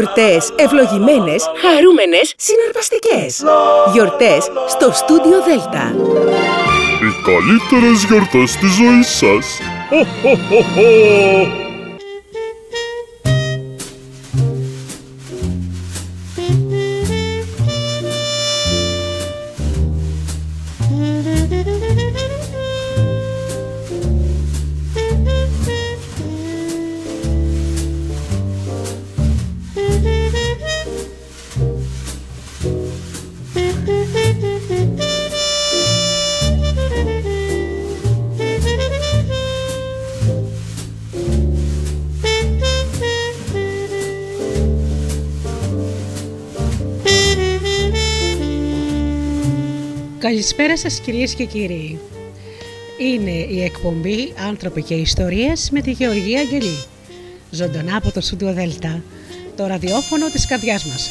Γιορτές 0.00 0.50
ευλογημένες, 0.56 1.50
χαρούμενες, 1.62 2.34
συναρπαστικές. 2.36 3.42
Γιορτές 3.92 4.50
στο 4.68 4.92
στούντιο 4.92 5.42
Δέλτα. 5.42 5.94
Οι 7.04 7.10
καλύτερες 7.28 8.04
γιορτές 8.04 8.56
της 8.56 8.70
ζωής 8.70 9.08
σας. 9.08 9.58
Καλησπέρα 50.40 50.76
σας 50.76 51.00
κυρίες 51.00 51.34
και 51.34 51.44
κύριοι. 51.44 51.98
Είναι 52.98 53.30
η 53.30 53.62
εκπομπή 53.62 54.32
«Άνθρωποι 54.48 54.82
και 54.82 54.94
Ιστορίες» 54.94 55.70
με 55.70 55.80
τη 55.80 55.90
Γεωργία 55.90 56.40
Αγγελή. 56.40 56.84
Ζωντανά 57.50 57.96
από 57.96 58.12
το 58.12 58.20
Σούντιο 58.20 58.52
Δέλτα, 58.52 59.02
το 59.56 59.66
ραδιόφωνο 59.66 60.28
της 60.30 60.46
καρδιάς 60.46 60.84
μας. 60.84 61.10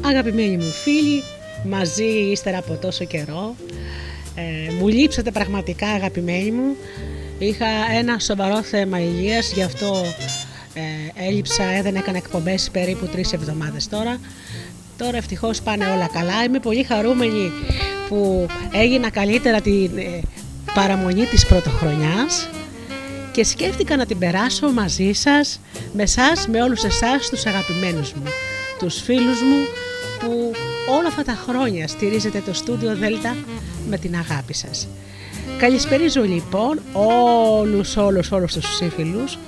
Αγαπημένοι 0.00 0.56
μου 0.56 0.70
φίλοι, 0.70 1.22
μαζί 1.64 2.04
ύστερα 2.04 2.58
από 2.58 2.74
τόσο 2.74 3.04
καιρό, 3.04 3.54
ε, 4.34 4.72
μου 4.72 4.88
λείψατε 4.88 5.30
πραγματικά 5.30 5.86
αγαπημένοι 5.88 6.50
μου 6.50 6.76
Είχα 7.42 7.66
ένα 7.98 8.18
σοβαρό 8.18 8.62
θέμα 8.62 9.00
υγείας, 9.00 9.52
γι' 9.52 9.62
αυτό 9.62 10.04
ε, 10.74 11.26
έλειψα, 11.26 11.64
δεν 11.82 11.94
έκανα 11.96 12.16
εκπομπές 12.16 12.70
περίπου 12.72 13.06
τρεις 13.06 13.32
εβδομάδες 13.32 13.88
τώρα. 13.88 14.18
Τώρα 14.96 15.16
ευτυχώς 15.16 15.62
πάνε 15.62 15.86
όλα 15.86 16.08
καλά. 16.12 16.44
Είμαι 16.44 16.58
πολύ 16.58 16.82
χαρούμενη 16.82 17.52
που 18.08 18.46
έγινα 18.72 19.10
καλύτερα 19.10 19.60
την 19.60 19.90
ε, 19.98 20.20
παραμονή 20.74 21.24
της 21.24 21.46
πρωτοχρονιάς 21.46 22.48
και 23.32 23.44
σκέφτηκα 23.44 23.96
να 23.96 24.06
την 24.06 24.18
περάσω 24.18 24.70
μαζί 24.72 25.12
σας, 25.12 25.60
με 25.92 26.06
σας, 26.06 26.48
με 26.48 26.62
όλους 26.62 26.84
εσάς 26.84 27.28
τους 27.28 27.46
αγαπημένους 27.46 28.12
μου, 28.12 28.22
τους 28.78 29.02
φίλους 29.02 29.40
μου 29.42 29.56
που 30.18 30.52
όλα 30.98 31.08
αυτά 31.08 31.22
τα 31.22 31.38
χρόνια 31.46 31.88
στηρίζετε 31.88 32.42
το 32.46 32.54
στούντιο 32.54 32.96
Δέλτα 32.96 33.36
με 33.88 33.98
την 33.98 34.16
αγάπη 34.16 34.54
σας. 34.54 34.88
Καλησπέριζω 35.62 36.22
λοιπόν 36.22 36.80
όλους, 36.92 37.96
όλους, 37.96 38.30
όλους 38.30 38.52
τους 38.52 38.76
σύμφιλους. 38.76 39.38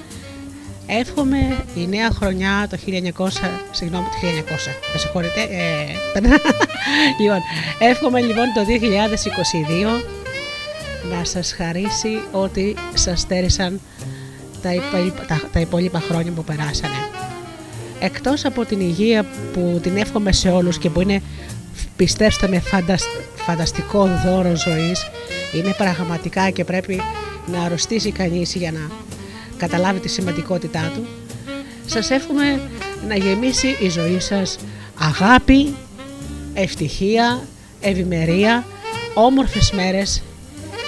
Εύχομαι 0.87 1.65
η 1.75 1.87
νέα 1.87 2.11
χρονιά 2.11 2.67
το 2.71 2.79
1900, 2.87 3.29
συγγνώμη 3.71 4.05
το 4.05 4.27
1900, 4.27 4.77
με 4.93 4.99
συγχωρείτε, 4.99 5.41
ε, 5.41 6.21
λοιπόν, 7.21 7.41
εύχομαι 7.79 8.21
λοιπόν 8.21 8.45
το 8.55 8.61
2022 9.99 10.03
να 11.19 11.25
σας 11.25 11.53
χαρίσει 11.53 12.23
ότι 12.33 12.75
σας 12.95 13.21
στέρισαν 13.21 13.81
τα, 14.63 14.71
τα, 15.27 15.41
τα 15.53 15.61
υπόλοιπα 15.61 16.01
χρόνια 16.01 16.33
που 16.33 16.45
περάσανε. 16.45 17.09
Εκτός 18.01 18.45
από 18.45 18.65
την 18.65 18.81
υγεία 18.81 19.27
που 19.53 19.79
την 19.83 19.97
εύχομαι 19.97 20.33
σε 20.33 20.51
όλους 20.51 20.79
και 20.79 20.91
που 20.91 21.01
είναι 21.01 21.23
πιστέψτε 21.97 22.49
με 22.49 22.63
φανταστικό 23.35 24.09
δώρο 24.25 24.57
ζωής 24.57 25.07
είναι 25.55 25.75
πραγματικά 25.79 26.51
και 26.51 26.65
πρέπει 26.65 27.01
να 27.47 27.63
αρρωστήσει 27.63 28.11
κανείς 28.11 28.55
για 28.55 28.73
να 28.73 28.91
καταλάβει 29.57 30.01
τη 30.01 30.09
σημαντικότητά 30.09 30.91
του 30.95 31.07
σας 31.87 32.11
εύχομαι 32.11 32.61
να 33.09 33.17
γεμίσει 33.17 33.77
η 33.81 33.89
ζωή 33.89 34.21
σας 34.21 34.59
αγάπη, 34.99 35.75
ευτυχία, 36.55 37.47
ευημερία, 37.81 38.65
όμορφες 39.15 39.73
μέρες 39.73 40.23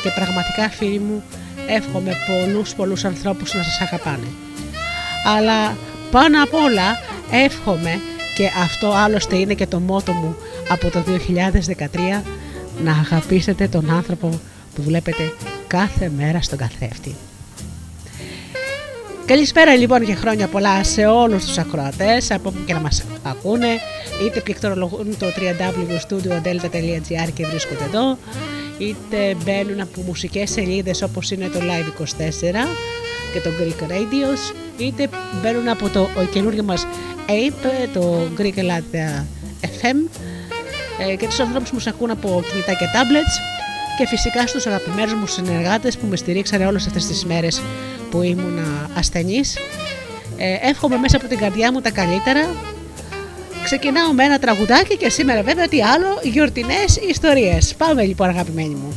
και 0.03 0.11
πραγματικά 0.15 0.69
φίλοι 0.71 0.99
μου 0.99 1.23
εύχομαι 1.69 2.13
πολλούς 2.27 2.75
πολλούς 2.75 3.05
ανθρώπους 3.05 3.55
να 3.55 3.63
σας 3.63 3.81
αγαπάνε. 3.81 4.27
Αλλά 5.37 5.77
πάνω 6.11 6.43
απ' 6.43 6.55
όλα 6.55 6.99
εύχομαι 7.31 8.01
και 8.37 8.51
αυτό 8.63 8.93
άλλωστε 8.93 9.37
είναι 9.37 9.55
και 9.55 9.67
το 9.67 9.81
μότο 9.81 10.13
μου 10.13 10.37
από 10.69 10.91
το 10.91 11.03
2013 11.03 12.23
να 12.85 12.93
αγαπήσετε 12.93 13.69
τον 13.69 13.91
άνθρωπο 13.91 14.41
που 14.77 14.83
βλέπετε 14.83 15.33
κάθε 15.67 16.11
μέρα 16.17 16.43
στον 16.43 16.59
καθρέφτη. 16.59 17.15
Καλησπέρα 19.27 19.77
λοιπόν 19.77 20.05
και 20.05 20.15
χρόνια 20.15 20.49
πολλά 20.49 20.85
σε 20.85 21.07
όλους 21.07 21.45
τους 21.45 21.59
ακροατές 21.59 22.31
από 22.31 22.49
όπου 22.49 22.59
και 22.65 22.73
να 22.73 22.81
μας 22.81 23.05
ακούνε 23.23 23.67
είτε 24.27 24.41
πληκτρολογούν 24.41 25.19
το 25.19 25.27
www.studiodelta.gr 25.27 27.29
και 27.35 27.47
βρίσκονται 27.47 27.85
εδώ 27.85 28.19
είτε 28.79 29.37
μπαίνουν 29.45 29.81
από 29.81 30.01
μουσικές 30.01 30.51
σελίδες 30.51 31.03
όπως 31.03 31.31
είναι 31.31 31.49
το 31.49 31.59
Live24 31.59 32.67
και 33.33 33.41
το 33.41 33.51
Greek 33.61 33.83
Radios 33.91 34.55
είτε 34.79 35.09
μπαίνουν 35.43 35.69
από 35.69 35.89
το 35.89 36.09
καινούργιο 36.33 36.63
μας 36.63 36.87
Ape, 37.27 37.89
το 37.93 38.29
Greek 38.39 38.59
Latte 38.59 39.25
FM 39.63 40.09
ε, 41.09 41.17
και 41.17 41.27
τους 41.27 41.41
ανθρώπους 41.41 41.69
που 41.69 41.75
μας 41.75 41.87
ακούν 41.87 42.11
από 42.11 42.43
κινητά 42.51 42.73
και 42.73 42.87
tablets 42.95 43.56
και 43.99 44.07
φυσικά 44.07 44.47
στους 44.47 44.67
αγαπημένους 44.67 45.15
μου 45.15 45.27
συνεργάτες 45.27 45.97
που 45.97 46.07
με 46.07 46.17
στηρίξανε 46.17 46.67
όλες 46.67 46.87
αυτές 46.87 47.07
τις 47.07 47.25
μέρες 47.25 47.63
που 48.11 48.23
ήμουν 48.23 48.59
ασθενής. 48.95 49.57
Ε, 50.37 50.69
εύχομαι 50.69 50.97
μέσα 50.97 51.17
από 51.17 51.27
την 51.27 51.39
καρδιά 51.39 51.73
μου 51.73 51.81
τα 51.81 51.91
καλύτερα. 51.91 52.55
Ξεκινάω 53.65 54.13
με 54.13 54.25
ένα 54.25 54.39
τραγουδάκι 54.39 54.97
και 54.97 55.09
σήμερα 55.09 55.43
βέβαια 55.43 55.69
τι 55.69 55.83
άλλο, 55.83 56.21
γιορτινές 56.23 56.97
ιστορίες. 56.97 57.75
Πάμε 57.75 58.03
λοιπόν 58.03 58.29
αγαπημένοι 58.29 58.75
μου. 58.75 58.95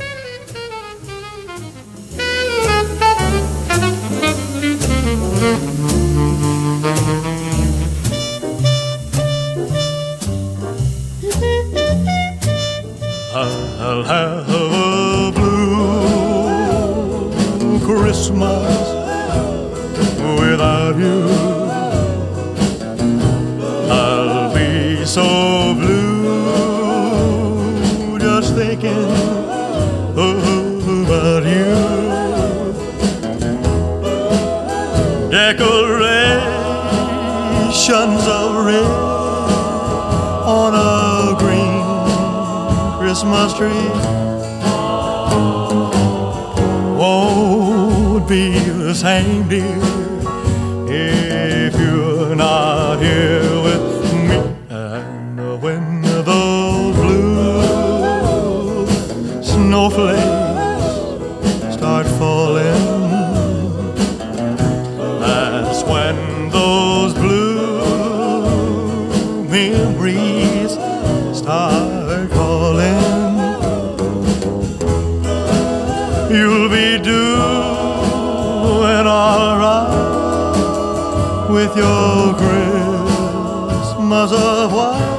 I'll 13.81 14.03
have 14.03 14.68
Christmas 18.19 18.77
without 20.41 20.95
you. 20.97 21.23
I'll 23.89 24.53
be 24.53 25.05
so 25.05 25.73
blue 25.73 26.59
just 28.19 28.55
thinking 28.55 29.05
about 30.17 31.43
you. 31.45 31.75
Decorations 35.31 35.83
of 38.27 38.65
red 38.65 38.91
on 40.45 40.73
a 40.75 41.37
green 41.39 41.83
Christmas 42.99 43.53
tree 43.53 44.28
be 48.29 48.51
the 48.59 48.93
same, 48.93 49.47
dear, 49.49 49.65
if 50.87 51.73
you're 51.79 52.35
not 52.35 53.01
here 53.01 53.48
your 81.79 82.33
Christmas 82.35 84.31
of 84.33 84.73
white, 84.73 85.18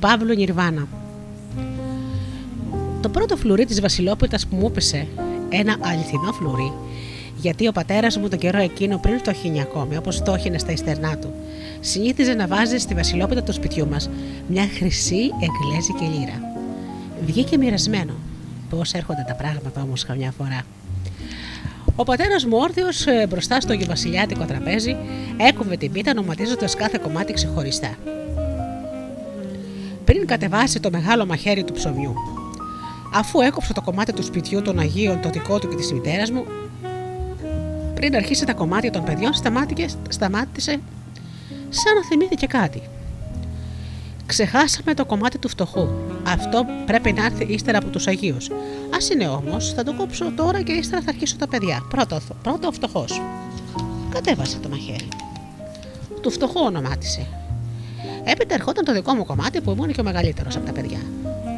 Παύλου 0.00 0.34
Νιρβάνα. 0.34 0.88
Το 3.00 3.08
πρώτο 3.08 3.36
φλουρί 3.36 3.64
της 3.64 3.80
βασιλόπιτας 3.80 4.46
που 4.46 4.56
μου 4.56 4.66
έπεσε, 4.66 5.06
ένα 5.48 5.76
αληθινό 5.80 6.32
φλουρί, 6.32 6.72
γιατί 7.36 7.68
ο 7.68 7.72
πατέρας 7.72 8.16
μου 8.16 8.28
τον 8.28 8.38
καιρό 8.38 8.58
εκείνο 8.58 8.98
πριν 8.98 9.22
το 9.22 9.32
χίνι 9.32 9.60
ακόμη, 9.60 9.96
όπως 9.96 10.22
το 10.22 10.32
έχινε 10.32 10.58
στα 10.58 10.72
ιστερνά 10.72 11.16
του, 11.16 11.32
συνήθιζε 11.80 12.34
να 12.34 12.46
βάζει 12.46 12.78
στη 12.78 12.94
βασιλόπιτα 12.94 13.42
του 13.42 13.52
σπιτιού 13.52 13.88
μας 13.88 14.10
μια 14.48 14.68
χρυσή 14.78 15.30
εγγλέζικη 15.40 16.18
λίρα. 16.18 16.40
Βγήκε 17.24 17.58
μοιρασμένο. 17.58 18.12
Πώς 18.70 18.92
έρχονται 18.92 19.24
τα 19.28 19.34
πράγματα 19.34 19.82
όμως 19.82 20.04
καμιά 20.04 20.32
φορά. 20.38 20.62
Ο 21.96 22.04
πατέρας 22.04 22.44
μου 22.44 22.56
όρθιος 22.56 23.04
μπροστά 23.28 23.60
στο 23.60 23.74
βασιλιάτικο 23.86 24.44
τραπέζι 24.44 24.96
έκοβε 25.36 25.76
την 25.76 25.92
πίτα 25.92 26.14
νοματίζοντας 26.14 26.74
κάθε 26.74 26.98
κομμάτι 27.02 27.32
ξεχωριστά. 27.32 27.96
Πριν 30.30 30.42
κατεβάσει 30.42 30.80
το 30.80 30.90
μεγάλο 30.90 31.26
μαχαίρι 31.26 31.64
του 31.64 31.72
ψωμιού. 31.72 32.14
Αφού 33.14 33.40
έκοψε 33.40 33.72
το 33.72 33.80
κομμάτι 33.80 34.12
του 34.12 34.22
σπιτιού 34.22 34.62
των 34.62 34.78
Αγίων, 34.78 35.20
το 35.20 35.30
δικό 35.30 35.58
του 35.58 35.68
και 35.68 35.74
της 35.74 35.92
μητέρας 35.92 36.30
μου, 36.30 36.44
πριν 37.94 38.14
αρχίσει 38.14 38.46
τα 38.46 38.54
κομμάτια 38.54 38.90
των 38.90 39.04
παιδιών, 39.04 39.34
σταμάτησε, 39.34 39.98
σταμάτησε 40.08 40.80
σαν 41.68 41.94
να 41.94 42.04
θυμήθηκε 42.08 42.46
κάτι. 42.46 42.82
Ξεχάσαμε 44.26 44.94
το 44.94 45.04
κομμάτι 45.04 45.38
του 45.38 45.48
φτωχού. 45.48 45.88
Αυτό 46.26 46.66
πρέπει 46.86 47.12
να 47.12 47.24
έρθει 47.24 47.44
ύστερα 47.44 47.78
από 47.78 47.88
τους 47.88 48.06
Αγίους. 48.06 48.50
Α 48.90 48.98
είναι 49.12 49.28
όμως, 49.28 49.72
θα 49.72 49.82
το 49.82 49.94
κόψω 49.94 50.32
τώρα 50.36 50.62
και 50.62 50.72
ύστερα 50.72 51.02
θα 51.02 51.10
αρχίσω 51.10 51.36
τα 51.36 51.48
παιδιά. 51.48 51.86
Πρώτο, 51.90 52.20
πρώτο 52.42 52.68
ο 52.68 52.72
φτωχός. 52.72 53.22
Κατέβασε 54.10 54.58
το 54.58 54.68
μαχαίρι. 54.68 55.08
Του 56.20 56.30
φτωχού 56.30 56.60
ονομάτισε. 56.64 57.39
Έπειτα 58.24 58.54
ερχόταν 58.54 58.84
το 58.84 58.92
δικό 58.92 59.14
μου 59.14 59.24
κομμάτι 59.24 59.60
που 59.60 59.70
ήμουν 59.70 59.92
και 59.92 60.00
ο 60.00 60.04
μεγαλύτερος 60.04 60.56
από 60.56 60.66
τα 60.66 60.72
παιδιά. 60.72 60.98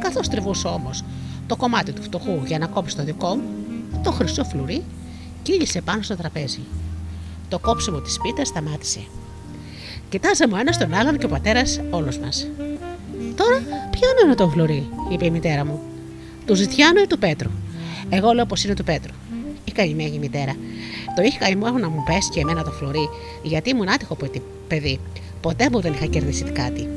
Καθώς 0.01 0.27
τριβούσε 0.27 0.67
όμως 0.67 1.03
το 1.47 1.55
κομμάτι 1.55 1.91
του 1.91 2.01
φτωχού 2.01 2.41
για 2.45 2.59
να 2.59 2.67
κόψει 2.67 2.95
το 2.95 3.03
δικό 3.03 3.35
μου, 3.35 3.43
το 4.03 4.11
χρυσό 4.11 4.43
φλουρί 4.43 4.83
κύλησε 5.43 5.81
πάνω 5.81 6.01
στο 6.01 6.15
τραπέζι. 6.15 6.61
Το 7.49 7.59
κόψιμο 7.59 7.99
της 7.99 8.19
πίτας 8.21 8.47
σταμάτησε. 8.47 8.99
Κοιτάζαμε 10.09 10.53
ο 10.53 10.57
ένας 10.57 10.77
τον 10.77 10.93
άλλον 10.93 11.17
και 11.17 11.25
ο 11.25 11.29
πατέρας 11.29 11.81
όλο 11.89 12.11
μας. 12.23 12.47
Τώρα, 13.35 13.57
ποιο 13.91 14.07
είναι 14.25 14.35
το 14.35 14.49
φλουρί, 14.49 14.89
είπε 15.11 15.25
η 15.25 15.29
μητέρα 15.29 15.65
μου. 15.65 15.79
Του 16.45 16.55
Ζητιάνου 16.55 17.01
ή 17.01 17.07
του 17.07 17.19
Πέτρου; 17.19 17.49
Εγώ 18.09 18.31
λέω 18.31 18.45
πως 18.45 18.63
είναι 18.63 18.73
του 18.73 18.83
Πέτρου. 18.83 19.13
Η 19.65 19.71
καημένη 19.71 20.19
μητέρα. 20.19 20.55
Το 21.15 21.21
είχε 21.21 21.37
καημό 21.37 21.69
να 21.69 21.89
μου 21.89 22.03
πέσει 22.03 22.29
και 22.29 22.39
εμένα 22.39 22.63
το 22.63 22.71
φλουρί, 22.71 23.09
γιατί 23.43 23.69
ήμουν 23.69 23.89
άτυχο 23.89 24.17
παιδί. 24.67 24.99
Ποτέ 25.43 25.69
μου 25.71 25.81
δεν 25.81 25.93
είχα 25.93 26.05
κερδίσει 26.05 26.43
κάτι. 26.43 26.89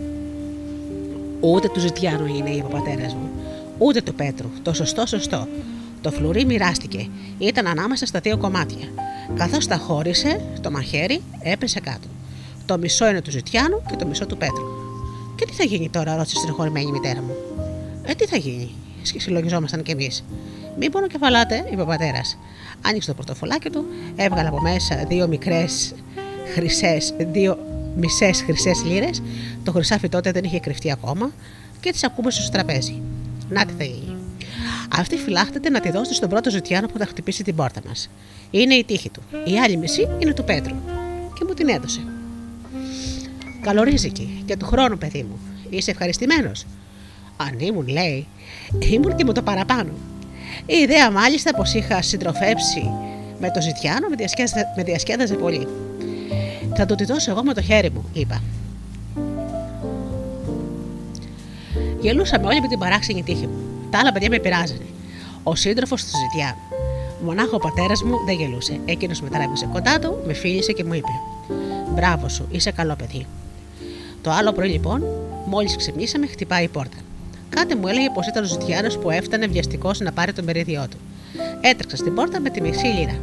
Ούτε 1.41 1.69
του 1.69 1.81
Ζητιάνου 1.81 2.27
είναι, 2.27 2.51
είπε 2.51 2.67
ο 2.67 2.69
πατέρας 2.69 3.15
μου. 3.15 3.31
Ούτε 3.79 4.01
του 4.01 4.15
Πέτρου. 4.15 4.49
Το 4.63 4.73
σωστό, 4.73 5.07
σωστό. 5.07 5.49
Το 6.01 6.11
φλουρί 6.11 6.45
μοιράστηκε. 6.45 7.09
Ήταν 7.39 7.67
ανάμεσα 7.67 8.07
στα 8.07 8.21
δύο 8.21 8.37
κομμάτια. 8.37 8.89
Καθώς 9.35 9.67
τα 9.67 9.77
χώρισε, 9.77 10.41
το 10.61 10.71
μαχαίρι 10.71 11.23
έπεσε 11.41 11.81
κάτω. 11.81 12.09
Το 12.67 12.79
μισό 12.79 13.09
είναι 13.09 13.21
του 13.23 13.31
Ζητιάνου 13.31 13.83
και 13.91 13.97
το 13.97 14.07
μισό 14.07 14.27
του 14.27 14.37
Πέτρου. 14.37 14.67
Και 15.37 15.45
τι 15.45 15.53
θα 15.53 15.65
γίνει 15.65 15.89
τώρα, 15.89 16.17
ρώτησε 16.17 16.37
στην 16.37 16.53
χωρημένη 16.53 16.91
μητέρα 16.91 17.23
μου. 17.23 17.35
Ε, 18.03 18.15
τι 18.15 18.27
θα 18.27 18.37
γίνει, 18.37 18.71
συλλογιζόμασταν 19.03 19.83
κι 19.83 19.91
εμείς. 19.91 20.25
Μην 20.79 20.91
πόνο 20.91 21.07
κεφαλάτε, 21.07 21.69
είπε 21.73 21.83
ο 21.83 21.87
πατέρας. 21.87 22.39
Άνοιξε 22.87 23.09
το 23.09 23.15
πορτοφολάκι 23.15 23.71
του, 23.71 23.85
έβγαλε 24.17 24.49
από 24.49 24.61
μέσα 24.61 25.05
δύο 25.09 25.27
μικρές 25.27 25.95
χρυσές, 26.55 27.15
δύο 27.33 27.59
μισές 27.97 28.43
χρυσές 28.43 28.85
λίρες. 28.85 29.23
Το 29.65 29.73
χρυσάφι 29.73 30.09
τότε 30.09 30.31
δεν 30.31 30.45
είχε 30.45 30.61
κρυφτεί 30.61 30.93
ακόμα 30.93 31.31
και 31.81 31.93
τις 31.93 32.05
ακούμπησε 32.05 32.43
στο 32.43 32.51
τραπέζι. 32.51 33.03
Να 33.49 33.67
τι 33.67 33.73
θα 33.79 33.85
γίνει. 33.85 34.17
Αυτή 34.97 35.17
φυλάχτεται 35.17 35.71
να 35.71 35.81
τη 35.81 35.91
δώσει 35.91 36.15
στον 36.15 36.29
πρώτο 36.29 36.51
ζωτιάνο 36.51 36.87
που 36.87 36.99
θα 36.99 37.07
χτυπήσει 37.07 37.43
την 37.43 37.55
πόρτα 37.55 37.81
μας. 37.87 38.11
Είναι 38.51 38.75
η 38.75 38.85
τύχη 38.85 39.11
του. 39.11 39.23
Η 39.45 39.59
άλλη 39.59 39.77
μισή 39.77 40.09
είναι 40.19 40.33
του 40.33 40.45
Πέτρου. 40.45 40.75
Και 41.39 41.45
μου 41.47 41.55
την 41.55 41.69
έδωσε. 41.69 42.01
Καλορίζικη 43.61 44.43
και 44.45 44.57
του 44.57 44.67
χρόνου, 44.67 44.99
παιδί 44.99 45.23
μου. 45.23 45.39
Είσαι 45.71 45.91
ευχαριστημένος; 45.91 46.67
Αν 47.37 47.59
ήμουν, 47.59 47.89
λέει, 47.89 48.27
ήμουν 48.93 49.17
και 49.17 49.25
μου 49.25 49.33
το 49.33 49.43
παραπάνω. 49.43 49.93
Η 50.67 50.77
ιδέα 50.77 51.11
μάλιστα 51.11 51.55
πως 51.55 51.75
είχα 51.75 52.03
συντροφέψει 52.03 52.91
με 53.41 53.51
το 53.51 53.61
ζητιάνο 53.61 54.09
με 54.09 54.17
διασκέδαζε, 54.17 54.73
με 54.77 54.83
διασκέδαζε 54.83 55.35
πολύ. 55.35 55.69
Θα 56.77 56.87
του 56.87 56.95
τη 56.95 57.05
δώσω 57.05 57.31
εγώ 57.31 57.45
με 57.45 57.55
το 57.55 57.63
χέρι 57.63 57.91
μου, 57.91 58.05
είπα. 58.13 58.43
Γελούσαμε 62.01 62.47
όλοι 62.47 62.61
με 62.61 62.69
την 62.69 62.79
παράξενη 62.79 63.23
τύχη 63.23 63.47
μου. 63.47 63.59
Τα 63.91 63.99
άλλα 63.99 64.13
παιδιά 64.13 64.29
με 64.29 64.39
πειράζανε. 64.39 64.87
Ο 65.43 65.55
σύντροφος 65.55 66.03
τους 66.03 66.13
ζητιάνου. 66.19 66.61
Μονάχο 67.25 67.57
ο 67.57 67.59
πατέρας 67.59 68.03
μου 68.03 68.25
δεν 68.25 68.35
γελούσε. 68.35 68.81
Εκείνος 68.85 69.21
με 69.21 69.29
τράβηξε 69.29 69.69
κοντά 69.73 69.99
του, 69.99 70.23
με 70.27 70.33
φίλησε 70.33 70.73
και 70.73 70.85
μου 70.85 70.95
είπε: 70.95 71.13
Μπράβο 71.95 72.29
σου, 72.29 72.47
είσαι 72.51 72.71
καλό 72.71 72.97
παιδί. 72.97 73.27
Το 74.23 74.31
άλλο 74.31 74.53
πρωί 74.53 74.69
λοιπόν, 74.69 75.03
μόλις 75.47 75.77
ξυπνήσαμε, 75.77 76.27
χτυπάει 76.27 76.65
η 76.65 76.69
πόρτα. 76.69 76.97
Κάτι 77.49 77.75
μου 77.75 77.89
έλεγε 77.89 78.11
πως 78.15 78.27
ήταν 78.27 78.45
ο 78.45 78.47
Ζητιάνο 78.47 78.89
που 78.89 79.11
έφτανε 79.11 79.47
βιαστικός 79.47 80.01
να 80.01 80.13
πάρει 80.13 80.33
το 80.33 80.43
μερίδιό 80.43 80.87
του. 80.91 80.97
Έτρεξα 81.61 81.97
στην 81.97 82.15
πόρτα 82.15 82.41
με 82.41 82.51
τη 82.51 82.61
μισή 82.61 82.87
λίρα. 82.87 83.19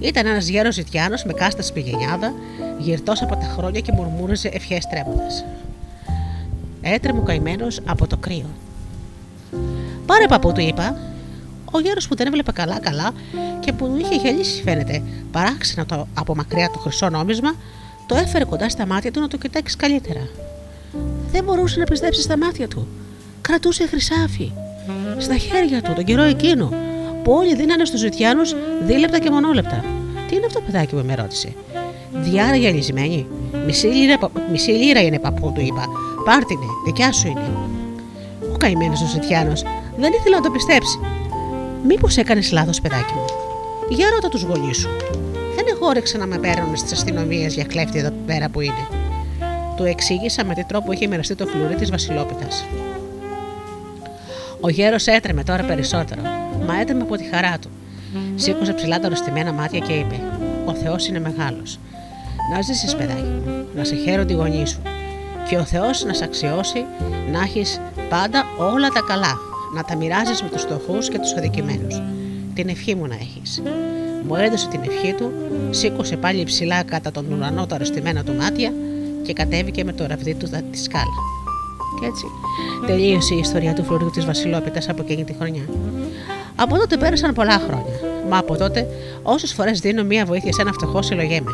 Ήταν 0.00 0.26
ένας 0.26 0.48
γέρος 0.48 0.74
Ζητιάνο 0.74 1.16
με 1.24 1.32
κάστα 1.32 1.62
σπηγενιάδα, 1.62 2.32
γυρτός 2.78 3.22
από 3.22 3.36
τα 3.36 3.46
χρόνια 3.56 3.80
και 3.80 3.92
μουρμούριζε 3.92 4.48
ευχές 4.52 4.86
τρέμοντας. 4.86 5.44
Έτρεμε 6.80 7.22
καημένος 7.24 7.80
από 7.84 8.06
το 8.06 8.16
κρύο. 8.16 8.50
Πάρε 10.06 10.26
παππού, 10.28 10.52
του 10.52 10.60
είπα. 10.60 10.96
Ο 11.72 11.80
γέρος 11.80 12.08
που 12.08 12.16
δεν 12.16 12.26
έβλεπε 12.26 12.52
καλά-καλά 12.52 13.12
και 13.60 13.72
που 13.72 13.96
είχε 14.00 14.14
γελίσει, 14.14 14.62
φαίνεται, 14.62 15.02
παράξενα 15.30 15.86
το 15.86 16.06
από 16.14 16.34
μακριά 16.34 16.70
το 16.70 16.78
χρυσό 16.78 17.08
νόμισμα, 17.08 17.54
το 18.06 18.16
έφερε 18.16 18.44
κοντά 18.44 18.68
στα 18.68 18.86
μάτια 18.86 19.10
του 19.10 19.20
να 19.20 19.28
το 19.28 19.36
κοιτάξει 19.36 19.76
καλύτερα. 19.76 20.28
Δεν 21.30 21.44
μπορούσε 21.44 21.78
να 21.78 21.84
πιστέψει 21.84 22.22
στα 22.22 22.38
μάτια 22.38 22.68
του. 22.68 22.88
Κρατούσε 23.40 23.86
χρυσάφι. 23.86 24.52
Στα 25.18 25.36
χέρια 25.36 25.82
του 25.82 25.92
τον 25.92 26.04
καιρό 26.04 26.22
εκείνο, 26.22 26.72
που 27.22 27.32
όλοι 27.32 27.54
δίνανε 27.54 27.84
στους 27.84 28.00
ζητιάνου 28.00 28.42
δίλεπτα 28.86 29.18
και 29.18 29.30
μονόλεπτα. 29.30 29.84
Τι 30.28 30.36
είναι 30.36 30.46
αυτό, 30.46 30.60
παιδάκι 30.60 30.94
μου, 30.94 31.04
με 31.04 31.14
ρώτησε. 31.14 31.52
Διάρα 32.12 32.56
γυαλισμένη. 32.56 33.26
Μισή 33.66 33.86
λίρα, 33.86 34.18
μισή 34.50 34.70
λίρα 34.70 35.02
είναι 35.02 35.18
παππού, 35.18 35.52
του 35.52 35.60
είπα. 35.60 35.84
Πάρτινε, 36.24 36.66
δικιά 36.84 37.12
σου 37.12 37.26
είναι. 37.28 37.50
καημένος 38.58 39.02
ο 39.02 39.06
Ζητιάνο. 39.06 39.52
Δεν 39.96 40.12
ήθελε 40.12 40.36
να 40.36 40.42
το 40.42 40.50
πιστέψει. 40.50 41.00
Μήπως 41.86 42.16
έκανες 42.16 42.52
λάθος, 42.52 42.80
παιδάκι 42.80 43.12
μου; 43.14 43.24
Για 43.88 44.10
ρώτα 44.10 44.28
τους 44.28 44.42
γονείς 44.42 44.76
σου. 44.76 44.88
Δεν 45.56 45.64
εγόρεξα 45.74 46.18
να 46.18 46.26
με 46.26 46.38
παίρνουν 46.38 46.76
στις 46.76 46.92
αστυνομίες 46.92 47.54
για 47.54 47.64
κλέφτη 47.64 47.98
εδώ 47.98 48.12
πέρα 48.26 48.48
που 48.48 48.60
είναι. 48.60 48.86
Του 49.76 49.84
εξήγησα 49.84 50.44
με 50.44 50.54
τι 50.54 50.64
τρόπο 50.64 50.92
είχε 50.92 51.06
μοιραστεί 51.06 51.34
το 51.34 51.46
φλουρί 51.46 51.74
της 51.74 51.90
Βασιλόπιτας. 51.90 52.64
Ο 54.60 54.68
γέρος 54.68 55.06
έτρεμε 55.06 55.42
τώρα 55.42 55.62
περισσότερο, 55.62 56.20
μα 56.66 56.80
έτρεμε 56.80 57.02
από 57.02 57.16
τη 57.16 57.24
χαρά 57.24 57.58
του. 57.58 57.68
Σήκωσε 58.34 58.72
ψηλά 58.72 59.00
τα 59.00 59.08
ρωστημένα 59.08 59.52
μάτια 59.52 59.78
και 59.78 59.92
είπε: 59.92 60.20
Ο 60.64 60.74
Θεός 60.74 61.08
είναι 61.08 61.20
μεγάλος. 61.20 61.78
Να 62.54 62.62
ζήσεις, 62.62 62.96
παιδάκι 62.96 63.22
μου, 63.22 63.66
να 63.74 63.84
σε 63.84 63.94
χαίρονται 63.94 64.32
οι 64.32 64.36
γονείς 64.36 64.70
σου. 64.70 64.82
Και 65.48 65.56
ο 65.56 65.64
Θεός 65.64 66.04
να 66.04 66.12
σε 66.12 66.24
αξιώσει 66.24 66.84
να 67.32 67.40
έχεις 67.40 67.80
πάντα 68.08 68.44
όλα 68.72 68.88
τα 68.88 69.00
καλά, 69.08 69.38
να 69.74 69.84
τα 69.84 69.96
μοιράζεις 69.96 70.42
με 70.42 70.48
τους 70.48 70.62
φτωχούς 70.62 71.08
και 71.08 71.18
τους 71.18 71.32
αδικημένους. 71.36 72.02
Την 72.54 72.68
ευχή 72.68 72.94
μου 72.94 73.06
να 73.06 73.14
έχεις. 73.14 73.62
Μου 74.26 74.34
έδωσε 74.34 74.68
την 74.68 74.80
ευχή 74.84 75.12
του, 75.12 75.32
σήκωσε 75.70 76.16
πάλι 76.16 76.44
ψηλά 76.44 76.82
κατά 76.82 77.10
τον 77.10 77.32
ουρανό 77.32 77.66
τα 77.66 77.74
αρρωστημένα 77.74 78.24
του 78.24 78.34
μάτια 78.34 78.72
και 79.22 79.32
κατέβηκε 79.32 79.84
με 79.84 79.92
το 79.92 80.06
ραβδί 80.06 80.34
του 80.34 80.48
τη 80.70 80.78
σκάλα. 80.78 81.37
Και 82.00 82.06
έτσι 82.06 82.26
τελείωσε 82.86 83.34
η 83.34 83.38
ιστορία 83.38 83.72
του 83.74 83.84
φλουρίου 83.84 84.10
της 84.10 84.24
Βασιλόπιτα 84.24 84.80
από 84.88 85.02
εκείνη 85.02 85.24
τη 85.24 85.34
χρονιά. 85.34 85.62
Από 86.56 86.78
τότε 86.78 86.96
πέρασαν 86.96 87.34
πολλά 87.34 87.58
χρόνια. 87.58 87.94
Μα 88.28 88.38
από 88.38 88.56
τότε, 88.56 88.86
όσες 89.22 89.52
φορές 89.52 89.80
δίνω 89.80 90.04
μία 90.04 90.24
βοήθεια 90.24 90.52
σε 90.52 90.60
ένα 90.60 90.72
φτωχό, 90.72 91.02
συλλογέμαι. 91.02 91.50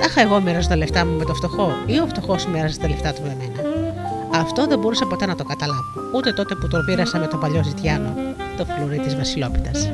Τάχα 0.00 0.20
εγώ 0.20 0.40
μοιράζω 0.40 0.68
τα 0.68 0.76
λεφτά 0.76 1.04
μου 1.06 1.16
με 1.18 1.24
το 1.24 1.34
φτωχό 1.34 1.72
ή 1.86 1.98
ο 1.98 2.06
φτωχός 2.06 2.46
μοιράζει 2.46 2.78
τα 2.78 2.88
λεφτά 2.88 3.12
του 3.12 3.22
με 3.22 3.36
μένα. 3.38 3.68
Αυτό 4.40 4.66
δεν 4.66 4.78
μπορούσα 4.78 5.06
ποτέ 5.06 5.26
να 5.26 5.34
το 5.34 5.44
καταλάβω, 5.44 6.00
ούτε 6.14 6.32
τότε 6.32 6.54
που 6.54 6.68
το 6.68 6.78
πήρασα 6.86 7.18
με 7.18 7.26
τον 7.26 7.40
παλιό 7.40 7.62
Ζητιάνο, 7.64 8.14
το 8.56 8.64
φλουρί 8.64 8.98
της 8.98 9.16
Βασιλόπιτας. 9.16 9.90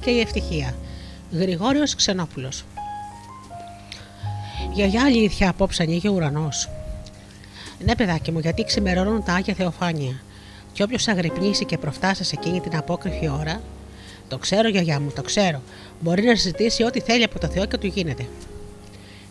Και 0.00 0.10
η 0.10 0.20
ευτυχία. 0.20 0.74
Γρηγόριος 1.32 1.94
Ξενόπουλος. 1.94 2.64
Γιαγιά 4.72 5.04
αλήθεια 5.04 5.50
απόψε 5.50 5.82
ανοίγει 5.82 6.08
ο 6.08 6.12
ουρανός. 6.12 6.68
Ναι, 7.84 7.96
παιδάκι 7.96 8.32
μου, 8.32 8.38
γιατί 8.38 8.64
ξημερώνουν 8.64 9.24
τα 9.24 9.32
Άγια 9.32 9.54
Θεοφάνεια. 9.54 10.20
Και 10.72 10.82
όποιος 10.82 11.08
αγρυπνήσει 11.08 11.64
και 11.64 11.78
προφτάσει 11.78 12.24
σε 12.24 12.34
εκείνη 12.38 12.60
την 12.60 12.76
απόκριφη 12.76 13.28
ώρα, 13.28 13.60
το 14.28 14.38
ξέρω, 14.38 14.68
γιαγιά 14.68 15.00
μου, 15.00 15.10
το 15.14 15.22
ξέρω. 15.22 15.62
Μπορεί 16.00 16.22
να 16.22 16.34
συζητήσει 16.34 16.82
ό,τι 16.82 17.00
θέλει 17.00 17.24
από 17.24 17.38
το 17.38 17.46
Θεό 17.46 17.66
και 17.66 17.76
του 17.76 17.86
γίνεται. 17.86 18.28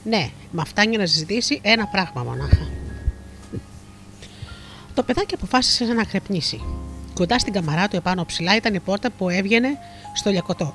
Ναι, 0.03 0.29
μα 0.51 0.65
φτάνει 0.65 0.97
να 0.97 1.05
συζητήσει 1.05 1.59
ένα 1.63 1.87
πράγμα 1.87 2.23
μονάχα. 2.23 2.67
Το 4.93 5.03
παιδάκι 5.03 5.33
αποφάσισε 5.33 5.85
να 5.85 6.03
κρεπνήσει. 6.03 6.61
Κοντά 7.19 7.39
στην 7.39 7.53
καμαρά 7.53 7.87
του 7.87 7.95
επάνω 7.95 8.25
ψηλά 8.25 8.55
ήταν 8.55 8.73
η 8.73 8.79
πόρτα 8.79 9.09
που 9.09 9.29
έβγαινε 9.29 9.77
στο 10.13 10.29
λιακωτό. 10.29 10.73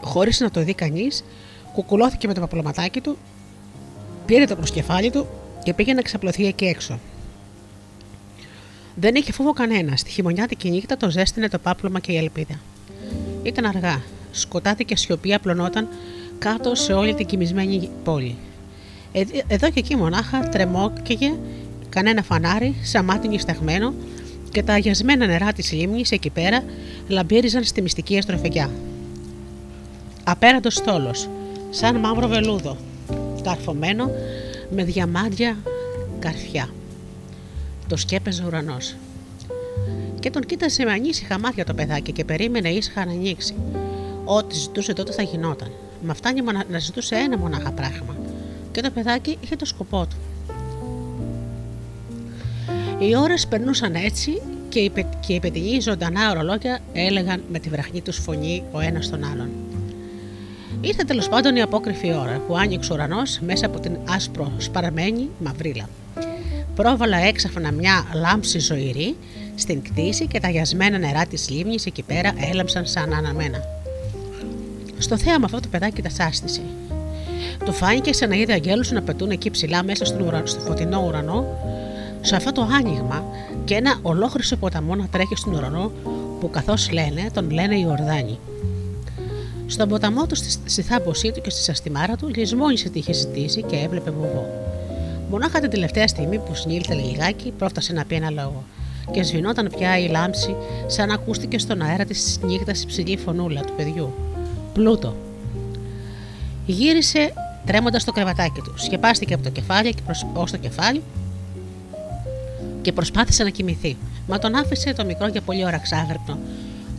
Χωρίς 0.00 0.40
να 0.40 0.50
το 0.50 0.64
δει 0.64 0.74
κανείς, 0.74 1.24
κουκουλώθηκε 1.72 2.26
με 2.26 2.34
το 2.34 2.40
παπλωματάκι 2.40 3.00
του, 3.00 3.16
πήρε 4.26 4.44
το 4.44 4.56
προσκεφάλι 4.56 5.10
του 5.10 5.26
και 5.62 5.74
πήγε 5.74 5.92
να 5.92 6.02
ξαπλωθεί 6.02 6.46
εκεί 6.46 6.64
έξω. 6.64 6.98
Δεν 8.94 9.14
είχε 9.14 9.32
φόβο 9.32 9.52
κανένας. 9.52 10.00
Στη 10.00 10.10
χειμωνιάτικη 10.10 10.70
νύχτα 10.70 10.96
το 10.96 11.10
ζέστηνε 11.10 11.48
το 11.48 11.58
πάπλωμα 11.58 12.00
και 12.00 12.12
η 12.12 12.16
ελπίδα. 12.16 12.60
Ήταν 13.42 13.64
αργά. 13.64 14.02
Σκοτάδι 14.30 14.84
και 14.84 14.96
σιωπή 14.96 15.34
απλωνόταν 15.34 15.88
κάτω 16.38 16.74
σε 16.74 16.92
όλη 16.92 17.14
την 17.14 17.26
κοιμισμένη 17.26 17.90
πόλη. 18.04 18.36
Εδώ 19.46 19.70
και 19.70 19.78
εκεί 19.78 19.96
μονάχα 19.96 20.48
τρεμόκαιγε 20.48 21.34
κανένα 21.88 22.22
φανάρι, 22.22 22.74
σαν 22.82 23.04
μάτι 23.04 23.28
νησταγμένο 23.28 23.94
και 24.54 24.62
τα 24.62 24.72
αγιασμένα 24.72 25.26
νερά 25.26 25.52
της 25.52 25.72
λίμνης 25.72 26.10
εκεί 26.10 26.30
πέρα 26.30 26.64
λαμπύριζαν 27.08 27.64
στη 27.64 27.82
μυστική 27.82 28.18
αστροφεγιά. 28.18 28.70
Απέραντος 30.24 30.74
στόλος, 30.74 31.28
σαν 31.70 31.96
μαύρο 31.96 32.28
βελούδο, 32.28 32.76
καρφωμένο 33.42 34.10
με 34.70 34.84
διαμάντια 34.84 35.56
καρφιά. 36.18 36.68
Το 37.88 37.96
σκέπεζε 37.96 38.42
ο 38.42 38.46
ουρανός. 38.46 38.94
Και 40.20 40.30
τον 40.30 40.42
κοίτασε 40.42 40.84
με 40.84 40.92
ανήσυχα 40.92 41.38
μάτια 41.38 41.64
το 41.64 41.74
παιδάκι 41.74 42.12
και 42.12 42.24
περίμενε 42.24 42.68
ήσυχα 42.68 43.04
να 43.04 43.12
ανοίξει. 43.12 43.54
Ό,τι 44.24 44.54
ζητούσε 44.54 44.92
τότε 44.92 45.12
θα 45.12 45.22
γινόταν. 45.22 45.70
Μα 46.06 46.14
φτάνει 46.14 46.40
να 46.70 46.78
ζητούσε 46.78 47.14
ένα 47.14 47.38
μονάχα 47.38 47.70
πράγμα. 47.70 48.16
Και 48.72 48.80
το 48.80 48.90
παιδάκι 48.90 49.38
είχε 49.40 49.56
το 49.56 49.64
σκοπό 49.64 50.06
του. 50.06 50.16
Οι 52.98 53.16
ώρες 53.16 53.46
περνούσαν 53.46 53.94
έτσι 53.94 54.42
και 54.68 54.78
οι, 54.78 54.90
πε, 54.90 55.06
και 55.26 55.32
οι 55.32 55.40
παιδινοί 55.40 55.80
ζωντανά 55.80 56.30
ορολόγια 56.30 56.78
έλεγαν 56.92 57.42
με 57.50 57.58
τη 57.58 57.68
βραχνή 57.68 58.00
τους 58.00 58.16
φωνή 58.16 58.62
ο 58.72 58.80
ένας 58.80 59.10
τον 59.10 59.24
άλλον. 59.24 59.48
Ήρθε 60.80 61.04
τέλος 61.04 61.28
πάντων 61.28 61.56
η 61.56 61.62
απόκριφη 61.62 62.12
ώρα 62.12 62.40
που 62.46 62.56
άνοιξε 62.56 62.92
ο 62.92 62.94
ουρανός 62.94 63.38
μέσα 63.46 63.66
από 63.66 63.80
την 63.80 63.96
άσπρο 64.08 64.52
σπαραμένη 64.56 65.28
μαυρίλα. 65.38 65.88
Πρόβαλα 66.74 67.16
έξαφνα 67.16 67.72
μια 67.72 68.04
λάμψη 68.14 68.58
ζωηρή 68.58 69.16
στην 69.54 69.82
κτήση 69.82 70.26
και 70.26 70.40
τα 70.40 70.48
γιασμένα 70.48 70.98
νερά 70.98 71.26
της 71.26 71.50
λίμνης 71.50 71.86
εκεί 71.86 72.02
πέρα 72.02 72.32
έλαμψαν 72.52 72.86
σαν 72.86 73.14
αναμένα. 73.14 73.58
Στο 74.98 75.18
θέαμα 75.18 75.44
αυτό 75.44 75.60
το 75.60 75.68
παιδάκι 75.70 76.02
τα 76.02 76.10
σάστησε. 76.10 76.60
Του 77.64 77.72
φάνηκε 77.72 78.12
σαν 78.12 78.28
να 78.28 78.34
είδε 78.34 78.52
αγγέλους 78.52 78.90
να 78.90 79.02
πετούν 79.02 79.30
εκεί 79.30 79.50
ψηλά 79.50 79.84
μέσα 79.84 80.04
στον 80.04 80.20
ουρανό, 80.20 80.46
στο 80.46 80.60
φωτεινό 80.60 81.04
ουρανό, 81.06 81.46
σε 82.24 82.36
αυτό 82.36 82.52
το 82.52 82.68
άνοιγμα 82.72 83.24
και 83.64 83.74
ένα 83.74 83.98
ολόχρυσο 84.02 84.56
ποταμό 84.56 84.94
να 84.94 85.06
τρέχει 85.06 85.36
στον 85.36 85.54
ουρανό 85.54 85.92
που 86.40 86.50
καθώς 86.50 86.90
λένε 86.90 87.30
τον 87.32 87.50
λένε 87.50 87.78
Ιορδάνη. 87.78 88.38
Στον 89.66 89.88
ποταμό 89.88 90.26
του, 90.26 90.34
στη 90.64 90.82
θάμποσή 90.82 91.32
του 91.32 91.40
και 91.40 91.50
στη 91.50 91.62
σαστιμάρα 91.62 92.16
του, 92.16 92.28
λησμόνισε 92.34 92.88
τι 92.88 92.98
είχε 92.98 93.12
ζητήσει 93.12 93.62
και 93.62 93.76
έβλεπε 93.76 94.10
βουβό. 94.10 94.46
Μονάχα 95.30 95.60
την 95.60 95.70
τελευταία 95.70 96.08
στιγμή 96.08 96.38
που 96.38 96.54
συνήλθε 96.54 96.94
λιγάκι, 96.94 97.52
πρόφτασε 97.58 97.92
να 97.92 98.04
πει 98.04 98.14
ένα 98.14 98.30
λόγο. 98.30 98.64
Και 99.10 99.22
σβηνόταν 99.22 99.70
πια 99.76 99.98
η 99.98 100.08
λάμψη, 100.08 100.56
σαν 100.86 101.08
να 101.08 101.14
ακούστηκε 101.14 101.58
στον 101.58 101.82
αέρα 101.82 102.04
της 102.04 102.38
νύχτας 102.42 102.82
η 102.82 102.86
ψηλή 102.86 103.16
φωνούλα 103.16 103.60
του 103.60 103.72
παιδιού. 103.76 104.14
Πλούτο. 104.72 105.16
Γύρισε 106.66 107.32
τρέμοντας 107.66 108.04
το 108.04 108.12
κρεβατάκι 108.12 108.60
του. 108.60 108.74
Σκεπάστηκε 108.76 109.34
από 109.34 109.42
το 109.42 109.50
κεφάλι 109.50 109.94
και 109.94 110.02
ως 110.34 110.50
το 110.50 110.56
κεφάλι 110.56 111.02
και 112.84 112.92
προσπάθησε 112.92 113.42
να 113.42 113.50
κοιμηθεί. 113.50 113.96
Μα 114.26 114.38
τον 114.38 114.54
άφησε 114.54 114.92
το 114.92 115.04
μικρό 115.04 115.26
για 115.26 115.40
πολύ 115.40 115.64
ώρα 115.64 115.78
ξάγρυπνο. 115.78 116.38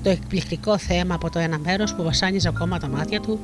Το 0.04 0.10
εκπληκτικό 0.10 0.78
θέμα 0.78 1.16
από 1.16 1.30
το 1.30 1.40
ένα 1.40 1.58
μέρος 1.60 1.96
που 1.96 2.04
βασάνιζε 2.04 2.48
ακόμα 2.48 2.80
τα 2.80 2.88
μάτια 2.88 3.22
του 3.22 3.40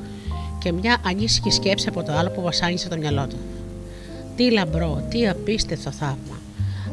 και 0.59 0.71
μια 0.71 0.97
ανήσυχη 1.05 1.51
σκέψη 1.51 1.87
από 1.87 2.03
το 2.03 2.11
άλλο 2.11 2.29
που 2.29 2.41
βασάνιζε 2.41 2.89
το 2.89 2.97
μυαλό 2.97 3.27
του. 3.27 3.37
Τι 4.35 4.51
λαμπρό, 4.51 5.03
τι 5.09 5.27
απίστευτο 5.27 5.91
θαύμα. 5.91 6.39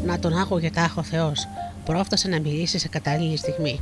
Να 0.06 0.18
τον 0.18 0.38
άκουγε 0.38 0.70
τάχο 0.70 1.02
Θεός. 1.02 1.48
Πρόφτασε 1.84 2.28
να 2.28 2.40
μιλήσει 2.40 2.78
σε 2.78 2.88
κατάλληλη 2.88 3.36
στιγμή. 3.36 3.80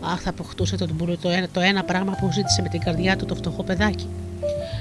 Αχ, 0.00 0.20
θα 0.20 0.30
αποκτούσε 0.30 0.76
τον 0.76 0.90
μπουρού 0.94 1.18
το 1.18 1.28
ένα, 1.28 1.48
το 1.52 1.60
ένα 1.60 1.84
πράγμα 1.84 2.16
που 2.20 2.32
ζήτησε 2.32 2.62
με 2.62 2.68
την 2.68 2.80
καρδιά 2.80 3.16
του 3.16 3.24
το 3.24 3.34
φτωχό 3.34 3.62
παιδάκι. 3.62 4.08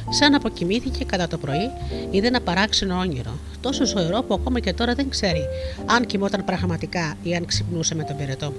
Σαν 0.10 0.34
αποκοιμήθηκε 0.34 1.06
κατά 1.06 1.28
το 1.28 1.38
πρωί, 1.38 1.72
είδε 2.12 2.28
ένα 2.28 2.42
παράξενο 2.42 2.98
όνειρο. 2.98 3.32
Τόσο 3.62 3.86
ζωηρό 3.86 4.22
που 4.22 4.34
ακόμα 4.34 4.60
και 4.60 4.74
τώρα 4.74 4.94
δεν 4.94 5.10
ξέρει 5.10 5.42
αν 5.86 6.06
κοιμόταν 6.06 6.46
πραγματικά 6.46 7.16
ή 7.24 7.36
αν 7.36 7.46
ξυπνούσε 7.46 7.96
με 7.96 8.04
τον 8.04 8.18
πυρετό. 8.18 8.54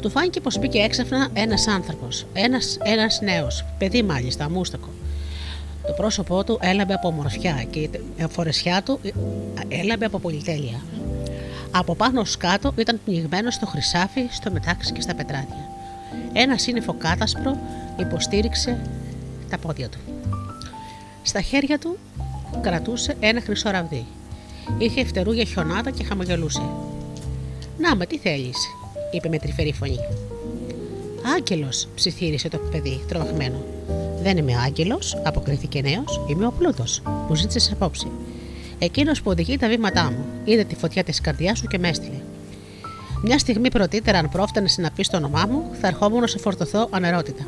Του 0.00 0.10
φάνηκε 0.10 0.40
πως 0.40 0.58
μπήκε 0.58 0.78
έξαφνα 0.78 1.28
ένας 1.32 1.66
άνθρωπος, 1.66 2.26
ένας 2.32 2.78
ένας 2.82 3.20
νέος, 3.20 3.64
παιδί 3.78 4.02
μάλιστα, 4.02 4.44
αμούστακο. 4.44 4.88
Το 5.86 5.92
πρόσωπό 5.92 6.44
του 6.44 6.58
έλαμπε 6.60 6.94
από 6.94 7.08
ομορφιά 7.08 7.64
και 7.70 7.78
η 7.78 7.90
φορεσιά 8.28 8.82
του 8.82 9.00
έλαμπε 9.68 10.04
από 10.04 10.18
πολυτέλεια. 10.18 10.80
Από 11.70 11.94
πάνω 11.94 12.24
σκάτω 12.24 12.72
ήταν 12.76 13.00
πνιγμένος 13.04 13.54
στο 13.54 13.66
χρυσάφι, 13.66 14.26
στο 14.30 14.50
μετάξι 14.50 14.92
και 14.92 15.00
στα 15.00 15.14
πετράδια. 15.14 15.68
Ένας 16.32 16.62
σύννεφο 16.62 16.94
κάτασπρο 16.94 17.58
υποστήριξε 17.96 18.78
τα 19.50 19.58
πόδια 19.58 19.88
του. 19.88 19.98
Στα 21.28 21.40
χέρια 21.40 21.78
του 21.78 21.98
κρατούσε 22.60 23.16
ένα 23.20 23.40
χρυσό 23.40 23.70
ραβδί. 23.70 24.06
Είχε 24.78 25.04
φτερούγια 25.04 25.44
χιονάτα 25.44 25.90
και 25.90 26.04
χαμογελούσε. 26.04 26.62
Να 27.78 27.96
με, 27.96 28.06
τι 28.06 28.18
θέλεις, 28.18 28.56
είπε 29.10 29.28
με 29.28 29.38
τρυφερή 29.38 29.72
φωνή. 29.72 29.98
Άγγελος, 31.36 31.88
ψιθύρισε 31.94 32.48
το 32.48 32.58
παιδί, 32.58 33.04
τρομαγμένο. 33.08 33.64
Δεν 34.22 34.36
είμαι 34.36 34.56
άγγελος, 34.56 35.16
αποκρίθηκε 35.24 35.80
νέος, 35.80 36.20
είμαι 36.30 36.46
ο 36.46 36.52
πλούτος. 36.58 37.02
Μου 37.28 37.34
ζήτησες 37.34 37.72
απόψη. 37.72 38.10
Εκείνος 38.78 39.22
που 39.22 39.30
οδηγεί 39.30 39.56
τα 39.56 39.68
βήματά 39.68 40.04
μου, 40.04 40.24
είδε 40.44 40.64
τη 40.64 40.74
φωτιά 40.74 41.04
της 41.04 41.20
καρδιάς 41.20 41.58
σου 41.58 41.66
και 41.66 41.78
με 41.78 41.88
έστειλε. 41.88 42.20
Μια 43.22 43.38
στιγμή 43.38 43.70
πρωτήτερα, 43.70 44.18
αν 44.18 44.28
πρόφτανε 44.28 44.68
να 44.76 44.90
πεις 44.90 45.08
το 45.08 45.16
όνομά 45.16 45.46
μου, 45.50 45.70
θα 45.80 45.86
ερχόμουν 45.86 46.20
να 46.20 46.26
σε 46.26 46.38
φορτωθώ 46.38 46.88
ανερότητα. 46.90 47.46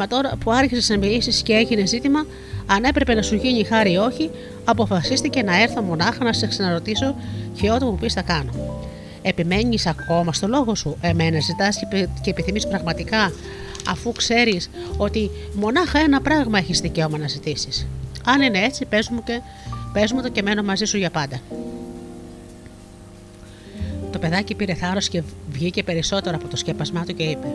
Μα 0.00 0.06
τώρα 0.06 0.36
που 0.44 0.52
άρχισες 0.52 0.88
να 0.88 0.98
μιλήσεις 0.98 1.42
και 1.42 1.52
έγινε 1.52 1.86
ζήτημα, 1.86 2.26
αν 2.66 2.84
έπρεπε 2.84 3.14
να 3.14 3.22
σου 3.22 3.34
γίνει 3.34 3.64
χάρη 3.64 3.92
ή 3.92 3.96
όχι, 3.96 4.30
αποφασίστηκε 4.64 5.42
να 5.42 5.62
έρθω 5.62 5.82
μονάχα 5.82 6.24
να 6.24 6.32
σε 6.32 6.46
ξαναρωτήσω 6.46 7.14
και 7.60 7.70
ό,τι 7.70 7.84
μου 7.84 7.94
πεις 8.00 8.12
θα 8.12 8.22
κάνω. 8.22 8.50
Επιμένεις 9.22 9.86
ακόμα 9.86 10.32
στο 10.32 10.46
λόγο 10.46 10.74
σου, 10.74 10.96
εμένα 11.00 11.40
ζητάς 11.40 11.78
και 12.20 12.30
επιθυμείς 12.30 12.66
πραγματικά, 12.68 13.32
αφού 13.88 14.12
ξέρεις 14.12 14.70
ότι 14.96 15.30
μονάχα 15.54 15.98
ένα 15.98 16.20
πράγμα 16.20 16.58
έχεις 16.58 16.80
δικαίωμα 16.80 17.18
να 17.18 17.28
ζητήσεις. 17.28 17.86
Αν 18.24 18.42
είναι 18.42 18.58
έτσι, 18.58 18.84
πες 18.84 19.08
μου, 19.08 19.22
και, 19.22 19.40
πες 19.92 20.12
μου 20.12 20.22
το 20.22 20.28
και 20.28 20.42
μένω 20.42 20.62
μαζί 20.62 20.84
σου 20.84 20.96
για 20.96 21.10
πάντα. 21.10 21.40
Το 24.12 24.18
παιδάκι 24.18 24.54
πήρε 24.54 24.74
θάρρος 24.74 25.08
και 25.08 25.22
βγήκε 25.50 25.82
περισσότερο 25.82 26.36
από 26.36 26.48
το 26.48 26.56
σκέπασμά 26.56 27.04
του 27.04 27.14
και 27.14 27.22
είπε: 27.22 27.46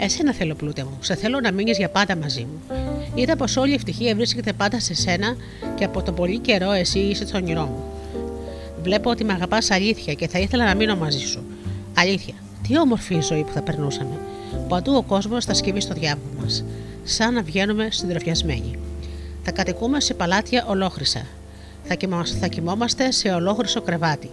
Εσένα 0.00 0.32
θέλω, 0.32 0.54
πλούτε 0.54 0.84
μου. 0.84 0.98
Σε 1.00 1.14
θέλω 1.14 1.40
να 1.40 1.52
μείνεις 1.52 1.76
για 1.78 1.88
πάντα 1.88 2.16
μαζί 2.16 2.40
μου. 2.40 2.76
Είδα 3.14 3.36
πως 3.36 3.56
όλη 3.56 3.70
η 3.70 3.74
ευτυχία 3.74 4.14
βρίσκεται 4.14 4.52
πάντα 4.52 4.80
σε 4.80 4.94
σένα 4.94 5.36
και 5.74 5.84
από 5.84 6.02
τον 6.02 6.14
πολύ 6.14 6.38
καιρό 6.38 6.72
εσύ 6.72 6.98
είσαι 6.98 7.24
το 7.24 7.36
όνειρό 7.36 7.64
μου. 7.64 7.84
Βλέπω 8.82 9.10
ότι 9.10 9.24
με 9.24 9.32
αγαπάς 9.32 9.70
αλήθεια 9.70 10.14
και 10.14 10.28
θα 10.28 10.38
ήθελα 10.38 10.64
να 10.64 10.74
μείνω 10.74 10.96
μαζί 10.96 11.18
σου. 11.18 11.42
Αλήθεια, 11.94 12.34
τι 12.68 12.78
όμορφη 12.78 13.14
η 13.14 13.20
ζωή 13.20 13.42
που 13.42 13.52
θα 13.52 13.62
περνούσαμε. 13.62 14.18
Παντού 14.68 14.94
ο 14.94 15.02
κόσμος 15.02 15.44
θα 15.44 15.54
σκύβει 15.54 15.80
στο 15.80 15.94
διάβολο 15.94 16.32
μας, 16.40 16.64
σαν 17.04 17.34
να 17.34 17.42
βγαίνουμε 17.42 17.88
συντροφιασμένοι. 17.90 18.78
Θα 19.42 19.50
κατοικούμε 19.50 20.00
σε 20.00 20.14
παλάτια 20.14 20.64
ολόχρυσα. 20.68 21.26
Θα, 21.84 21.96
θα 22.40 22.46
κοιμόμαστε 22.46 23.10
σε 23.10 23.28
ολόχρυσο 23.28 23.80
κρεβάτι. 23.80 24.30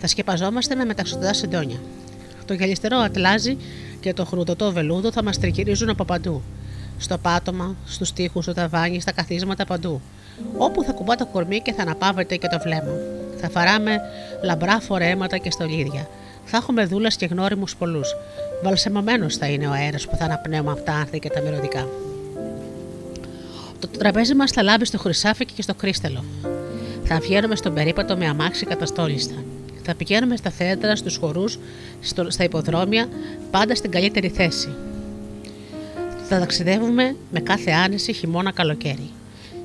Θα 0.00 0.06
σκεπαζόμαστε 0.06 0.74
με 0.74 0.84
μεταξωτά 0.84 1.32
συντόνια. 1.32 1.78
Το 2.44 2.54
γυαλιστερό 2.54 2.96
ατλάζι 2.98 3.56
και 4.04 4.12
το 4.12 4.24
χρουδωτό 4.24 4.72
βελούδο 4.72 5.12
θα 5.12 5.22
μας 5.22 5.38
τριγυρίζουν 5.38 5.88
από 5.88 6.04
παντού. 6.04 6.42
Στο 6.98 7.18
πάτωμα, 7.18 7.76
στους 7.86 8.12
τοίχους, 8.12 8.44
στο 8.44 8.52
ταβάνι, 8.52 9.00
στα 9.00 9.12
καθίσματα 9.12 9.64
παντού. 9.64 10.00
Όπου 10.56 10.82
θα 10.82 10.92
κουμπά 10.92 11.14
το 11.14 11.26
κορμί 11.26 11.60
και 11.60 11.72
θα 11.72 11.82
αναπαύεται 11.82 12.36
και 12.36 12.48
το 12.48 12.58
βλέμμα. 12.62 12.92
Θα 13.40 13.50
φαράμε 13.50 14.00
λαμπρά 14.42 14.80
φορέματα 14.80 15.36
και 15.36 15.50
στολίδια. 15.50 16.08
Θα 16.44 16.56
έχουμε 16.56 16.84
δούλες 16.84 17.16
και 17.16 17.26
γνώριμους 17.26 17.76
πολλούς. 17.76 18.14
Βαλσαμωμένο 18.62 19.30
θα 19.30 19.46
είναι 19.46 19.66
ο 19.66 19.70
αέρας 19.70 20.06
που 20.06 20.16
θα 20.16 20.24
αναπνέουμε 20.24 20.70
από 20.70 20.82
τα 20.82 20.92
άνθη 20.92 21.18
και 21.18 21.30
τα 21.30 21.40
μυρωδικά. 21.40 21.88
Το 23.78 23.88
τραπέζι 23.88 24.34
μας 24.34 24.50
θα 24.50 24.62
λάμπει 24.62 24.84
στο 24.84 24.98
χρυσάφι 24.98 25.44
και 25.44 25.62
στο 25.62 25.74
κρίστελο. 25.74 26.24
Θα 27.04 27.18
βγαίνουμε 27.18 27.56
στον 27.56 27.74
περίπατο 27.74 28.16
με 28.16 28.26
αμάξι 28.26 28.66
καταστόλιστα. 28.66 29.34
Θα 29.86 29.94
πηγαίνουμε 29.94 30.36
στα 30.36 30.50
θέατρα, 30.50 30.96
στους 30.96 31.16
χορούς, 31.16 31.58
στα 32.28 32.44
υποδρόμια, 32.44 33.08
πάντα 33.50 33.74
στην 33.74 33.90
καλύτερη 33.90 34.28
θέση. 34.28 34.68
Θα 36.28 36.38
ταξιδεύουμε 36.38 37.16
με 37.30 37.40
κάθε 37.40 37.70
άνεση 37.70 38.12
χειμώνα 38.12 38.52
καλοκαίρι. 38.52 39.10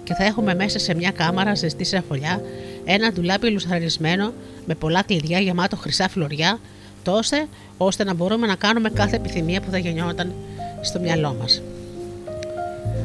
Και 0.04 0.14
θα 0.14 0.24
έχουμε 0.24 0.56
μέσα 0.56 0.80
σε 0.80 0.94
μια 0.94 1.12
κάμαρα 1.12 1.56
ζεστή 1.56 1.84
σε 1.84 2.04
φωλιά 2.08 2.42
ένα 2.86 3.12
ντουλάπι 3.12 3.50
λουσαρισμένο 3.50 4.34
με 4.66 4.76
πολλά 4.76 5.04
κλειδιά 5.04 5.40
γεμάτο 5.40 5.76
χρυσά 5.76 6.10
φλωριά, 6.10 6.60
τόσο 7.04 7.36
ώστε 7.78 8.04
να 8.04 8.14
μπορούμε 8.14 8.48
να 8.48 8.56
κάνουμε 8.56 8.90
κάθε 8.90 9.16
επιθυμία 9.16 9.62
που 9.62 9.72
θα 9.72 9.78
γεννιόταν 9.78 10.34
στο 10.82 11.00
μυαλό 11.00 11.36
μας. 11.40 11.62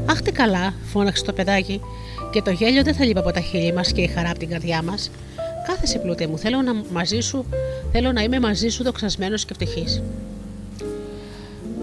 Αχ, 0.06 0.22
τι 0.22 0.32
καλά, 0.32 0.74
φώναξε 0.92 1.24
το 1.24 1.32
παιδάκι, 1.32 1.80
και 2.30 2.42
το 2.42 2.50
γέλιο 2.50 2.82
δεν 2.82 2.94
θα 2.94 3.04
λείπει 3.04 3.18
από 3.18 3.30
τα 3.30 3.40
χείλη 3.40 3.72
μας 3.72 3.92
και 3.92 4.00
η 4.00 4.06
χαρά 4.06 4.30
από 4.30 4.38
την 4.38 4.48
καρδιά 4.48 4.82
μας. 4.82 5.10
Κάθεσαι 5.66 5.98
πλούτε 5.98 6.26
μου, 6.26 6.38
θέλω 6.38 6.62
να, 6.62 6.74
μαζί 6.92 7.20
σου, 7.20 7.44
θέλω 7.92 8.12
να 8.12 8.22
είμαι 8.22 8.40
μαζί 8.40 8.68
σου 8.68 8.82
δοξασμένος 8.82 9.44
και 9.44 9.54
ευτυχής. 9.58 10.02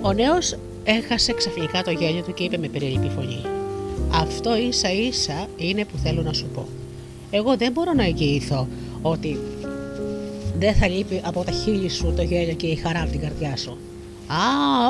Ο 0.02 0.14
νέος 0.14 0.56
έχασε 0.84 1.34
ξαφνικά 1.34 1.82
το 1.82 1.92
γέλιο 1.92 2.22
του 2.22 2.34
και 2.34 2.44
είπε 2.44 2.58
με 2.58 2.68
περιληπή 2.68 3.10
φωνή: 3.16 3.42
Αυτό 4.14 4.58
ίσα 4.58 4.92
ίσα 4.92 5.48
είναι 5.58 5.86
που 5.86 5.98
θέλω 5.98 6.22
να 6.22 6.34
σου 6.34 6.46
πω. 6.54 6.68
Εγώ 7.32 7.58
δεν 7.58 7.72
μπορώ 7.72 7.94
να 7.94 8.04
εγγυηθώ 8.04 8.68
ότι 9.02 9.40
δεν 10.60 10.74
θα 10.74 10.88
λείπει 10.88 11.22
από 11.24 11.44
τα 11.44 11.52
χείλη 11.52 11.90
σου 11.90 12.14
το 12.16 12.22
γέλιο 12.22 12.54
και 12.54 12.68
η 12.68 12.76
χαρά 12.76 13.02
από 13.02 13.12
την 13.12 13.20
καρδιά 13.20 13.58
σου. 13.58 13.78
Α, 14.28 14.38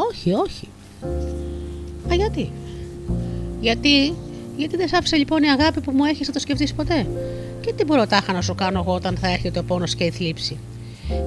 όχι, 0.10 0.34
όχι. 0.34 0.68
Α, 2.12 2.16
γιατί; 2.16 2.52
Γιατί, 3.62 4.14
γιατί 4.58 4.78
δεν 4.78 4.88
σ' 4.88 4.94
άφησε 4.94 5.16
λοιπόν 5.16 5.44
η 5.44 5.50
αγάπη 5.50 5.82
που 5.82 5.92
μου 5.92 6.04
έχεις 6.04 6.28
να 6.28 6.34
το 6.34 6.40
σκεφτείς 6.40 6.74
ποτέ; 6.74 7.08
Και 7.62 7.74
τι 7.74 7.86
μπορώ 7.86 8.08
τάχα 8.08 8.34
να 8.34 8.41
σου 8.41 8.56
κάνω 8.56 8.80
εγώ 8.80 8.93
όταν 8.93 9.17
θα 9.17 9.28
έρχεται 9.32 9.60
ο 9.60 9.63
πόνος 9.63 9.95
και 9.95 10.04
η 10.04 10.12
θλίψη. 10.12 10.58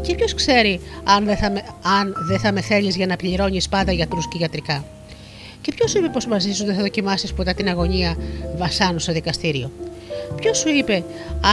Και 0.00 0.14
ποιο 0.14 0.26
ξέρει 0.34 0.80
αν 1.04 1.24
δεν 1.24 1.36
θα 1.36 1.50
με, 1.50 1.62
αν 2.00 2.14
δεν 2.28 2.38
θα 2.38 2.52
με 2.52 2.60
θέλεις 2.60 2.96
για 2.96 3.06
να 3.06 3.16
πληρώνεις 3.16 3.68
πάντα 3.68 3.92
γιατρούς 3.92 4.28
και 4.28 4.36
γιατρικά. 4.36 4.84
Και 5.60 5.72
ποιος 5.74 5.90
σου 5.90 5.98
είπε 5.98 6.08
πως 6.08 6.26
μαζί 6.26 6.52
σου 6.52 6.64
δεν 6.64 6.74
θα 6.74 6.80
δοκιμάσεις 6.80 7.32
ποτέ 7.32 7.52
την 7.52 7.68
αγωνία 7.68 8.16
βασάνου 8.56 8.98
στο 8.98 9.12
δικαστήριο; 9.12 9.70
Ποιος 10.36 10.58
σου 10.58 10.68
είπε 10.68 11.04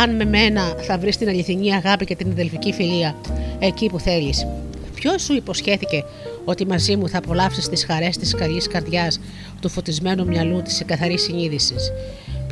αν 0.03 0.15
με 0.15 0.25
μένα 0.25 0.75
θα 0.77 0.97
βρεις 0.97 1.17
την 1.17 1.29
αληθινή 1.29 1.73
αγάπη 1.73 2.05
και 2.05 2.15
την 2.15 2.31
αδελφική 2.31 2.73
φιλία 2.73 3.15
εκεί 3.59 3.89
που 3.89 3.99
θέλεις; 3.99 4.47
Ποιος 4.95 5.21
σου 5.21 5.33
υποσχέθηκε 5.33 6.03
ότι 6.45 6.65
μαζί 6.67 6.95
μου 6.95 7.09
θα 7.09 7.17
απολαύσεις 7.17 7.69
τις 7.69 7.85
χαρές 7.85 8.17
της 8.17 8.35
καλής 8.35 8.67
καρδιάς, 8.67 9.19
του 9.61 9.69
φωτισμένου 9.69 10.25
μυαλού, 10.25 10.61
της 10.61 10.83
καθαρής 10.85 11.21
συνείδησης; 11.21 11.91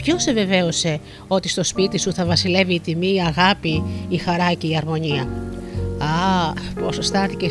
Ποιος 0.02 0.22
σε 0.24 0.34
βεβαίωσε 0.34 1.00
ότι 1.28 1.50
στο 1.50 1.64
σπίτι 1.64 2.00
σου 2.00 2.14
θα 2.14 2.26
βασιλεύει 2.26 2.74
η 2.74 2.80
τιμή, 2.80 3.14
η 3.14 3.22
αγάπη, 3.22 3.84
η 4.10 4.18
χαρά 4.18 4.54
και 4.54 4.68
η 4.68 4.78
αρμονία; 4.78 5.28
Α, 5.98 6.54
πόσο 6.82 7.02
στάθηκε, 7.02 7.48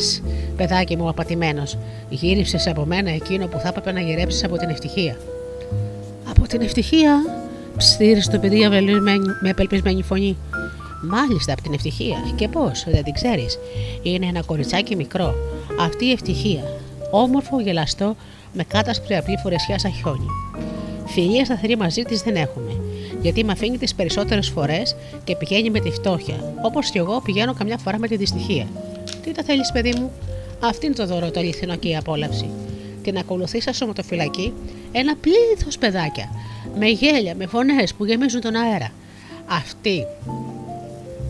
παιδάκι 0.57 0.97
μου, 0.97 1.09
απατημένος. 1.09 1.79
Γύριψες 2.09 2.67
από 2.67 2.85
μένα 2.85 3.11
εκείνο 3.11 3.47
που 3.47 3.59
θα 3.59 3.69
έπρεπε 3.69 3.93
να 3.93 4.01
γυρέψεις 4.01 4.45
από 4.45 4.57
την 4.57 4.69
ευτυχία. 4.69 5.17
Από 6.29 6.47
την 6.47 6.61
ευτυχία, 6.61 7.17
ψήρισε 7.77 8.31
το 8.31 8.39
παιδί 8.39 8.69
με 9.43 9.51
απελπισμένη 9.51 10.03
φωνή. 10.03 10.37
Μάλιστα, 11.03 11.53
από 11.53 11.63
την 11.63 11.73
ευτυχία. 11.73 12.17
Και 12.37 12.49
πώς, 12.49 12.85
δεν 12.89 13.05
την 13.05 13.13
ξέρεις. 13.13 13.59
Είναι 14.03 14.27
ένα 14.27 14.43
κοριτσάκι 14.43 14.97
μικρό. 14.97 15.35
Αυτή 15.81 16.05
η 16.05 16.13
ευτυχία. 16.13 16.63
Όμορφο, 17.11 17.61
γελαστό, 17.61 18.17
με 18.53 18.65
κάτασπρη 18.65 19.17
απλή 19.17 19.39
φορεσιά 19.43 19.79
σαν 19.79 19.93
χιόνι. 19.93 20.27
Φιλία 21.09 21.45
σταθερή 21.45 21.77
μαζί 21.77 22.03
της 22.03 22.23
δεν 22.23 22.37
έχουμε. 22.37 22.81
Γιατί 23.21 23.45
με 23.45 23.53
αφήνει 23.53 23.79
τις 23.79 23.95
περισσότερες 23.95 24.49
φορές 24.49 24.97
και 25.25 25.37
πηγαίνει 25.37 25.71
με 25.71 25.81
τη 25.81 25.91
φτώχεια. 25.91 26.55
Όπως 26.63 26.91
και 26.91 26.99
εγώ 26.99 27.21
πηγαίνω 27.21 27.55
καμιά 27.55 27.79
φορά 27.79 27.99
με 27.99 28.09
τη 28.09 28.17
δυστυχία. 28.17 28.67
Τι 29.23 29.33
τα 29.33 29.43
θέλεις, 29.43 29.73
παιδί 29.73 29.95
μου, 29.99 30.13
αυτή 30.61 30.87
είναι 30.87 30.95
το 30.95 31.07
δώρο, 31.07 31.31
το 31.31 31.41
αληθινό 31.41 31.77
και 31.77 31.89
η 31.89 31.97
απόλαυση. 31.97 32.49
Την 33.03 33.19
ακολουθείς 33.19 33.63
σα 33.63 33.73
σωματοφυλακή 33.73 34.53
ένα 34.93 35.17
πλήθος 35.17 35.79
παιδάκια. 35.79 36.31
Με 36.79 36.87
γέλια, 36.87 37.35
με 37.35 37.47
φωνές 37.47 37.95
που 37.95 38.05
γεμίζουν 38.05 38.41
τον 38.41 38.55
αέρα. 38.55 38.93
Αυτή 39.47 40.05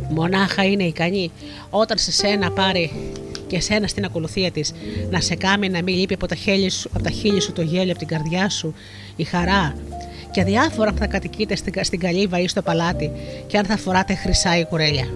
μονάχα 0.09 0.65
είναι 0.65 0.85
ικανή 0.85 1.31
όταν 1.71 1.99
σε 1.99 2.13
σένα 2.13 2.51
πάρει 2.51 3.13
και 3.49 3.61
σένα 3.61 3.87
στην 3.87 4.05
ακολουθία 4.05 4.51
της 4.51 4.73
να 5.11 5.21
σε 5.21 5.35
κάνει 5.35 5.69
να 5.69 5.83
μην 5.83 5.95
λείπει 5.99 6.15
από 6.15 6.27
τα, 6.27 6.35
χέλη 6.35 6.71
σου, 6.71 6.91
από 6.93 7.03
τα 7.03 7.11
χείλη 7.11 7.41
σου 7.41 7.53
το 7.53 7.63
γέλιο, 7.63 7.91
από 7.91 7.99
την 7.99 8.09
καρδιά 8.09 8.49
σου, 8.49 8.75
η 9.17 9.25
χαρά 9.25 9.75
και 10.31 10.45
διάφορα 10.45 10.93
που 10.93 10.99
θα 10.99 11.07
κατοικείτε 11.07 11.57
στην, 11.57 11.73
στην 11.81 12.01
καλύβα 12.01 12.41
ή 12.41 12.49
στο 12.49 12.63
παλάτι 12.63 13.11
και 13.47 13.59
αν 13.59 13.65
θα 13.65 13.77
φοράτε 13.77 14.15
χρυσά 14.15 14.59
ή 14.59 14.65
κουρέλια. 14.65 15.09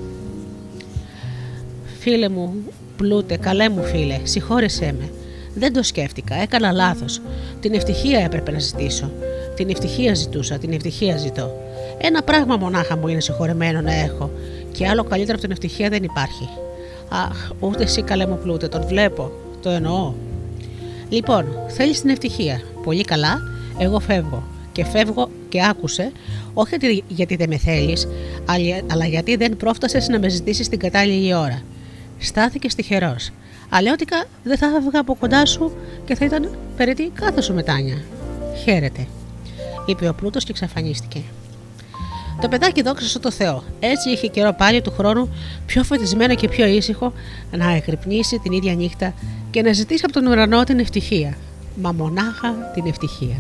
Φίλε 1.98 2.28
μου, 2.28 2.54
πλούτε, 2.96 3.36
καλέ 3.36 3.68
μου 3.68 3.82
φίλε, 3.82 4.18
συγχώρεσέ 4.22 4.94
με. 4.98 5.10
Δεν 5.54 5.72
το 5.72 5.82
σκέφτηκα, 5.82 6.34
έκανα 6.34 6.72
λάθος. 6.72 7.20
Την 7.60 7.74
ευτυχία 7.74 8.18
έπρεπε 8.18 8.50
να 8.50 8.58
ζητήσω. 8.58 9.10
Την 9.56 9.70
ευτυχία 9.70 10.14
ζητούσα, 10.14 10.58
την 10.58 10.72
ευτυχία 10.72 11.16
ζητώ. 11.16 11.56
Ένα 11.98 12.22
πράγμα 12.22 12.56
μονάχα 12.56 12.96
μου 12.96 13.08
είναι 13.08 13.20
συγχωρεμένο 13.20 13.80
να 13.80 13.94
έχω 13.94 14.30
και 14.72 14.86
άλλο 14.88 15.04
καλύτερο 15.04 15.32
από 15.32 15.42
την 15.42 15.50
ευτυχία 15.50 15.88
δεν 15.88 16.02
υπάρχει. 16.02 16.48
Αχ, 17.12 17.50
ούτες 17.60 17.90
εσύ 17.90 18.02
καλέ 18.02 18.26
μου 18.26 18.38
πλούτε, 18.42 18.68
τον 18.68 18.86
βλέπω, 18.86 19.30
το 19.62 19.70
εννοώ. 19.70 20.12
Λοιπόν, 21.08 21.44
θέλεις 21.68 22.00
την 22.00 22.10
ευτυχία. 22.10 22.60
Πολύ 22.84 23.02
καλά, 23.02 23.38
εγώ 23.78 24.00
φεύγω. 24.00 24.42
Και 24.72 24.84
φεύγω 24.84 25.30
και 25.48 25.64
άκουσε, 25.64 26.12
όχι 26.54 27.04
γιατί 27.08 27.36
δεν 27.36 27.48
με 27.48 27.56
θέλεις, 27.56 28.08
αλλά 28.92 29.06
γιατί 29.06 29.36
δεν 29.36 29.56
πρόφτασες 29.56 30.08
να 30.08 30.18
με 30.18 30.28
ζητήσεις 30.28 30.68
την 30.68 30.78
κατάλληλη 30.78 31.34
ώρα. 31.34 31.62
Στάθηκε 32.18 32.68
τυχερό. 32.68 33.16
Αλλιώτικα 33.68 34.24
δεν 34.42 34.58
θα 34.58 34.66
έβγα 34.66 35.00
από 35.00 35.14
κοντά 35.14 35.46
σου 35.46 35.72
και 36.04 36.14
θα 36.14 36.24
ήταν 36.24 36.56
περίτη 36.76 37.10
κάθε 37.14 37.40
σου 37.40 37.54
μετάνια. 37.54 38.02
Χαίρετε, 38.64 39.06
είπε 39.86 40.08
ο 40.08 40.14
πλούτος 40.14 40.44
και 40.44 40.50
εξαφανίστηκε. 40.50 41.22
Το 42.40 42.48
παιδάκι 42.48 42.82
δόξασε 42.82 43.18
το 43.18 43.30
Θεό. 43.30 43.62
Έτσι 43.80 44.10
είχε 44.10 44.26
καιρό 44.26 44.52
πάλι 44.52 44.82
του 44.82 44.90
χρόνου 44.90 45.28
πιο 45.66 45.84
φωτισμένο 45.84 46.34
και 46.34 46.48
πιο 46.48 46.66
ήσυχο 46.66 47.12
να 47.50 47.70
εκρυπνήσει 47.70 48.38
την 48.38 48.52
ίδια 48.52 48.74
νύχτα 48.74 49.14
και 49.50 49.62
να 49.62 49.72
ζητήσει 49.72 50.04
από 50.04 50.12
τον 50.12 50.26
ουρανό 50.26 50.64
την 50.64 50.78
ευτυχία. 50.78 51.36
Μα 51.80 51.92
μονάχα 51.92 52.54
την 52.74 52.86
ευτυχία. 52.86 53.36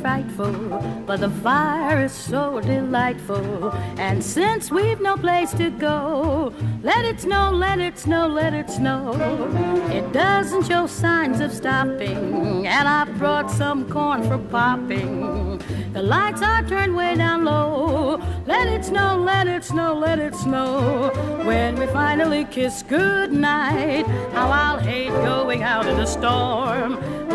Frightful, 0.00 0.52
but 1.06 1.20
the 1.20 1.30
fire 1.30 2.04
is 2.04 2.12
so 2.12 2.60
delightful. 2.60 3.70
And 3.98 4.22
since 4.24 4.70
we've 4.70 5.00
no 5.00 5.16
place 5.16 5.52
to 5.52 5.70
go, 5.70 6.52
let 6.82 7.04
it 7.04 7.20
snow, 7.20 7.50
let 7.50 7.78
it 7.78 7.98
snow, 7.98 8.26
let 8.26 8.54
it 8.54 8.70
snow. 8.70 9.12
It 9.90 10.12
doesn't 10.12 10.66
show 10.66 10.86
signs 10.86 11.40
of 11.40 11.52
stopping, 11.52 12.66
and 12.66 12.88
I 12.88 13.04
brought 13.18 13.50
some 13.50 13.90
corn 13.90 14.22
for 14.22 14.38
popping. 14.38 15.58
The 15.92 16.02
lights 16.02 16.42
are 16.42 16.62
turned 16.62 16.94
way 16.96 17.14
down 17.16 17.44
low. 17.44 18.20
Let 18.46 18.68
it 18.68 18.84
snow, 18.84 19.16
let 19.16 19.46
it 19.46 19.64
snow, 19.64 19.94
let 19.94 20.18
it 20.18 20.34
snow. 20.34 21.10
When 21.44 21.76
we 21.76 21.86
finally 21.86 22.44
kiss 22.44 22.82
goodnight, 22.82 24.06
how 24.32 24.48
I'll 24.50 24.78
hate 24.78 25.10
going 25.10 25.62
out 25.62 25.86
in 25.86 25.98
a 25.98 26.06
storm. 26.06 27.02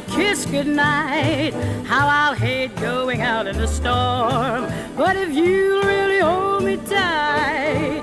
Kiss 0.00 0.46
goodnight. 0.46 1.54
How 1.84 2.08
I'll 2.08 2.34
hate 2.34 2.74
going 2.76 3.22
out 3.22 3.46
in 3.46 3.56
the 3.56 3.66
storm. 3.66 4.70
But 4.96 5.16
if 5.16 5.30
you 5.34 5.82
really 5.82 6.20
hold 6.20 6.64
me 6.64 6.76
tight, 6.76 8.02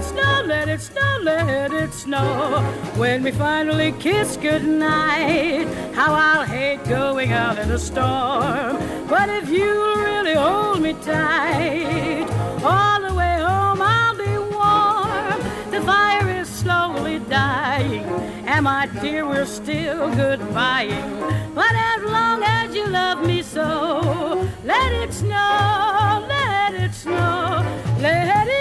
Let 0.00 0.06
it 0.06 0.12
snow, 0.14 0.42
let 0.46 0.68
it 0.70 0.80
snow, 0.80 1.18
let 1.22 1.72
it 1.74 1.92
snow. 1.92 2.62
When 2.96 3.22
we 3.22 3.32
finally 3.32 3.92
kiss 3.92 4.38
goodnight, 4.38 5.66
how 5.94 6.14
I'll 6.14 6.46
hate 6.46 6.82
going 6.84 7.32
out 7.32 7.58
in 7.58 7.70
a 7.70 7.78
storm. 7.78 8.78
But 9.08 9.28
if 9.28 9.50
you'll 9.50 9.96
really 9.96 10.32
hold 10.32 10.80
me 10.80 10.94
tight, 10.94 12.26
all 12.64 13.02
the 13.06 13.14
way 13.14 13.40
home 13.40 13.82
I'll 13.82 14.16
be 14.16 14.38
warm. 14.56 15.70
The 15.70 15.82
fire 15.82 16.30
is 16.30 16.48
slowly 16.48 17.18
dying, 17.18 18.06
and 18.46 18.64
my 18.64 18.86
dear, 19.02 19.26
we're 19.26 19.44
still 19.44 20.08
goodbying. 20.12 21.54
But 21.54 21.74
as 21.74 22.02
long 22.04 22.42
as 22.42 22.74
you 22.74 22.86
love 22.86 23.26
me 23.26 23.42
so, 23.42 24.48
let 24.64 24.92
it 24.92 25.12
snow, 25.12 26.24
let 26.26 26.72
it 26.72 26.94
snow, 26.94 27.62
let 28.00 28.48
it 28.48 28.59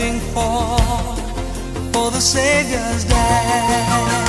waiting 0.00 0.20
for, 0.32 0.78
for 1.92 2.10
the 2.10 2.20
Savior's 2.20 3.04
day. 3.04 4.19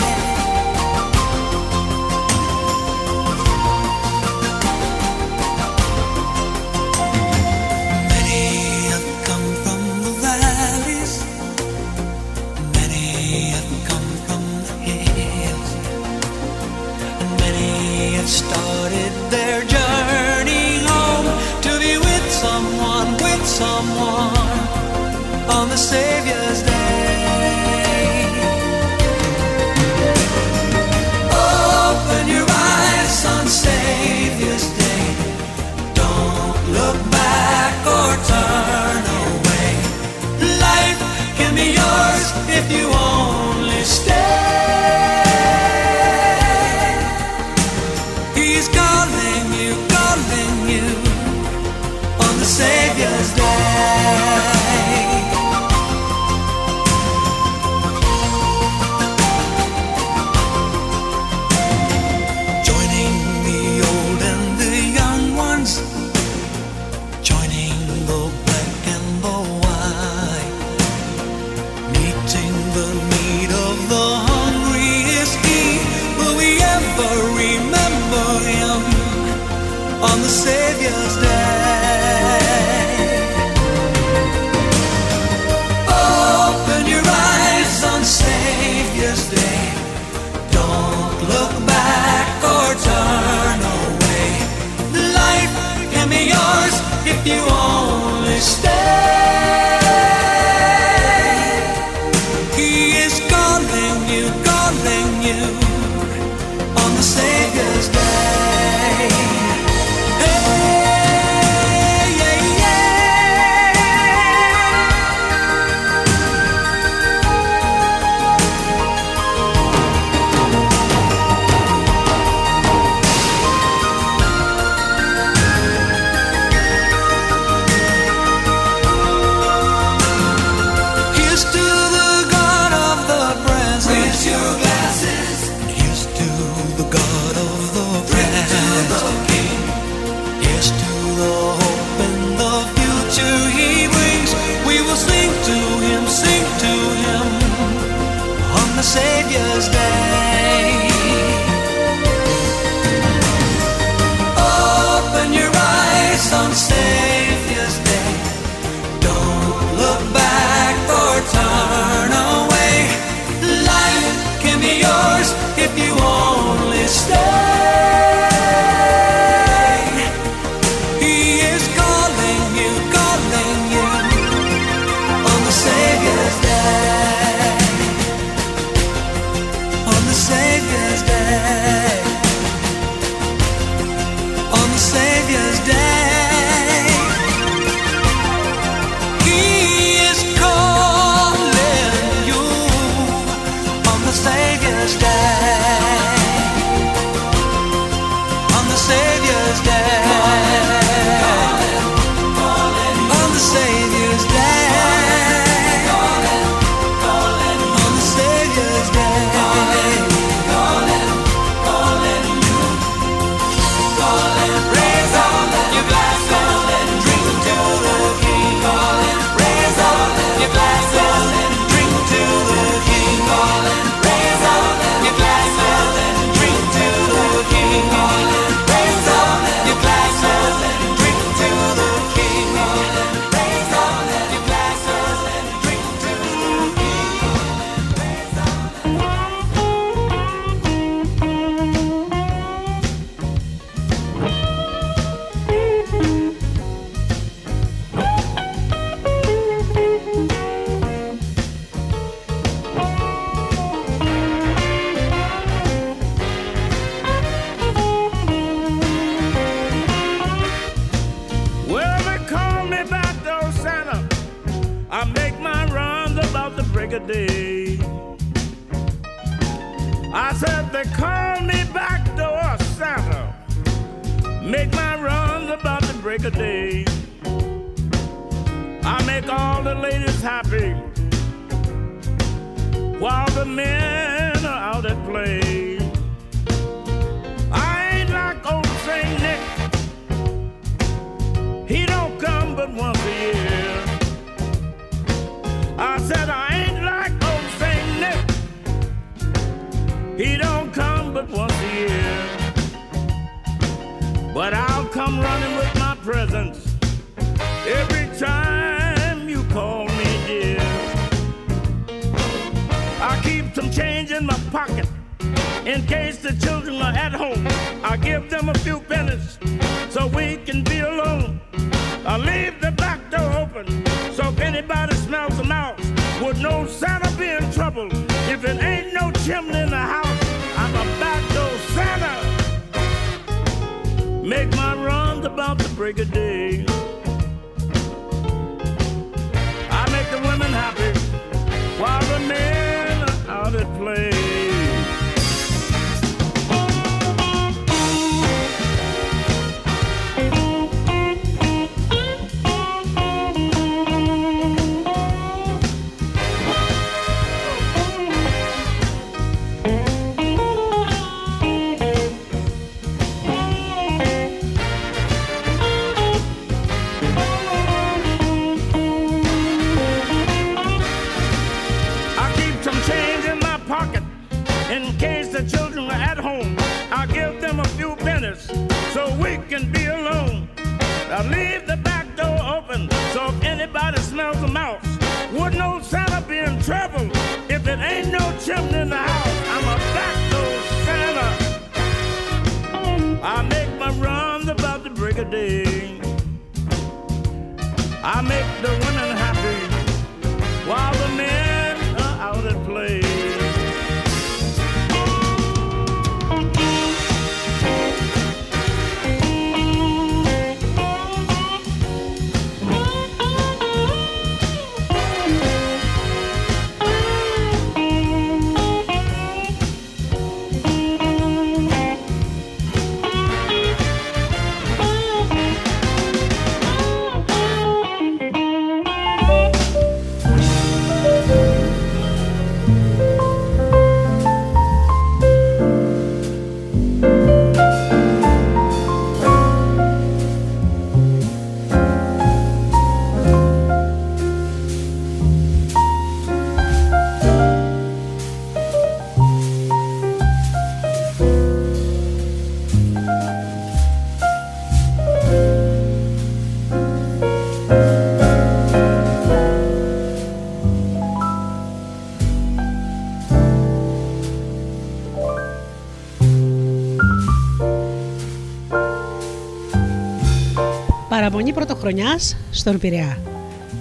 παραμονή 471.31 471.53
πρωτοχρονιάς 471.53 472.35
στον 472.51 472.79
Πειραιά. 472.79 473.17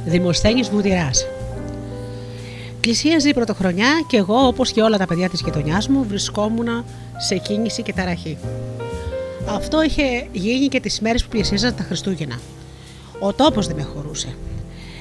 Δημοσθένης 0.05 0.71
Βουτυράς. 0.71 1.27
Πλησίαζε 2.81 3.29
η 3.29 3.35
πρωτοχρονιά 3.35 4.05
και 4.07 4.17
εγώ 4.17 4.47
όπως 4.47 4.73
και 4.73 4.83
όλα 4.83 4.99
τα 4.99 5.07
παιδιά 5.07 5.29
της 5.29 5.41
γειτονιάς 5.45 5.89
μου 5.89 6.05
βρισκόμουν 6.09 6.85
σε 7.19 7.37
κίνηση 7.37 7.83
και 7.83 7.93
ταραχή. 7.93 8.39
Αυτό 9.49 9.83
είχε 9.83 10.29
γίνει 10.33 10.69
και 10.69 10.81
τις 10.81 11.01
μέρες 11.01 11.23
που 11.23 11.29
πλησίαζαν 11.29 11.75
τα 11.75 11.83
Χριστούγεννα. 11.83 12.39
Ο 13.21 13.33
τόπος 13.33 13.67
δεν 13.67 13.77
με 13.77 13.83
χωρούσε. 13.83 14.35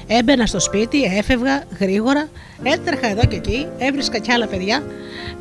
Έμπαινα 0.06 0.46
στο 0.46 0.60
σπίτι, 0.60 1.02
έφευγα 1.02 1.62
γρήγορα, 1.80 2.28
έτρεχα 2.62 3.10
εδώ 3.10 3.24
και 3.24 3.36
εκεί, 3.36 3.66
έβρισκα 3.78 4.18
κι 4.18 4.32
άλλα 4.32 4.46
παιδιά 4.46 4.82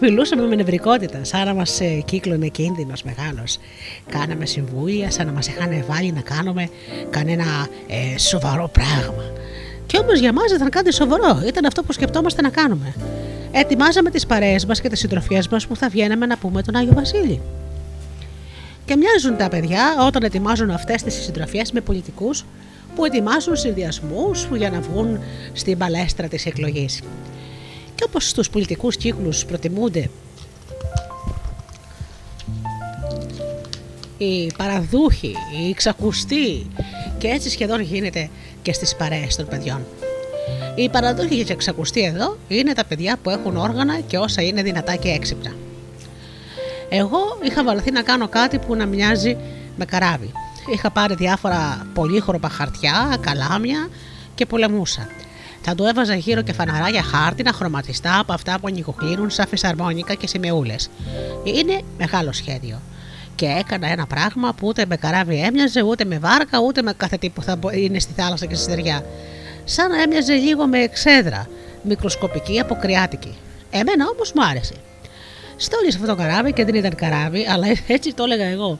Μιλούσαμε 0.01 0.47
με 0.47 0.55
νευρικότητα, 0.55 1.23
σαν 1.23 1.45
να 1.45 1.53
μας 1.53 1.81
κύκλωνε 2.05 2.47
κίνδυνος 2.47 3.03
μεγάλος. 3.03 3.57
Κάναμε 4.09 4.45
συμβούλια, 4.45 5.11
σαν 5.11 5.25
να 5.25 5.31
μας 5.31 5.47
είχαν 5.47 5.83
βάλει 5.87 6.11
να 6.11 6.21
κάνουμε 6.21 6.69
κανένα 7.09 7.67
ε, 7.87 8.17
σοβαρό 8.17 8.69
πράγμα. 8.73 9.23
Και 9.85 9.97
όμως 9.97 10.19
για 10.19 10.33
μας 10.33 10.45
δεν 10.47 10.55
ήταν 10.55 10.69
κάτι 10.69 10.93
σοβαρό, 10.93 11.41
ήταν 11.47 11.65
αυτό 11.65 11.83
που 11.83 11.93
σκεπτόμαστε 11.93 12.41
να 12.41 12.49
κάνουμε. 12.49 12.93
Ετοιμάζαμε 13.51 14.09
τις 14.09 14.25
παρέες 14.25 14.65
μας 14.65 14.81
και 14.81 14.89
τις 14.89 14.99
συντροφιές 14.99 15.47
μας 15.47 15.67
που 15.67 15.75
θα 15.75 15.89
βγαίναμε 15.89 16.25
να 16.25 16.37
πούμε 16.37 16.61
τον 16.61 16.75
Άγιο 16.75 16.93
Βασίλη. 16.93 17.41
Και 18.85 18.95
μοιάζουν 18.95 19.37
τα 19.37 19.49
παιδιά 19.49 19.95
όταν 20.07 20.23
ετοιμάζουν 20.23 20.69
αυτές 20.69 21.03
τις 21.03 21.13
συντροφιές 21.13 21.71
με 21.71 21.81
πολιτικούς 21.81 22.45
που 22.95 23.05
ετοιμάζουν 23.05 23.55
συνδυασμούς 23.55 24.47
για 24.57 24.69
να 24.69 24.79
βγουν 24.79 25.19
στην 25.53 25.77
παλέστρα 25.77 26.27
της 26.27 26.45
εκλογής. 26.45 27.01
Και 27.99 28.05
όπως 28.07 28.29
στους 28.29 28.49
πολιτικούς 28.49 28.97
κύκλους 28.97 29.45
προτιμούνται 29.45 30.09
οι 34.17 34.51
παραδούχοι, 34.57 35.35
οι 35.67 35.73
ξακουστοί 35.73 36.67
και 37.17 37.27
έτσι 37.27 37.49
σχεδόν 37.49 37.81
γίνεται 37.81 38.29
και 38.61 38.73
στις 38.73 38.95
παρέες 38.95 39.35
των 39.35 39.47
παιδιών. 39.47 39.85
Οι 40.75 40.89
παραδούχοι 40.89 41.43
και 41.43 41.53
εξακουστοί 41.53 42.01
εδώ 42.01 42.37
είναι 42.47 42.73
τα 42.73 42.85
παιδιά 42.85 43.17
που 43.23 43.29
έχουν 43.29 43.57
όργανα 43.57 43.99
και 43.99 44.17
όσα 44.17 44.41
είναι 44.41 44.61
δυνατά 44.61 44.95
και 44.95 45.09
έξυπνα. 45.09 45.53
Εγώ 46.89 47.19
είχα 47.41 47.63
βαλθεί 47.63 47.91
να 47.91 48.01
κάνω 48.01 48.27
κάτι 48.27 48.59
που 48.59 48.75
να 48.75 48.85
μοιάζει 48.85 49.37
με 49.77 49.85
καράβι. 49.85 50.31
Είχα 50.73 50.91
πάρει 50.91 51.15
διάφορα 51.15 51.87
πολύχρωπα 51.93 52.49
χαρτιά, 52.49 53.17
καλάμια 53.21 53.89
και 54.35 54.45
πολεμούσα. 54.45 55.07
Θα 55.69 55.75
του 55.75 55.83
έβαζα 55.83 56.15
γύρω 56.15 56.41
και 56.41 56.53
φαναράκια 56.53 57.03
χάρτινα 57.03 57.53
χρωματιστά 57.53 58.19
από 58.19 58.33
αυτά 58.33 58.59
που 58.59 58.67
ανοικοκλίνουν 58.67 59.29
σαν 59.29 59.47
φυσαρμόνικα 59.47 60.13
και 60.13 60.27
σημεούλες. 60.27 60.89
Είναι 61.43 61.81
μεγάλο 61.97 62.31
σχέδιο. 62.31 62.81
Και 63.35 63.45
έκανα 63.45 63.87
ένα 63.87 64.05
πράγμα 64.07 64.53
που 64.53 64.67
ούτε 64.67 64.85
με 64.85 64.95
καράβι 64.95 65.41
έμοιαζε, 65.41 65.81
ούτε 65.81 66.05
με 66.05 66.19
βάρκα, 66.19 66.59
ούτε 66.59 66.81
με 66.81 66.93
κάθε 66.97 67.17
τι 67.17 67.29
που 67.29 67.41
θα 67.41 67.59
είναι 67.71 67.99
στη 67.99 68.13
θάλασσα 68.15 68.45
και 68.45 68.55
στη 68.55 68.63
στεριά. 68.63 69.05
Σαν 69.63 69.91
να 69.91 70.01
έμοιαζε 70.01 70.33
λίγο 70.33 70.67
με 70.67 70.79
εξέδρα, 70.79 71.47
μικροσκοπική 71.83 72.59
αποκριάτικη. 72.59 73.37
Εμένα 73.69 74.05
όμως 74.13 74.31
μου 74.35 74.45
άρεσε. 74.45 74.73
Στόλισε 75.57 75.97
αυτό 76.01 76.09
το 76.09 76.15
καράβι 76.15 76.53
και 76.53 76.65
δεν 76.65 76.75
ήταν 76.75 76.95
καράβι, 76.95 77.47
αλλά 77.49 77.67
έτσι 77.87 78.13
το 78.13 78.23
έλεγα 78.23 78.45
εγώ. 78.45 78.79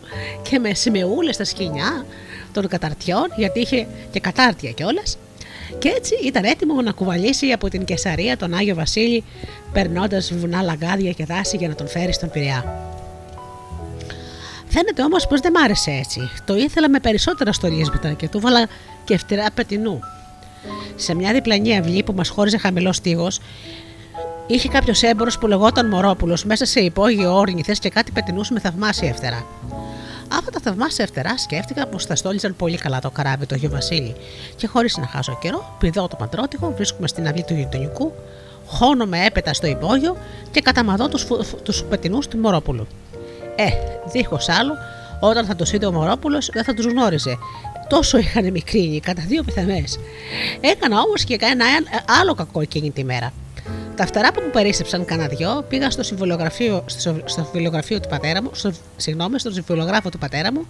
Και 0.50 0.60
με 0.60 0.74
σημεούλες 0.74 1.36
στα 1.36 1.44
σκηνιά 1.44 2.06
των 2.54 2.68
καταρτιών, 2.68 3.28
γιατί 3.36 3.60
είχε 3.60 3.88
και 4.12 4.20
κατάρτια 4.20 4.72
κιόλας. 4.72 5.18
Και 5.78 5.90
έτσι 5.90 6.14
ήταν 6.24 6.44
έτοιμο 6.44 6.82
να 6.82 6.92
κουβαλήσει 6.92 7.52
από 7.52 7.70
την 7.70 7.86
Κεσαρία 7.86 8.38
τον 8.38 8.54
Άγιο 8.54 8.76
Βασίλη, 8.76 9.24
περνώντας 9.74 10.34
βουνά, 10.34 10.62
λαγκάδια 10.62 11.12
και 11.12 11.26
δάση 11.26 11.58
για 11.58 11.68
να 11.68 11.76
τον 11.76 11.88
φέρει 11.88 12.14
στον 12.14 12.30
Πειραιά. 12.30 12.88
Φαίνεται 14.68 15.04
όμως 15.04 15.28
πως 15.28 15.40
δεν 15.40 15.52
μ' 15.52 15.64
άρεσε 15.64 15.92
έτσι. 15.92 16.30
Το 16.46 16.56
ήθελα 16.56 16.90
με 16.90 17.00
περισσότερα 17.00 17.54
στολίσματα 17.54 18.14
και 18.14 18.28
του 18.28 18.40
βάλα 18.40 18.68
και 19.04 19.18
φτερά 19.18 19.46
πετινού. 19.54 20.00
Σε 20.96 21.16
μια 21.16 21.34
διπλανή 21.34 21.78
αυλή 21.78 22.04
που 22.04 22.14
μας 22.14 22.30
χώριζε 22.30 22.58
χαμηλός 22.58 22.96
στίγος, 22.96 23.40
είχε 24.48 24.68
κάποιος 24.68 25.04
έμπορος 25.04 25.38
που 25.38 25.48
λεγόταν 25.48 25.88
Μωρόπουλος 25.88 26.46
μέσα 26.46 26.66
σε 26.66 26.80
υπόγειο 26.80 27.36
όρνηθες 27.36 27.80
και 27.80 27.90
κάτι 27.90 28.12
πετινούς 28.12 28.50
με 28.50 28.60
θαυμάσια 28.60 29.14
φτερά. 29.14 29.46
Αυτά 30.32 30.52
τα 30.52 30.60
θαυμάσια 30.64 31.06
φτερά 31.06 31.38
σκέφτηκα 31.38 31.88
πως 31.88 32.06
θα 32.06 32.16
στόλιζαν 32.16 32.56
πολύ 32.56 32.78
καλά 32.78 33.00
το 33.00 33.10
καράβι 33.10 33.46
του 33.46 33.56
Αγίου 33.56 33.70
Βασίλη. 33.70 34.16
Και 34.56 34.68
χωρίς 34.68 34.98
να 34.98 35.08
χάσω 35.08 35.38
καιρό, 35.42 35.76
πηδώ 35.80 36.08
το 36.08 36.16
παντρότυχο, 36.16 36.74
βρίσκομαι 36.76 37.08
στην 37.08 37.28
αυλή 37.28 37.44
του 37.44 37.54
γειτονικού, 37.54 38.14
χώνομαι 38.66 39.26
έπειτα 39.26 39.54
στο 39.54 39.68
υπόγειο 39.68 40.18
και 40.52 40.62
καταμαδώ 40.62 41.08
τους 41.64 41.84
πετινού 41.84 42.20
τους 42.20 42.40
Μωρόπουλου. 42.42 42.88
Ε, 43.56 43.66
δίχως 44.12 44.50
άλλο, 44.50 44.74
όταν 45.20 45.46
θα 45.46 45.56
το 45.56 45.66
είδε 45.74 45.86
ο 45.86 45.92
Μωρόπουλος 45.92 46.50
δεν 46.54 46.64
θα 46.64 46.74
τους 46.74 46.86
γνώριζε. 46.86 47.38
Τόσο 47.90 48.18
είχαν 48.18 48.52
μικρύνει, 48.52 49.00
κατά 49.00 49.24
δύο 49.28 49.44
πιθανές. 49.44 50.00
Έκανα 50.62 51.00
όμως 51.00 51.24
και 51.24 51.38
ένα 51.42 51.66
άλλο 52.22 52.34
κακό 52.34 52.62
εκείνη 52.62 52.92
τη 52.92 53.04
μέρα. 53.04 53.34
Τα 54.00 54.06
φτερά 54.06 54.32
που 54.32 54.42
μου 54.46 54.50
περίσσεψαν 54.52 55.06
κανένα 55.06 55.28
δυο 55.28 55.66
πήγα 55.70 55.90
στο 55.90 56.04
συμβολογραφείο, 56.04 56.84
στο, 56.86 57.22
στο 57.26 57.50
του 57.88 58.10
πατέρα 58.10 58.44
μου, 58.44 58.50
στο, 58.54 58.72
συγγνώμη, 58.98 59.40
στο 59.40 59.52
συμβολογράφο 59.52 60.10
του 60.10 60.18
πατέρα 60.18 60.54
μου 60.54 60.68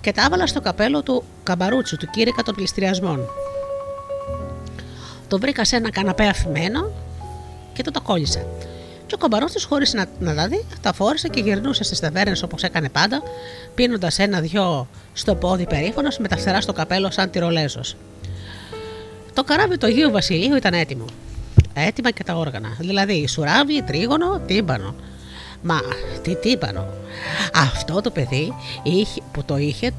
και 0.00 0.12
τα 0.12 0.22
έβαλα 0.24 0.46
στο 0.46 0.60
καπέλο 0.60 1.02
του 1.02 1.24
καμπαρούτσου, 1.42 1.96
του 1.96 2.06
κήρυκα 2.10 2.42
των 2.42 2.54
πληστηριασμών. 2.54 3.28
Το 5.28 5.38
βρήκα 5.38 5.64
σε 5.64 5.76
ένα 5.76 5.90
καναπέ 5.90 6.24
αφημένο 6.24 6.90
και 7.72 7.82
το 7.82 7.90
το 7.90 8.00
κόλλησα. 8.00 8.46
Και 9.06 9.14
ο 9.14 9.18
καμπαρότη, 9.18 9.64
χωρίς 9.64 9.92
να, 9.92 10.06
να 10.18 10.34
τα 10.34 10.48
δει, 10.48 10.64
τα 10.80 10.92
φόρησε 10.92 11.28
και 11.28 11.40
γυρνούσε 11.40 11.84
στις 11.84 12.00
ταβέρνες 12.00 12.42
όπως 12.42 12.62
έκανε 12.62 12.88
πάντα, 12.88 13.22
πίνοντας 13.74 14.18
ένα-δυο 14.18 14.88
στο 15.12 15.34
πόδι 15.34 15.66
περήφανος 15.66 16.18
με 16.18 16.28
τα 16.28 16.36
φτερά 16.36 16.60
στο 16.60 16.72
καπέλο 16.72 17.10
σαν 17.10 17.30
τυρολέζος. 17.30 17.96
Το 19.34 19.44
καράβι 19.44 19.78
του 19.78 19.86
Αγίου 19.86 20.10
Βασιλείου 20.10 20.56
ήταν 20.56 20.72
έτοιμο. 20.72 21.04
Έτοιμα 21.86 22.10
και 22.10 22.24
τα 22.24 22.34
όργανα. 22.34 22.68
Δηλαδή 22.78 23.26
σουράβι, 23.26 23.82
τρίγωνο, 23.82 24.38
τύμπανο. 24.46 24.94
Μα 25.62 25.80
τι 26.22 26.36
τύμπανο. 26.36 26.86
Αυτό 27.54 28.00
το 28.00 28.10
παιδί 28.10 28.54
είχε, 28.82 29.20
που 29.32 29.44
το 29.44 29.56
είχε 29.56 29.92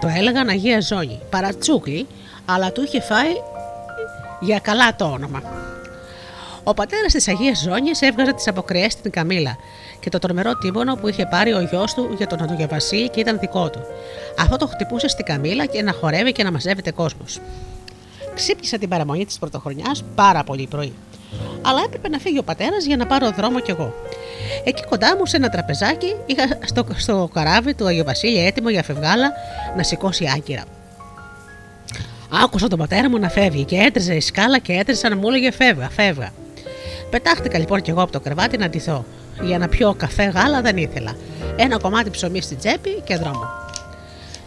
το 0.00 0.08
έλεγαν 0.16 0.48
Αγία 0.48 0.80
Ζώνη. 0.80 1.20
Παρατσούκλι, 1.30 2.06
αλλά 2.44 2.72
του 2.72 2.82
είχε 2.82 3.00
φάει 3.00 3.32
για 4.40 4.58
καλά 4.58 4.96
το 4.96 5.04
όνομα. 5.04 5.42
Ο 6.64 6.74
πατέρας 6.74 7.12
της 7.12 7.28
Αγίας 7.28 7.60
Ζώνης 7.60 8.00
έβγαζε 8.00 8.32
τις 8.32 8.48
αποκριές 8.48 8.92
στην 8.92 9.10
Καμίλα 9.10 9.56
και 10.00 10.10
το 10.10 10.18
τρομερό 10.18 10.58
τύμπονο 10.58 10.94
που 10.94 11.08
είχε 11.08 11.26
πάρει 11.26 11.52
ο 11.52 11.60
γιος 11.60 11.94
του 11.94 12.14
για 12.16 12.26
τον 12.26 12.42
Αντογεβασίλη 12.42 13.08
και 13.08 13.20
ήταν 13.20 13.38
δικό 13.38 13.70
του. 13.70 13.80
Αυτό 14.38 14.56
το 14.56 14.66
χτυπούσε 14.66 15.08
στην 15.08 15.24
Καμίλα 15.24 15.66
και 15.66 15.82
να 15.82 15.92
χορεύει 15.92 16.32
και 16.32 16.42
να 16.42 16.52
μαζεύεται 16.52 16.90
κόσμος. 16.90 17.40
Ξύπνησα 18.34 18.78
την 18.78 18.88
παραμονή 18.88 19.26
της 19.26 19.38
πρωτοχρονιάς 19.38 20.04
πάρα 20.14 20.44
πολύ 20.44 20.66
πρωί. 20.66 20.92
Αλλά 21.62 21.82
έπρεπε 21.86 22.08
να 22.08 22.18
φύγει 22.18 22.38
ο 22.38 22.42
πατέρας 22.42 22.84
για 22.84 22.96
να 22.96 23.06
πάρω 23.06 23.30
δρόμο 23.30 23.60
κι 23.60 23.70
εγώ. 23.70 23.94
Εκεί 24.64 24.84
κοντά 24.84 25.16
μου 25.16 25.26
σε 25.26 25.36
ένα 25.36 25.48
τραπεζάκι 25.48 26.14
είχα 26.26 26.58
στο, 26.64 26.86
στο 26.96 27.30
καράβι 27.34 27.74
του 27.74 27.86
Αγίου 27.86 28.04
Βασίλη 28.04 28.46
έτοιμο 28.46 28.68
για 28.68 28.82
φευγάλα 28.82 29.32
να 29.76 29.82
σηκώσει 29.82 30.30
άκυρα. 30.36 30.64
Άκουσα 32.42 32.68
τον 32.68 32.78
πατέρα 32.78 33.10
μου 33.10 33.18
να 33.18 33.28
φεύγει 33.28 33.64
και 33.64 33.76
έτρεζε 33.76 34.14
η 34.14 34.20
σκάλα 34.20 34.58
και 34.58 34.72
έτρεζε 34.72 35.08
να 35.08 35.16
μου 35.16 35.28
έλεγε 35.28 35.50
φεύγα, 35.50 35.90
φεύγα. 35.90 36.32
Πετάχτηκα 37.10 37.58
λοιπόν 37.58 37.80
κι 37.80 37.90
εγώ 37.90 38.02
από 38.02 38.12
το 38.12 38.20
κρεβάτι 38.20 38.58
να 38.58 38.68
ντυθώ. 38.68 39.04
Για 39.42 39.58
να 39.58 39.68
πιω 39.68 39.94
καφέ 39.94 40.24
γάλα 40.24 40.60
δεν 40.60 40.76
ήθελα. 40.76 41.16
Ένα 41.56 41.78
κομμάτι 41.78 42.10
ψωμί 42.10 42.40
στην 42.40 42.58
τσέπη 42.58 43.00
και 43.04 43.16
δρόμο. 43.16 43.61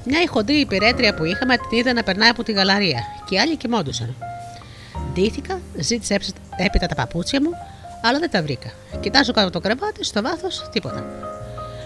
Μια 0.05 0.21
η 0.21 0.25
χοντρή 0.25 0.55
υπηρέτρια 0.55 1.13
που 1.13 1.23
είχαμε 1.23 1.57
την 1.57 1.77
είδα 1.77 1.93
να 1.93 2.03
περνάει 2.03 2.29
από 2.29 2.43
τη 2.43 2.51
γαλαρία 2.51 2.99
και 3.25 3.35
οι 3.35 3.39
άλλοι 3.39 3.55
κοιμόντουσαν. 3.55 4.15
Ντύθηκα, 5.13 5.59
ζήτησα 5.77 6.15
έπειτα 6.57 6.87
τα 6.87 6.95
παπούτσια 6.95 7.41
μου, 7.41 7.49
αλλά 8.01 8.19
δεν 8.19 8.29
τα 8.29 8.41
βρήκα. 8.41 8.69
Κοιτάζω 8.99 9.31
κάτω 9.31 9.49
το 9.49 9.59
κρεβάτι, 9.59 10.03
στο 10.03 10.21
βάθος 10.21 10.69
τίποτα. 10.71 11.05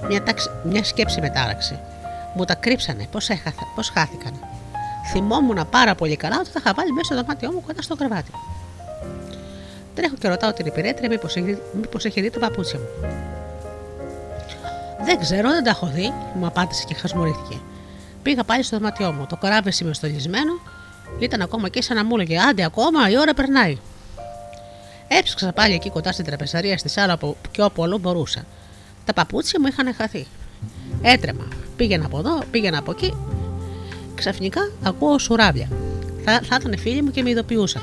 Μια, 0.07 0.23
τάξη, 0.23 0.49
μια 0.63 0.83
σκέψη 0.83 1.21
με 1.21 1.29
τάραξε. 1.29 1.79
Μου 2.35 2.45
τα 2.45 2.55
κρύψανε, 2.55 3.07
πώς 3.11 3.29
πώς 3.75 3.89
χάθηκαν. 3.89 4.39
Θυμόμουν 5.11 5.67
πάρα 5.69 5.95
πολύ 5.95 6.15
καλά 6.15 6.39
ότι 6.39 6.51
τα 6.51 6.59
είχα 6.63 6.73
βάλει 6.73 6.91
μέσα 6.91 7.05
στο 7.05 7.15
δωμάτιό 7.15 7.51
μου 7.51 7.63
κοντά 7.65 7.81
στο 7.81 7.95
κρεβάτι. 7.95 8.31
Τρέχω 9.95 10.15
και 10.15 10.27
ρωτάω 10.27 10.53
την 10.53 10.65
υπηρέτρια 10.65 11.09
μήπως 11.09 11.35
έχει, 11.35 11.57
μήπως 11.73 12.05
έχει 12.05 12.21
δει 12.21 12.29
το 12.29 12.39
παπούτσι 12.39 12.77
μου. 12.77 12.87
Δεν 15.03 15.19
ξέρω, 15.19 15.49
δεν 15.49 15.63
τα 15.63 15.69
έχω 15.69 15.87
δει, 15.87 16.13
μου 16.33 16.45
απάντησε 16.45 16.83
και 16.87 16.93
χασμουρήθηκε. 16.93 17.59
Πήγα 18.21 18.43
πάλι 18.43 18.63
στο 18.63 18.77
δωμάτιό 18.77 19.11
μου. 19.11 19.25
Το 19.29 19.35
καράβι 19.35 19.71
στολισμένο 19.71 20.53
ήταν 21.19 21.41
ακόμα 21.41 21.69
και 21.69 21.81
σαν 21.81 21.95
να 21.97 22.05
μου 22.05 22.15
έλεγε 22.15 22.39
Άντε, 22.39 22.63
ακόμα 22.63 23.09
η 23.09 23.17
ώρα 23.17 23.33
περνάει. 23.33 23.77
Έψαξα 25.07 25.51
πάλι 25.51 25.73
εκεί 25.73 25.89
κοντά 25.89 26.11
στην 26.11 26.25
τραπεζαρία 26.25 26.77
στη 26.77 26.89
σάλα 26.89 27.17
που 27.17 27.35
και 27.51 27.61
όπου 27.61 27.83
αλλού 27.83 27.97
μπορούσα. 27.97 28.45
Τα 29.05 29.13
παπούτσια 29.13 29.59
μου 29.59 29.67
είχαν 29.67 29.93
χαθεί. 29.95 30.27
Έτρεμα. 31.01 31.47
Πήγαινα 31.75 32.05
από 32.05 32.17
εδώ, 32.17 32.43
πήγαινα 32.51 32.77
από 32.77 32.91
εκεί. 32.91 33.13
Ξαφνικά 34.15 34.71
ακούω 34.83 35.17
σουράβια. 35.17 35.67
Θα, 36.23 36.41
θα 36.43 36.57
ήταν 36.59 36.77
φίλοι 36.77 37.01
μου 37.01 37.11
και 37.11 37.23
με 37.23 37.29
ειδοποιούσαν. 37.29 37.81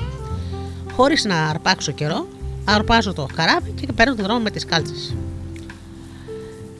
Χωρίς 0.93 1.25
να 1.25 1.47
αρπάξω 1.47 1.91
καιρό, 1.91 2.27
αρπάζω 2.65 3.13
το 3.13 3.27
καράβι 3.35 3.71
και 3.71 3.93
παίρνω 3.93 4.15
τον 4.15 4.25
δρόμο 4.25 4.39
με 4.39 4.49
τις 4.49 4.65
κάλτσες. 4.65 5.15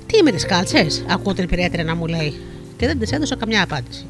Τι 0.06 0.24
με 0.24 0.32
τις 0.32 0.46
κάλτσες, 0.46 1.06
ακούω 1.10 1.34
την 1.34 1.44
υπηρέτρια 1.44 1.84
να 1.84 1.96
μου 1.96 2.08
λέει, 2.08 2.42
και 2.78 2.86
δεν 2.86 3.00
της 3.00 3.12
έδωσα 3.12 3.36
καμιά 3.36 3.64
απάντηση. 3.64 4.06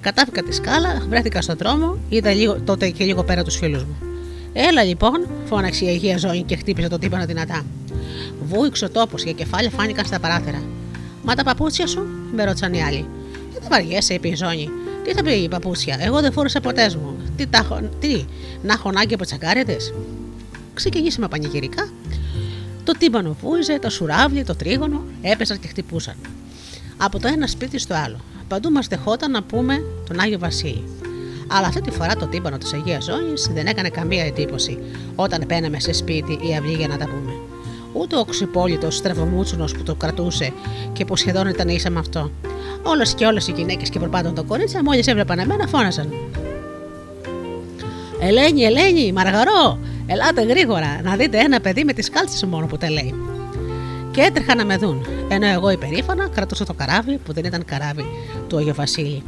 Κατάφυκα 0.00 0.42
τη 0.42 0.54
σκάλα, 0.54 1.02
βρέθηκα 1.08 1.42
στον 1.42 1.56
δρόμο, 1.56 1.98
είδα 2.08 2.32
λίγο, 2.32 2.60
τότε 2.64 2.90
και 2.90 3.04
λίγο 3.04 3.24
πέρα 3.24 3.42
τους 3.42 3.56
φίλους 3.56 3.84
μου. 3.84 3.96
Έλα 4.52 4.82
λοιπόν, 4.82 5.28
φώναξε 5.44 5.84
η 5.84 5.88
Αγία 5.88 6.16
Ζωή 6.16 6.42
και 6.42 6.56
χτύπησε 6.56 6.88
το 6.88 6.98
τύπανο 6.98 7.24
δυνατά. 7.26 7.64
Βούηξε 8.44 8.84
ο 8.84 8.90
τόπος 8.90 9.22
και 9.22 9.32
κεφάλια 9.32 9.70
φάνηκαν 9.70 10.04
στα 10.04 10.20
παράθυρα. 10.20 10.62
Μα 11.22 11.34
τα 11.34 11.42
παπούτσια 11.44 11.86
σου, 11.86 12.06
με 12.34 12.44
ρώτησαν 12.44 12.72
οι 12.72 12.82
άλλοι. 12.82 13.06
Δεν 13.52 13.62
τα 13.62 13.68
βαριέσαι, 13.70 14.14
είπε 14.14 14.28
η 14.28 14.34
Ζώνη. 14.34 14.68
Τι 15.04 15.12
θα 15.12 15.22
πει 15.22 15.32
η 15.32 15.48
παπούτσια, 15.48 15.96
Εγώ 16.00 16.20
δεν 16.20 16.32
φόρησα 16.32 16.60
ποτέ 16.60 16.90
μου. 17.02 17.16
Τι, 17.36 17.46
τα, 17.46 17.58
έχω- 17.58 17.88
τι 18.00 18.24
να 18.62 18.72
έχω 18.72 18.88
ανάγκη 18.88 19.14
από 19.14 19.24
τσακάριδε. 19.24 19.76
Ξεκινήσαμε 20.74 21.28
πανηγυρικά. 21.28 21.88
Το 22.84 22.92
τύμπανο 22.92 23.36
βούιζε, 23.42 23.78
το 23.78 23.90
σουράβλι, 23.90 24.44
το 24.44 24.54
τρίγωνο 24.56 25.02
έπεσαν 25.22 25.58
και 25.60 25.68
χτυπούσαν. 25.68 26.14
Από 26.96 27.18
το 27.18 27.28
ένα 27.28 27.46
σπίτι 27.46 27.78
στο 27.78 27.94
άλλο. 27.94 28.20
Παντού 28.48 28.70
μας 28.70 28.86
δεχόταν 28.86 29.30
να 29.30 29.42
πούμε 29.42 29.82
τον 30.08 30.20
Άγιο 30.20 30.38
Βασίλη. 30.38 30.84
Αλλά 31.48 31.66
αυτή 31.66 31.80
τη 31.80 31.90
φορά 31.90 32.16
το 32.16 32.26
τύμπανο 32.26 32.58
της 32.58 32.72
Αγίας 32.72 33.04
Ζώνη 33.04 33.32
δεν 33.54 33.66
έκανε 33.66 33.88
καμία 33.88 34.24
εντύπωση 34.24 34.78
όταν 35.14 35.44
μπαίναμε 35.46 35.80
σε 35.80 35.92
σπίτι 35.92 36.32
ή 36.32 36.56
αυλή 36.56 36.72
για 36.72 36.88
να 36.88 36.96
τα 36.96 37.04
πούμε. 37.04 37.32
Ούτε 37.92 38.16
ο 38.16 38.24
ξυπόλυτος 38.24 38.96
στραβομούτσουνο 38.96 39.64
που 39.64 39.82
το 39.82 39.94
κρατούσε 39.94 40.52
και 40.92 41.04
που 41.04 41.16
σχεδόν 41.16 41.46
ήταν 41.46 41.68
ίσα 41.68 41.90
με 41.90 41.98
αυτό. 41.98 42.30
Όλες 42.82 43.14
και 43.14 43.26
όλες 43.26 43.48
οι 43.48 43.52
γυναίκες 43.52 43.88
και 43.88 43.98
προπάντων 43.98 44.34
τα 44.34 44.42
κορίτσια, 44.42 44.82
μόλις 44.82 45.06
έβλεπαν 45.06 45.38
εμένα, 45.38 45.66
φώναζαν. 45.66 46.12
Ελένη, 48.20 48.62
Ελένη, 48.62 49.12
Μαργαρό, 49.12 49.78
ελάτε 50.06 50.42
γρήγορα 50.42 51.00
να 51.02 51.16
δείτε 51.16 51.38
ένα 51.38 51.60
παιδί 51.60 51.84
με 51.84 51.92
τις 51.92 52.10
κάλτσες 52.10 52.44
μόνο 52.44 52.66
που 52.66 52.76
τα 52.76 52.90
λέει. 52.90 53.14
Και 54.12 54.20
έτρεχαν 54.20 54.56
να 54.56 54.64
με 54.64 54.76
δουν, 54.76 55.06
ενώ 55.28 55.46
εγώ 55.46 55.70
υπερήφανα 55.70 56.28
κρατούσα 56.28 56.64
το 56.64 56.74
καράβι 56.74 57.18
που 57.18 57.32
δεν 57.32 57.44
ήταν 57.44 57.64
καράβι 57.64 58.04
του 58.48 58.56
Αγίου 58.56 58.74
Βασίλη. 58.74 59.22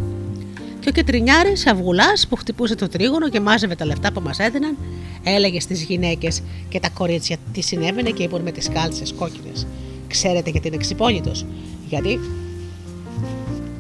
Και 0.81 0.89
ο 0.89 0.93
Κετρινιάρης, 0.93 1.67
αυγουλάς 1.67 2.27
που 2.29 2.37
χτυπούσε 2.37 2.75
το 2.75 2.89
τρίγωνο 2.89 3.29
και 3.29 3.41
μάζευε 3.41 3.75
τα 3.75 3.85
λεφτά 3.85 4.13
που 4.13 4.21
μας 4.21 4.39
έδιναν, 4.39 4.77
έλεγε 5.23 5.61
στις 5.61 5.83
γυναίκες 5.83 6.43
και 6.69 6.81
τα 6.81 6.89
κορίτσια 6.89 7.37
τι 7.53 7.61
συνέβαινε 7.61 8.11
και 8.11 8.23
είπαν 8.23 8.43
με 8.43 8.51
τις 8.51 8.69
κάλτσες 8.69 9.13
κόκκινες. 9.13 9.67
Ξέρετε 10.09 10.51
γιατί 10.51 10.69
είναι 10.69 10.77
ξυπόλυτος; 10.77 11.47
Γιατί 11.89 12.21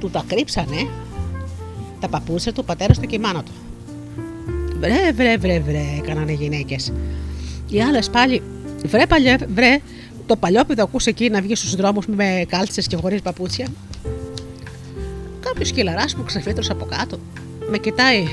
του 0.00 0.10
τα 0.10 0.24
κρύψανε 0.26 0.88
τα 2.00 2.08
παππούτσια 2.08 2.52
του, 2.52 2.60
ο 2.62 2.66
πατέρας 2.66 2.98
του 2.98 3.06
και 3.06 3.16
η 3.16 3.18
μάνα 3.18 3.42
του. 3.42 3.52
Βρε, 4.78 5.12
βρε, 5.14 5.36
βρε, 5.36 5.60
βρε, 5.60 5.84
έκαναν 5.98 6.28
οι 6.28 6.34
γυναίκες. 6.34 6.92
Οι 7.68 7.82
άλλες 7.82 8.10
πάλι, 8.10 8.42
βρε, 8.84 9.06
παλιέ, 9.06 9.36
βρε, 9.54 9.80
το 10.26 10.36
παλιόπιδο 10.36 10.82
ακούσε 10.82 11.10
εκεί 11.10 11.30
να 11.30 11.40
βγεις 11.40 11.58
στους 11.58 11.74
δρόμους 11.74 12.06
με 12.06 12.44
κάλτσες 12.48 12.86
και 12.86 12.96
χωρίς 12.96 13.22
παπούτσια. 13.22 13.66
Κάποιος 15.40 15.70
κυλαρά 15.72 16.04
που 16.16 16.22
ξεφύτρωσε 16.22 16.72
από 16.72 16.84
κάτω, 16.84 17.18
με 17.70 17.78
κοιτάει 17.78 18.26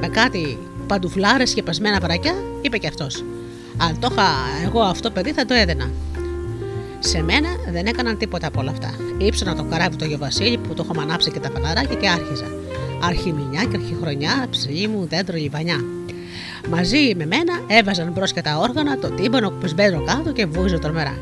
με 0.00 0.08
κάτι 0.08 0.58
παντουφλάρες 0.86 1.54
και 1.54 1.62
πασμένα 1.62 2.00
βρακιά, 2.00 2.34
είπε 2.60 2.78
κι 2.78 2.86
αυτός. 2.86 3.24
Αν 3.76 3.98
το 3.98 4.08
είχα 4.12 4.28
εγώ 4.64 4.80
αυτό 4.80 5.10
παιδί 5.10 5.32
θα 5.32 5.44
το 5.44 5.54
έδαινα. 5.54 5.90
Σε 6.98 7.22
μένα 7.22 7.48
δεν 7.72 7.86
έκαναν 7.86 8.18
τίποτα 8.18 8.46
από 8.46 8.60
όλα 8.60 8.70
αυτά. 8.70 8.94
Ήψανα 9.18 9.54
το 9.54 9.64
καράβι 9.64 9.96
του 9.96 10.04
Αγίου 10.04 10.18
Βασίλη 10.18 10.58
που 10.58 10.74
το 10.74 10.82
είχαμε 10.84 11.02
ανάψει 11.02 11.30
και 11.30 11.40
τα 11.40 11.50
φαναράκια 11.50 11.94
και 11.94 12.08
άρχιζα. 12.08 12.46
Αρχιμηνιά 13.02 13.64
και 13.64 13.76
αρχιχρονιά, 13.76 14.46
ψηλή 14.50 14.88
μου, 14.88 15.06
δέντρο, 15.06 15.36
λιβανιά. 15.36 15.84
Μαζί 16.68 17.14
με 17.16 17.26
μένα 17.26 17.52
έβαζαν 17.66 18.12
μπρος 18.12 18.32
και 18.32 18.40
τα 18.40 18.58
όργανα, 18.58 18.98
το 18.98 19.10
τύμπανο 19.10 19.50
που 19.50 19.58
πεσμπαίνω 19.60 20.04
κάτω 20.04 20.32
και 20.32 20.46
βούζε 20.46 20.78
τρομερά. 20.78 21.18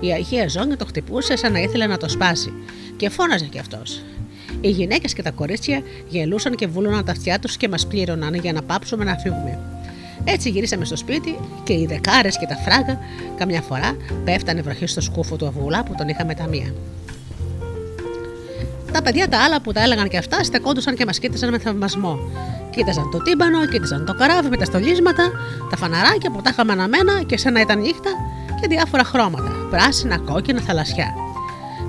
Η 0.00 0.12
Αγία 0.12 0.48
Ζώνη 0.48 0.76
το 0.76 0.84
χτυπούσε 0.84 1.36
σαν 1.36 1.52
να 1.52 1.58
ήθελε 1.58 1.86
να 1.86 1.96
το 1.96 2.08
σπάσει 2.08 2.52
και 2.96 3.08
φώναζε 3.08 3.44
κι 3.44 3.58
αυτός. 3.58 4.02
Οι 4.60 4.70
γυναίκες 4.70 5.12
και 5.12 5.22
τα 5.22 5.30
κορίτσια 5.30 5.82
γελούσαν 6.08 6.54
και 6.54 6.66
βούλωναν 6.66 7.04
τα 7.04 7.12
αυτιά 7.12 7.38
τους 7.38 7.56
και 7.56 7.68
μας 7.68 7.86
πλήρωναν 7.86 8.34
για 8.34 8.52
να 8.52 8.62
πάψουμε 8.62 9.04
να 9.04 9.16
φύγουμε. 9.16 9.58
Έτσι 10.24 10.50
γυρίσαμε 10.50 10.84
στο 10.84 10.96
σπίτι 10.96 11.38
και 11.64 11.72
οι 11.72 11.86
δεκάρες 11.86 12.38
και 12.38 12.46
τα 12.46 12.56
φράγα 12.56 12.98
καμιά 13.36 13.60
φορά 13.62 13.96
πέφτανε 14.24 14.62
βροχή 14.62 14.86
στο 14.86 15.00
σκούφο 15.00 15.36
του 15.36 15.46
αυγουλά 15.46 15.82
που 15.84 15.94
τον 15.96 16.08
είχαμε 16.08 16.34
τα 16.34 16.46
μία. 16.46 16.74
Τα 18.92 19.02
παιδιά 19.02 19.28
τα 19.28 19.38
άλλα 19.38 19.60
που 19.60 19.72
τα 19.72 19.82
έλεγαν 19.82 20.08
και 20.08 20.16
αυτά 20.16 20.44
στεκόντουσαν 20.44 20.94
και 20.94 21.04
μα 21.04 21.12
κοίταζαν 21.12 21.50
με 21.50 21.58
θαυμασμό. 21.58 22.18
Κοίταζαν 22.70 23.10
το 23.10 23.22
τύμπανο, 23.22 23.66
κοίταζαν 23.66 24.04
το 24.06 24.14
καράβι 24.14 24.48
με 24.48 24.56
τα 24.56 24.64
στολίσματα, 24.64 25.30
τα 25.70 25.76
φαναράκια 25.76 26.30
που 26.30 26.42
τα 26.42 26.50
είχαμε 26.52 26.72
αναμένα 26.72 27.22
και 27.22 27.38
σαν 27.38 27.52
να 27.52 27.60
ήταν 27.60 27.80
νύχτα 27.80 28.10
και 28.60 28.68
διάφορα 28.68 29.04
χρώματα. 29.04 29.50
Πράσινα, 29.70 30.18
κόκκινα, 30.18 30.60
θαλασσιά. 30.60 31.14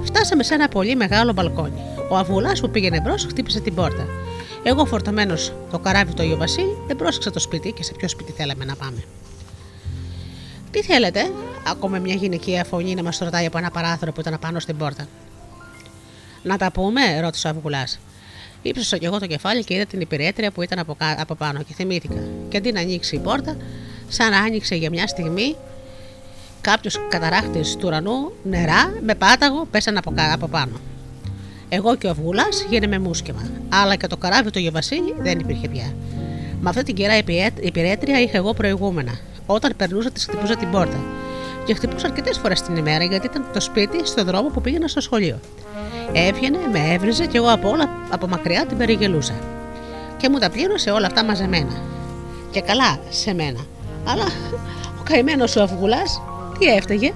Φτάσαμε 0.03 0.43
σε 0.43 0.53
ένα 0.53 0.67
πολύ 0.67 0.95
μεγάλο 0.95 1.33
μπαλκόνι. 1.33 1.81
Ο 2.09 2.17
αυγουλά 2.17 2.51
που 2.61 2.69
πήγαινε 2.69 3.01
μπρος 3.01 3.25
χτύπησε 3.29 3.59
την 3.59 3.73
πόρτα. 3.75 4.05
Εγώ 4.63 4.85
φορτωμένος 4.85 5.53
το 5.71 5.79
καράβι 5.79 6.13
του 6.13 6.21
Αγίου 6.21 6.37
Βασίλη, 6.37 6.77
δεν 6.87 6.95
πρόσεξα 6.95 7.31
το 7.31 7.39
σπίτι 7.39 7.71
και 7.71 7.83
σε 7.83 7.93
ποιο 7.97 8.07
σπίτι 8.07 8.31
θέλαμε 8.31 8.65
να 8.65 8.75
πάμε. 8.75 9.03
Τι 10.71 10.81
θέλετε, 10.83 11.31
άκουμε 11.67 11.99
μια 11.99 12.13
γυναικεία 12.13 12.63
φωνή 12.63 12.95
να 12.95 13.03
μας 13.03 13.17
ρωτάει 13.17 13.45
από 13.45 13.57
ένα 13.57 13.71
παράθυρο 13.71 14.11
που 14.11 14.19
ήταν 14.19 14.33
απάνω 14.33 14.59
στην 14.59 14.77
πόρτα. 14.77 15.07
Να 16.47 16.57
τα 16.57 16.71
πούμε, 16.71 17.19
ρώτησε 17.21 17.47
ο 17.47 17.49
Αυγουλά. 17.49 17.83
Ήψωσα 18.61 18.97
κι 18.97 19.05
εγώ 19.05 19.19
το 19.19 19.25
κεφάλι 19.27 19.63
και 19.63 19.73
είδα 19.73 19.85
την 19.85 20.01
υπηρέτρια 20.01 20.51
που 20.51 20.61
ήταν 20.61 20.79
από, 20.79 20.95
κα- 20.95 21.15
από 21.21 21.35
πάνω 21.35 21.61
και 21.63 21.73
θυμήθηκα. 21.73 22.19
Και 22.49 22.57
αντί 22.57 22.71
να 22.71 22.79
ανοίξει 22.79 23.15
η 23.15 23.19
πόρτα, 23.19 23.57
σαν 24.07 24.29
να 24.31 24.37
άνοιξε 24.37 24.75
για 24.75 24.89
μια 24.89 25.07
στιγμή, 25.07 25.55
κάποιος 26.61 26.99
καταράχτης 27.09 27.75
του 27.75 27.83
ουρανού, 27.87 28.31
νερά 28.43 28.93
με 29.05 29.15
πάταγο 29.15 29.67
πέσαν 29.71 29.97
από, 29.97 30.11
κα- 30.15 30.33
από 30.33 30.47
πάνω. 30.47 30.79
Εγώ 31.69 31.95
και 31.95 32.07
ο 32.07 32.09
Αυγουλά 32.09 32.43
γίναμε 32.69 32.99
μουσκεμα, 32.99 33.49
αλλά 33.69 33.95
και 33.95 34.07
το 34.07 34.17
καράβι 34.17 34.51
του 34.51 34.59
Γεβασίλη 34.59 35.15
δεν 35.19 35.39
υπήρχε 35.39 35.67
πια. 35.67 35.93
Με 36.61 36.69
αυτή 36.69 36.83
την 36.83 36.95
κερά 36.95 37.17
υπηρέ- 37.17 37.65
υπηρέτρια 37.65 38.19
είχα 38.21 38.37
εγώ 38.37 38.53
προηγούμενα. 38.53 39.19
Όταν 39.45 39.73
περνούσα, 39.77 40.11
της 40.11 40.23
χτυπούσα 40.25 40.55
την 40.55 40.71
πόρτα. 40.71 40.97
Και 41.67 41.73
χτυπούσα 41.73 42.07
αρκετές 42.07 42.37
φορές 42.37 42.61
την 42.61 42.75
ημέρα 42.75 43.03
γιατί 43.03 43.25
ήταν 43.25 43.45
το 43.53 43.61
σπίτι 43.61 44.05
στο 44.07 44.23
δρόμο 44.23 44.49
που 44.49 44.61
πήγαινα 44.61 44.87
στο 44.87 45.01
σχολείο. 45.01 45.39
Έβγαινε, 46.13 46.57
με 46.71 46.93
έβριζε 46.93 47.25
και 47.25 47.37
εγώ 47.37 47.51
από 47.51 47.69
όλα 47.69 47.89
από 48.09 48.27
μακριά 48.27 48.65
την 48.65 48.77
περιγελούσα. 48.77 49.33
Και 50.17 50.29
μου 50.29 50.37
τα 50.37 50.49
πλήρωσε 50.49 50.89
όλα 50.91 51.07
αυτά 51.07 51.23
μαζεμένα. 51.23 51.81
Και 52.51 52.61
καλά 52.61 52.99
σε 53.09 53.33
μένα. 53.33 53.59
Αλλά 54.07 54.23
ο 54.99 55.03
καημένος 55.03 55.55
ο 55.55 55.61
Αυγουλάς 55.61 56.21
τι 56.59 56.65
έφταιγε; 56.65 57.13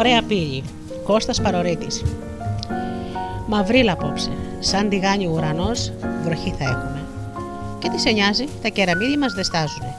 Ωραία 0.00 0.22
πύλη. 0.22 0.62
Κώστας 1.04 1.40
Παρορίτης. 1.40 2.02
Μαυρίλα 3.46 3.92
απόψε. 3.92 4.30
Σαν 4.58 4.88
τηγάνι 4.88 5.26
ο 5.26 5.30
ουρανός, 5.30 5.92
βροχή 6.24 6.54
θα 6.58 6.64
έχουμε. 6.64 7.06
Και 7.78 7.88
τι 7.88 8.00
σε 8.00 8.10
νοιάζει, 8.10 8.44
τα 8.62 8.68
κεραμίδια 8.68 9.18
μας 9.18 9.32
δεν 9.32 9.44
στάζουνε. 9.44 9.94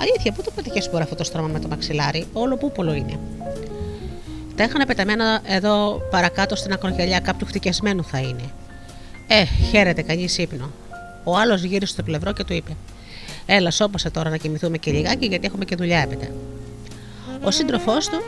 Αλήθεια, 0.00 0.32
πού 0.32 0.42
το 0.42 0.50
πετυχε 0.50 0.80
σπορ 0.80 1.02
αυτό 1.02 1.14
το 1.14 1.24
στρώμα 1.24 1.48
με 1.48 1.60
το 1.60 1.68
μαξιλάρι, 1.68 2.26
όλο 2.32 2.56
πούπολο 2.56 2.94
είναι. 2.94 3.18
Τα 4.56 4.64
είχαν 4.64 4.86
πεταμένα 4.86 5.40
εδώ 5.44 6.02
παρακάτω 6.10 6.56
στην 6.56 6.72
ακρογιαλιά 6.72 7.20
κάποιου 7.20 7.46
χτυκιασμένου 7.46 8.04
θα 8.04 8.18
είναι. 8.18 8.44
Ε, 9.26 9.44
χαίρετε, 9.44 10.02
κανείς 10.02 10.38
ύπνο. 10.38 10.70
Ο 11.24 11.36
άλλος 11.36 11.62
γύρισε 11.62 11.92
στο 11.92 12.02
πλευρό 12.02 12.32
και 12.32 12.44
του 12.44 12.52
είπε: 12.52 12.70
Έλα, 13.46 13.70
σώπασε 13.70 14.10
τώρα 14.10 14.30
να 14.30 14.36
κοιμηθούμε 14.36 14.78
και 14.78 14.90
λιγάκι 14.90 15.26
γιατί 15.26 15.46
έχουμε 15.46 15.64
και 15.64 15.76
δουλειά 15.76 15.98
έπειτα. 15.98 16.26
Ο 17.44 17.50
σύντροφός 17.50 18.08
του 18.08 18.22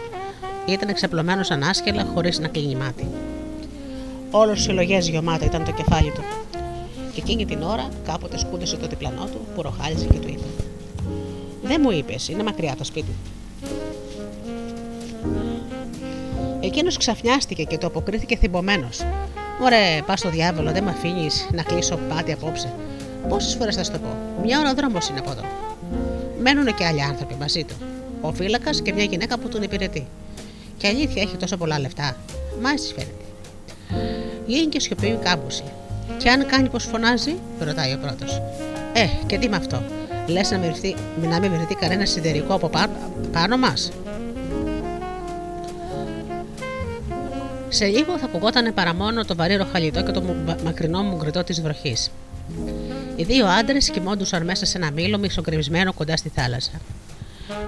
ήταν 0.73 0.89
εξαπλωμένος 0.89 1.51
ανάσχελα 1.51 2.05
χωρίς 2.15 2.39
να 2.39 2.49
κλείνει 2.49 2.75
μάτι. 2.75 3.09
Όλος 4.31 4.63
συλλογές 4.63 5.09
γεμάτο 5.09 5.45
ήταν 5.45 5.65
το 5.65 5.73
κεφάλι 5.73 6.11
του. 6.11 6.23
Και 7.13 7.21
εκείνη 7.21 7.45
την 7.45 7.63
ώρα 7.63 7.89
κάποτε 8.07 8.39
σκούντεσε 8.39 8.77
το 8.77 8.87
διπλανό 8.87 9.25
του 9.25 9.41
που 9.55 9.63
ροχάλιζε 9.63 10.07
και 10.07 10.19
του 10.19 10.29
είπε: 10.29 10.47
Δεν 11.63 11.81
μου 11.83 11.91
είπες, 11.91 12.29
είναι 12.29 12.43
μακριά 12.43 12.75
το 12.77 12.85
σπίτι. 12.85 13.15
Εκείνος 16.61 16.97
ξαφνιάστηκε 16.97 17.63
και 17.63 17.79
το 17.79 17.87
αποκρίθηκε 17.87 18.37
θυμωμένος. 18.37 19.01
Ωραία, 19.63 20.03
πας 20.03 20.19
στο 20.19 20.31
διάβολο, 20.31 20.73
δεν 20.73 20.85
με 20.85 20.91
αφήνεις 20.91 21.49
να 21.53 21.63
κλείσω 21.63 21.99
πάτη 22.09 22.33
απόψε. 22.33 22.73
Πόσες 23.29 23.55
φορές 23.55 23.77
θα 23.77 23.85
σου 23.85 23.91
το 23.91 23.99
πω, 23.99 24.43
μια 24.43 24.61
ώρα 24.61 24.75
δρόμος 24.75 25.09
είναι 25.09 25.19
από 25.19 25.31
εδώ. 25.31 25.43
Μένουν 26.41 26.75
και 26.75 26.85
άλλοι 26.85 27.03
άνθρωποι 27.03 27.35
μαζί 27.35 27.65
του. 27.65 27.75
Ο 28.21 28.33
φύλακας 28.33 28.83
και 28.83 28.93
μια 28.93 29.05
γυναίκα 29.05 29.39
που 29.39 29.49
τον 29.49 29.63
υπηρετεί. 29.63 30.07
Και 30.81 30.87
αλήθεια 30.87 31.23
έχει 31.23 31.37
τόσο 31.37 31.57
πολλά 31.57 31.79
λεφτά. 31.79 32.17
Μα 32.61 32.71
έτσι 32.71 32.93
φαίνεται. 32.95 33.25
Γίνει 34.47 34.67
και 34.67 34.81
σιωπή 34.81 35.19
κάμποση. 35.23 35.65
Και 36.19 36.31
αν 36.31 36.47
κάνει 36.47 36.69
πως 36.69 36.85
φωνάζει, 36.85 37.37
ρωτάει 37.59 37.93
ο 37.93 37.99
πρώτος. 37.99 38.43
Ε, 38.93 39.07
και 39.27 39.39
τι 39.39 39.49
με 39.49 39.57
αυτό; 39.57 39.83
Λες 40.27 40.51
να, 40.51 40.59
μην 40.59 40.73
να 41.29 41.41
μην 41.41 41.51
βρεθεί 41.51 41.75
κανένα 41.75 42.05
σιδερικό 42.05 42.55
από 42.55 42.69
πάνω, 42.69 42.93
πάνω 43.33 43.57
μας; 43.57 43.93
Σε 47.69 47.87
λίγο 47.87 48.19
θα 48.19 48.25
ακουγόταν 48.25 48.75
παρά 48.75 48.95
μόνο 48.95 49.25
το 49.25 49.35
βαρύ 49.35 49.57
ροχαλιτό 49.57 50.03
και 50.03 50.13
το 50.13 50.23
μακρινό 50.65 51.03
μου 51.03 51.17
γκριτό 51.17 51.45
της 51.45 51.61
βροχής. 51.61 52.11
Οι 53.17 53.23
δύο 53.23 53.47
άντρες 53.47 53.91
κοιμόντουσαν 53.91 54.45
μέσα 54.45 54.67
σε 54.67 54.79
ένα 54.79 54.91
μήλο 54.91 55.19
μισοκρεμισμένο 55.19 55.93
κοντά 55.93 56.17
στη 56.17 56.29
θάλασσα. 56.35 56.81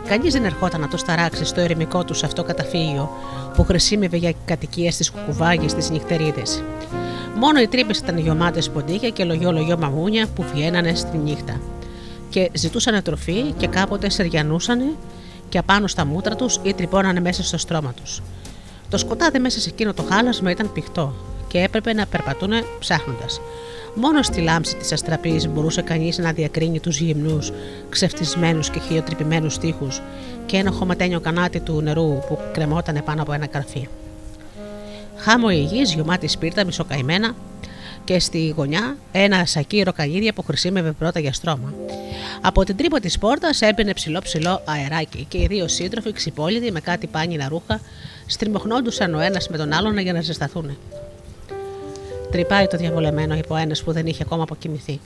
Κανείς 0.08 0.32
δεν 0.32 0.44
ερχόταν 0.44 0.80
να 0.80 0.88
το 0.88 0.96
σταράξει 0.96 1.44
στο 1.44 1.60
ερημικό 1.60 2.04
τους 2.04 2.22
αυτό 2.22 2.44
καταφύγιο 2.44 3.10
που 3.54 3.64
χρησιμεύε 3.64 4.16
για 4.16 4.32
κατοικίες 4.44 4.94
στις 4.94 5.10
κουκουβάγες 5.10 5.70
στις 5.70 5.90
νυχτερίδες. 5.90 6.62
Μόνο 7.36 7.60
οι 7.60 7.66
τρύπες 7.66 7.98
ήταν 7.98 8.18
γεμάτε 8.18 8.62
ποντίκια 8.72 9.08
και 9.08 9.24
λογιό-λογιό 9.24 9.78
μαμούνια 9.78 10.26
που 10.34 10.44
βγαίνανε 10.54 10.94
στη 10.94 11.16
νύχτα. 11.16 11.60
Και 12.28 12.50
ζητούσαν 12.52 13.02
τροφή 13.02 13.54
και 13.56 13.66
κάποτε 13.66 14.10
σεριανούσαν 14.10 14.96
και 15.48 15.58
απάνω 15.58 15.86
στα 15.86 16.04
μούτρα 16.04 16.36
τους 16.36 16.60
ή 16.62 16.74
τρυπώνανε 16.74 17.20
μέσα 17.20 17.42
στο 17.42 17.58
στρώμα 17.58 17.92
τους. 18.02 18.22
Το 18.88 18.98
σκοτάδι 18.98 19.38
μέσα 19.38 19.60
σε 19.60 19.68
εκείνο 19.68 19.94
το 19.94 20.02
χάλασμα 20.10 20.50
ήταν 20.50 20.72
πηχτό 20.72 21.14
και 21.48 21.58
έπρεπε 21.58 21.92
να 21.92 22.06
περπατούν 22.06 22.50
ψάχνοντας. 22.78 23.40
Μόνο 23.94 24.22
στη 24.22 24.40
λάμψη 24.40 24.76
της 24.76 24.92
αστραπής 24.92 25.48
μπορούσε 25.48 25.82
κανείς 25.82 26.18
να 26.18 26.32
διακρίνει 26.32 26.80
τους 26.80 27.00
γυμνούς, 27.00 27.52
ξεφτισμένους 27.88 28.70
και 28.70 28.80
χειοτρυπημένου 28.80 29.48
τείχου 29.60 29.88
και 30.46 30.56
ένα 30.56 30.70
χωματένιο 30.70 31.20
κανάτι 31.20 31.60
του 31.60 31.80
νερού 31.80 32.18
που 32.28 32.38
κρεμόταν 32.52 33.02
πάνω 33.04 33.22
από 33.22 33.32
ένα 33.32 33.46
καρφί. 33.46 33.88
Χάμο 35.16 35.48
η 35.50 35.60
γης, 35.60 35.94
γεμάτη 35.94 36.28
σπίρτα, 36.28 36.64
μισοκαημένα, 36.64 37.34
και 38.04 38.18
στη 38.18 38.54
γωνιά 38.56 38.96
ένα 39.12 39.46
σακί 39.46 39.82
ροκαλίδια 39.82 40.32
που 40.32 40.42
χρησιμεύε 40.42 40.92
πρώτα 40.92 41.20
για 41.20 41.32
στρώμα. 41.32 41.74
Από 42.40 42.64
την 42.64 42.76
τρύπα 42.76 43.00
της 43.00 43.18
πόρτας 43.18 43.60
έμπαινε 43.60 43.92
ψηλό 43.92 44.20
ψηλό 44.22 44.62
αεράκι 44.64 45.26
και 45.28 45.38
οι 45.38 45.46
δύο 45.46 45.68
σύντροφοι 45.68 46.12
ξυπόλυτοι 46.12 46.72
με 46.72 46.80
κάτι 46.80 47.06
πάνινα 47.06 47.48
ρούχα 47.48 47.80
στριμωχνόντουσαν 48.26 49.14
ο 49.14 49.20
ένας 49.20 49.48
με 49.48 49.56
τον 49.56 49.72
άλλον 49.72 49.98
για 49.98 50.12
να 50.12 50.20
ζεσταθούν. 50.20 50.76
Τρυπάει 52.32 52.66
το 52.66 52.76
διαβολεμένο, 52.76 53.34
είπε 53.34 53.52
ο 53.52 53.56
ένας 53.56 53.82
που 53.82 53.92
δεν 53.92 54.06
είχε 54.06 54.22
ακόμα 54.22 54.42
αποκοιμηθεί. 54.42 55.00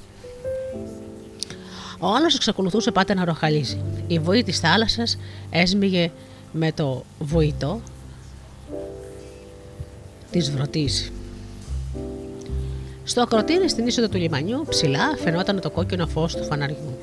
Ο 1.98 2.06
άλλος 2.06 2.34
εξακολουθούσε 2.34 2.90
πάντα 2.90 3.14
να 3.14 3.24
ροχαλίζει. 3.24 3.80
Η 4.06 4.18
βοή 4.18 4.42
της 4.42 4.58
θάλασσας 4.60 5.18
έσμιγε 5.50 6.10
με 6.52 6.72
το 6.72 7.04
βοητό 7.18 7.80
της 10.30 10.50
βρωτής. 10.50 11.12
Στο 13.04 13.20
ακροτήρι 13.20 13.68
στην 13.68 13.86
είσοδο 13.86 14.08
του 14.08 14.18
λιμανιού 14.18 14.64
ψηλά 14.68 15.16
φαινόταν 15.22 15.60
το 15.60 15.70
κόκκινο 15.70 16.06
φως 16.06 16.36
του 16.36 16.44
φαναριού. 16.44 16.98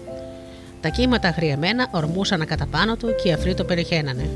Τα 0.82 0.90
κύματα 0.90 1.28
αγριεμένα 1.28 1.88
ορμούσαν 1.92 2.46
κατά 2.46 2.66
πάνω 2.66 2.96
του 2.96 3.16
και 3.24 3.30
οι 3.30 3.34
αφροί 3.34 3.54
το 3.54 3.64
περιχαίνανε. 3.64 4.30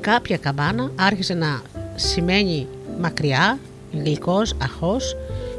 Κάποια 0.00 0.36
καμπάνα 0.36 0.90
άρχισε 0.96 1.34
να 1.34 1.62
σημαίνει 1.94 2.66
μακριά 3.00 3.58
γλυκό, 3.92 4.42
αχώ, 4.62 4.96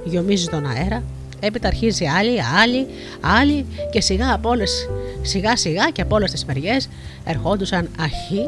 γιομίζει 0.03 0.47
τον 0.47 0.65
αέρα. 0.65 1.03
Έπειτα 1.39 1.67
αρχίζει 1.67 2.05
άλλη, 2.05 2.41
άλλη, 2.61 2.87
άλλη 3.21 3.65
και 3.91 4.01
σιγά, 4.01 4.33
από 4.33 4.49
όλες, 4.49 4.89
σιγά 5.21 5.55
σιγά 5.57 5.89
και 5.89 6.01
από 6.01 6.15
όλες 6.15 6.31
τις 6.31 6.45
μεριές 6.45 6.89
ερχόντουσαν 7.23 7.89
αχή 7.99 8.45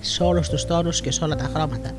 σε 0.00 0.22
όλους 0.22 0.48
τους 0.48 0.64
τόνους 0.64 1.00
και 1.00 1.10
σε 1.10 1.24
όλα 1.24 1.36
τα 1.36 1.50
χρώματα. 1.54 1.90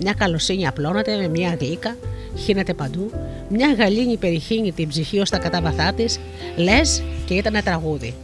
Μια 0.00 0.12
καλοσύνη 0.12 0.66
απλώνεται 0.66 1.16
με 1.16 1.28
μια 1.28 1.56
γλύκα, 1.60 1.96
χύνεται 2.38 2.74
παντού, 2.74 3.10
μια 3.48 3.74
γαλήνη 3.78 4.16
περιχύνει 4.16 4.72
την 4.72 4.88
ψυχή 4.88 5.18
ως 5.18 5.30
τα 5.30 5.38
κατάβαθά 5.38 5.92
της, 5.92 6.18
λες 6.56 7.02
και 7.26 7.34
ήταν 7.34 7.62
τραγούδι. 7.64 8.14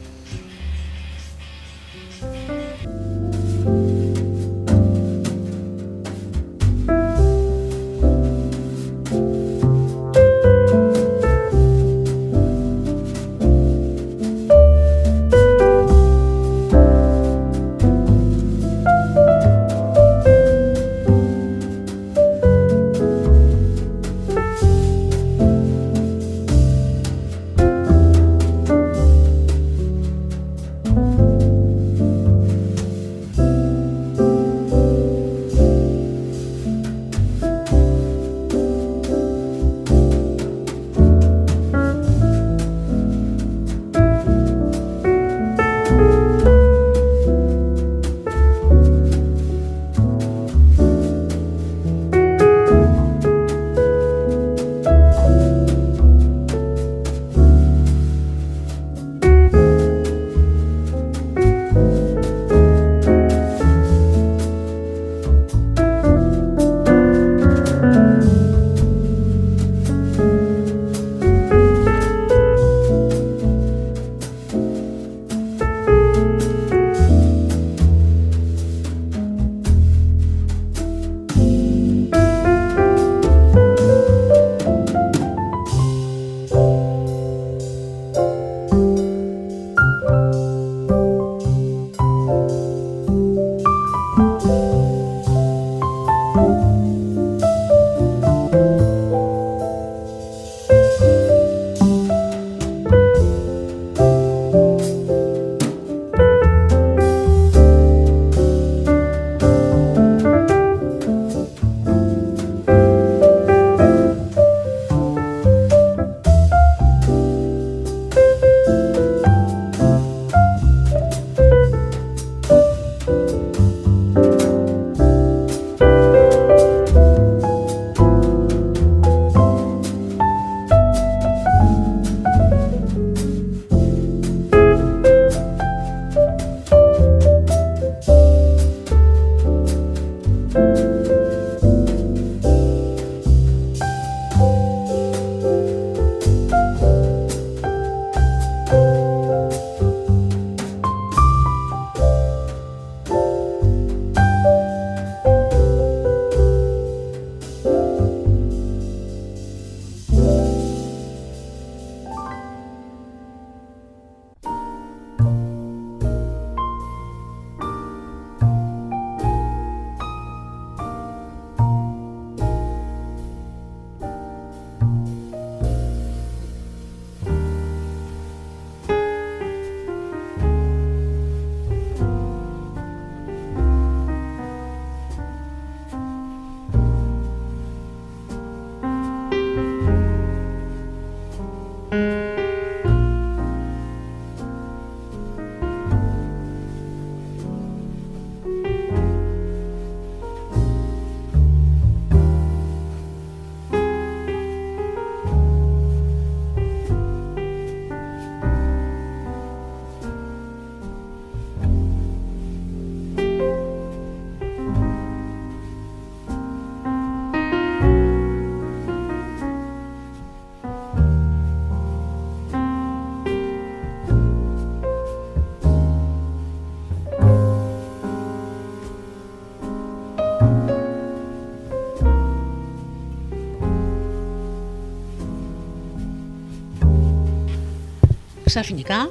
Ξαφνικά, 238.52 239.10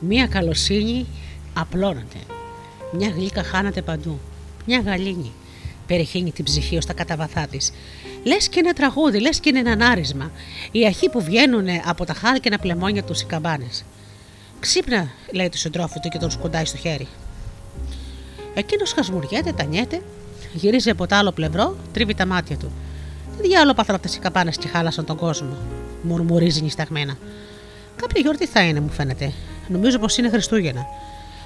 μία 0.00 0.26
καλοσύνη 0.26 1.06
απλώνεται. 1.54 2.18
Μια 2.92 3.08
γλύκα 3.08 3.42
χάνεται 3.42 3.82
παντού. 3.82 4.18
Μια 4.66 4.80
γαλήνη 4.80 5.32
περιχύνει 5.86 6.32
την 6.32 6.44
ψυχή 6.44 6.76
ως 6.76 6.86
τα 6.86 6.92
καταβαθά 6.92 7.46
της. 7.46 7.72
Λες 8.24 8.48
και 8.48 8.60
ένα 8.60 8.72
τραγούδι, 8.72 9.20
λες 9.20 9.40
και 9.40 9.48
είναι 9.48 9.70
ένα 9.70 9.86
άρισμα. 9.86 10.30
Οι 10.70 10.86
αρχοί 10.86 11.08
που 11.08 11.22
βγαίνουν 11.22 11.66
από 11.84 12.04
τα 12.04 12.14
χάλκινα 12.14 12.58
πλεμόνια 12.58 13.02
τους 13.02 13.20
οι 13.20 13.24
καμπάνες. 13.24 13.84
Ξύπνα, 14.60 15.08
λέει 15.32 15.48
τους 15.48 15.60
συντρόφους 15.60 16.00
του 16.00 16.08
και 16.08 16.18
τον 16.18 16.30
σκουντάει 16.30 16.64
στο 16.64 16.76
χέρι. 16.76 17.08
Εκείνος 18.54 18.92
χασμουριέται, 18.92 19.52
τανιέται, 19.52 20.02
γυρίζει 20.52 20.90
από 20.90 21.06
το 21.06 21.14
άλλο 21.16 21.32
πλευρό, 21.32 21.76
τρίβει 21.92 22.14
τα 22.14 22.26
μάτια 22.26 22.56
του. 22.56 22.72
Τι 23.36 23.48
διάλογο 23.48 23.74
πάθαν 23.74 23.94
αυτέ 23.94 24.08
οι 24.16 24.18
καμπάνες 24.18 24.56
και 24.56 24.68
χάλασαν 24.68 25.04
τον 25.04 25.16
κόσμο, 25.16 25.56
μουρμουρίζει 26.02 26.62
νησταγμένα. 26.62 27.16
Κάποια 27.96 28.20
γιορτή 28.20 28.46
θα 28.46 28.60
είναι, 28.62 28.80
μου 28.80 28.90
φαίνεται. 28.90 29.32
Νομίζω 29.68 29.98
πως 29.98 30.16
είναι 30.16 30.28
Χριστούγεννα. 30.28 30.86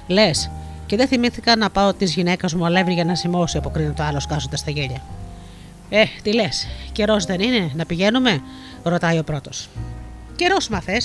Λες, 0.07 0.51
και 0.85 0.95
δεν 0.95 1.07
θυμήθηκα 1.07 1.55
να 1.55 1.69
πάω 1.69 1.93
της 1.93 2.13
γυναίκας 2.13 2.53
μου 2.53 2.65
αλεύρι 2.65 2.93
για 2.93 3.05
να 3.05 3.15
σημώσει, 3.15 3.57
αποκρίνεται 3.57 3.93
το 3.93 4.03
άλλο 4.03 4.19
σκάζοντας 4.19 4.63
τα 4.63 4.71
γέλια. 4.71 5.01
Ε, 5.89 6.03
τι 6.23 6.33
λες, 6.33 6.67
καιρός 6.91 7.25
δεν 7.25 7.39
είναι, 7.39 7.71
να 7.75 7.85
πηγαίνουμε, 7.85 8.41
ρωτάει 8.83 9.19
ο 9.19 9.23
πρώτος. 9.23 9.69
Καιρός 10.35 10.69
μα 10.69 10.81
θε. 10.81 10.97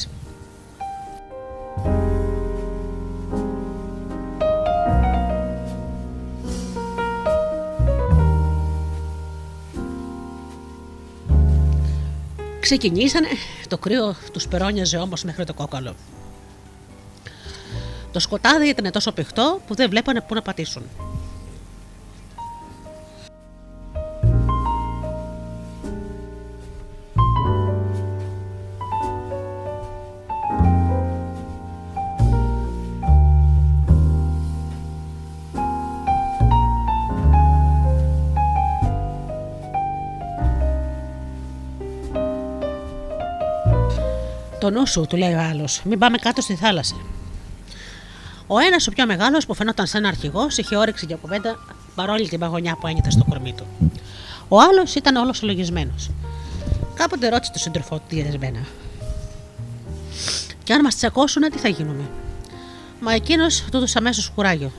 Ξεκινήσανε, 12.73 13.29
το 13.68 13.79
κρύο 13.79 14.14
τους 14.33 14.49
περώνιαζε 14.49 14.97
όμως 14.97 15.25
μέχρι 15.25 15.45
το 15.45 15.55
κόκαλο. 15.55 15.95
Το 18.12 18.18
σκοτάδι 18.18 18.68
ήταν 18.68 18.93
τόσο 18.93 19.12
πηχτό 19.12 19.61
που 19.66 19.75
δεν 19.75 19.91
βλέπανε 19.91 20.20
πού 20.20 20.35
να 20.35 20.43
πατήσουν. 20.43 20.83
Το 44.62 44.70
νου 44.70 44.86
σου, 44.86 45.06
του 45.08 45.16
λέει 45.16 45.32
ο 45.32 45.40
άλλος, 45.40 45.80
μην 45.84 45.98
πάμε 45.98 46.18
κάτω 46.18 46.40
στη 46.40 46.54
θάλασσα. 46.54 46.96
Ο 48.46 48.58
ένας, 48.58 48.86
ο 48.86 48.90
πιο 48.90 49.06
μεγάλος, 49.06 49.46
που 49.46 49.54
φαινόταν 49.54 49.86
σαν 49.86 50.04
αρχηγός, 50.04 50.58
είχε 50.58 50.76
όρεξη 50.76 51.06
για 51.06 51.16
κουβέντα 51.16 51.58
παρόλη 51.94 52.28
την 52.28 52.38
παγωνιά 52.38 52.76
που 52.80 52.86
ένιωθε 52.86 53.10
στο 53.10 53.24
κορμί 53.28 53.52
του. 53.52 53.66
Ο 54.48 54.60
άλλος 54.60 54.94
ήταν 54.94 55.16
όλος 55.16 55.42
ολογισμένο. 55.42 55.92
Κάποτε 56.94 57.28
ρώτησε 57.28 57.50
τον 57.52 57.60
σύντροφό 57.60 57.96
του 57.96 58.04
διαδεσμένα. 58.08 58.58
Και 60.64 60.72
αν 60.72 60.80
μας 60.80 60.96
τσακώσουν, 60.96 61.42
τι 61.50 61.58
θα 61.58 61.68
γίνουμε; 61.68 62.10
Μα 63.00 63.12
εκείνος 63.12 63.64
του 63.70 63.76
έδωσε 63.76 63.98
αμέσως 63.98 64.30
κουράγιο. 64.34 64.72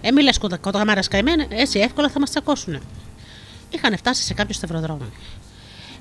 Ε, 0.00 0.10
μη 0.10 0.22
λες 0.22 0.38
κονταμάρα 0.60 1.00
καημένα, 1.10 1.46
έτσι 1.48 1.78
εύκολα 1.78 2.08
θα 2.08 2.20
μας 2.20 2.30
τσακώσουν. 2.30 2.80
Είχαν 3.70 3.96
φτάσει 3.96 4.22
σε 4.22 4.34
κάποιο 4.34 4.54
σταυροδρόμο. 4.54 5.04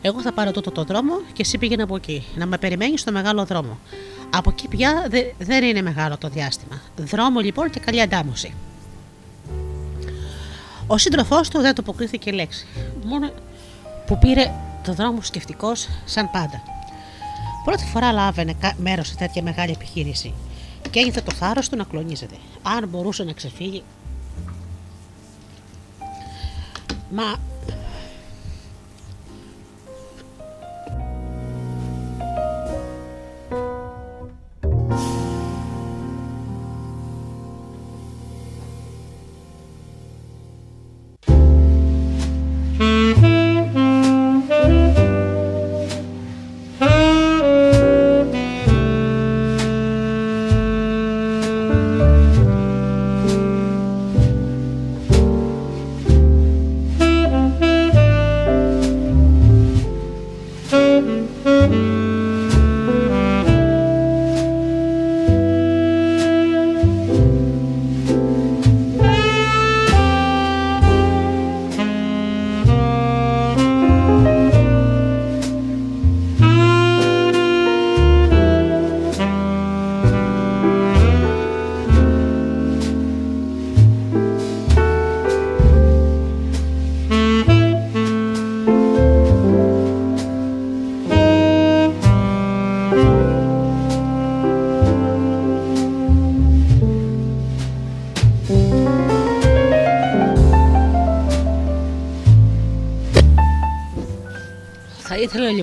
Εγώ 0.02 0.22
θα 0.22 0.32
πάρω 0.32 0.52
τούτο 0.52 0.72
το 0.72 0.84
δρόμο 0.84 1.14
και 1.34 1.41
εσύ 1.41 1.58
πήγαινε 1.58 1.84
από 1.84 1.95
εκεί, 1.95 2.26
να 2.36 2.45
με 2.45 2.58
περιμένεις 2.58 3.02
στο 3.02 3.12
μεγάλο 3.12 3.45
δρόμο. 3.45 3.78
Από 4.30 4.49
εκεί 4.49 4.68
πια 4.68 5.06
δε, 5.10 5.24
δεν 5.38 5.64
είναι 5.64 5.82
μεγάλο 5.82 6.18
το 6.18 6.30
διάστημα. 6.30 6.82
Δρόμο 6.97 7.39
λοιπόν 7.39 7.70
και 7.70 7.80
καλή 7.80 8.02
αντάμωση. 8.02 8.54
Ο 10.88 10.97
σύντροφός 10.97 11.49
του 11.49 11.60
δεν 11.60 11.76
το 11.76 11.82
αποκρίθηκε 11.82 12.32
λέξη. 12.32 12.68
Μόνο 13.06 13.32
που 14.06 14.18
πήρε 14.18 14.52
το 14.84 14.93
δρόμο 14.93 15.22
σκεφτικός 15.22 15.88
σαν 16.06 16.32
πάντα. 16.32 16.64
Πρώτη 17.66 17.84
φορά 17.84 18.12
λάβαινε 18.12 18.56
μέρος 18.78 19.08
σε 19.08 19.16
τέτοια 19.16 19.43
μεγάλη 19.43 19.72
επιχείρηση 19.72 20.34
και 20.89 20.99
έγινε 20.99 21.22
το 21.22 21.32
θάρρος 21.32 21.70
του 21.70 21.78
να 21.78 21.84
κλονίζεται. 21.84 22.36
Αν 22.62 22.88
μπορούσε 22.88 23.24
να 23.24 23.34
ξεφύγει. 23.34 23.84
Μα 27.10 27.36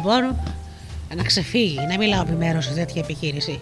ήθελε 0.09 0.27
λοιπόν 0.27 0.37
να 1.17 1.23
ξεφύγει, 1.23 1.87
να 1.89 1.97
μην 1.99 2.09
λάβει 2.09 2.33
μέρο 2.33 2.61
σε 2.61 2.71
τέτοια 2.71 3.03
επιχείρηση. 3.03 3.61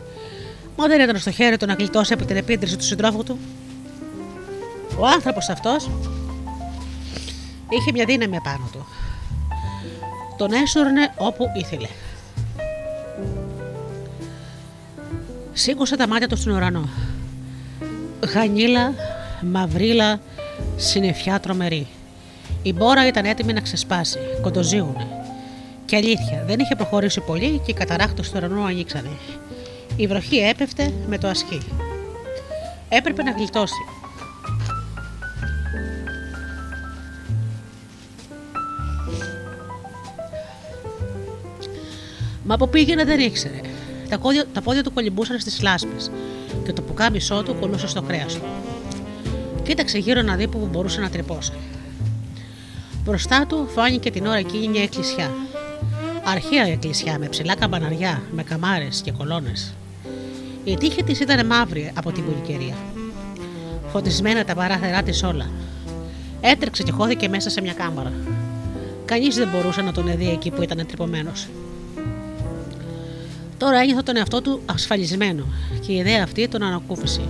Μα 0.76 0.86
δεν 0.86 1.00
ήταν 1.00 1.18
στο 1.18 1.30
χέρι 1.30 1.56
του 1.56 1.66
να 1.66 1.74
γλιτώσει 1.74 2.12
από 2.12 2.24
την 2.24 2.36
επίτρηση 2.36 2.76
του 2.76 2.84
συντρόφου 2.84 3.22
του. 3.22 3.38
Ο 4.98 5.06
άνθρωπος 5.06 5.48
αυτός 5.48 5.90
είχε 7.68 7.92
μια 7.92 8.04
δύναμη 8.04 8.36
επάνω 8.36 8.68
του. 8.72 8.86
Τον 10.36 10.52
έσουρνε 10.52 11.12
όπου 11.16 11.44
ήθελε. 11.56 11.88
Σήκωσε 15.52 15.96
τα 15.96 16.08
μάτια 16.08 16.28
του 16.28 16.36
στον 16.36 16.52
ουρανό. 16.52 16.88
Γανίλα, 18.34 18.92
μαυρίλα, 19.40 20.20
συννεφιά 20.76 21.40
τρομερή. 21.40 21.86
Η 22.62 22.72
μπόρα 22.72 23.06
ήταν 23.06 23.24
έτοιμη 23.24 23.52
να 23.52 23.60
ξεσπάσει, 23.60 24.18
κοντοζίγουνε. 24.42 25.15
Και 25.86 25.96
αλήθεια, 25.96 26.44
δεν 26.46 26.58
είχε 26.58 26.74
προχωρήσει 26.76 27.20
πολύ 27.20 27.58
και 27.64 27.70
οι 27.70 27.74
καταράχτως 27.74 28.30
του 28.30 28.34
ουρανού 28.36 28.64
ανοίξανε. 28.64 29.10
Η 29.96 30.06
βροχή 30.06 30.36
έπεφτε 30.36 30.92
με 31.08 31.18
το 31.18 31.28
ασκή. 31.28 31.60
Έπρεπε 32.88 33.22
να 33.22 33.30
γλιτώσει. 33.30 33.84
Μα 42.44 42.54
από 42.54 42.66
πήγαινε 42.66 43.04
δεν 43.04 43.20
ήξερε. 43.20 43.60
Τα, 44.08 44.16
κόδια, 44.16 44.46
τα 44.52 44.60
πόδια 44.60 44.82
του 44.82 44.92
κολυμπούσαν 44.92 45.38
στις 45.40 45.62
λάσπες 45.62 46.10
και 46.64 46.72
το 46.72 46.82
πουκάμισό 46.82 47.42
του 47.42 47.56
κολούσε 47.60 47.86
στο 47.86 48.02
κρέας 48.02 48.34
του. 48.34 48.42
Κοίταξε 49.62 49.98
γύρω 49.98 50.22
να 50.22 50.36
δει 50.36 50.48
που 50.48 50.68
μπορούσε 50.70 51.00
να 51.00 51.10
τρυπώσει. 51.10 51.52
Μπροστά 53.04 53.46
του 53.46 53.68
φάνηκε 53.74 54.10
την 54.10 54.26
ώρα 54.26 54.38
εκείνη 54.38 54.68
μια 54.68 54.82
εκκλησιά. 54.82 55.45
Αρχαία 56.28 56.66
εκκλησιά 56.66 57.18
με 57.18 57.28
ψηλά 57.28 57.54
καμπαναριά, 57.54 58.22
με 58.30 58.42
καμάρες 58.42 59.00
και 59.04 59.12
κολόνες. 59.12 59.74
Η 60.64 60.76
τύχη 60.76 61.02
της 61.02 61.20
ήταν 61.20 61.46
μαύρη 61.46 61.92
από 61.94 62.12
την 62.12 62.24
πολυκαιρία. 62.24 62.74
Φωτισμένα 63.86 64.44
τα 64.44 64.54
παράθυρά 64.54 65.02
της 65.02 65.22
όλα. 65.22 65.50
Έτρεξε 66.40 66.82
και 66.82 66.92
χώθηκε 66.92 67.28
μέσα 67.28 67.50
σε 67.50 67.60
μια 67.60 67.72
κάμαρα. 67.72 68.12
Κανείς 69.04 69.36
δεν 69.36 69.48
μπορούσε 69.48 69.82
να 69.82 69.92
τον 69.92 70.16
δει 70.16 70.30
εκεί 70.30 70.50
που 70.50 70.62
ήταν 70.62 70.86
τρυπωμένο. 70.86 71.32
Τώρα 73.58 73.78
ένιωθε 73.78 74.02
τον 74.02 74.16
εαυτό 74.16 74.42
του 74.42 74.60
ασφαλισμένο 74.66 75.46
και 75.86 75.92
η 75.92 75.96
ιδέα 75.96 76.22
αυτή 76.22 76.48
τον 76.48 76.62
ανακούφισε. 76.62 77.22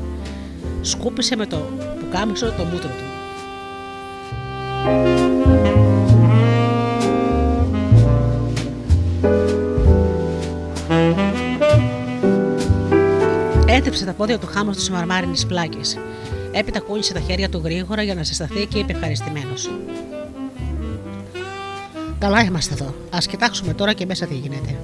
Σκούπισε 0.80 1.36
με 1.36 1.46
το 1.46 1.56
πουκάμισο 2.00 2.46
το 2.46 2.64
μούτρο 2.64 2.88
του. 2.88 3.04
Τα 14.06 14.12
πόδια 14.12 14.38
του 14.38 14.46
χάμω 14.46 14.72
στις 14.72 14.90
μαρμάρινες 14.90 15.46
πλάκες. 15.46 15.98
Έπειτα 16.52 16.80
κούνησε 16.80 17.12
τα 17.12 17.20
χέρια 17.20 17.48
του 17.48 17.60
γρήγορα 17.64 18.02
για 18.02 18.14
να 18.14 18.22
ζεσταθεί 18.22 18.66
και 18.66 18.78
είπε 18.78 18.92
ευχαριστημένος. 18.92 19.70
Καλά 22.18 22.40
είμαστε 22.40 22.74
εδώ. 22.74 22.86
Α 22.86 23.18
κοιτάξουμε 23.28 23.74
τώρα 23.74 23.92
και 23.92 24.06
μέσα 24.06 24.26
τι 24.26 24.34
γίνεται. 24.34 24.76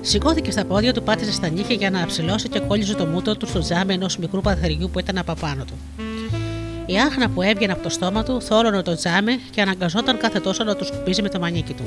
Σηκώθηκε 0.00 0.50
στα 0.50 0.64
πόδια 0.64 0.92
του, 0.92 1.02
πάτησε 1.02 1.32
στα 1.32 1.48
νύχια 1.48 1.74
για 1.74 1.90
να 1.90 2.02
αψηλώσει 2.02 2.48
και 2.48 2.60
κόλλησε 2.60 2.94
το 2.94 3.06
μούτρο 3.06 3.34
του 3.34 3.46
στο 3.46 3.58
τζάμι 3.58 3.94
ενός 3.94 4.16
μικρού 4.16 4.40
παθαριού 4.40 4.90
που 4.92 4.98
ήταν 4.98 5.18
από 5.18 5.34
πάνω 5.40 5.64
του. 5.64 5.74
Η 6.86 6.98
άχνα 6.98 7.28
που 7.28 7.42
έβγαινε 7.42 7.72
από 7.72 7.82
το 7.82 7.88
στόμα 7.88 8.22
του 8.22 8.40
θόρωνε 8.42 8.82
το 8.82 8.96
τζάμι 8.96 9.36
και 9.50 9.60
αναγκαζόταν 9.60 10.18
κάθε 10.18 10.40
τόσο 10.40 10.64
να 10.64 10.76
το 10.76 10.84
σκουπίζει 10.84 11.22
με 11.22 11.28
το 11.28 11.38
μανίκι 11.38 11.72
του. 11.72 11.84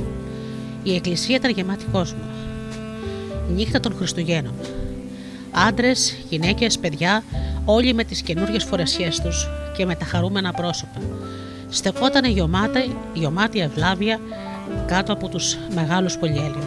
Η 0.83 0.95
εκκλησία 0.95 1.35
ήταν 1.35 1.51
γεμάτη 1.51 1.85
κόσμος. 1.91 2.25
Νύχτα 3.55 3.79
των 3.79 3.95
Χριστουγέννων. 3.95 4.53
Άντρες, 5.51 6.17
γυναίκες, 6.29 6.77
παιδιά, 6.77 7.23
όλοι 7.65 7.93
με 7.93 8.03
τις 8.03 8.21
καινούριε 8.21 8.59
φορεσιέ 8.59 9.09
τους 9.23 9.47
και 9.77 9.85
με 9.85 9.95
τα 9.95 10.05
χαρούμενα 10.05 10.51
πρόσωπα. 10.53 11.01
Στεκόταν 11.69 12.23
γεωμάτια 13.13 13.63
ευλάβεια 13.63 14.19
κάτω 14.87 15.13
από 15.13 15.27
τους 15.27 15.57
μεγάλους 15.75 16.17
πολυέλιου. 16.17 16.65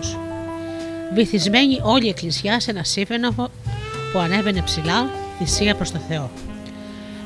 Βυθισμένη 1.14 1.78
όλη 1.82 2.06
η 2.06 2.08
εκκλησιά 2.08 2.60
σε 2.60 2.70
ένα 2.70 2.84
σύμφωνο 2.84 3.30
που 4.12 4.18
ανέβαινε 4.18 4.62
ψηλά, 4.62 5.10
θυσία 5.38 5.74
προς 5.74 5.90
το 5.90 5.98
Θεό. 6.08 6.30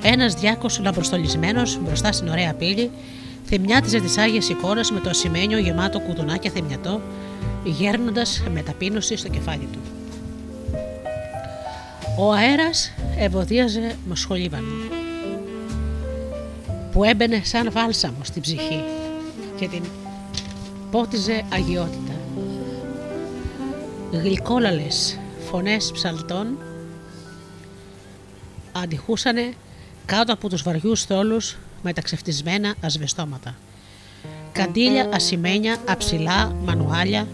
Ένας 0.03 0.35
διάκο 0.35 0.67
λαμπροστολισμένος 0.81 1.79
μπροστά 1.83 2.13
στην 2.13 2.29
ωραία 2.29 2.55
πύλη 2.55 2.91
θυμιάτιζε 3.47 4.01
τις 4.01 4.19
άγιες 4.19 4.49
εικόνες 4.49 4.91
με 4.91 5.01
το 5.01 5.09
ασημένιο 5.09 5.59
γεμάτο 5.59 6.01
κουδουνάκια 6.01 6.51
θυμιατό, 6.51 7.01
γέρνοντας 7.65 8.43
με 8.53 8.63
ταπείνωση 8.63 9.17
στο 9.17 9.29
κεφάλι 9.29 9.69
του. 9.73 9.79
Ο 12.19 12.33
αέρας 12.33 12.93
ευωδίαζε 13.19 13.97
μοσχολίβανο 14.09 14.73
που 16.93 17.05
έμπαινε 17.05 17.41
σαν 17.45 17.71
βάλσαμο 17.73 18.19
στην 18.23 18.43
ψυχή 18.43 18.83
και 19.57 19.69
την 19.69 19.83
πότιζε 20.91 21.45
αγιότητα. 21.53 22.13
Γλυκόλαλες 24.13 25.19
φωνές 25.51 25.91
ψαλτών 25.93 26.59
αντιχούσανε 28.73 29.53
κάτω 30.07 30.33
από 30.33 30.49
τους 30.49 30.63
βαριούς 30.63 31.05
θόλους 31.05 31.57
με 31.83 31.93
τα 31.93 32.01
ξεφτισμένα 32.03 32.75
ασβεστώματα. 32.81 33.55
Καντήλια, 34.53 35.09
ασημένια, 35.13 35.77
αψηλά, 35.89 36.57
μανουάλια, 36.65 37.27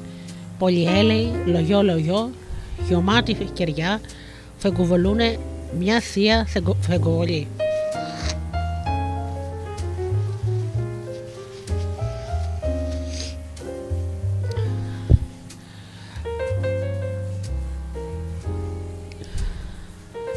πολυέλεοι, 0.61 1.33
λογιό-λογιό, 1.47 2.31
γεωμάτι 2.89 3.35
κεριά, 3.53 4.01
φεγγουβολούνε 4.57 5.39
μια 5.79 6.01
θεία 6.01 6.47
φεγγοβολή. 6.81 7.47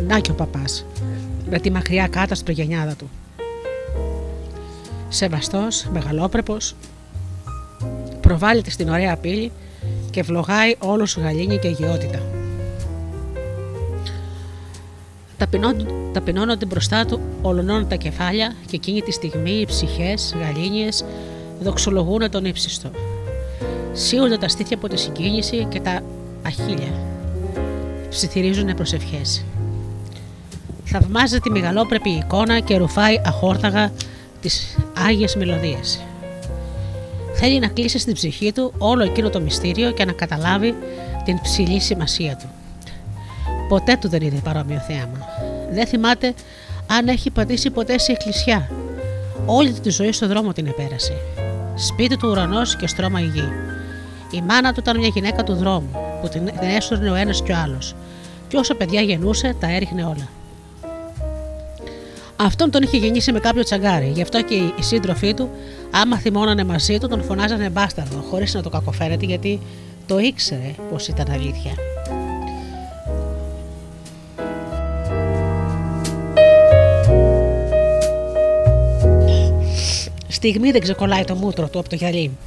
Να 0.08 0.20
και 0.20 0.32
ο 0.32 0.34
παπάς, 0.34 0.86
με 1.50 1.60
τη 1.60 1.72
μακριά 1.72 2.08
κάταστρο 2.08 2.54
γενιάδα 2.54 2.96
του. 2.96 3.10
Σεβαστός, 5.10 5.88
μεγαλόπρεπος, 5.94 6.76
προβάλλεται 8.22 8.70
στην 8.70 8.90
ωραία 8.90 9.18
πύλη 9.18 9.52
και 10.14 10.22
βλογάει 10.22 10.76
όλο 10.80 11.06
σου 11.06 11.20
γαλήνη 11.20 11.58
και 11.58 11.68
αγιότητα. 11.68 12.20
Ταπεινώνονται 16.14 16.66
μπροστά 16.66 17.06
του 17.06 17.20
ολονών 17.42 17.88
τα 17.88 17.96
κεφάλια 17.96 18.56
και 18.66 18.76
εκείνη 18.76 19.02
τη 19.02 19.12
στιγμή 19.12 19.52
οι 19.52 19.66
ψυχές, 19.66 20.36
γαλήνιες, 20.40 21.06
δοξολογούν 21.62 22.30
τον 22.30 22.46
ύψιστο. 22.46 22.90
Σύονται 23.94 24.38
τα 24.38 24.48
στήθια 24.48 24.78
από 24.78 24.88
τη 24.88 25.00
συγκίνηση 25.00 25.68
και 25.70 25.80
τα 25.80 26.02
αχίλια. 26.46 26.94
Ψιθυρίζουν 28.10 28.76
προσευχές. 28.76 29.46
Θαυμάζεται 30.86 31.40
τη 31.40 31.50
μεγαλόπρεπη 31.50 32.10
εικόνα 32.10 32.60
και 32.60 32.78
ρουφάει 32.78 33.22
αχόρταγα 33.26 33.92
τις 34.42 34.78
Άγιες 35.08 35.36
Μελωδίες. 35.36 36.00
Θέλει 37.34 37.60
να 37.60 37.68
κλείσει 37.68 37.98
στην 37.98 38.14
ψυχή 38.14 38.52
του 38.52 38.74
όλο 38.78 39.04
εκείνο 39.04 39.30
το 39.30 39.40
μυστήριο 39.42 39.92
και 39.92 40.06
να 40.06 40.12
καταλάβει 40.12 40.76
την 41.26 41.42
ψηλή 41.42 41.80
σημασία 41.80 42.36
του. 42.36 42.46
Ποτέ 43.70 43.98
του 44.02 44.10
δεν 44.10 44.22
είδε 44.22 44.38
παρόμοιο 44.44 44.80
θέαμα. 44.80 45.18
Δεν 45.72 45.88
θυμάται 45.88 46.34
αν 46.88 47.08
έχει 47.08 47.30
πατήσει 47.30 47.70
ποτέ 47.70 47.98
σε 47.98 48.12
εκκλησιά. 48.12 48.70
Όλη 49.46 49.72
τη 49.72 49.90
ζωή 49.90 50.12
στον 50.12 50.28
δρόμο 50.28 50.54
την 50.54 50.68
επέρασε. 50.68 51.14
Σπίτι 51.76 52.18
του 52.18 52.30
ουρανός 52.30 52.76
και 52.76 52.88
στρώμα 52.88 53.20
η 53.20 53.26
γη. 53.26 53.50
Η 54.32 54.42
μάνα 54.42 54.74
του 54.74 54.80
ήταν 54.80 54.98
μια 54.98 55.08
γυναίκα 55.08 55.44
του 55.44 55.56
δρόμου 55.56 55.90
που 56.22 56.28
την 56.28 56.50
έσουρνε 56.78 57.12
ο 57.12 57.16
ένας 57.16 57.42
και 57.42 57.52
ο 57.52 57.56
άλλος. 57.64 57.96
Και 58.48 58.58
όσο 58.58 58.76
παιδιά 58.76 59.02
γεννούσε, 59.02 59.56
τα 59.60 59.72
έριχνε 59.72 60.04
όλα. 60.04 60.28
Αυτόν 62.36 62.72
τον 62.72 62.82
είχε 62.82 62.98
γεννήσει 62.98 63.32
με 63.32 63.40
κάποιο 63.40 63.64
τσαγκάρι, 63.64 64.12
γι' 64.16 64.22
αυτό 64.22 64.42
και 64.42 64.54
οι 64.54 64.74
σύντροφοί 64.80 65.34
του, 65.34 65.50
άμα 65.92 66.18
θυμώνανε 66.18 66.64
μαζί 66.64 66.98
του, 66.98 67.08
τον 67.08 67.24
φωνάζανε 67.24 67.70
μπάσταρδο, 67.70 68.22
χωρίς 68.30 68.54
να 68.54 68.62
το 68.62 68.70
κακοφέρεται, 68.70 69.26
γιατί 69.26 69.60
το 70.08 70.20
ήξερε 70.20 70.76
πως 70.92 71.08
ήταν 71.08 71.32
αλήθεια. 71.32 71.72
Στιγμή 80.28 80.72
δεν 80.72 80.82
ξεκολλάει 80.82 81.24
το 81.24 81.36
μούτρο 81.36 81.68
του 81.68 81.80
από 81.80 81.90
το 81.90 81.96
γυαλί. 81.96 82.38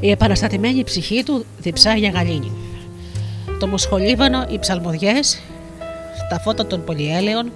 Η 0.00 0.10
επαναστατημένη 0.10 0.84
ψυχή 0.84 1.22
του 1.22 1.44
διψάει 1.58 1.98
για 1.98 2.10
γαλήνη. 2.10 2.52
Το 3.58 3.66
μοσχολίβανο, 3.66 4.46
οι 4.50 4.58
ψαλμοδιές, 4.58 5.40
τα 6.30 6.40
φώτα 6.40 6.66
των 6.66 6.84
πολυέλαιων, 6.84 7.52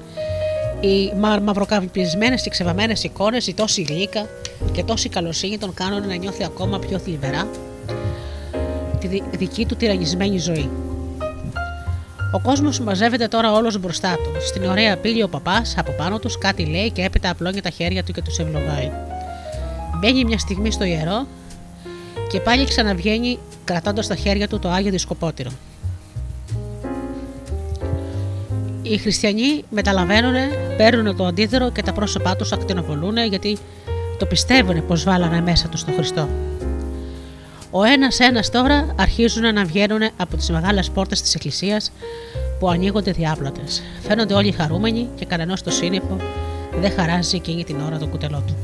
οι 0.81 1.13
μαυροκαπισμένε 1.43 2.37
και 2.37 2.51
ξεβαμένες 2.51 3.05
εικόνες, 3.05 3.47
η 3.47 3.55
τόση 3.55 3.83
γλύκα 3.83 4.27
και 4.73 4.85
τόση 4.85 5.09
καλοσύνη 5.09 5.59
τον 5.59 5.75
κάνουν 5.75 6.07
να 6.07 6.15
νιώθει 6.15 6.45
ακόμα 6.45 6.79
πιο 6.79 6.99
θλιβερά 6.99 7.49
τη 9.09 9.37
δική 9.37 9.67
του 9.67 9.77
τυραννισμένη 9.77 10.39
ζωή. 10.39 10.71
Ο 12.33 12.41
κόσμος 12.41 12.81
μαζεύεται 12.81 13.29
τώρα 13.29 13.53
όλος 13.53 13.79
μπροστά 13.79 14.13
του. 14.13 14.47
Στην 14.47 14.65
ωραία 14.65 14.97
πύλη 14.97 15.23
ο 15.23 15.29
παπάς 15.29 15.75
από 15.79 15.93
πάνω 15.93 16.19
τους 16.19 16.39
κάτι 16.39 16.65
λέει 16.65 16.91
και 16.91 17.03
έπειτα 17.03 17.31
απλώνει 17.31 17.61
τα 17.61 17.71
χέρια 17.71 18.05
του 18.05 18.13
και 18.13 18.23
τους 18.23 18.39
ευλογάει. 18.39 18.91
Μπαίνει 20.01 20.25
μια 20.25 20.39
στιγμή 20.39 20.71
στο 20.71 20.85
ιερό 20.85 21.27
και 22.29 22.41
πάλι 22.41 22.65
ξαναβγαίνει 22.65 23.39
κρατώντας 23.65 24.05
στα 24.05 24.15
χέρια 24.15 24.49
του 24.49 24.59
το 24.59 24.69
άγιο 24.69 24.91
δισκοπότηρο. 24.91 25.51
Οι 28.87 28.99
χριστιανοί 28.99 29.65
μεταλαβαίνουν, 29.71 30.35
παίρνουν 30.77 31.17
το 31.17 31.27
αντίδωρο 31.27 31.71
και 31.71 31.83
τα 31.83 31.93
πρόσωπά 31.93 32.37
τους 32.37 32.53
ακτινοβολούν 32.53 33.17
γιατί 33.17 33.59
το 34.19 34.27
πιστεύουν 34.27 34.87
πως 34.87 35.05
βάλανε 35.05 35.41
μέσα 35.41 35.69
τους 35.69 35.85
τον 35.85 35.95
Χριστό. 35.95 36.29
Ο 37.71 37.83
ένα-ένα 37.83 38.45
τώρα 38.53 38.95
αρχίζουν 38.99 39.55
να 39.55 39.65
βγαίνουν 39.65 40.01
από 40.17 40.37
τις 40.37 40.51
μεγάλες 40.51 40.91
πόρτες 40.91 41.23
της 41.23 41.35
Εκκλησίας 41.35 41.93
που 42.59 42.69
ανοίγονται 42.69 43.11
διάπλατε. 43.11 43.61
Φαίνονται 44.03 44.35
όλοι 44.35 44.53
χαρούμενοι 44.53 45.09
και 45.15 45.25
κανένα 45.25 45.57
το 45.65 45.71
σύννεφο 45.71 46.17
δεν 46.81 46.93
χαράζει 46.93 47.37
εκείνη 47.37 47.65
την 47.65 47.81
ώρα 47.81 47.99
το 47.99 48.07
κουτελό 48.07 48.43
του. 48.47 48.57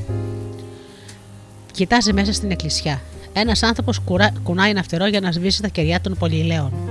Κοιτάζει 1.72 2.12
μέσα 2.12 2.32
στην 2.32 2.50
εκκλησιά. 2.50 3.00
Ένας 3.32 3.62
άνθρωπος 3.62 4.00
κουνάει 4.42 4.70
ένα 4.70 4.82
φτερό 4.82 5.06
για 5.06 5.20
να 5.20 5.32
σβήσει 5.32 5.62
τα 5.62 5.68
κεριά 5.68 6.00
των 6.00 6.16
πολυηλαίων 6.18 6.89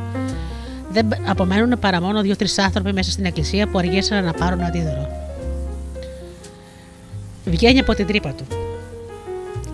δεν 0.92 1.08
απομένουν 1.28 1.80
παρά 1.80 2.02
μόνο 2.02 2.22
δύο-τρεις 2.22 2.58
άνθρωποι 2.58 2.94
μέσα 2.94 3.12
στην 3.12 3.26
εκκλησία 3.26 3.68
που 3.68 3.78
αργήσαν 3.78 4.24
να 4.24 4.34
πάρουν 4.34 4.62
αντίδωρο. 4.62 5.08
Βγαίνει 7.46 7.80
από 7.80 7.94
την 7.94 8.08
τρύπα 8.08 8.34
του. 8.34 8.46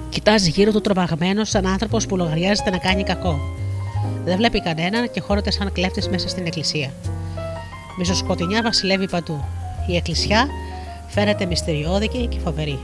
Κοιτάζει 0.10 0.50
γύρω 0.50 0.72
του 0.72 0.82
τρομαγμένο 0.82 1.44
σαν 1.44 1.66
άνθρωπος 1.66 2.06
που 2.06 2.18
λογαριάζεται 2.18 2.70
να 2.70 2.78
κάνει 2.78 3.04
κακό. 3.04 3.40
Δεν 4.26 4.38
βλέπει 4.38 4.62
κανέναν 4.62 5.12
και 5.12 5.20
χώρεται 5.20 5.52
σαν 5.52 5.72
κλέφτης 5.72 6.10
μέσα 6.10 6.28
στην 6.28 6.46
εκκλησία. 6.46 6.94
Μισοσκοτεινιά 7.98 8.62
βασιλεύει 8.62 9.10
παντού. 9.10 9.44
Η 9.88 9.96
εκκλησιά 9.96 10.48
φαίνεται 11.08 11.46
μυστηριώδικη 11.46 12.28
και 12.28 12.40
φοβερή. 12.40 12.80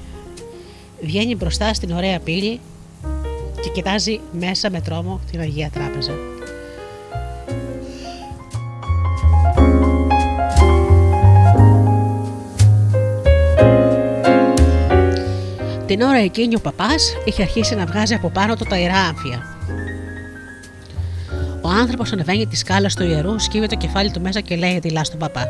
Βγαίνει 1.02 1.36
μπροστά 1.36 1.74
στην 1.74 1.92
ωραία 1.92 2.20
πύλη 2.20 2.60
και 3.62 3.70
κοιτάζει 3.70 4.20
μέσα 4.40 4.70
με 4.70 4.82
τρόμο 4.82 5.20
την 5.32 5.40
Αγία 5.40 5.70
Τράπεζα. 5.74 6.31
Την 15.92 16.02
ώρα 16.02 16.18
εκείνη 16.18 16.56
ο 16.56 16.60
παπάς 16.60 17.14
είχε 17.26 17.42
αρχίσει 17.42 17.76
να 17.76 17.86
βγάζει 17.86 18.14
από 18.14 18.30
πάνω 18.30 18.56
του 18.56 18.66
τα 18.66 18.80
ιερά 18.80 18.98
άμφια. 18.98 19.58
Ο 21.62 21.70
άνθρωπος 21.70 22.12
ανεβαίνει 22.12 22.48
τη 22.48 22.56
σκάλα 22.56 22.90
του 22.96 23.04
ιερού, 23.04 23.40
σκύβει 23.40 23.68
το 23.68 23.76
κεφάλι 23.76 24.12
του 24.12 24.22
μέσα 24.22 24.40
και 24.40 24.56
λέει 24.56 24.80
δειλά 24.80 25.04
στον 25.04 25.20
παπά: 25.20 25.48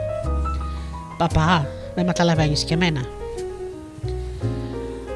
Παπά, 1.17 1.67
δεν 1.95 2.05
με 2.05 2.11
καταλαβαίνεις 2.11 2.63
και 2.63 2.73
εμένα. 2.73 3.01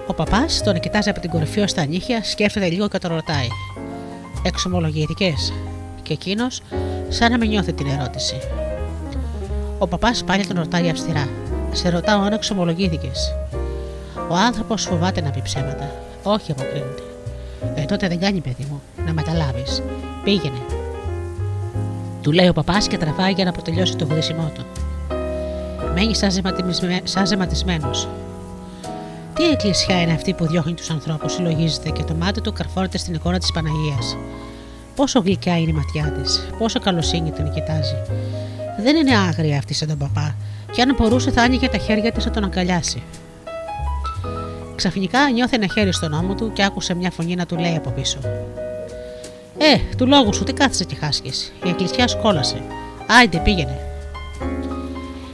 Ο 0.08 0.14
παπάς 0.14 0.64
τον 0.64 0.80
κοιτάζει 0.80 1.10
από 1.10 1.20
την 1.20 1.30
κορυφή 1.30 1.60
ως 1.60 1.74
τα 1.74 1.86
νύχια, 1.86 2.24
σκέφτεται 2.24 2.68
λίγο 2.68 2.88
και 2.88 2.98
τον 2.98 3.12
ρωτάει: 3.12 3.48
Εξομολογήθηκε. 4.44 5.34
Και 6.02 6.14
εκείνος, 6.14 6.62
σαν 7.10 7.32
να 7.32 7.38
μην 7.38 7.50
νιώθει 7.50 7.74
την 7.74 7.88
ερώτηση. 7.88 8.36
Ο 9.80 9.88
παπάς 9.88 10.24
πάλι 10.24 10.46
τον 10.46 10.58
ρωτάει 10.58 10.90
αυστηρά: 10.90 11.28
Σε 11.72 11.90
ρωτάω 11.90 12.22
αν 12.22 12.34
εξομολογήθηκες. 12.34 13.34
Ο 14.30 14.36
άνθρωπος 14.36 14.84
φοβάται 14.84 15.22
να 15.22 15.30
πει 15.30 15.42
ψέματα. 15.42 15.92
Όχι, 16.24 16.52
αποκρίνεται. 16.52 17.04
Ε, 17.76 17.82
τότε 17.82 18.08
δεν 18.08 18.20
κάνει, 18.20 18.40
παιδί 18.40 18.68
μου, 18.70 18.82
να 19.06 19.14
μεταλάβεις. 19.14 19.82
Πήγαινε. 20.24 20.58
Του 22.22 22.32
λέει 22.32 22.48
ο 22.48 22.54
παπάς 22.54 22.88
και 22.88 22.98
τραβάει 22.98 23.32
για 23.32 23.44
να 23.44 23.50
αποτελειώσει 23.50 23.96
το 23.96 24.08
βουδίσιμό 24.08 24.52
του. 24.56 24.66
Μένει 25.94 26.16
σαν 27.04 27.26
ζεματισμένος. 27.26 28.08
Τι 29.34 29.44
εκκλησιά 29.50 30.02
είναι 30.02 30.14
αυτή 30.14 30.34
που 30.34 30.48
διώχνει 30.48 30.74
τους 30.74 30.90
ανθρώπους, 30.90 31.34
συλλογίζεται 31.34 31.90
και 31.90 32.04
το 32.04 32.14
μάτι 32.14 32.42
του 32.42 32.54
καρφώνεται 32.54 32.98
στην 32.98 33.14
εικόνα 33.14 33.40
της 33.40 33.52
Παναγίας. 33.52 34.18
Πόσο 34.96 35.20
γλυκιά 35.20 35.58
είναι 35.58 35.70
η 35.70 35.74
ματιά 35.74 36.12
της, 36.12 36.48
πόσο 36.58 36.80
καλοσύνη 36.80 37.32
τον 37.32 37.54
κοιτάζει. 37.54 37.96
Δεν 38.84 38.96
είναι 38.96 39.18
άγρια 39.18 39.58
αυτή 39.58 39.74
σαν 39.74 39.88
τον 39.88 39.98
παπά, 39.98 40.36
και 40.72 40.82
αν 40.82 40.96
μπορούσε 40.98 41.32
θα 41.32 41.42
άνοιγε 41.42 41.70
τα 41.70 41.78
χέρια 41.78 42.12
της 42.12 42.26
να 42.26 42.32
τον 42.32 42.44
αγκαλιάσει. 42.44 43.04
Ξαφνικά 44.76 45.30
νιώθει 45.32 45.56
ένα 45.56 45.68
χέρι 45.68 45.94
στον 45.94 46.14
ώμο 46.14 46.36
του 46.36 46.52
και 46.54 46.64
άκουσε 46.64 46.94
μια 46.94 47.12
φωνή 47.12 47.36
να 47.36 47.46
του 47.46 47.58
λέει 47.58 47.76
από 47.76 47.90
πίσω. 47.90 48.20
Ε, 49.58 49.96
του 49.98 50.08
λόγου 50.08 50.34
σου, 50.34 50.44
τι 50.44 50.54
κάθισε 50.54 50.84
και 50.84 50.96
χάσκει. 50.96 51.32
Η 51.64 51.70
εκκλησιά 51.70 52.08
σκόλασε. 52.08 52.62
Άιντε, 53.08 53.38
πήγαινε. 53.38 53.80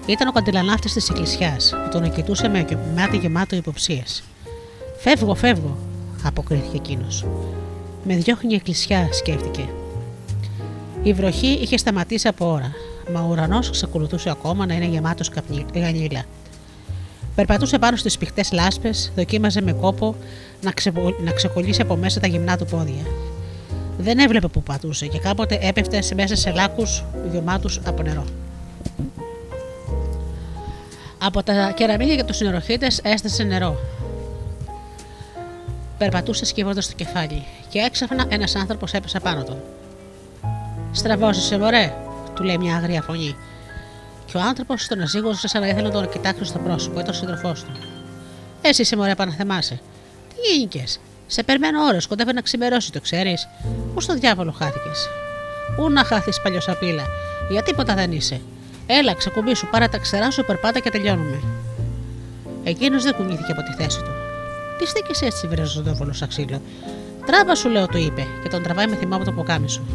Ήταν 0.06 0.28
ο 0.28 0.32
καντιλανάφτης 0.32 0.94
της 0.94 1.10
εκκλησιάς 1.10 1.70
που 1.70 2.00
τον 2.00 2.14
κοιτούσε 2.14 2.48
με 2.48 2.66
μάτι 2.96 3.18
γεμάτο 3.18 3.56
υποψίες. 3.56 4.24
Φεύγω, 4.98 5.36
φεύγω, 5.36 5.78
αποκρίθηκε 6.24 6.78
εκείνος. 6.78 7.26
Με 8.04 8.16
διώχνει 8.16 8.52
η 8.54 8.56
εκκλησιά, 8.56 9.10
σκέφτηκε. 9.12 9.70
Η 11.04 11.14
βροχή 11.14 11.48
είχε 11.48 11.78
σταματήσει 11.78 12.28
από 12.28 12.52
ώρα, 12.52 12.72
μα 13.14 13.22
ο 13.22 13.28
ουρανός 13.30 13.70
ξεκολουθούσε 13.70 14.30
ακόμα 14.30 14.66
να 14.66 14.74
είναι 14.74 14.86
γεμάτος 14.86 15.32
γανίλα. 15.76 16.24
Περπατούσε 17.36 17.79
πάνω 17.79 17.97
στις 17.97 18.17
πηχτέ 18.17 18.43
λάσπες, 18.51 19.11
δοκίμαζε 19.15 19.61
με 19.61 19.71
κόπο 19.73 20.15
να, 20.61 20.73
να 21.23 21.32
ξεκολλήσει 21.32 21.82
από 21.82 21.95
μέσα 21.95 22.19
τα 22.19 22.27
γυμνά 22.27 22.57
του 22.57 22.65
πόδια. 22.65 23.05
Δεν 23.97 24.19
έβλεπε 24.19 24.47
που 24.47 24.63
πατούσε 24.63 25.07
και 25.07 25.19
κάποτε 25.19 25.59
έπεφτε 25.61 26.03
μέσα 26.15 26.36
σε 26.36 26.51
λάκους 26.51 27.03
γεμάτου 27.32 27.69
από 27.86 28.01
νερό. 28.01 28.25
Από 31.17 31.43
τα 31.43 31.71
κεραμίδια 31.75 32.15
και 32.15 32.23
τους 32.23 32.39
νεροχύτε 32.39 32.88
έστασε 33.03 33.43
νερό. 33.43 33.79
Περπατούσε 35.97 36.45
σκύβοντας 36.45 36.88
το 36.88 36.93
κεφάλι 36.95 37.43
και 37.69 37.79
έξαφνα 37.79 38.25
ένας 38.29 38.55
άνθρωπος 38.55 38.93
έπεσε 38.93 39.19
πάνω 39.19 39.43
του. 39.43 39.57
Στραβώσεις, 40.91 41.57
μωρέ, 41.57 41.93
του 42.36 42.43
λέει 42.43 42.57
μια 42.57 42.75
αγρία 42.75 43.01
φωνή 43.01 43.36
και 44.32 44.38
ο 44.38 44.41
άνθρωπος 44.41 44.88
τον 44.88 45.01
αζήγωσε 45.01 45.47
σαν 45.47 45.61
να 45.61 45.67
ήθελε 45.67 45.88
να 45.88 45.93
τον 45.93 46.09
κοιτάξει 46.09 46.43
στο 46.45 46.59
πρόσωπο, 46.59 46.99
ήταν 46.99 47.09
ο 47.09 47.13
σύντροφός 47.13 47.63
του. 47.63 47.71
Εσύ 48.61 48.82
είσαι 48.82 48.95
μωρέ 48.95 49.15
παναθεμάσαι. 49.15 49.79
Τι 50.29 50.53
γίνηκες; 50.53 50.99
Σε 51.27 51.43
περιμένω 51.43 51.84
ώρες, 51.84 52.07
κοντεύει 52.07 52.34
να 52.34 52.41
ξημερώσει, 52.41 52.91
το 52.91 53.01
ξέρεις. 53.01 53.47
Πού 53.93 54.01
στο 54.01 54.13
διάβολο 54.13 54.51
χάθηκες; 54.51 55.09
Πού 55.75 55.89
να 55.89 56.03
χάθεις 56.03 56.41
παλιοσαπίλα. 56.41 57.03
Για 57.49 57.63
τίποτα 57.63 57.93
δεν 57.93 58.11
είσαι. 58.11 58.41
Έλα, 58.86 59.13
ξεκουμπί 59.13 59.55
σου, 59.55 59.67
πάρε 59.71 59.88
τα 59.88 59.97
ξερά 59.97 60.32
σου, 60.32 60.45
περπάτα 60.45 60.79
και 60.79 60.89
τελειώνουμε. 60.89 61.41
Εκείνος 62.63 63.03
δεν 63.03 63.13
κουνήθηκε 63.13 63.51
από 63.51 63.61
τη 63.61 63.84
θέση 63.84 63.99
του. 64.01 64.11
Τι 64.77 64.86
στήκες 64.88 65.21
έτσι, 65.21 65.47
βρε 65.47 65.63
ζωντόβολο 65.63 66.13
σαν 66.13 66.27
ξύλο; 66.27 66.61
Τράβα 67.25 67.55
σου, 67.55 67.69
λέω, 67.69 67.88
του 67.88 67.97
είπε, 67.97 68.27
και 68.43 68.49
τον 68.49 68.63
τραβάει 68.63 68.88
με 68.88 68.95
θυμά 68.95 69.15
από 69.15 69.25
το 69.25 69.32
ποκάμι 69.32 69.69
σου. 69.69 69.86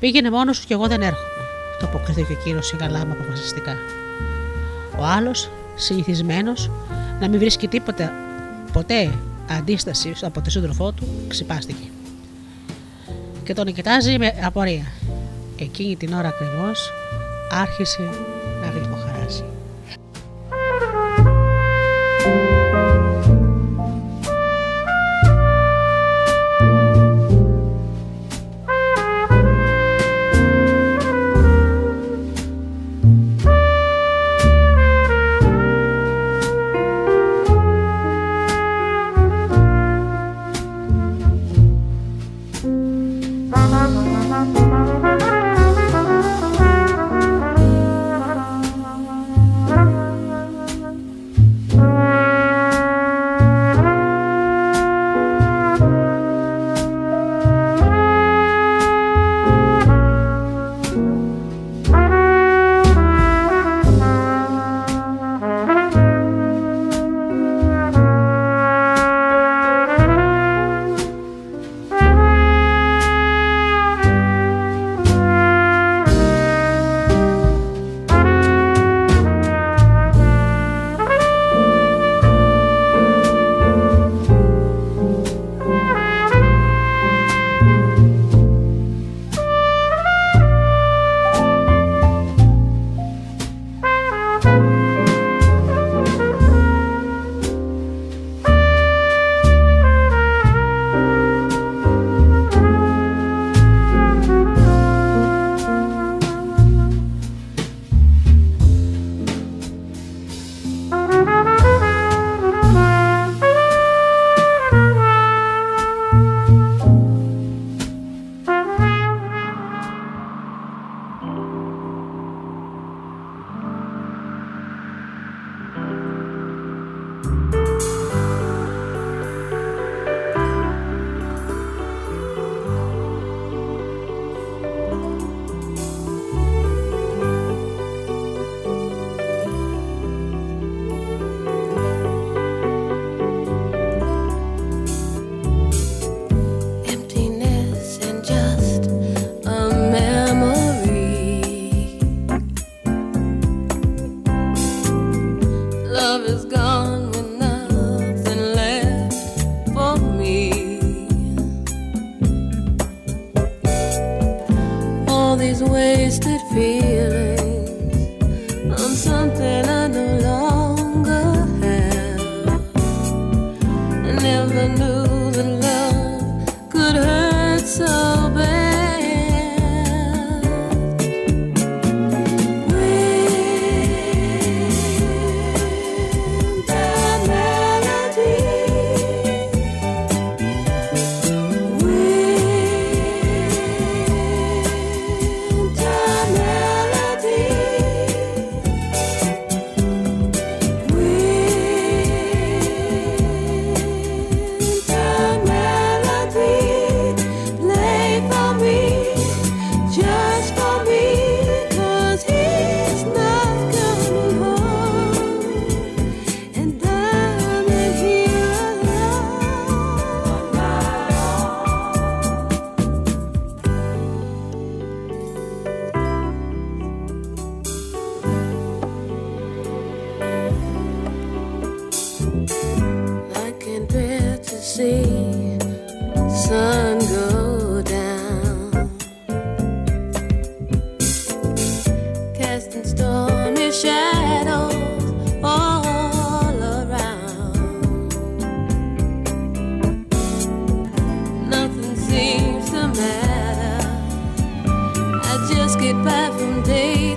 Πήγαινε 0.00 0.30
μόνος 0.30 0.56
σου 0.56 0.66
κι 0.66 0.72
εγώ 0.72 0.86
δεν 0.86 1.00
έρχομαι 1.02 1.39
το 1.80 1.86
αποκρίθηκε 1.86 2.32
ο 2.32 2.36
κύριος 2.44 2.66
Σιγαλάμα 2.66 3.12
αποφασιστικά. 3.12 3.76
Ο 4.98 5.04
άλλος, 5.04 5.50
συνηθισμένος 5.74 6.70
να 7.20 7.28
μην 7.28 7.38
βρίσκει 7.38 7.68
τίποτα 7.68 8.12
ποτέ 8.72 9.10
αντίσταση 9.50 10.12
από 10.22 10.40
τη 10.40 10.50
σύντροφό 10.50 10.92
του, 10.92 11.08
ξυπάστηκε. 11.28 11.84
Και 13.44 13.54
τον 13.54 13.72
κοιτάζει 13.72 14.18
με 14.18 14.34
απορία. 14.44 14.86
Εκείνη 15.58 15.96
την 15.96 16.12
ώρα 16.12 16.28
ακριβώς 16.28 16.92
άρχισε 17.50 18.10
να 18.60 18.70
γλυκοχαράσει. 18.70 19.09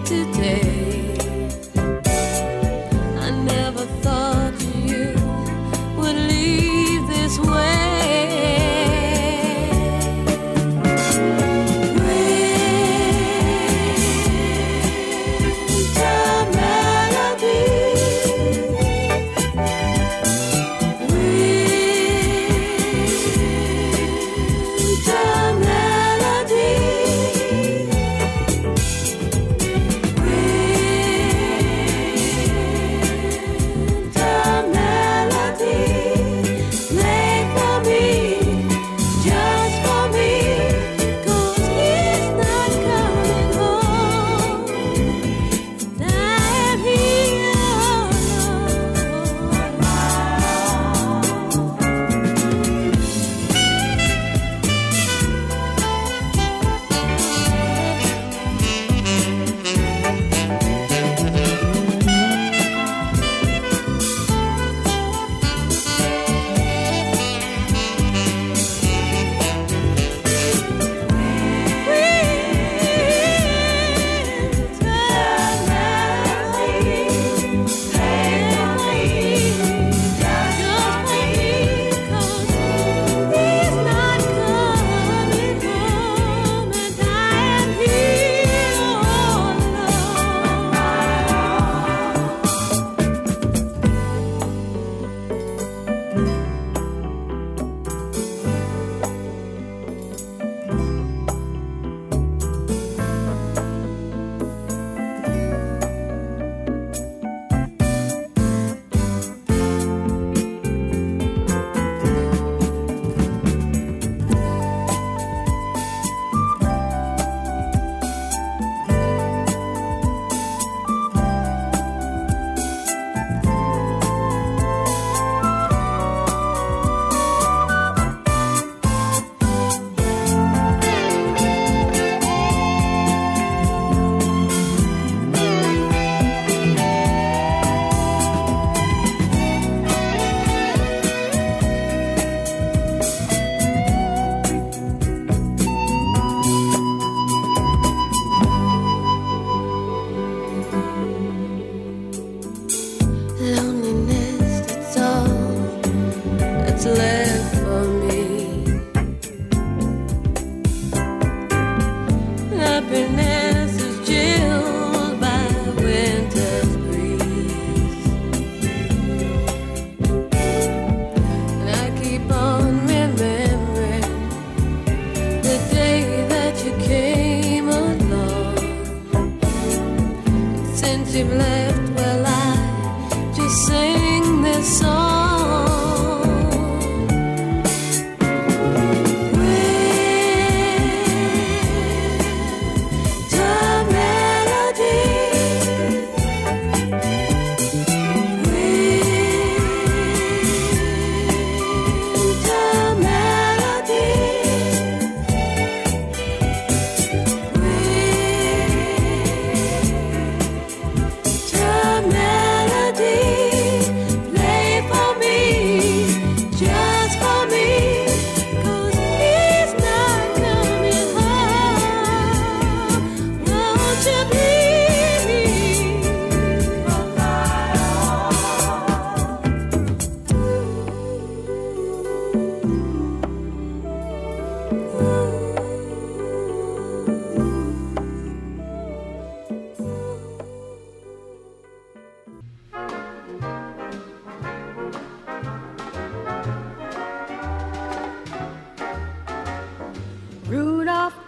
to 0.06 0.26
do 0.34 0.43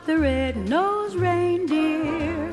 the 0.06 0.18
red-nosed 0.20 1.16
reindeer 1.16 2.52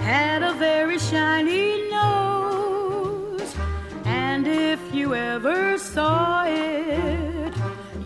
had 0.00 0.42
a 0.42 0.52
very 0.54 0.98
shiny 0.98 1.88
nose, 1.90 3.54
and 4.04 4.46
if 4.46 4.78
you 4.92 5.14
ever 5.14 5.78
saw 5.78 6.44
it, 6.44 7.54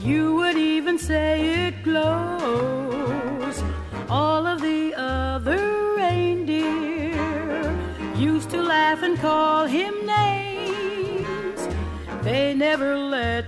you 0.00 0.36
would 0.36 0.56
even 0.56 0.96
say 0.96 1.66
it 1.66 1.82
glows. 1.82 3.62
All 4.08 4.46
of 4.46 4.62
the 4.62 4.94
other 4.94 5.96
reindeer 5.96 7.76
used 8.14 8.50
to 8.50 8.62
laugh 8.62 9.02
and 9.02 9.18
call 9.18 9.66
him 9.66 10.06
names. 10.06 11.68
They 12.22 12.54
never 12.54 12.96
let 12.96 13.47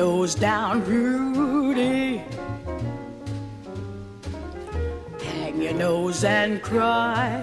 Nose 0.00 0.34
down, 0.34 0.82
Rudy. 0.86 2.22
Hang 5.22 5.60
your 5.60 5.74
nose 5.74 6.24
and 6.24 6.62
cry. 6.62 7.36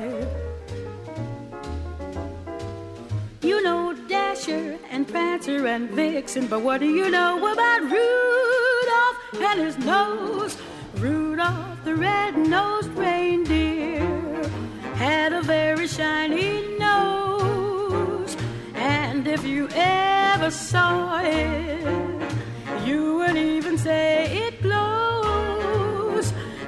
You 3.43 3.61
know 3.61 3.93
Dasher 4.09 4.79
and 4.89 5.07
Prancer 5.07 5.67
and 5.67 5.91
Vixen, 5.91 6.47
but 6.47 6.61
what 6.63 6.79
do 6.79 6.89
you 6.99 7.11
know 7.11 7.37
about 7.53 7.81
Rudolph 7.95 9.19
and 9.49 9.59
his 9.59 9.77
nose? 9.77 10.57
Rudolph 10.95 11.83
the 11.85 11.93
red-nosed 11.93 12.89
reindeer 13.05 14.01
had 14.95 15.31
a 15.31 15.43
very 15.43 15.85
shiny 15.85 16.75
nose, 16.79 18.35
and 18.73 19.27
if 19.27 19.45
you 19.45 19.69
ever 19.75 20.49
saw 20.49 21.21
it, 21.21 22.16
say 23.87 24.47
it 24.47 24.55
glows. 24.61 26.25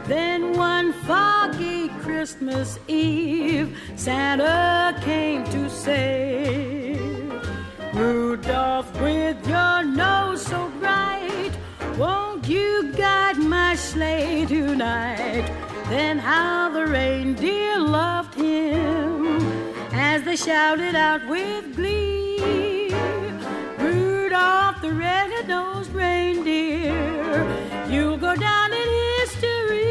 Then 0.07 0.41
one 0.53 0.89
foggy 1.07 1.89
Christmas 2.03 2.79
Eve, 2.87 3.69
Santa 3.95 4.97
came 5.09 5.43
to 5.55 5.69
say, 5.69 6.97
Rudolph, 7.93 8.89
with 9.01 9.37
your 9.53 9.83
nose 9.83 10.41
so 10.51 10.61
bright, 10.79 11.53
won't 11.97 12.47
you 12.47 12.93
guide 12.93 13.39
my 13.57 13.75
sleigh 13.75 14.45
tonight? 14.45 15.47
Then 15.93 16.15
how 16.19 16.69
the 16.69 16.85
reindeer 16.87 17.77
loved 17.79 18.35
him 18.35 19.41
as 19.91 20.23
they 20.23 20.37
shouted 20.37 20.95
out 20.95 21.23
with 21.27 21.75
glee. 21.75 22.93
Rudolph 23.77 24.77
the 24.81 24.93
red-nosed 24.93 25.91
reindeer, 25.93 26.68
you'll 27.89 28.17
go 28.17 28.35
down 28.35 28.71
in 28.71 28.89
history. 29.19 29.85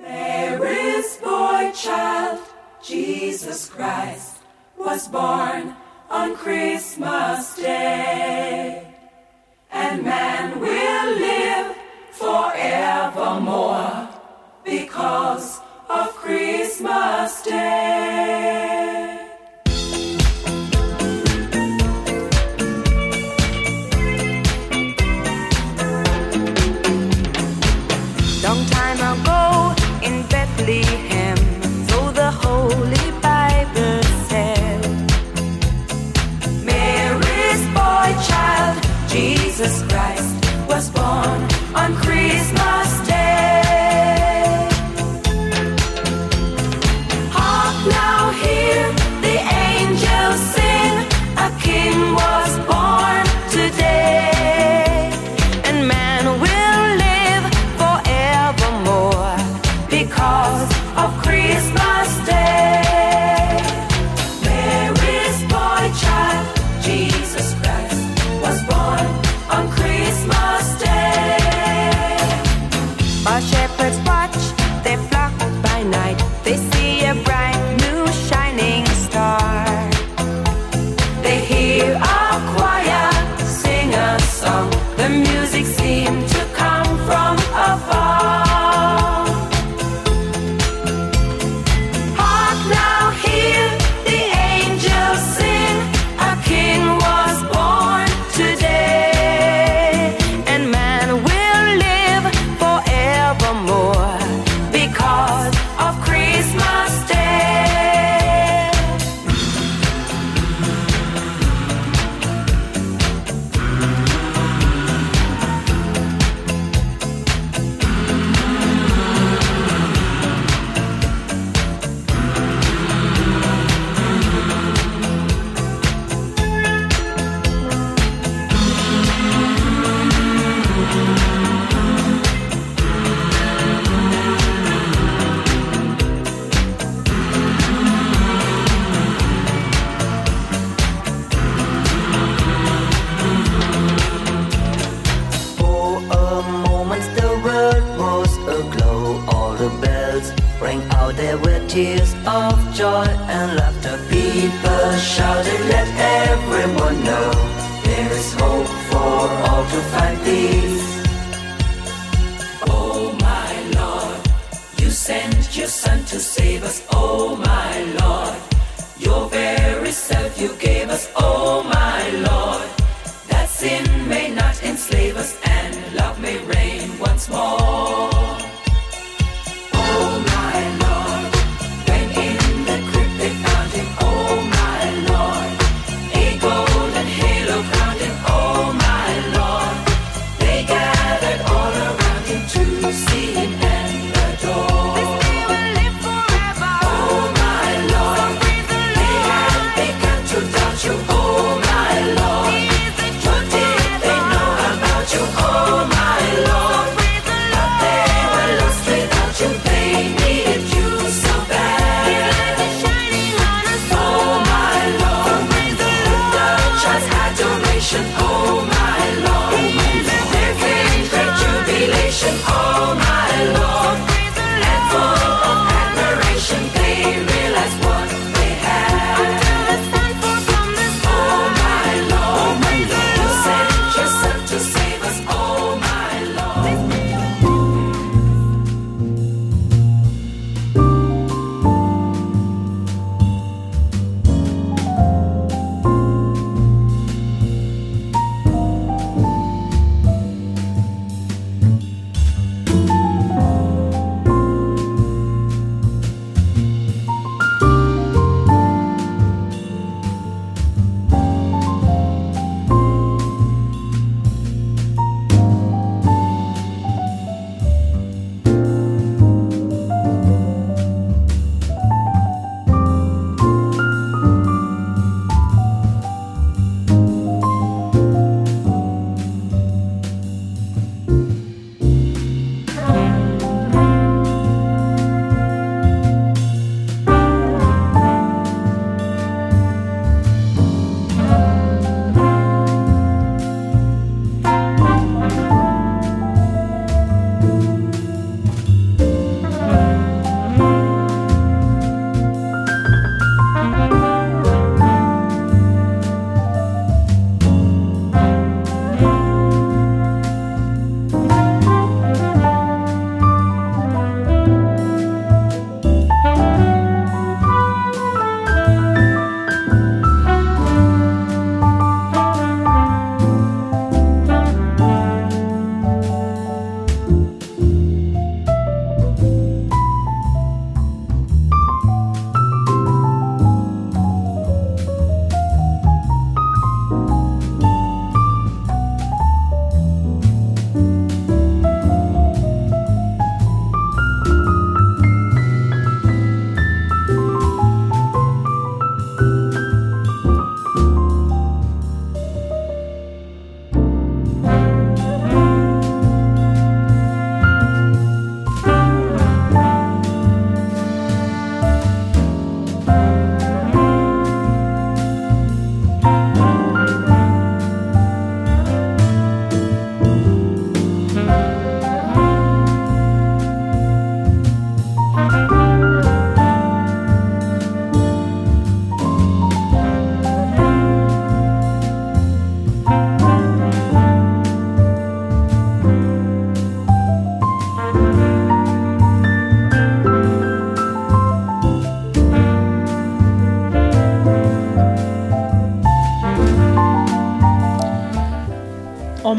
There 0.00 0.66
is 0.66 1.16
boy 1.16 1.72
child, 1.74 2.40
Jesus 2.82 3.68
Christ, 3.68 4.38
was 4.76 5.08
born 5.08 5.74
on 6.10 6.36
Christmas 6.36 7.56
Day. 7.56 8.86
And 9.72 10.02
man 10.02 10.60
will 10.60 11.10
live 11.16 11.76
forevermore 12.12 14.08
because 14.64 15.60
of 15.88 16.08
Christmas 16.14 17.42
Day. 17.42 18.79
Jesus 39.60 39.82
Christ, 39.92 40.68
was 40.70 40.88
born 40.88 41.42
on 41.74 41.94
Christmas 41.96 42.89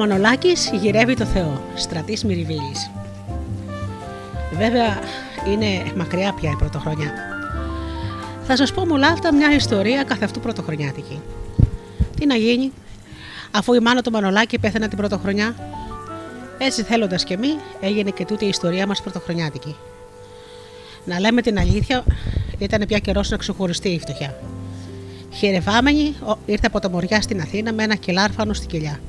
Μανολάκης 0.07 0.69
γυρεύει 0.73 1.15
το 1.15 1.25
Θεό, 1.25 1.61
στρατής 1.75 2.23
Μυριβίλης. 2.25 2.91
Βέβαια 4.57 4.99
είναι 5.47 5.91
μακριά 5.95 6.33
πια 6.33 6.49
η 6.49 6.55
πρωτοχρονιά. 6.55 7.11
Θα 8.43 8.55
σας 8.55 8.71
πω 8.73 8.85
μουλάφτα 8.85 9.33
μια 9.33 9.51
ιστορία 9.55 10.03
καθ' 10.03 10.23
αυτού 10.23 10.39
πρωτοχρονιάτικη. 10.39 11.19
Τι 12.19 12.25
να 12.25 12.35
γίνει, 12.35 12.71
αφού 13.51 13.73
η 13.73 13.79
μάνα 13.79 14.01
του 14.01 14.11
Μανολάκη 14.11 14.59
πέθανε 14.59 14.87
την 14.87 14.97
πρωτοχρονιά, 14.97 15.55
έτσι 16.57 16.83
θέλοντας 16.83 17.23
και 17.23 17.37
μη 17.37 17.47
έγινε 17.81 18.09
και 18.09 18.25
τούτη 18.25 18.45
η 18.45 18.47
ιστορία 18.47 18.87
μας 18.87 19.01
πρωτοχρονιάτικη. 19.01 19.75
Να 21.05 21.19
λέμε 21.19 21.41
την 21.41 21.59
αλήθεια, 21.59 22.03
ήταν 22.57 22.83
πια 22.87 22.99
καιρός 22.99 23.29
να 23.29 23.37
ξεχωριστεί 23.37 23.89
η 23.89 23.99
φτωχιά. 23.99 24.39
Χαιρεβάμενη 25.31 26.15
ο- 26.25 26.37
ήρθε 26.45 26.67
από 26.67 26.79
το 26.79 26.89
Μοριά 26.89 27.21
στην 27.21 27.41
Αθήνα 27.41 27.73
με 27.73 27.83
ένα 27.83 27.95
κελάρφανο 27.95 28.53
στην 28.53 28.69
κοιλιά. 28.69 28.99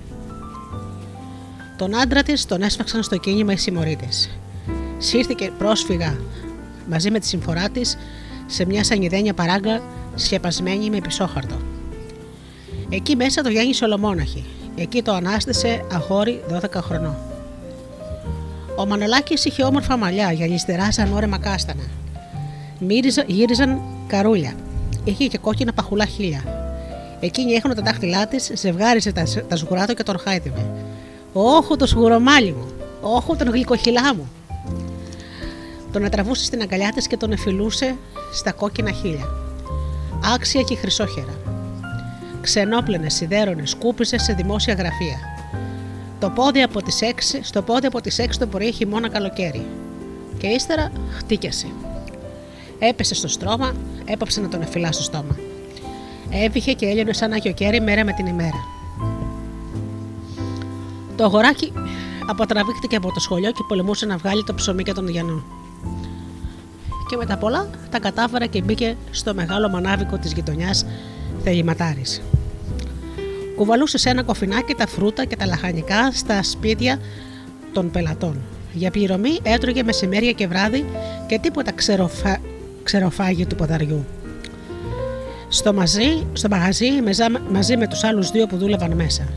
Τον 1.82 1.98
άντρα 2.00 2.22
της 2.22 2.44
τον 2.44 2.62
έσφαξαν 2.62 3.02
στο 3.02 3.16
κίνημα 3.16 3.52
οι 3.52 3.56
συμμορίτες. 3.56 4.30
Σύρθηκε 4.98 5.50
πρόσφυγα 5.59 6.16
μαζί 6.88 7.10
με 7.10 7.18
τη 7.18 7.26
συμφορά 7.26 7.68
της 7.68 7.98
σε 8.46 8.64
μια 8.64 8.84
σανιδένια 8.84 9.34
παράγκα 9.34 9.82
σκεπασμένη 10.14 10.90
με 10.90 11.00
πισόχαρτο. 11.00 11.56
Εκεί 12.88 13.16
μέσα 13.16 13.42
το 13.42 13.48
γέννησε 13.48 13.84
ολομόναχη. 13.84 14.44
Εκεί 14.74 15.02
το 15.02 15.12
ανάστησε 15.12 15.84
αγόρι 15.92 16.42
12 16.52 16.60
χρονών. 16.74 17.16
Ο 18.76 18.86
Μανολάκης 18.86 19.44
είχε 19.44 19.62
όμορφα 19.62 19.96
μαλλιά, 19.96 20.32
γυαλιστερά 20.32 20.92
σαν 20.92 21.12
όρεμα 21.12 21.38
κάστανα. 21.38 21.84
Μύριζα, 22.78 23.24
γύριζαν 23.26 23.80
καρούλια. 24.06 24.54
Είχε 25.04 25.26
και 25.26 25.38
κόκκινα 25.38 25.72
παχουλά 25.72 26.04
χείλια. 26.04 26.42
Εκείνη 27.20 27.52
έχωνε 27.52 27.74
τα 27.74 27.82
δάχτυλά 27.82 28.26
της, 28.26 28.50
ζευγάριζε 28.54 29.12
τα, 29.12 29.24
τα 29.48 29.56
σγουρά 29.56 29.86
του 29.86 29.94
και 29.94 30.02
τον 30.02 30.18
χάιδευε. 30.18 30.66
Όχου 31.32 31.76
το 31.76 31.86
σγουρομάλι 31.86 32.52
μου! 32.52 32.66
Όχου 33.00 33.36
τον 33.36 33.50
γλυκοχυλά 33.50 34.14
μου! 34.14 34.28
Τον 35.92 36.10
τραβούσε 36.10 36.44
στην 36.44 36.62
αγκαλιά 36.62 36.92
της 36.94 37.06
και 37.06 37.16
τον 37.16 37.32
εφηλούσε 37.32 37.96
στα 38.32 38.52
κόκκινα 38.52 38.90
χείλια. 38.90 39.26
Άξια 40.34 40.62
και 40.62 40.76
χρυσόχερα. 40.76 41.34
Ξενόπλαινε, 42.40 43.09
σιδέρωνε, 43.09 43.66
σκούπιζε 43.66 44.18
σε 44.18 44.32
δημόσια 44.32 44.74
γραφεία. 44.74 45.18
Το 46.20 46.30
πόδι 46.30 46.62
από 46.62 46.82
τις 46.82 46.98
6, 47.02 47.38
στο 47.42 47.62
πόδι 47.62 47.86
από 47.86 48.00
τις 48.00 48.20
6 48.20 48.26
το 48.38 48.46
πρωί 48.46 48.72
χειμώνα 48.72 49.09
καλοκαίρι. 49.09 49.66
Και 50.38 50.46
ύστερα 50.46 50.92
χτύκιασε. 51.16 51.66
Έπεσε 52.78 53.14
στο 53.14 53.28
στρώμα, 53.28 53.72
έπαψε 54.04 54.40
να 54.40 54.48
τον 54.48 54.62
εφυλά 54.62 54.92
στο 54.92 55.02
στόμα. 55.02 55.36
Έβηχε 56.30 56.72
και 56.72 56.86
έλειωνε 56.86 57.12
σαν 57.12 57.32
Άγιο 57.32 57.52
Κέρι 57.52 57.80
μέρα 57.80 58.04
με 58.04 58.12
την 58.12 58.26
ημέρα. 58.26 58.72
Το 61.16 61.24
αγοράκι 61.24 61.72
αποτραβήχτηκε 62.26 62.97
από 62.97 63.12
το 63.12 63.20
σχολείο 63.20 63.51
και 63.51 63.64
πολεμούσε 63.68 64.06
να 64.06 64.16
βγάλει 64.16 64.44
το 64.44 64.55
ψωμί 64.55 64.82
και 64.82 64.93
τον 64.93 65.06
Διανό. 65.06 65.43
Και 67.09 67.16
με 67.16 67.26
τα 67.26 67.36
πολλά 67.36 67.70
τα 67.90 67.98
κατάφερε 67.98 68.47
και 68.47 68.62
μπήκε 68.62 68.97
στο 69.10 69.34
μεγάλο 69.34 69.68
μανάβικο 69.68 70.18
της 70.18 70.32
γειτονιάς 70.32 70.86
θεληματάρης. 71.44 72.22
Κουβαλούσε 73.56 73.98
σε 73.98 74.10
ένα 74.10 74.22
κοφινάκι 74.22 74.74
τα 74.74 74.86
φρούτα 74.86 75.24
και 75.24 75.36
τα 75.36 75.47
λαχανικά 75.47 76.12
στα 76.12 76.43
σπίτια 76.43 76.98
των 77.72 77.90
πελατών. 77.90 78.40
Για 78.72 78.90
πληρωμή 78.90 79.39
έτρωγε 79.43 79.82
μεσημέρια 79.82 80.32
και 80.32 80.47
βράδυ 80.47 80.84
και 81.26 81.39
τίποτα 81.39 81.72
ξεροφα... 81.72 82.39
ξεροφάγι 82.82 83.47
του 83.47 83.55
ποδαριού. 83.55 84.05
Στο, 85.48 85.72
μαζί, 85.72 86.26
στο 86.32 86.48
μαγαζί 86.48 86.90
μεζά- 87.02 87.40
μαζί 87.51 87.76
με 87.76 87.86
τους 87.86 88.05
άλλους 88.05 88.30
δύο 88.30 88.47
που 88.47 88.56
δούλευαν 88.56 88.93
μέσα. 88.93 89.28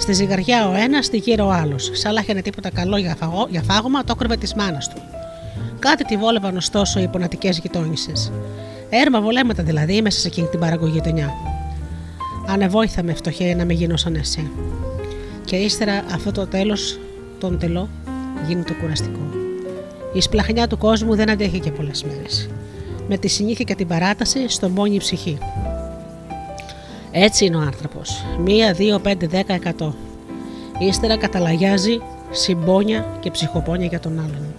Στη 0.00 0.12
ζυγαριά 0.12 0.68
ο 0.68 0.74
ένας, 0.74 1.04
στη 1.04 1.16
γύρω 1.16 1.46
ο 1.46 1.50
άλλος. 1.50 1.90
Σαν 1.92 2.12
λάχαινε 2.12 2.42
τίποτα 2.42 2.70
καλό 2.70 2.96
για, 2.96 3.14
φαγό, 3.14 3.46
για 3.50 3.62
φάγωμα, 3.62 4.04
το 4.04 4.12
έκρυβε 4.16 4.36
της 4.36 4.54
μάνας 4.54 4.88
του. 4.88 5.00
Κάτι 5.78 6.04
τη 6.04 6.16
βόλευαν 6.16 6.56
ωστόσο 6.56 7.00
οι 7.00 7.08
πονατικές 7.08 7.58
γειτόνισσες. 7.58 8.32
Έρμα 8.90 9.20
βολέματα 9.20 9.62
δηλαδή 9.62 10.02
μέσα 10.02 10.20
σε 10.20 10.26
εκείνη 10.28 10.46
την 10.46 10.60
παραγωγητονιά. 10.60 11.32
Ανεβόηθα 12.46 13.02
με 13.02 13.14
φτωχέ 13.14 13.54
να 13.54 13.64
με 13.64 13.72
γίνω 13.72 13.96
σαν 13.96 14.14
εσύ. 14.14 14.50
Και 15.44 15.56
ύστερα 15.56 16.04
αυτό 16.14 16.32
το 16.32 16.46
τέλος, 16.46 16.98
τον 17.40 17.58
τελό, 17.58 17.88
γίνεται 18.46 18.72
κουραστικό. 18.72 19.20
Η 20.12 20.20
σπλαχνιά 20.20 20.66
του 20.66 20.78
κόσμου 20.78 21.14
δεν 21.14 21.30
αντέχει 21.30 21.60
και 21.60 21.70
πολλές 21.70 22.04
μέρες. 22.04 22.48
Με 23.08 23.16
τη 23.16 23.28
συνήθεια 23.28 23.64
και 23.64 23.74
την 23.74 23.86
παράταση 23.86 24.48
στον 24.48 24.74
πόνι 24.74 24.94
η 24.94 24.98
ψυχή. 24.98 25.38
Έτσι 27.12 27.44
είναι 27.44 27.56
ο 27.56 27.60
άνθρωπος. 27.60 28.24
Μία, 28.44 28.72
δύο, 28.72 28.98
πέντε, 28.98 29.26
δέκα, 29.26 29.54
εκατό. 29.54 29.94
Ύστερα 30.78 31.16
καταλαγιάζει 31.16 32.00
συμπόνια 32.30 33.16
και 33.20 33.30
ψυχοπόνια 33.30 33.86
για 33.86 34.00
τον 34.00 34.18
άλλον. 34.18 34.54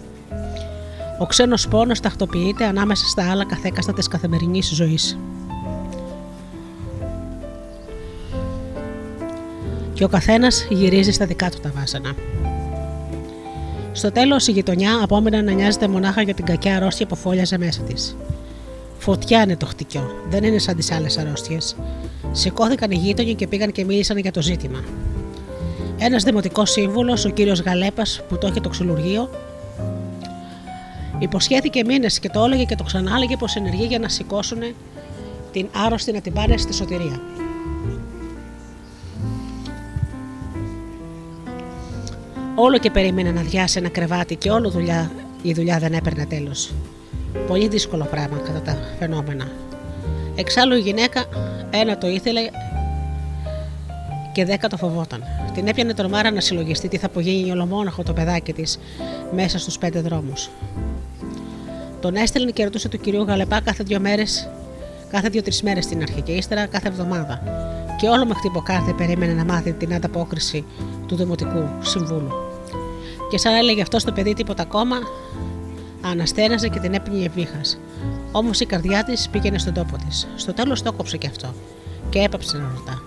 Ο 1.20 1.26
ξένος 1.26 1.68
πόνος 1.68 2.00
τακτοποιείται 2.00 2.66
ανάμεσα 2.66 3.08
στα 3.08 3.32
άλλα 3.32 3.46
καθέκαστα 3.46 3.94
της 3.94 4.08
καθημερινής 4.08 4.72
ζωής. 4.74 5.18
Και 9.94 10.04
ο 10.04 10.08
καθένας 10.08 10.68
γυρίζει 10.70 11.12
στα 11.12 11.26
δικά 11.26 11.50
του 11.50 11.60
τα 11.60 11.72
βάσανα. 11.76 12.16
Στο 13.92 14.12
τέλος, 14.12 14.48
η 14.48 14.52
γειτονιά 14.52 15.00
απόμενε 15.04 15.42
να 15.42 15.52
νοιάζεται 15.52 15.88
μονάχα 15.88 16.22
για 16.22 16.34
την 16.34 16.46
κακιά 16.46 16.76
αρρώστια 16.76 17.06
που 17.06 17.16
φόλιαζε 17.16 17.58
μέσα 17.58 17.82
της. 17.82 18.16
Φωτιά 19.02 19.42
είναι 19.42 19.58
το 19.58 19.66
χτυκιό, 19.66 20.12
δεν 20.30 20.44
είναι 20.44 20.58
σαν 20.58 20.76
τις 20.76 20.92
άλλες 20.92 21.18
αρρώστιες. 21.18 21.76
Σηκώθηκαν 22.32 22.92
οι 22.92 22.96
γείτονοι 22.96 23.34
και 23.34 23.48
πήγαν 23.48 23.72
και 23.72 23.86
μίλησαν 23.86 24.18
για 24.18 24.32
το 24.32 24.42
ζήτημα. 24.42 24.84
Ένας 25.98 26.24
δημοτικός 26.24 26.72
σύμβουλος, 26.72 27.26
ο 27.26 27.30
κύριος 27.30 27.62
Γαλέπας, 27.62 28.22
που 28.30 28.38
το 28.38 28.48
είχε 28.48 28.60
το 28.60 28.70
ξυλουργείο, 28.70 29.30
υποσχέθηκε 31.20 31.84
μήνες 31.84 32.20
και 32.20 32.30
το 32.30 32.44
έλεγε 32.44 32.64
και 32.64 32.76
το 32.76 32.84
ξανάλεγε 32.84 33.38
πως 33.38 33.56
ενεργεί 33.56 33.86
για 33.86 34.00
να 34.00 34.10
σηκώσουν 34.10 34.60
την 35.52 35.68
άρρωστη 35.86 36.12
να 36.12 36.22
την 36.22 36.34
πάνε 36.34 36.58
στη 36.58 36.74
σωτηρία. 36.74 37.22
Όλο 42.56 42.78
και 42.78 42.92
περίμενε 42.92 43.32
να 43.32 43.42
διάσει 43.42 43.80
ένα 43.80 43.90
κρεβάτι 43.90 44.36
και 44.36 44.52
όλο 44.52 44.70
δουλειά, 44.70 45.12
η 45.42 45.54
δουλειά 45.54 45.80
δεν 45.80 45.94
έπαιρνε 45.94 46.26
τέλος. 46.26 46.74
Πολύ 47.48 47.68
δύσκολο 47.68 48.08
πράγμα 48.12 48.38
κατά 48.38 48.62
τα 48.62 48.78
φαινόμενα. 49.00 49.52
Εξάλλου 50.36 50.76
η 50.76 50.80
γυναίκα 50.80 51.26
ένα 51.70 51.98
το 51.98 52.08
ήθελε 52.08 52.42
και 54.32 54.46
δέκα 54.46 54.68
το 54.68 54.78
φοβόταν. 54.78 55.24
Την 55.54 55.68
έπιανε 55.68 55.94
τρομάρα 55.94 56.32
να 56.32 56.40
συλλογιστεί 56.40 56.88
τι 56.88 56.98
θα 56.98 57.06
απογίνει 57.06 57.52
ολομόναχο 57.52 58.04
το 58.04 58.14
παιδάκι 58.14 58.54
της 58.54 58.80
μέσα 59.36 59.60
στους 59.60 59.78
πέντε 59.78 60.02
δρόμους. 60.02 60.50
Τον 62.00 62.16
έστελνε 62.16 62.52
και 62.52 62.64
ρωτούσε 62.64 62.90
του 62.90 62.98
κυρίου 62.98 63.24
Γαλεπά 63.24 63.62
κάθε 63.62 63.84
δύο 63.84 64.00
μέρες, 64.00 64.50
κάθε 65.10 65.30
δύο-τρει 65.30 65.58
μέρες 65.64 65.84
στην 65.84 66.02
αρχή 66.02 66.22
και 66.22 66.32
ύστερα 66.32 66.66
κάθε 66.66 66.88
εβδομάδα. 66.88 67.44
Και 68.00 68.08
όλο 68.08 68.26
με 68.26 68.34
χτυποκάρδι 68.34 68.94
περίμενε 68.94 69.34
να 69.34 69.46
μάθει 69.46 69.72
την 69.72 69.94
ανταπόκριση 69.94 70.66
του 71.08 71.16
Δημοτικού 71.16 71.64
Συμβούλου. 71.82 72.32
Και 73.30 73.38
σαν 73.38 73.54
έλεγε 73.54 73.82
αυτό 73.82 74.00
στο 74.00 74.12
παιδί 74.12 74.34
τίποτα 74.34 74.62
ακόμα, 74.62 74.96
αναστέναζε 76.02 76.68
και 76.68 76.80
την 76.80 76.94
έπνιγε 76.94 77.30
βήχας. 77.30 77.80
Όμως 78.32 78.60
η 78.60 78.66
καρδιά 78.66 79.04
της 79.04 79.30
πήγαινε 79.30 79.58
στον 79.58 79.74
τόπο 79.74 79.98
της. 80.08 80.28
Στο 80.36 80.54
τέλος 80.54 80.82
το 80.82 80.94
κόψε 80.94 81.18
και 81.18 81.28
αυτό. 81.28 81.54
Και 82.10 82.20
έπαψε 82.20 82.58
να 82.58 82.72
ρωτά. 82.76 83.02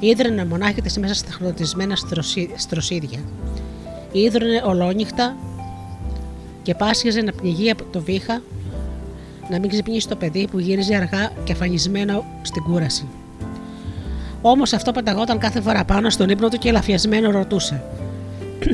Ήδρωνε 0.00 0.44
μονάχη 0.44 0.82
της 0.82 0.98
μέσα 0.98 1.14
στα 1.14 1.30
χρονοτισμένα 1.32 1.96
στροσί- 1.96 2.58
στροσίδια. 2.58 3.18
Ήδρωνε 4.12 4.62
ολόνυχτα 4.64 5.36
και 6.62 6.74
πάσχεζε 6.74 7.20
να 7.20 7.32
πνιγεί 7.32 7.70
από 7.70 7.84
το 7.92 8.00
βήχα, 8.00 8.42
να 9.50 9.58
μην 9.58 9.70
ξυπνήσει 9.70 10.08
το 10.08 10.16
παιδί 10.16 10.48
που 10.50 10.58
γύριζε 10.58 10.94
αργά 10.94 11.30
και 11.44 11.52
αφανισμένο 11.52 12.24
στην 12.42 12.62
κούραση. 12.62 13.06
Όμως 14.42 14.72
αυτό 14.72 14.92
πεταγόταν 14.92 15.38
κάθε 15.38 15.60
φορά 15.60 15.84
πάνω 15.84 16.10
στον 16.10 16.28
ύπνο 16.28 16.48
του 16.48 16.58
και 16.58 16.68
ελαφιασμένο 16.68 17.30
ρωτούσε: 17.30 17.84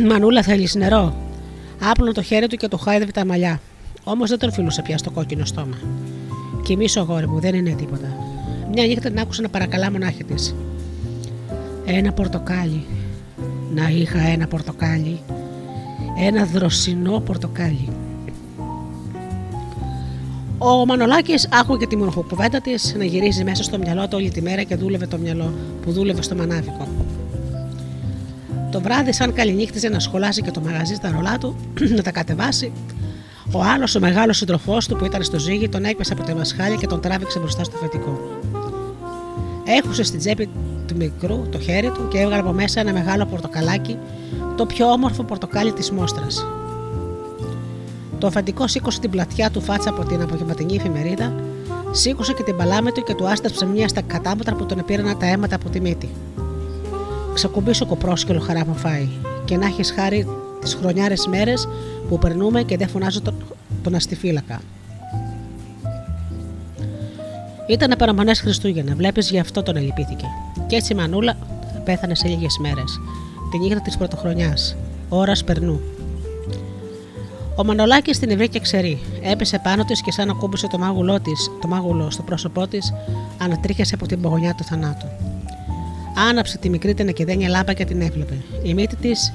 Μανούλα, 0.09 0.43
θέλεις 0.43 0.75
νερό; 0.75 1.15
Άπλωνε 1.81 2.13
το 2.13 2.23
χέρι 2.23 2.47
του 2.47 2.57
και 2.57 2.69
του 2.69 2.79
χάιδευε 2.79 3.11
τα 3.13 3.27
μαλλιά. 3.27 3.61
Όμως 4.05 4.29
δεν 4.29 4.39
τον 4.39 4.53
φιλούσε 4.53 4.83
πια 4.83 4.99
στο 4.99 5.11
κόκκινο 5.11 5.45
στόμα. 5.45 5.77
Κοιμήσου, 6.63 7.01
αγόρι 7.01 7.29
μου, 7.29 7.41
δεν 7.41 7.55
είναι 7.55 7.71
τίποτα. 7.71 8.17
Μια 8.73 8.87
νύχτα 8.87 9.09
την 9.09 9.19
άκουσε 9.19 9.43
να 9.43 9.49
παρακαλά 9.49 9.91
μονάχη 9.91 10.25
της. 10.25 10.55
Ένα 11.85 12.13
πορτοκάλι. 12.13 12.85
Να 13.75 13.89
είχα 13.89 14.21
ένα 14.21 14.47
πορτοκάλι. 14.47 15.21
Ένα 16.19 16.45
δροσινό 16.45 17.21
πορτοκάλι. 17.21 17.89
Ο 20.59 20.87
Μανολάκης 20.87 21.49
άκουγε 21.53 21.87
τη 21.87 21.97
μονοχοκουβέντα 21.97 22.61
της 22.61 22.95
να 22.99 23.05
γυρίζει 23.05 23.45
μέσα 23.45 23.63
στο 23.63 23.79
μυαλό 23.79 24.03
του 24.03 24.11
όλη 24.13 24.31
τη 24.31 24.43
μέρα 24.43 24.63
και 24.63 24.77
δούλευε 24.77 25.07
το 25.07 25.19
μυαλό 25.19 25.53
που 25.83 25.93
δούλευε 25.93 26.23
στο 26.23 26.35
μανάβικο. 26.35 26.89
Το 28.73 28.81
βράδυ, 28.81 29.13
σαν 29.13 29.33
καληνύχτιζε 29.33 29.89
να 29.89 29.99
σχολάσει 29.99 30.43
και 30.43 30.51
το 30.51 30.61
μαγαζί 30.61 30.95
στα 30.95 31.11
ρολά 31.11 31.39
του, 31.39 31.57
να 31.97 32.03
τα 32.03 32.11
κατεβάσει, 32.11 32.73
ο 33.53 33.63
άλλος, 33.63 33.95
ο 33.95 34.01
μεγάλος 34.01 34.37
συντροφό 34.37 34.79
του 34.89 34.97
που 34.97 35.05
ήταν 35.05 35.23
στο 35.23 35.39
ζύγι, 35.39 35.69
τον 35.69 35.85
έπιασε 35.85 36.13
από 36.13 36.23
τη 36.23 36.35
μασχάλια 36.35 36.77
και 36.77 36.87
τον 36.87 37.01
τράβηξε 37.01 37.39
μπροστά 37.39 37.65
στο 37.65 37.77
φετικό. 37.77 38.21
Έχουσε 39.65 40.03
στην 40.03 40.19
τσέπη 40.19 40.49
του 40.87 40.97
μικρού 40.97 41.49
το 41.51 41.59
χέρι 41.59 41.91
του 41.91 42.09
και 42.09 42.19
έβγαλε 42.19 42.41
από 42.41 42.53
μέσα 42.53 42.81
ένα 42.81 42.93
μεγάλο 42.93 43.27
πορτοκαλάκι, 43.27 43.99
το 44.57 44.67
πιο 44.67 44.87
όμορφο 44.87 45.23
πορτοκάλι 45.23 45.73
της 45.73 45.91
μόστρας. 45.91 46.47
Το 48.19 48.27
αφεντικό 48.27 48.67
σήκωσε 48.67 49.01
την 49.01 49.11
πλατιά 49.11 49.51
του 49.51 49.61
φάτσα 49.61 49.91
από 49.91 50.05
την 50.05 50.23
απογευματινή 50.23 50.77
εφημερίδα, 50.77 51.35
σήκωσε 51.91 52.33
και 52.33 52.43
την 52.43 52.57
παλάμη 52.57 52.93
του 52.93 53.03
και 53.03 53.15
του 53.15 53.29
άσταψε 53.29 53.67
μια 53.67 53.89
στα 53.89 54.01
κατάμετρα 54.01 54.55
που 54.55 54.67
τον 54.67 54.85
πήραν 54.87 55.19
τα 55.19 55.27
αίματα 55.27 55.55
από 55.55 55.69
τη 55.69 55.81
μύτη. 55.81 56.11
Ξεκουμπίσω 57.35 57.87
κοπρόσκυλο 57.87 58.41
χαρά 58.41 58.67
μου 58.67 58.75
φάει 58.75 59.09
και 59.45 59.57
να 59.57 59.67
έχεις 59.67 59.91
χάρη 59.91 60.27
τις 60.61 60.75
χρονιάρες 60.75 61.27
μέρες 61.27 61.69
που 62.09 62.19
περνούμε 62.19 62.63
και 62.63 62.77
δεν 62.77 62.89
φωνάζω 62.89 63.21
τον, 63.21 63.35
τον 63.83 63.95
αστιφύλακα. 63.95 64.61
Ήταν 67.67 67.95
παραμονές 67.99 68.41
Χριστούγεννα, 68.41 68.95
βλέπεις 68.95 69.31
γι' 69.31 69.39
αυτό 69.39 69.63
τον 69.63 69.77
ελυπήθηκε. 69.77 70.27
Και 70.67 70.77
έτσι 70.77 70.93
η 70.93 70.97
Μανούλα 70.97 71.37
πέθανε 71.85 72.15
σε 72.15 72.29
λίγες 72.29 72.59
μέρες, 72.61 73.01
τη 73.51 73.59
νύχτα 73.59 73.81
της 73.81 73.97
πρωτοχρονιάς, 73.97 74.77
ώρας 75.09 75.45
περνού. 75.45 75.81
Ο 77.57 77.65
Μανολάκης 77.65 78.19
την 78.19 78.37
βρήκε 78.37 78.59
ξερή. 78.59 78.99
Έπεσε 79.23 79.61
πάνω 79.63 79.85
της 79.85 80.03
και 80.03 80.13
σαν 80.13 80.27
να 80.27 80.35
κούμπησε 80.35 80.67
το 80.67 80.79
μάγουλό 80.79 81.21
της, 81.21 81.51
το 81.61 81.69
μάγουλο 81.69 82.11
στο 82.11 82.23
πρόσωπό 82.23 82.67
της, 82.67 82.93
ανατρίχιασε 83.39 83.95
από 83.95 84.07
την 84.07 84.21
πογονιά 84.21 84.55
του 84.55 84.65
θανάτου. 84.65 85.07
Άναψε 86.31 86.59
τη 86.59 86.69
μικρή 86.69 86.95
την 86.95 87.09
εκεδένια 87.09 87.49
λάμπα 87.49 87.73
και 87.73 87.85
την 87.85 88.01
έβλεπε. 88.01 88.35
Η 88.63 88.75
μύτη 88.75 88.97
της 88.97 89.33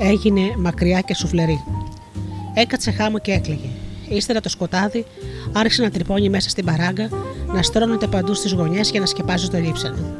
έγινε 0.00 0.40
μακριά 0.58 1.00
και 1.00 1.14
σουφλερή. 1.14 1.64
Έκατσε 2.54 2.90
χάμω 2.90 3.18
και 3.18 3.32
έκλαιγε. 3.32 3.68
Ύστερα 4.08 4.40
το 4.40 4.48
σκοτάδι 4.48 5.04
άρχισε 5.52 5.82
να 5.82 5.90
τρυπώνει 5.90 6.28
μέσα 6.28 6.48
στην 6.48 6.64
παράγκα, 6.64 7.08
να 7.46 7.62
στρώνεται 7.62 8.06
παντού 8.06 8.34
στις 8.34 8.52
γωνιές 8.52 8.90
και 8.90 8.98
να 8.98 9.06
σκεπάζει 9.06 9.48
το 9.48 9.58
λείψανο. 9.58 10.14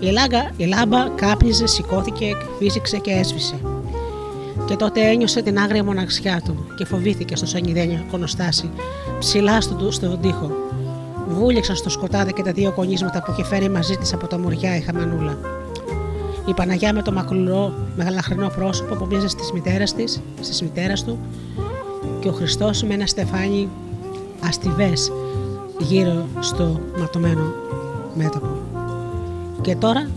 Η, 0.00 0.10
λάγκα, 0.10 0.50
η 0.56 0.64
λάμπα 0.64 1.08
κάπνιζε, 1.08 1.66
σηκώθηκε, 1.66 2.26
φύσηξε 2.58 2.96
και 2.96 3.10
έσβησε. 3.10 3.54
Και 4.66 4.76
τότε 4.76 5.00
ένιωσε 5.00 5.42
την 5.42 5.58
άγρια 5.58 5.84
μοναξιά 5.84 6.40
του 6.44 6.66
και 6.76 6.84
φοβήθηκε 6.84 7.36
στο 7.36 7.46
σανιδένιο 7.46 8.04
κονοστάσι, 8.10 8.70
ψηλά 9.18 9.60
στον, 9.60 9.92
στον 9.92 10.20
τοίχο. 10.20 10.65
Βούληξαν 11.28 11.76
στο 11.76 11.90
σκοτάδι 11.90 12.32
και 12.32 12.42
τα 12.42 12.52
δύο 12.52 12.72
κονίσματα 12.72 13.22
που 13.22 13.30
είχε 13.30 13.44
φέρει 13.44 13.68
μαζί 13.68 13.96
της 13.96 14.12
από 14.12 14.26
τα 14.26 14.38
μουριά 14.38 14.76
η 14.76 14.80
χαμανούλα. 14.80 15.38
Η 16.46 16.54
Παναγιά 16.54 16.92
με 16.92 17.02
το 17.02 17.12
μακρουλό, 17.12 17.74
μεγαλαχρινό 17.96 18.48
πρόσωπο 18.48 18.94
που 18.94 19.06
μοιάζε 19.06 19.28
στις 19.28 19.52
μητέρας 19.52 19.94
της, 19.94 20.22
στις 20.40 20.62
μητέρας 20.62 21.04
του 21.04 21.18
και 22.20 22.28
ο 22.28 22.32
Χριστός 22.32 22.82
με 22.82 22.94
ένα 22.94 23.06
στεφάνι 23.06 23.68
αστιβές 24.40 25.12
γύρω 25.78 26.26
στο 26.40 26.80
ματωμένο 26.98 27.52
μέτωπο. 28.14 28.56
Και 29.60 29.76
τώρα, 29.76 30.08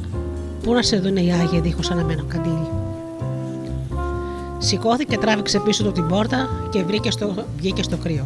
πού 0.64 0.74
να 0.74 0.82
σε 0.82 0.98
δούνε 0.98 1.22
οι 1.22 1.32
Άγιοι 1.32 1.60
δίχως 1.60 1.92
αναμένο 1.92 2.24
καντήλι. 2.28 2.68
Σηκώθηκε, 4.58 5.18
τράβηξε 5.18 5.60
πίσω 5.60 5.84
του 5.84 5.92
την 5.92 6.08
πόρτα 6.08 6.50
και 6.70 6.84
βρήκε 6.84 7.12
στο, 7.12 7.34
βγήκε 7.58 7.84
στο 7.84 7.98
κρύο. 7.98 8.26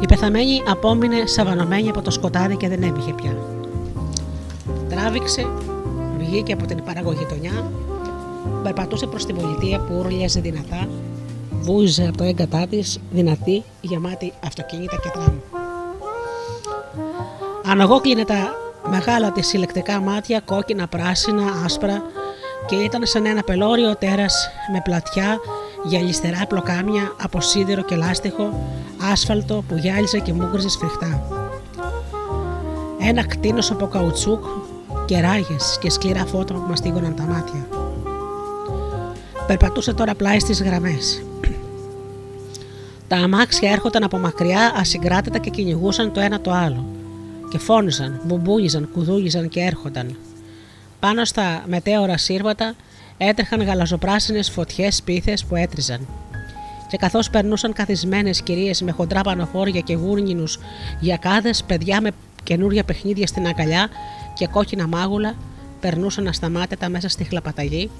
Η 0.00 0.06
πεθαμένη 0.06 0.62
απόμεινε 0.68 1.26
σαβανωμένη 1.26 1.88
από 1.88 2.02
το 2.02 2.10
σκοτάδι 2.10 2.56
και 2.56 2.68
δεν 2.68 2.82
έβγε 2.82 3.12
πια. 3.12 3.36
Τράβηξε, 4.88 5.46
βγήκε 6.18 6.52
από 6.52 6.66
την 6.66 6.82
παραγωγητονιά, 6.84 7.70
περπατούσε 8.62 9.06
προς 9.06 9.26
την 9.26 9.36
πολιτεία 9.36 9.78
που 9.80 9.94
ούρλιαζε 9.98 10.40
δυνατά, 10.40 10.88
βούζε 11.60 12.06
από 12.08 12.16
το 12.16 12.24
έγκατά 12.24 12.66
της, 12.66 13.00
δυνατή, 13.10 13.62
γεμάτη 13.80 14.32
αυτοκίνητα 14.44 14.96
και 14.96 15.10
τραμ. 15.12 15.34
Αναγόκλεινε 17.64 18.24
τα 18.24 18.54
μεγάλα 18.90 19.32
της 19.32 19.46
συλλεκτικά 19.46 20.00
μάτια, 20.00 20.40
κόκκινα, 20.40 20.86
πράσινα, 20.86 21.42
άσπρα 21.64 22.02
και 22.66 22.76
ήταν 22.76 23.06
σαν 23.06 23.26
ένα 23.26 23.42
πελώριο 23.42 23.96
τέρας 23.96 24.48
με 24.72 24.80
πλατιά 24.84 25.38
γυαλιστερά 25.84 26.46
πλοκάμια 26.48 27.14
από 27.22 27.40
σίδερο 27.40 27.82
και 27.82 27.96
λάστιχο, 27.96 28.68
άσφαλτο 29.12 29.64
που 29.68 29.76
γυάλιζε 29.76 30.18
και 30.18 30.32
μούγκριζε 30.32 30.68
σφιχτά. 30.68 31.22
Ένα 33.00 33.26
κτίνος 33.26 33.70
από 33.70 33.86
καουτσούκ 33.86 34.44
και 35.04 35.20
ράγες 35.20 35.78
και 35.80 35.90
σκληρά 35.90 36.26
φώτα 36.26 36.54
που 36.54 36.64
μαστίγωναν 36.68 37.14
τα 37.14 37.22
μάτια. 37.22 37.66
Περπατούσε 39.46 39.92
τώρα 39.92 40.14
πλάι 40.14 40.38
στις 40.38 40.62
γραμμές. 40.62 41.22
Τα 43.08 43.16
αμάξια 43.16 43.70
έρχονταν 43.70 44.02
από 44.02 44.18
μακριά 44.18 44.72
ασυγκράτητα 44.76 45.38
και 45.38 45.50
κυνηγούσαν 45.50 46.12
το 46.12 46.20
ένα 46.20 46.40
το 46.40 46.50
άλλο 46.50 46.84
και 47.50 47.58
φώνιζαν, 47.58 48.20
μπουμπούλιζαν, 48.24 48.88
κουδούλιζαν 48.92 49.48
και 49.48 49.60
έρχονταν. 49.60 50.16
Πάνω 51.00 51.24
στα 51.24 51.62
μετέωρα 51.66 52.16
σύρματα 52.16 52.74
έτρεχαν 53.22 53.62
γαλαζοπράσινες 53.62 54.50
φωτιές 54.50 55.02
πίθες 55.02 55.44
που 55.44 55.56
έτριζαν. 55.56 56.06
Και 56.88 56.96
καθώς 56.96 57.30
περνούσαν 57.30 57.72
καθισμένες 57.72 58.42
κυρίες 58.42 58.82
με 58.82 58.90
χοντρά 58.90 59.20
πανοφόρια 59.20 59.80
και 59.80 59.94
γούρνινους 59.94 60.58
γιακάδες, 61.00 61.64
παιδιά 61.64 62.00
με 62.00 62.10
καινούρια 62.42 62.84
παιχνίδια 62.84 63.26
στην 63.26 63.46
αγκαλιά 63.46 63.88
και 64.34 64.46
κόκκινα 64.46 64.86
μάγουλα, 64.86 65.34
περνούσαν 65.80 66.26
ασταμάτητα 66.26 66.88
μέσα 66.88 67.08
στη 67.08 67.24
χλαπαταγή 67.24 67.90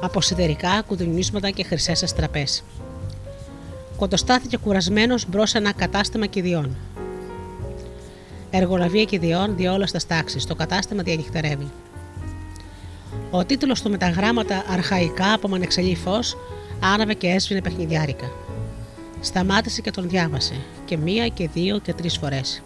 από 0.00 0.20
σιδερικά, 0.20 0.82
κουδουνίσματα 0.86 1.50
και 1.50 1.64
χρυσές 1.64 2.02
αστραπές. 2.02 2.64
Κοντοστάθηκε 3.96 4.56
κουρασμένος 4.56 5.28
μπρος 5.28 5.50
σε 5.50 5.58
ένα 5.58 5.72
κατάστημα 5.72 6.26
κηδιών. 6.26 6.76
Εργολαβία 8.50 9.04
κηδιών 9.04 9.56
διόλας 9.56 9.88
στα 9.88 10.00
τάξη. 10.08 10.46
Το 10.46 10.54
κατάστημα 10.54 11.02
διανυχτερεύει. 11.02 11.70
Ο 13.30 13.44
τίτλος 13.44 13.82
του 13.82 13.90
με 13.90 13.96
τα 13.96 14.08
γράμματα 14.08 14.64
αρχαϊκά 14.68 15.32
από 15.32 15.48
μανεξελή 15.48 15.96
φως 15.96 16.36
άναβε 16.80 17.14
και 17.14 17.26
έσβηνε 17.26 17.60
παιχνιδιάρικα. 17.62 18.30
Σταμάτησε 19.20 19.80
και 19.80 19.90
τον 19.90 20.08
διάβασε, 20.08 20.54
και 20.84 20.96
μία 20.96 21.28
και 21.28 21.48
δύο 21.52 21.78
και 21.78 21.92
τρεις 21.92 22.16
φορές. 22.18 22.62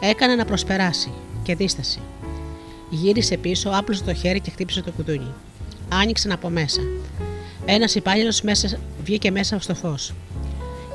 Έκανε 0.00 0.34
να 0.34 0.44
προσπεράσει 0.44 1.10
και 1.42 1.54
δίσταση. 1.54 2.00
Γύρισε 2.90 3.36
πίσω, 3.36 3.70
άπλωσε 3.72 4.02
το 4.04 4.14
χέρι 4.14 4.40
και 4.40 4.50
χτύπησε 4.50 4.82
το 4.82 4.90
κουδούνι. 4.92 5.32
Άνοιξαν 5.88 6.32
από 6.32 6.48
μέσα. 6.48 6.80
Ένας 7.64 7.94
υπάλληλος 7.94 8.42
μέσα, 8.42 8.78
βγήκε 9.04 9.30
μέσα 9.30 9.60
στο 9.60 9.74
φως. 9.74 10.12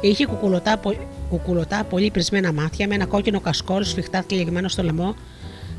Είχε 0.02 0.26
κουκουλωτά, 0.26 0.78
πο- 0.78 1.08
κουκουλωτά 1.30 1.84
πολύ 1.84 2.12
πρισμένα 2.12 2.54
μάτια 2.54 2.88
με 2.88 2.96
ένα 2.96 3.06
κόκκινο 3.06 3.40
κασκόλ 3.40 3.84
σφιχτά 3.84 4.24
τυλιγμένο 4.28 4.68
στο 4.68 4.84
λαιμό, 4.84 5.16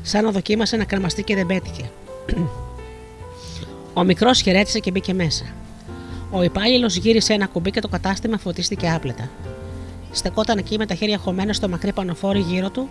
σαν 0.01 0.23
να 0.23 0.31
δοκίμασε 0.31 0.77
να 0.77 0.83
κρεμαστεί 0.83 1.23
και 1.23 1.35
δεν 1.35 1.45
πέτυχε. 1.45 1.89
Ο 3.97 4.03
μικρός 4.03 4.41
χαιρέτησε 4.41 4.79
και 4.79 4.91
μπήκε 4.91 5.13
μέσα. 5.13 5.45
Ο 6.31 6.43
υπάλληλος 6.43 6.95
γύρισε 6.95 7.33
ένα 7.33 7.47
κουμπί 7.47 7.71
και 7.71 7.79
το 7.79 7.87
κατάστημα 7.87 8.37
φωτίστηκε 8.37 8.89
άπλετα. 8.89 9.29
Στεκόταν 10.11 10.57
εκεί 10.57 10.77
με 10.77 10.85
τα 10.85 10.95
χέρια 10.95 11.17
χωμένα 11.17 11.53
στο 11.53 11.69
μακρύ 11.69 11.93
πανοφόρι 11.93 12.39
γύρω 12.39 12.69
του 12.69 12.89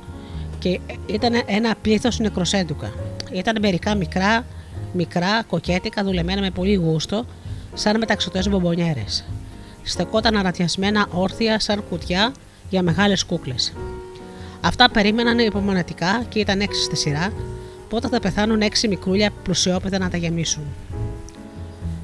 και 0.58 0.80
ήταν 1.06 1.42
ένα 1.46 1.74
πλήθος 1.82 2.18
νεκροσέντουκα. 2.18 2.92
Ήταν 3.32 3.56
μερικά 3.60 3.94
μικρά, 3.94 4.44
μικρά, 4.92 5.42
κοκέτικα, 5.42 6.04
δουλεμένα 6.04 6.40
με 6.40 6.50
πολύ 6.50 6.74
γούστο, 6.74 7.24
σαν 7.74 7.98
μεταξωτές 7.98 8.48
μπομπονιέρες. 8.48 9.24
Στεκόταν 9.82 10.36
αρατιασμένα 10.36 11.06
όρθια 11.10 11.60
σαν 11.60 11.84
κουτιά 11.88 12.32
για 12.68 12.82
μεγάλες 12.82 13.24
κούκλες. 13.24 13.72
Αυτά 14.60 14.90
περίμεναν 14.90 15.38
υπομονετικά 15.38 16.24
και 16.28 16.38
ήταν 16.38 16.60
έξι 16.60 16.82
στη 16.82 16.96
σειρά, 16.96 17.32
πότε 17.88 18.08
θα 18.08 18.20
πεθάνουν 18.20 18.60
έξι 18.60 18.88
μικρούλια 18.88 19.30
πλουσιόπεδα 19.42 19.98
να 19.98 20.10
τα 20.10 20.16
γεμίσουν. 20.16 20.62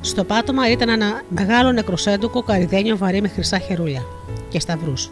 Στο 0.01 0.25
πάτωμα 0.25 0.71
ήταν 0.71 0.89
ένα 0.89 1.23
μεγάλο 1.29 1.73
νεκροσέντουκο 1.73 2.43
καριδένιο 2.43 2.97
βαρύ 2.97 3.21
με 3.21 3.29
χρυσά 3.29 3.59
χερούλια 3.59 4.03
και 4.49 4.61
σταυρούς. 4.61 5.11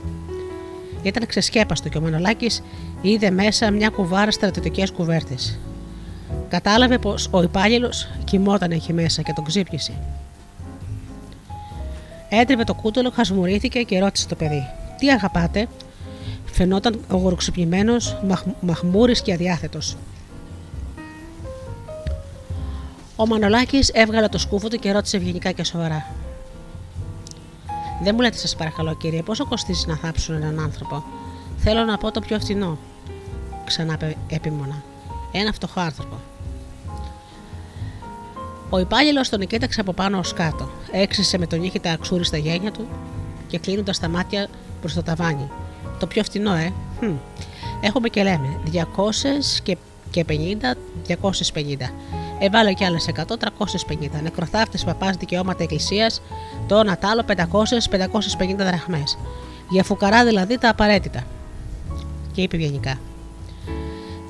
Ήταν 1.02 1.26
ξεσκέπαστο 1.26 1.88
και 1.88 1.98
ο 1.98 2.00
Μανολάκης 2.00 2.62
είδε 3.02 3.30
μέσα 3.30 3.70
μια 3.70 3.88
κουβάρα 3.88 4.30
στρατιωτικές 4.30 4.90
κουβέρτες. 4.90 5.58
Κατάλαβε 6.48 6.98
πως 6.98 7.28
ο 7.30 7.42
υπάλληλος 7.42 8.08
κοιμόταν 8.24 8.70
εκεί 8.70 8.92
μέσα 8.92 9.22
και 9.22 9.32
τον 9.34 9.44
ξύπνησε. 9.44 9.92
Έτριβε 12.28 12.64
το 12.64 12.74
κούτελο, 12.74 13.10
χασμουρήθηκε 13.10 13.82
και 13.82 13.98
ρώτησε 13.98 14.28
το 14.28 14.34
παιδί: 14.34 14.66
Τι 14.98 15.10
αγαπάτε, 15.10 15.68
φαινόταν 16.44 17.00
ο 17.10 17.16
γοροξυπνημένος, 17.16 18.16
μαχ, 18.28 18.42
μαχμούρης 18.60 19.22
και 19.22 19.32
αδιάθετος. 19.32 19.96
Ο 23.20 23.26
Μανολάκης 23.26 23.88
έβγαλε 23.88 24.28
το 24.28 24.38
σκούφο 24.38 24.68
του 24.68 24.76
και 24.76 24.92
ρώτησε 24.92 25.16
ευγενικά 25.16 25.50
και 25.50 25.64
σοβαρά. 25.64 26.06
Δεν 28.02 28.14
μου 28.14 28.20
λέτε, 28.20 28.36
σας 28.36 28.56
παρακαλώ, 28.56 28.94
κύριε, 28.94 29.22
πόσο 29.22 29.46
κοστίζει 29.46 29.84
να 29.86 29.96
θάψουν 29.96 30.34
έναν 30.34 30.60
άνθρωπο; 30.60 31.04
Θέλω 31.56 31.84
να 31.84 31.98
πω 31.98 32.10
το 32.10 32.20
πιο 32.20 32.38
φθηνό. 32.38 32.78
Ξανά 33.64 33.92
είπε 33.92 34.16
επίμονα. 34.28 34.82
Ένα 35.32 35.52
φτωχό 35.52 35.80
άνθρωπο. 35.80 36.16
Ο 38.70 38.78
υπάλληλος 38.78 39.28
τον 39.28 39.46
κοίταξε 39.46 39.80
από 39.80 39.92
πάνω 39.92 40.18
ως 40.18 40.32
κάτω. 40.32 40.68
Έξισε 40.90 41.38
με 41.38 41.46
τον 41.46 41.62
ήχη 41.62 41.80
τα 41.80 41.90
αξούριστα 41.90 42.36
γένια 42.36 42.70
του 42.70 42.86
και 43.46 43.58
κλείνοντας 43.58 43.98
τα 43.98 44.08
μάτια 44.08 44.48
προς 44.80 44.94
το 44.94 45.02
ταβάνι. 45.02 45.50
Το 45.98 46.06
πιο 46.06 46.22
φθηνό, 46.22 46.54
ε; 46.54 46.72
Χμ. 46.98 47.14
Έχουμε 47.80 48.08
και 48.08 48.22
λέμε 48.22 48.60
200 48.72 48.80
και, 49.62 49.76
και 50.10 50.24
50, 50.28 50.32
250. 51.06 51.90
Έβαλε 52.42 52.72
κι 52.72 52.84
άλλες 52.84 53.06
100, 53.06 53.36
350. 53.36 54.20
Νεκροθάφτες 54.22 54.84
παπάς 54.84 55.16
δικαιώματα 55.16 55.62
εκκλησίας, 55.62 56.22
το 56.66 56.76
ένα 56.76 56.96
τ' 56.96 57.04
άλλο 57.04 57.22
500, 57.24 57.88
550 57.90 58.64
δραχμές. 58.64 59.18
Για 59.68 59.82
φουκαρά 59.84 60.24
δηλαδή 60.24 60.58
τα 60.58 60.68
απαραίτητα. 60.68 61.22
Και 62.32 62.42
είπε 62.42 62.56
ευγενικά. 62.56 62.98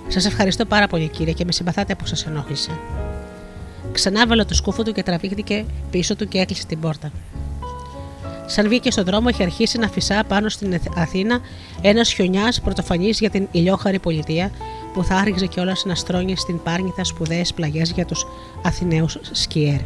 Σας 0.08 0.24
ευχαριστώ 0.24 0.64
πάρα 0.64 0.86
πολύ 0.86 1.08
κύριε 1.08 1.32
και 1.32 1.44
με 1.44 1.52
συμπαθάτε 1.52 1.94
που 1.94 2.06
σας 2.06 2.26
ενόχλησα. 2.26 2.78
Ξανά 3.92 4.26
βάλε 4.26 4.44
το 4.44 4.54
σκούφο 4.54 4.82
του 4.82 4.92
και 4.92 5.02
τραβήχτηκε 5.02 5.64
πίσω 5.90 6.16
του 6.16 6.28
και 6.28 6.38
έκλεισε 6.38 6.66
την 6.66 6.80
πόρτα. 6.80 7.10
Σαν 8.46 8.68
βγήκε 8.68 8.90
στον 8.90 9.04
δρόμο, 9.04 9.28
είχε 9.28 9.42
αρχίσει 9.42 9.78
να 9.78 9.88
φυσά 9.88 10.24
πάνω 10.28 10.48
στην 10.48 10.74
Αθ- 10.74 10.98
Αθήνα 10.98 11.40
ένας 11.80 12.12
χιονιάς 12.12 12.60
πρωτοφανής 12.60 13.18
για 13.18 13.30
την 13.30 13.48
ηλιόχαρη 13.50 13.98
πολιτεία 13.98 14.50
που 14.92 15.04
θα 15.04 15.14
άρχιζε 15.14 15.46
κιόλας 15.46 15.84
να 15.84 15.94
στρώνει 15.94 16.36
στην 16.36 16.62
Πάρνηθα 16.62 17.04
σπουδαίες 17.04 17.54
πλαγιές 17.54 17.90
για 17.90 18.04
τους 18.04 18.26
Αθηναίους 18.62 19.18
σκιέρ. 19.30 19.80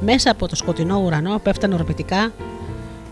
Μέσα 0.00 0.30
από 0.30 0.48
το 0.48 0.56
σκοτεινό 0.56 0.98
ουρανό 1.04 1.38
πέφταν 1.38 1.72
ορμητικά 1.72 2.32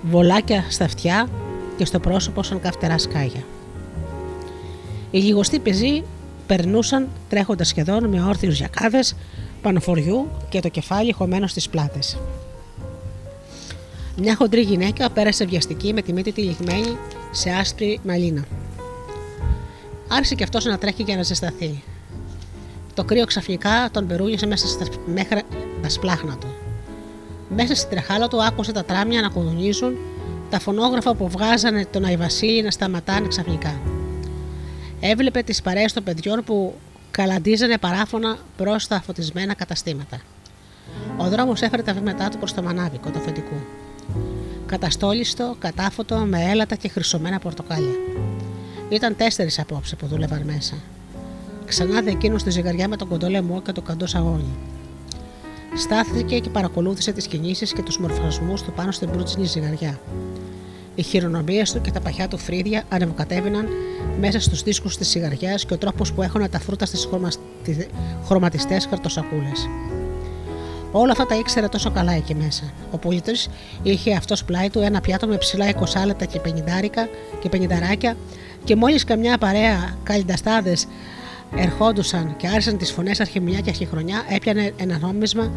βολάκια 0.02 0.64
στα 0.68 0.84
αυτιά 0.84 1.28
και 1.76 1.84
στο 1.84 2.00
πρόσωπο 2.00 2.42
σαν 2.42 2.60
καυτερά 2.60 2.98
σκάγια. 2.98 3.42
Οι 5.10 5.18
λιγοστοί 5.18 5.58
πεζοί 5.58 6.04
περνούσαν 6.46 7.08
τρέχοντας 7.28 7.68
σχεδόν 7.68 8.08
με 8.08 8.22
όρθιους 8.22 8.58
γιακάδες, 8.58 9.16
πανοφοριού 9.62 10.28
και 10.48 10.60
το 10.60 10.68
κεφάλι 10.68 11.12
χωμένο 11.12 11.46
στις 11.46 11.68
πλάτες. 11.68 12.18
Μια 14.16 14.36
χοντρή 14.36 14.60
γυναίκα 14.60 15.10
πέρασε 15.10 15.44
βιαστική 15.44 15.92
με 15.92 16.02
τη 16.02 16.12
μύτη 16.12 16.32
τυλιγμένη 16.32 16.96
σε 17.30 17.50
άσπρη 17.50 18.00
μαλίνα. 18.04 18.44
Άρχισε 20.08 20.34
και 20.34 20.42
αυτός 20.42 20.64
να 20.64 20.78
τρέχει 20.78 21.02
για 21.02 21.16
να 21.16 21.22
ζεσταθεί. 21.22 21.82
Το 22.94 23.04
κρύο 23.04 23.24
ξαφνικά 23.24 23.88
τον 23.92 24.06
περούγισε 24.06 24.46
μέσα 24.46 24.66
στα, 24.66 24.86
μέχρι 25.06 25.42
τα 25.82 25.88
σπλάχνα 25.88 26.36
του. 26.36 26.46
Μέσα 27.48 27.74
στην 27.74 27.90
τρεχάλα 27.90 28.28
του 28.28 28.44
άκουσε 28.44 28.72
τα 28.72 28.84
τράμια 28.84 29.20
να 29.20 29.28
κουδουνίζουν, 29.28 29.96
τα 30.50 30.58
φωνόγραφα 30.58 31.14
που 31.14 31.28
βγάζανε 31.28 31.86
τον 31.86 32.04
Αϊβασίλη 32.04 32.62
να 32.62 32.70
σταματάνε 32.70 33.28
ξαφνικά. 33.28 33.80
Έβλεπε 35.00 35.42
τις 35.42 35.62
παρέες 35.62 35.92
των 35.92 36.04
παιδιών 36.04 36.44
που 36.44 36.74
καλαντίζανε 37.10 37.78
παράφωνα 37.78 38.38
προς 38.56 38.86
τα 38.86 39.00
φωτισμένα 39.00 39.54
καταστήματα. 39.54 40.20
Ο 41.16 41.28
δρόμος 41.28 41.62
έφερε 41.62 41.82
τα 41.82 41.92
βήματά 41.92 42.28
του 42.28 42.38
προς 42.38 42.54
το 42.54 42.62
μανάβικο 42.62 43.10
του 43.10 43.18
αφεντικού. 43.18 43.56
Καταστόλιστο, 44.66 45.56
κατάφωτο, 45.58 46.16
με 46.16 46.50
έλατα 46.50 46.74
και 46.74 46.88
χρυσωμένα 46.88 47.38
πορτοκάλια. 47.38 47.94
Ήταν 48.88 49.16
τέσσερις 49.16 49.58
απόψε 49.58 49.96
που 49.96 50.06
δούλευαν 50.06 50.42
μέσα. 50.44 50.74
Ξανά 51.66 52.02
δε 52.02 52.10
εκείνος 52.10 52.40
στη 52.40 52.50
ζυγαριά 52.50 52.88
με 52.88 52.96
τον 52.96 53.08
κοντό 53.08 53.28
λαιμό 53.28 53.62
και 53.62 53.72
το 53.72 53.80
καντό 53.80 54.06
σαγόνι. 54.06 54.56
Στάθηκε 55.76 56.38
και 56.38 56.50
παρακολούθησε 56.50 57.12
τις 57.12 57.26
κινήσεις 57.26 57.72
και 57.72 57.82
τους 57.82 57.98
μορφασμούς 57.98 58.62
του 58.62 58.72
πάνω 58.72 58.92
στην 58.92 59.10
προύτσινη 59.10 59.46
ζυγαριά. 59.46 60.00
Οι 60.94 61.02
χειρονομίες 61.02 61.72
του 61.72 61.80
και 61.80 61.90
τα 61.90 62.00
παχιά 62.00 62.28
του 62.28 62.38
φρύδια 62.38 62.82
ανεβοκατέβαιναν 62.88 63.68
μέσα 64.20 64.40
στους 64.40 64.62
δίσκους 64.62 64.96
της 64.96 65.08
ζυγαριάς 65.08 65.64
και 65.64 65.74
ο 65.74 65.78
τρόπος 65.78 66.12
που 66.12 66.22
έχωνε 66.22 66.48
τα 66.48 66.60
φρούτα 66.60 66.86
στις 66.86 67.08
χρωματιστές 68.24 68.86
χαρτοσακούλες. 68.86 69.68
Όλα 70.92 71.12
αυτά 71.12 71.26
τα 71.26 71.34
ήξερε 71.34 71.68
τόσο 71.68 71.90
καλά 71.90 72.12
εκεί 72.12 72.34
μέσα. 72.34 72.62
Ο 72.90 72.98
πολίτης 72.98 73.48
είχε 73.82 74.14
αυτός 74.14 74.44
πλάι 74.44 74.70
του 74.70 74.80
ένα 74.80 75.00
πιάτο 75.00 75.26
με 75.26 75.36
ψηλά 75.36 75.66
20 75.74 76.06
λεπτά 76.06 76.24
και 76.24 76.40
50 76.44 76.48
και 77.40 77.48
50 77.52 77.66
και 78.64 78.76
μόλις 78.76 79.04
καμιά 79.04 79.38
παρέα 79.38 79.96
καλλινταστάδε 80.02 80.76
ερχόντουσαν 81.56 82.34
και 82.36 82.46
άρχισαν 82.46 82.76
τις 82.76 82.92
φωνές 82.92 83.20
αρχιμιά 83.20 83.60
και 83.60 83.70
αρχιχρονιά, 83.70 84.24
έπιανε 84.28 84.72
ένα 84.76 84.98
νόμισμα, 84.98 85.50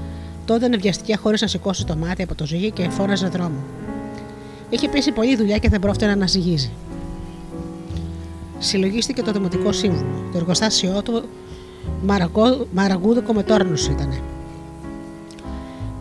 τότε 0.46 0.78
βιαστική 0.78 1.18
χωρίς 1.18 1.42
να 1.42 1.48
σηκώσει 1.48 1.86
το 1.86 1.96
μάτι 1.96 2.24
από 2.24 2.36
το 2.36 2.46
ζυγί 2.46 2.72
και 2.72 2.90
φόραζε 2.90 3.28
δρόμο. 3.28 3.64
Είχε 4.70 4.90
πέσει 4.90 5.12
πολλή 5.12 5.36
δουλειά 5.36 5.58
και 5.58 5.70
δεν 5.70 5.80
πρόφτερα 5.80 6.16
να 6.16 6.28
ζυγίζει. 6.28 6.72
Συλλογίστηκε 8.60 9.22
το 9.22 9.32
Δημοτικό 9.32 9.72
Σύμβουλο. 9.72 10.30
Το 10.32 10.38
εργοστάσιό 10.38 11.02
του 11.02 11.24
μαραγκό- 12.02 12.68
μαραγκούδικο 12.72 13.34
με 13.34 13.44
τόρνου 13.44 13.74
ήταν. 13.92 14.22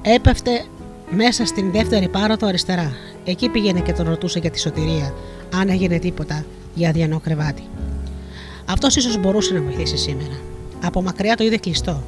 Έπεφτε 0.02 0.64
μέσα 1.10 1.46
στην 1.46 1.70
δεύτερη 1.72 2.08
πάροδο 2.08 2.46
αριστερά. 2.46 2.92
Εκεί 3.24 3.48
πήγαινε 3.48 3.80
και 3.80 3.92
τον 3.92 4.08
ρωτούσε 4.08 4.38
για 4.38 4.50
τη 4.50 4.60
σωτηρία, 4.60 5.14
αν 5.54 5.68
έγινε 5.68 5.98
τίποτα 5.98 6.44
για 6.74 6.88
αδιανό 6.88 7.20
κρεβάτι. 7.20 7.62
Αυτός 8.64 8.96
ίσως 8.96 9.18
μπορούσε 9.18 9.54
να 9.54 9.60
βοηθήσει 9.60 9.96
σήμερα. 9.96 10.40
Από 10.82 11.02
μακριά 11.02 11.36
το 11.36 11.44
είδε 11.44 11.56
κλειστό. 11.56 12.02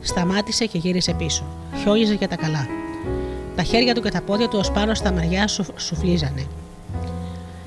Σταμάτησε 0.00 0.66
και 0.66 0.78
γύρισε 0.78 1.12
πίσω. 1.12 1.44
Χιόνιζε 1.82 2.14
για 2.14 2.28
τα 2.28 2.36
καλά. 2.36 2.66
Τα 3.56 3.62
χέρια 3.62 3.94
του 3.94 4.00
και 4.00 4.10
τα 4.10 4.20
πόδια 4.20 4.48
του 4.48 4.58
ως 4.58 4.70
πάνω 4.70 4.94
στα 4.94 5.12
μεριά 5.12 5.46
σου, 5.46 5.64
σουφλίζανε. 5.76 6.46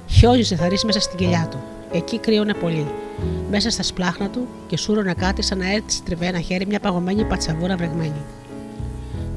Χιόνιζε 0.07 0.55
θα 0.55 0.67
ρίξει 0.67 0.85
μέσα 0.85 0.99
στην 0.99 1.17
κοιλιά 1.17 1.47
του. 1.51 1.57
Εκεί 1.91 2.19
κρύωνε 2.19 2.53
πολύ. 2.53 2.87
Μέσα 3.49 3.69
στα 3.69 3.83
σπλάχνα 3.83 4.29
του 4.29 4.47
και 4.67 4.77
σούρωνε 4.77 5.13
κάτι 5.13 5.41
σαν 5.41 5.57
να 5.57 5.71
έτσι 5.71 6.03
τριβέ 6.03 6.25
ένα 6.25 6.39
χέρι 6.39 6.65
μια 6.65 6.79
παγωμένη 6.79 7.23
πατσαβούρα 7.23 7.75
βρεγμένη. 7.75 8.21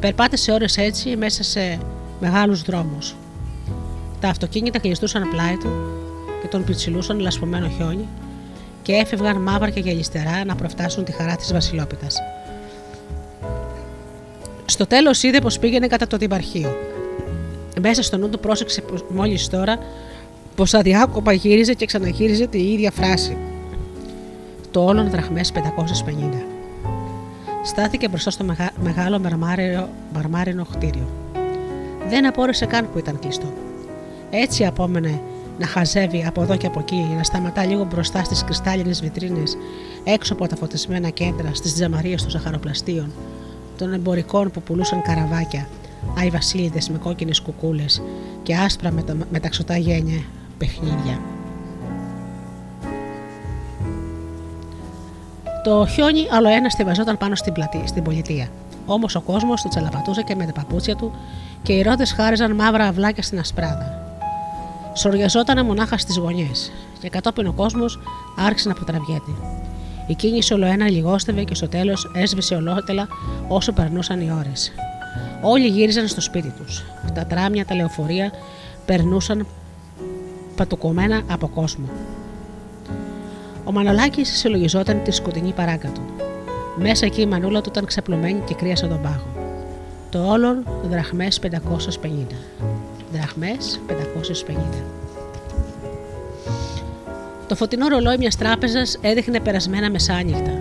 Περπάτησε 0.00 0.52
ώρες 0.52 0.76
έτσι 0.76 1.16
μέσα 1.16 1.42
σε 1.42 1.78
μεγάλους 2.20 2.62
δρόμους. 2.62 3.14
Τα 4.20 4.28
αυτοκίνητα 4.28 4.78
κλειστούσαν 4.78 5.28
πλάι 5.30 5.56
του 5.56 5.70
και 6.42 6.48
τον 6.48 6.64
πιτσιλούσαν 6.64 7.18
λασπωμένο 7.18 7.68
χιόνι 7.68 8.08
και 8.82 8.92
έφευγαν 8.92 9.36
μαύρα 9.36 9.70
και 9.70 9.80
γυαλιστερά 9.80 10.44
να 10.44 10.54
προφτάσουν 10.54 11.04
τη 11.04 11.12
χαρά 11.12 11.36
της 11.36 11.52
βασιλόπιτας. 11.52 12.16
Στο 14.64 14.86
τέλος 14.86 15.22
είδε 15.22 15.38
πως 15.40 15.58
πήγαινε 15.58 15.86
κατά 15.86 16.06
το 16.06 16.16
διπαρχείο. 16.16 16.76
Μέσα 17.80 18.02
στο 18.02 18.16
νου 18.16 18.28
του 18.28 18.38
πρόσεξε 18.38 18.80
πως 18.80 19.04
μόλις 19.08 19.48
τώρα 19.48 19.78
πως 20.54 20.74
αδιάκοπα 20.74 21.32
γύριζε 21.32 21.74
και 21.74 21.86
ξαναγύριζε 21.86 22.46
τη 22.46 22.58
ίδια 22.72 22.90
φράση. 22.90 23.36
Το 24.70 24.84
όλον 24.84 25.10
δραχμές 25.10 25.52
550. 25.52 26.42
Στάθηκε 27.64 28.08
μπροστά 28.08 28.30
στο 28.30 28.44
μεγα- 28.44 28.72
μεγάλο 28.82 29.18
μαρμάρινο, 29.18 29.88
μαρμάρινο 30.14 30.66
κτίριο. 30.72 31.08
Δεν 32.08 32.26
απόρρισε 32.26 32.66
καν 32.66 32.88
που 32.92 32.98
ήταν 32.98 33.18
κλειστό. 33.18 33.52
Έτσι 34.30 34.64
απόμενε 34.66 35.20
να 35.62 35.68
χαζεύει 35.68 36.24
από 36.26 36.42
εδώ 36.42 36.56
και 36.56 36.66
από 36.66 36.80
εκεί, 36.80 37.06
να 37.16 37.22
σταματά 37.22 37.64
λίγο 37.64 37.84
μπροστά 37.84 38.24
στις 38.24 38.44
κρυστάλλινες 38.44 39.00
βιτρίνες, 39.00 39.56
έξω 40.04 40.32
από 40.32 40.46
τα 40.46 40.56
φωτισμένα 40.56 41.08
κέντρα, 41.08 41.54
στις 41.54 41.74
τζαμαρίες 41.74 42.22
των 42.22 42.30
ζαχαροπλαστείων, 42.30 43.12
των 43.78 43.92
εμπορικών 43.92 44.50
που 44.50 44.62
πουλούσαν 44.62 45.02
καραβάκια, 45.02 45.68
αϊβασίλειδε 46.18 46.78
με 46.92 46.98
κόκκινες 46.98 47.40
κουκούλες 47.40 48.02
και 48.42 48.56
άσπρα 48.56 48.90
μετα, 48.90 49.16
μεταξωτά 49.30 49.76
γένια 49.76 50.22
παιχνίδια. 50.58 51.20
Το 55.64 55.86
χιόνι 55.86 56.26
άλλο 56.30 56.48
ένα 56.48 56.68
στεβαζόταν 56.68 57.18
πάνω 57.18 57.34
στην, 57.34 57.52
πλατή, 57.52 57.82
στην 57.86 58.02
πολιτεία. 58.02 58.48
Όμως 58.86 59.14
ο 59.14 59.20
κόσμος 59.20 59.62
το 59.62 59.68
τσαλαπατούσε 59.68 60.22
και 60.22 60.34
με 60.34 60.44
τα 60.44 60.52
παπούτσια 60.52 60.96
του 60.96 61.12
και 61.62 61.72
οι 61.72 61.82
ρόδε 61.82 62.06
χάριζαν 62.06 62.54
μαύρα 62.54 62.84
αυλάκια 62.84 63.22
στην 63.22 63.38
ασπράδα. 63.38 64.01
Σοριαζόταν 64.92 65.66
μονάχα 65.66 65.98
στις 65.98 66.16
γωνιές 66.16 66.72
και 67.00 67.08
κατόπιν 67.08 67.46
ο 67.46 67.52
κόσμος 67.52 67.98
άρχισε 68.36 68.68
να 68.68 68.74
αποτραβιέται. 68.74 69.30
Η 70.06 70.14
κίνηση 70.14 70.54
ολοένα 70.54 70.90
λιγόστευε 70.90 71.42
και 71.42 71.54
στο 71.54 71.68
τέλος 71.68 72.10
έσβησε 72.14 72.54
ολότελα 72.54 73.08
όσο 73.48 73.72
περνούσαν 73.72 74.20
οι 74.20 74.32
ώρες. 74.38 74.72
Όλοι 75.42 75.66
γύριζαν 75.66 76.08
στο 76.08 76.20
σπίτι 76.20 76.52
τους. 76.56 76.84
Τα 77.14 77.26
τράμια, 77.26 77.64
τα 77.64 77.74
λεωφορεία 77.74 78.32
περνούσαν 78.86 79.46
πατουκωμένα 80.56 81.22
από 81.30 81.48
κόσμο. 81.48 81.88
Ο 83.64 83.72
Μανολάκης 83.72 84.38
συλλογιζόταν 84.38 85.02
τη 85.02 85.10
σκοτεινή 85.10 85.52
παράγκα 85.52 85.88
του. 85.88 86.02
Μέσα 86.76 87.06
εκεί 87.06 87.20
η 87.20 87.26
μανούλα 87.26 87.60
του 87.60 87.68
ήταν 87.72 87.84
ξαπλωμένη 87.84 88.42
και 88.46 88.54
κρύασε 88.54 88.86
τον 88.86 89.00
πάγο. 89.02 89.26
Το 90.10 90.26
όλον 90.26 90.66
δραχμές 90.90 91.38
550. 91.38 91.48
Δραχμές 93.12 93.80
550. 93.88 93.92
Το 97.48 97.54
φωτεινό 97.54 97.88
ρολόι 97.88 98.18
μιας 98.18 98.36
τράπεζας 98.36 98.98
έδειχνε 99.00 99.40
περασμένα 99.40 99.90
μεσάνυχτα, 99.90 100.58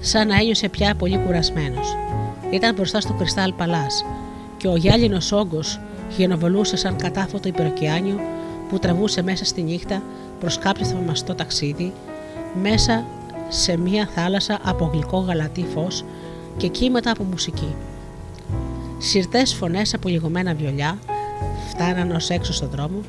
σαν 0.00 0.26
να 0.28 0.34
ένιωσε 0.34 0.68
πια 0.68 0.94
πολύ 0.94 1.18
κουρασμένος. 1.18 1.96
Ήταν 2.50 2.74
μπροστά 2.74 3.00
στο 3.00 3.12
κρυστάλ 3.12 3.52
παλά 3.52 3.86
και 4.56 4.68
ο 4.68 4.76
γυάλινος 4.76 5.32
όγκος 5.32 5.80
γενοβολούσε 6.16 6.76
σαν 6.76 6.96
κατάφωτο 6.96 7.48
υπεροκειάνιο 7.48 8.20
που 8.68 8.78
τραβούσε 8.78 9.22
μέσα 9.22 9.44
στη 9.44 9.62
νύχτα 9.62 10.02
προς 10.40 10.58
κάποιο 10.58 10.86
θαυμαστό 10.86 11.34
ταξίδι, 11.34 11.92
μέσα 12.62 13.04
σε 13.48 13.76
μία 13.76 14.08
θάλασσα 14.14 14.58
από 14.62 14.90
γλυκό 14.92 15.18
γαλατή 15.18 15.66
φως 15.74 16.04
και 16.56 16.68
κύματα 16.68 17.10
από 17.10 17.24
μουσική. 17.24 17.74
Συρτές 18.98 19.54
φωνές 19.54 19.94
από 19.94 20.08
λιγωμένα 20.08 20.54
βιολιά 20.54 20.98
φτάναν 21.74 22.10
ως 22.10 22.30
έξω 22.30 22.52
στον 22.52 22.68
δρόμο 22.68 23.00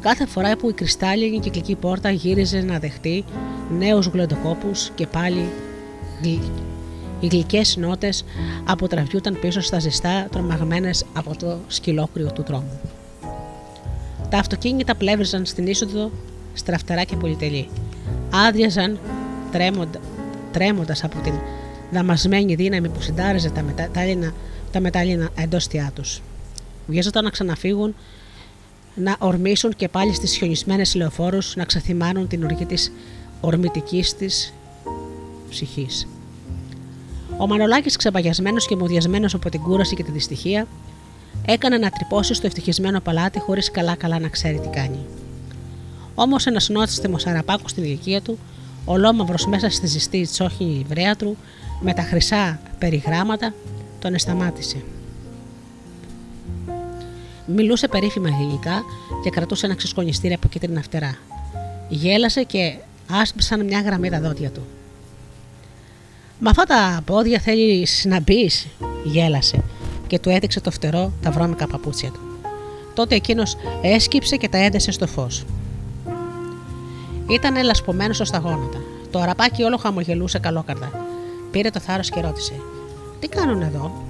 κάθε 0.00 0.26
φορά 0.26 0.56
που 0.56 0.68
η 0.68 0.72
κρυστάλλινη 0.72 1.38
κυκλική 1.38 1.74
πόρτα 1.74 2.10
γύριζε 2.10 2.60
να 2.60 2.78
δεχτεί 2.78 3.24
νέους 3.78 4.06
γλεντοκόπους 4.06 4.90
και 4.94 5.06
πάλι 5.06 5.48
γλυ... 6.22 6.40
οι 7.20 7.26
γλυκές 7.26 7.76
νότες 7.76 8.24
αποτραβιούταν 8.64 9.38
πίσω 9.40 9.60
στα 9.60 9.78
ζεστά 9.78 10.26
τρομαγμένες 10.30 11.04
από 11.12 11.36
το 11.36 11.58
σκυλόκριο 11.66 12.32
του 12.32 12.42
δρόμου. 12.42 12.80
Τα 14.30 14.38
αυτοκίνητα 14.38 14.94
πλεύριζαν 14.94 15.44
στην 15.44 15.66
είσοδο 15.66 16.10
στραφτερά 16.54 17.04
και 17.04 17.16
πολυτελή. 17.16 17.68
Άδειαζαν 18.48 18.98
τρέμοντα, 19.52 20.00
τρέμοντας 20.52 21.04
από 21.04 21.18
την 21.18 21.34
δαμασμένη 21.90 22.54
δύναμη 22.54 22.88
που 22.88 23.00
συντάριζε 23.00 23.50
τα 23.50 23.62
μετάλλινα, 23.62 24.32
τα 24.72 24.80
μετάλλινα 24.80 25.28
εντόστια 25.36 25.90
τους. 25.94 26.20
Βιάζονταν 26.86 27.24
να 27.24 27.30
ξαναφύγουν, 27.30 27.94
να 28.94 29.16
ορμήσουν 29.18 29.74
και 29.76 29.88
πάλι 29.88 30.14
στις 30.14 30.36
χιονισμένες 30.36 30.94
λεωφόρους 30.94 31.56
να 31.56 31.64
ξαθυμάνουν 31.64 32.28
την 32.28 32.44
οργή 32.44 32.66
της 32.66 32.92
ορμητικής 33.40 34.14
της 34.14 34.54
ψυχής. 35.50 36.08
Ο 37.38 37.46
Μανολάκης 37.46 37.96
ξεπαγιασμένος 37.96 38.66
και 38.66 38.76
μουδιασμένος 38.76 39.34
από 39.34 39.50
την 39.50 39.60
κούραση 39.60 39.94
και 39.94 40.02
τη 40.02 40.10
δυστυχία 40.10 40.66
έκανε 41.46 41.78
να 41.78 41.90
τρυπώσει 41.90 42.34
στο 42.34 42.46
ευτυχισμένο 42.46 43.00
παλάτι 43.00 43.38
χωρίς 43.38 43.70
καλά-καλά 43.70 44.18
να 44.18 44.28
ξέρει 44.28 44.58
τι 44.58 44.68
κάνει. 44.68 44.98
Όμως 46.14 46.46
ένας 46.46 46.68
νότσιμο 46.68 47.16
αραπάκο 47.24 47.68
στην 47.68 47.84
ηλικία 47.84 48.20
του, 48.20 48.38
ολόμαυρος 48.84 49.46
μέσα 49.46 49.70
στη 49.70 49.86
ζεστή 49.86 50.26
τσόχινη 50.26 50.74
λιβρέα 50.74 51.16
του, 51.16 51.36
με 51.80 51.94
τα 51.94 52.02
χρυσά 52.02 52.60
περιγράμματα, 52.78 53.54
τον 53.98 54.14
εσταμάτησε. 54.14 54.82
Μιλούσε 57.46 57.88
περίφημα 57.88 58.28
γλυκά 58.28 58.82
και 59.22 59.30
κρατούσε 59.30 59.66
ένα 59.66 59.74
ξεσκονιστήρι 59.74 60.34
από 60.34 60.48
κίτρινα 60.48 60.82
φτερά. 60.82 61.16
Γέλασε 61.88 62.42
και 62.42 62.74
άσπισαν 63.10 63.64
μια 63.64 63.80
γραμμή 63.80 64.10
τα 64.10 64.20
δόντια 64.20 64.50
του. 64.50 64.66
Μα 66.38 66.50
αυτά 66.50 66.64
τα 66.64 67.02
πόδια 67.04 67.38
θέλεις 67.38 68.04
να 68.08 68.20
μπει, 68.20 68.50
γέλασε 69.04 69.62
και 70.06 70.18
του 70.18 70.28
έδειξε 70.28 70.60
το 70.60 70.70
φτερό 70.70 71.12
τα 71.22 71.30
βρώμικα 71.30 71.66
παπούτσια 71.66 72.10
του. 72.10 72.20
Τότε 72.94 73.14
εκείνος 73.14 73.56
έσκυψε 73.82 74.36
και 74.36 74.48
τα 74.48 74.58
έντεσε 74.58 74.90
στο 74.90 75.06
φως. 75.06 75.44
Ήταν 77.30 77.62
λασπωμένος 77.64 78.20
ως 78.20 78.30
τα 78.30 78.38
γόνατα. 78.38 78.78
Το 79.10 79.20
αραπάκι 79.20 79.62
όλο 79.62 79.76
χαμογελούσε 79.76 80.38
καλόκαρδα. 80.38 80.90
Πήρε 81.50 81.70
το 81.70 81.80
θάρρος 81.80 82.10
και 82.10 82.20
ρώτησε: 82.20 82.52
Τι 83.20 83.28
κάνουν 83.28 83.62
εδώ; 83.62 84.04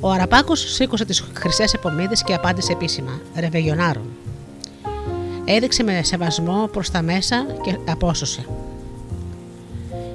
Ο 0.00 0.10
Αραπάκος 0.10 0.72
σήκωσε 0.72 1.04
τις 1.04 1.24
χρυσές 1.34 1.74
επομίδες 1.74 2.22
και 2.22 2.34
απάντησε 2.34 2.72
επίσημα: 2.72 3.20
Ρεβεγιονάρουν. 3.36 4.16
Έδειξε 5.44 5.82
με 5.82 6.02
σεβασμό 6.02 6.68
προς 6.72 6.90
τα 6.90 7.02
μέσα 7.02 7.46
και 7.62 7.78
απόσωσε. 7.88 8.46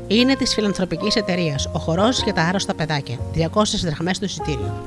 Είναι 0.08 0.36
της 0.36 0.54
φιλανθρωπικής 0.54 1.16
εταιρείας, 1.16 1.70
ο 1.74 1.80
χορός 1.80 2.24
για 2.24 2.34
τα 2.34 2.42
άρρωστα 2.42 2.74
παιδάκια. 2.74 3.18
200 3.34 3.64
δραχμές 3.84 4.16
στο 4.16 4.26
εισιτήριο. 4.26 4.84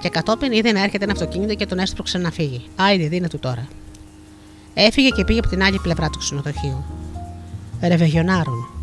Και 0.00 0.08
κατόπιν 0.08 0.52
είδε 0.52 0.72
να 0.72 0.82
έρχεται 0.82 1.04
ένα 1.04 1.12
αυτοκίνητο 1.12 1.54
και 1.54 1.66
τον 1.66 1.78
έσπρωξε 1.78 2.18
να 2.18 2.30
φύγει. 2.30 2.64
Άιντε, 2.76 3.08
δίνε 3.08 3.28
του 3.28 3.38
τώρα. 3.38 3.68
Έφυγε 4.74 5.08
και 5.08 5.24
πήγε 5.24 5.38
από 5.38 5.48
την 5.48 5.62
άλλη 5.62 5.78
πλευρά 5.78 6.08
του 6.08 6.18
ξενοδοχείου. 6.18 6.84
Ρεβεγιονάρουν. 7.80 8.77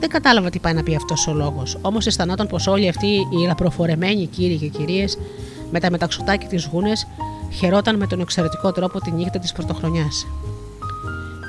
Δεν 0.00 0.08
κατάλαβα 0.08 0.50
τι 0.50 0.58
πάει 0.58 0.74
να 0.74 0.82
πει 0.82 0.94
αυτός 0.94 1.26
ο 1.26 1.32
λόγος, 1.32 1.78
όμως 1.80 2.06
αισθανόταν 2.06 2.46
πως 2.46 2.66
όλοι 2.66 2.88
αυτοί 2.88 3.06
οι 3.06 3.46
λαπροφορεμένοι 3.46 4.26
κύριοι 4.26 4.56
και 4.56 4.66
κυρίες 4.68 5.18
με 5.70 5.80
τα 5.80 5.90
μεταξωτάκια 5.90 6.48
της 6.48 6.68
γούνες 6.72 7.06
χαιρόταν 7.52 7.96
με 7.96 8.06
τον 8.06 8.20
εξαιρετικό 8.20 8.72
τρόπο 8.72 9.00
τη 9.00 9.10
νύχτα 9.10 9.38
της 9.38 9.52
πρωτοχρονιάς. 9.52 10.26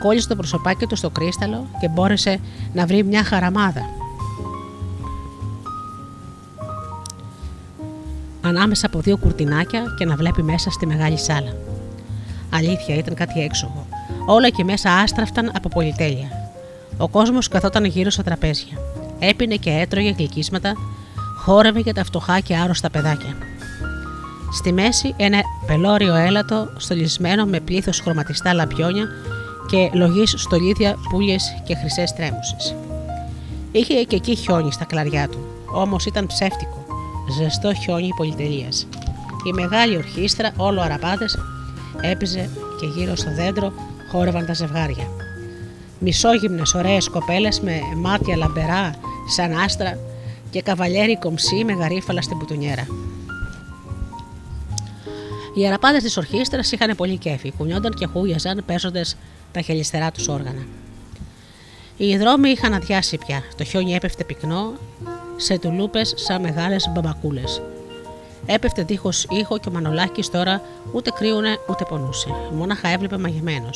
Κόλλησε 0.03 0.28
το 0.28 0.36
προσωπάκι 0.36 0.86
του 0.86 0.95
στο 0.95 1.10
κρίσταλο 1.10 1.68
και 1.80 1.88
μπόρεσε 1.88 2.40
να 2.74 2.86
βρει 2.86 3.03
μια 3.03 3.24
χαραμάδα. 3.24 3.82
Ανάμεσα 8.41 8.86
από 8.86 8.99
δύο 8.99 9.18
κουρτινάκια 9.18 9.84
και 9.98 10.06
να 10.06 10.15
βλέπει 10.15 10.44
μέσα 10.44 10.72
στη 10.72 10.86
μεγάλη 10.86 11.18
σάλα. 11.18 11.56
Αλήθεια, 12.53 12.95
ήταν 12.95 13.14
κάτι 13.14 13.40
έξοχο. 13.40 13.88
Όλα 14.26 14.49
και 14.49 14.64
μέσα 14.64 14.91
άστραφταν 14.91 15.52
από 15.56 15.69
πολυτέλεια. 15.69 16.47
Ο 16.98 17.07
κόσμος 17.07 17.48
καθόταν 17.48 17.86
γύρω 17.86 18.10
στα 18.10 18.24
τραπέζια. 18.24 18.78
Έπινε 19.19 19.56
και 19.56 19.69
έτρωγε 19.69 20.14
γλυκίσματα, 20.18 20.74
χόρευε 21.44 21.80
για 21.80 21.94
τα 21.94 22.03
φτωχά 22.03 22.40
και 22.40 22.56
άρρωστα 22.56 22.90
παιδάκια. 22.90 23.38
Στη 24.52 24.74
μέση 24.74 25.14
ένα 25.18 25.40
πελώριο 25.68 26.15
έλατο 26.15 26.69
στολισμένο 26.78 27.45
με 27.45 27.60
πλήθος 27.60 27.99
χρωματιστά 27.99 28.53
λαμπιόνια 28.53 29.07
και 29.68 29.90
λογής 29.94 30.34
στολίδια, 30.38 30.95
πουλιες 31.10 31.61
και 31.65 31.76
χρυσές 31.76 32.14
τρέμουσες. 32.14 32.76
Είχε 33.72 34.03
και 34.03 34.15
εκεί 34.15 34.36
χιόνι 34.36 34.72
στα 34.72 34.86
κλαριά 34.86 35.28
του, 35.28 35.45
όμως 35.74 36.06
ήταν 36.06 36.28
ψεύτικο, 36.28 36.86
ζεστό 37.38 37.74
χιόνι 37.74 38.10
πολυτελείας. 38.18 38.88
Η 39.48 39.53
μεγάλη 39.53 39.98
ορχήστρα, 39.98 40.52
όλο 40.57 40.82
αραπάδε, 40.82 41.26
έπιζε 42.02 42.49
και 42.80 42.86
γύρω 42.86 43.15
στο 43.15 43.34
δέντρο 43.34 43.74
χόρευαν 44.11 44.45
τα 44.45 44.53
ζευγάρια. 44.53 45.07
Μισόγυμνες 45.99 46.74
ωραίες 46.74 47.10
κοπέλες 47.10 47.60
με 47.60 47.82
μάτια 47.95 48.36
λαμπερά 48.36 48.95
σαν 49.28 49.60
άστρα 49.60 49.99
και 50.49 50.61
καβαλιέρι 50.61 51.18
κομψή 51.18 51.64
με 51.64 51.74
γαρίφαλα 51.74 52.22
στην 52.22 52.38
μπουτουνιέρα. 52.38 52.88
Οι 55.53 55.68
αραπάδες 55.68 56.03
της 56.03 56.18
ορχήστρας 56.18 56.72
είχαν 56.72 56.95
πολύ 56.95 57.18
κέφι, 57.18 57.52
κουνιόνταν 57.57 57.94
και 57.94 58.06
χούγιαζαν 58.06 58.64
παίζοντας 58.65 59.18
τα 59.52 59.61
χελιστερά 59.61 60.11
τους 60.11 60.28
όργανα. 60.28 60.65
Οι 61.98 62.18
δρόμοι 62.18 62.49
είχαν 62.49 62.74
αδειάσει 62.74 63.18
πια, 63.18 63.44
το 63.57 63.64
χιόνι 63.64 63.94
έπεφτε 63.94 64.24
πυκνό 64.24 64.74
σε 65.36 65.60
τουλούπες 65.60 66.14
σαν 66.15 66.41
μεγάλες 66.41 66.90
μπαμπακούλες. 66.94 67.61
Έπεφτε 68.45 68.84
δίχως 68.84 69.28
ήχο 69.30 69.57
και 69.57 69.69
ο 69.69 69.72
Μανολάκης 69.72 70.30
τώρα 70.30 70.61
ούτε 70.94 71.10
κρύουνε 71.10 71.57
ούτε 71.69 71.86
πονούσε. 71.90 72.30
Μόναχα 72.53 72.88
έβλεπε 72.88 73.18
μαγεμένο. 73.18 73.69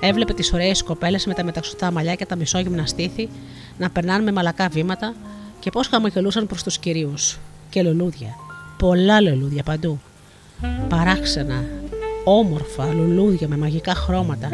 Έβλεπε 0.00 0.32
τις 0.32 0.52
ωραίες 0.52 0.82
κοπέλες 0.82 1.26
με 1.26 1.34
τα 1.34 1.44
μεταξωτά 1.44 1.90
μαλλιά 1.90 2.14
και 2.14 2.26
τα 2.26 2.36
μισόγυμνα 2.36 2.86
στήθη 2.86 3.28
να 3.78 3.90
περνάνε 3.90 4.22
με 4.22 4.32
μαλακά 4.32 4.68
βήματα 4.68 5.14
και 5.60 5.70
πώς 5.70 5.86
χαμογελούσαν 5.88 6.46
προς 6.46 6.62
τους 6.62 6.78
κυρίους. 6.78 7.38
Και 7.70 7.82
λουλούδια. 7.82 8.34
Πολλά 8.78 9.20
λουλούδια 9.20 9.62
παντού. 9.62 10.00
Παράξενα, 10.88 11.64
όμορφα 12.24 12.92
λουλούδια 12.92 13.48
με 13.48 13.56
μαγικά 13.56 13.94
χρώματα, 13.94 14.48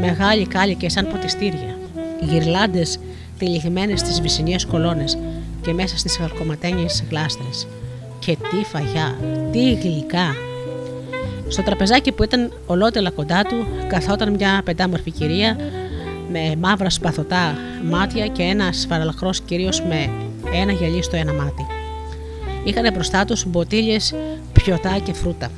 μεγάλοι 0.00 0.46
κάλικες 0.46 0.92
σαν 0.92 1.08
ποτιστήρια, 1.08 1.78
γυρλάντες 2.20 2.98
τυλιγμένες 3.38 4.00
στις 4.00 4.20
βυσσινιές 4.20 4.66
κολόνες 4.66 5.18
και 5.62 5.72
μέσα 5.72 5.98
στις 5.98 6.16
χαλκοματένιες 6.16 7.04
γλάστρες. 7.10 7.66
Και 8.18 8.36
τι 8.50 8.64
φαγιά, 8.64 9.18
τι 9.52 9.72
γλυκά. 9.72 10.34
Στο 11.48 11.62
τραπεζάκι 11.62 12.12
που 12.12 12.22
ήταν 12.22 12.52
ολότελα 12.66 13.10
κοντά 13.10 13.42
του 13.42 13.66
καθόταν 13.86 14.32
μια 14.34 14.60
πεντάμορφη 14.64 15.10
κυρία 15.10 15.56
με 16.30 16.56
μαύρα 16.60 16.90
σπαθωτά 16.90 17.54
μάτια 17.84 18.26
και 18.26 18.42
ένας 18.42 18.86
φαραλαχρός 18.88 19.40
κυρίως 19.40 19.82
με 19.82 20.10
ένα 20.60 20.72
γυαλί 20.72 21.02
στο 21.02 21.16
ένα 21.16 21.32
μάτι. 21.32 21.66
Είχαν 22.64 22.92
μπροστά 22.92 23.24
τους 23.24 23.44
μποτίλιες, 23.46 24.14
πιωτά 24.52 24.98
και 25.04 25.12
φρούτα. 25.12 25.50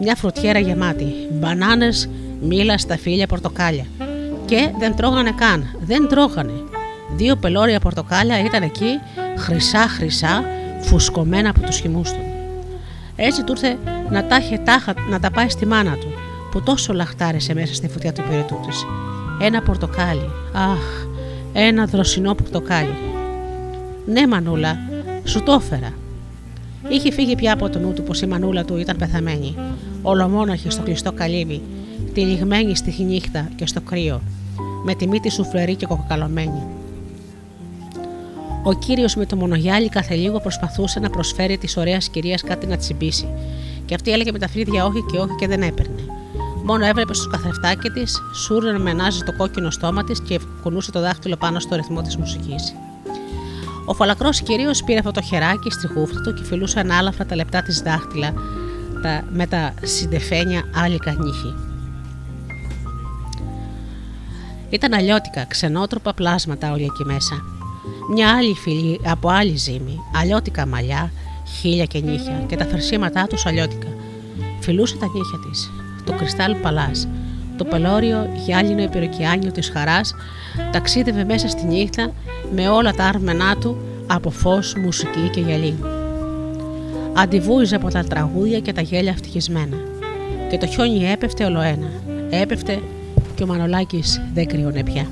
Μια 0.00 0.14
φρουτιέρα 0.14 0.58
γεμάτη, 0.58 1.12
μπανάνες, 1.30 2.08
μήλα, 2.40 2.78
σταφύλια, 2.78 3.26
πορτοκάλια. 3.26 3.86
Και 4.44 4.70
δεν 4.78 4.96
τρώγανε 4.96 5.32
καν, 5.32 5.78
δεν 5.80 6.08
τρώγανε. 6.08 6.52
Δύο 7.16 7.36
πελώρια 7.36 7.80
πορτοκάλια 7.80 8.40
ήταν 8.40 8.62
εκεί, 8.62 9.00
χρυσά 9.36 9.88
χρυσά, 9.88 10.44
φουσκωμένα 10.80 11.50
από 11.50 11.60
τους 11.60 11.78
χυμούς 11.78 12.10
του. 12.10 12.31
Έτσι 13.24 13.44
του 13.44 13.52
ήρθε 13.52 13.78
να 14.10 14.24
τα, 14.24 14.36
είχε 14.36 14.58
τάχα, 14.58 14.94
να 15.10 15.20
τα 15.20 15.30
πάει 15.30 15.48
στη 15.48 15.66
μάνα 15.66 15.96
του, 15.96 16.12
που 16.50 16.62
τόσο 16.62 16.92
λαχτάρισε 16.92 17.54
μέσα 17.54 17.74
στη 17.74 17.88
φωτιά 17.88 18.12
του 18.12 18.22
υπηρετού 18.26 18.60
της. 18.66 18.86
Ένα 19.40 19.62
πορτοκάλι, 19.62 20.30
αχ, 20.52 21.06
ένα 21.52 21.84
δροσινό 21.84 22.34
πορτοκάλι. 22.34 22.94
Ναι, 24.06 24.26
Μανούλα, 24.26 24.78
σου 25.24 25.42
το 25.42 25.52
έφερα. 25.52 25.92
Είχε 26.88 27.12
φύγει 27.12 27.34
πια 27.34 27.52
από 27.52 27.68
το 27.68 27.78
νου 27.78 27.92
του 27.92 28.02
πως 28.02 28.20
η 28.20 28.26
μανούλα 28.26 28.64
του 28.64 28.76
ήταν 28.76 28.96
πεθαμένη, 28.96 29.56
ολομόναχη 30.02 30.70
στο 30.70 30.82
κλειστό 30.82 31.12
καλύβι, 31.12 31.62
τυλιγμένη 32.14 32.76
στη 32.76 33.02
νύχτα 33.02 33.48
και 33.56 33.66
στο 33.66 33.80
κρύο, 33.80 34.20
με 34.84 34.94
τη 34.94 35.08
μύτη 35.08 35.30
σουφλερή 35.30 35.74
και 35.74 35.86
κοκαλωμένη. 35.86 36.62
Ο 38.64 38.72
κύριος 38.72 39.14
με 39.14 39.26
το 39.26 39.36
μονογιάλι 39.36 39.88
κάθε 39.88 40.14
λίγο 40.14 40.40
προσπαθούσε 40.40 41.00
να 41.00 41.10
προσφέρει 41.10 41.58
της 41.58 41.76
ωραίας 41.76 42.08
κυρίας 42.08 42.42
κάτι 42.42 42.66
να 42.66 42.76
τσιμπήσει, 42.76 43.28
και 43.84 43.94
αυτή 43.94 44.12
έλεγε 44.12 44.32
με 44.32 44.38
τα 44.38 44.48
φρύδια 44.48 44.84
όχι 44.84 45.04
και 45.10 45.18
όχι 45.18 45.34
και 45.38 45.46
δεν 45.46 45.62
έπαιρνε. 45.62 46.00
Μόνο 46.64 46.84
έβλεπε 46.84 47.14
στο 47.14 47.28
καθρεφτάκι 47.28 47.88
της, 47.88 48.22
σούρνε 48.34 48.78
με 48.78 48.92
νάζει 48.92 49.22
το 49.22 49.32
κόκκινο 49.32 49.70
στόμα 49.70 50.04
της 50.04 50.20
και 50.20 50.40
κουνούσε 50.62 50.90
το 50.90 51.00
δάχτυλο 51.00 51.36
πάνω 51.36 51.60
στο 51.60 51.76
ρυθμό 51.76 52.02
της 52.02 52.16
μουσικής. 52.16 52.74
Ο 53.84 53.94
φαλακρό 53.94 54.28
κυρίως 54.30 54.84
πήρε 54.84 54.98
αυτό 54.98 55.10
το 55.10 55.22
χεράκι 55.22 55.70
στη 55.70 55.86
χούφτα 55.86 56.20
του 56.20 56.34
και 56.34 56.44
φιλούσε 56.44 56.80
ανάλαφρα 56.80 57.26
τα 57.26 57.36
λεπτά 57.36 57.62
της 57.62 57.80
δάχτυλα 57.80 58.32
τα, 59.02 59.24
με 59.32 59.46
τα 59.46 59.74
συντεφένια 59.82 60.62
άλικα 60.74 61.12
νύχη. 61.12 61.54
Ήταν 64.70 64.92
αλλιώτικα, 64.92 65.44
ξενότροπα 65.44 66.14
πλάσματα 66.14 66.72
όλοι 66.72 66.84
εκεί 66.84 67.04
μέσα. 67.04 67.51
Μια 68.10 68.36
άλλη 68.36 68.54
φίλη 68.54 69.00
από 69.04 69.28
άλλη 69.28 69.56
ζύμη, 69.56 70.00
αλλιώτικα 70.16 70.66
μαλλιά, 70.66 71.12
χίλια 71.60 71.84
και 71.84 72.00
νύχια 72.00 72.44
και 72.46 72.56
τα 72.56 72.64
φερσίματά 72.64 73.26
τους 73.26 73.46
αλλιώτικα. 73.46 73.86
Φιλούσε 74.60 74.96
τα 74.96 75.06
νύχια 75.06 75.38
της, 75.50 75.70
το 76.04 76.12
κρυστάλλ 76.12 76.54
παλά, 76.54 76.90
το 77.56 77.64
πελώριο 77.64 78.30
γυάλινο 78.44 78.82
υπεροκειάνιο 78.82 79.50
της 79.50 79.70
χαράς 79.70 80.14
ταξίδευε 80.72 81.24
μέσα 81.24 81.48
στη 81.48 81.66
νύχτα 81.66 82.12
με 82.54 82.68
όλα 82.68 82.92
τα 82.92 83.04
άρμενά 83.04 83.56
του 83.56 83.76
από 84.06 84.30
φως, 84.30 84.74
μουσική 84.74 85.28
και 85.32 85.40
γυαλί. 85.40 85.74
Αντιβούιζε 87.12 87.76
από 87.76 87.90
τα 87.90 88.04
τραγούδια 88.04 88.60
και 88.60 88.72
τα 88.72 88.80
γέλια 88.80 89.10
ευτυχισμένα. 89.10 89.76
Και 90.50 90.58
το 90.58 90.66
χιόνι 90.66 91.10
έπεφτε 91.10 91.44
ολοένα. 91.44 91.90
Έπεφτε 92.30 92.80
και 93.34 93.42
ο 93.42 93.46
Μανολάκης 93.46 94.20
δεν 94.34 94.46
κρύωνε 94.46 94.82
πια. 94.82 95.06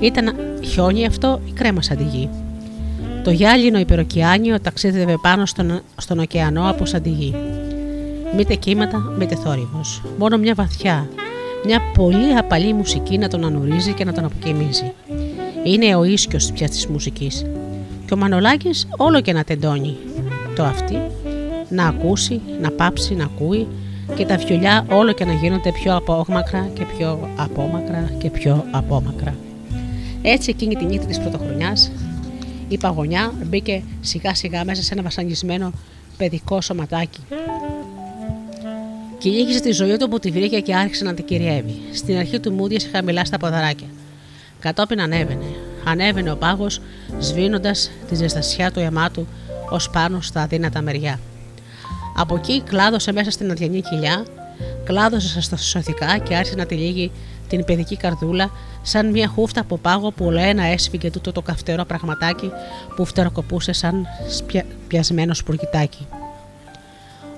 Ήταν 0.00 0.34
χιόνι 0.64 1.06
αυτό 1.06 1.40
ή 1.46 1.52
κρέμα 1.52 1.82
σαν 1.82 1.96
τη 1.96 2.02
γη. 2.02 2.28
Το 3.24 3.30
γυάλινο 3.30 3.78
υπεροκειάνιο 3.78 4.60
ταξίδευε 4.60 5.16
πάνω 5.22 5.46
στον, 5.46 5.80
στον 5.96 6.18
ωκεανό 6.18 6.68
από 6.68 6.84
σαν 6.86 7.02
τη 7.02 7.08
γη. 7.10 7.34
Μήτε 8.36 8.54
κύματα, 8.54 8.98
μήτε 9.18 9.34
θόρυβος. 9.34 10.02
Μόνο 10.18 10.38
μια 10.38 10.54
βαθιά, 10.54 11.08
μια 11.64 11.80
πολύ 11.94 12.36
απαλή 12.38 12.72
μουσική 12.72 13.18
να 13.18 13.28
τον 13.28 13.44
ανουρίζει 13.44 13.92
και 13.92 14.04
να 14.04 14.12
τον 14.12 14.24
αποκοιμίζει. 14.24 14.92
Είναι 15.64 15.96
ο 15.96 16.04
ίσκιος 16.04 16.52
πια 16.52 16.68
της 16.68 16.86
μουσικής. 16.86 17.44
Και 18.06 18.14
ο 18.14 18.16
Μανολάκης 18.16 18.88
όλο 18.96 19.20
και 19.20 19.32
να 19.32 19.44
τεντώνει. 19.44 19.96
Το 20.56 20.62
αυτή, 20.62 20.98
να 21.68 21.86
ακούσει, 21.86 22.40
να 22.60 22.70
πάψει 22.70 23.14
να 23.14 23.24
ακούει 23.24 23.66
και 24.14 24.26
τα 24.26 24.36
βιολιά 24.36 24.86
όλο 24.90 25.12
και 25.12 25.24
να 25.24 25.32
γίνονται 25.32 25.72
πιο 25.72 25.96
απόμακρα 25.96 26.68
και 26.74 26.84
πιο 26.96 27.28
απόμακρα 27.36 28.10
και 28.18 28.30
πιο 28.30 28.64
απόμακρα. 28.70 29.34
Έτσι 30.26 30.50
εκείνη 30.50 30.74
τη 30.74 30.84
νύχτα 30.84 31.06
της 31.06 31.20
πρωτοχρονιάς 31.20 31.90
η 32.68 32.78
παγωνιά 32.78 33.32
μπήκε 33.44 33.82
σιγά 34.00 34.34
σιγά 34.34 34.64
μέσα 34.64 34.82
σε 34.82 34.92
ένα 34.92 35.02
βασανισμένο 35.02 35.72
παιδικό 36.16 36.60
σωματάκι. 36.60 37.20
Κυνήγησε 39.18 39.60
τη 39.60 39.72
ζωή 39.72 39.96
του 39.96 40.08
που 40.08 40.18
τη 40.18 40.30
βρήκε 40.30 40.60
και 40.60 40.74
άρχισε 40.74 41.04
να 41.04 41.14
την 41.14 41.24
κυριεύει. 41.24 41.80
Στην 41.92 42.16
αρχή 42.16 42.40
του 42.40 42.52
μούδιασε 42.52 42.88
χαμηλά 42.92 43.24
στα 43.24 43.38
ποδαράκια. 43.38 43.86
Κατόπιν 44.60 45.00
ανέβαινε. 45.00 45.44
Ανέβαινε 45.84 46.30
ο 46.30 46.36
πάγος, 46.36 46.80
σβήνοντας 47.18 47.90
τη 48.08 48.14
ζεστασιά 48.14 48.70
του 48.70 48.80
αιμάτου 48.80 49.26
ως 49.70 49.90
πάνω 49.90 50.20
στα 50.20 50.42
αδύνατα 50.42 50.82
μεριά. 50.82 51.20
Από 52.16 52.34
εκεί 52.34 52.62
κλάδωσε 52.62 53.12
μέσα 53.12 53.30
στην 53.30 53.50
αδιανή 53.50 53.80
κοιλιά, 53.80 54.24
κλάδωσε 54.84 55.40
στα 55.40 55.56
σωθικά 55.56 56.18
και 56.18 56.34
άρχισε 56.34 56.56
να 56.56 56.66
τυλίγει 56.66 57.10
την 57.48 57.64
παιδική 57.64 57.96
καρδούλα 57.96 58.50
σαν 58.82 59.10
μια 59.10 59.28
χούφτα 59.28 59.60
από 59.60 59.76
πάγο 59.78 60.10
που 60.10 60.24
ολοένα 60.24 60.64
έσφυγε 60.64 61.10
τούτο 61.10 61.32
το 61.32 61.42
καυτερό 61.42 61.84
πραγματάκι 61.84 62.50
που 62.96 63.04
φτεροκοπούσε 63.04 63.72
σαν 63.72 64.06
σπια... 64.28 64.64
πιασμένο 64.88 65.34
σπουργητάκι. 65.34 66.06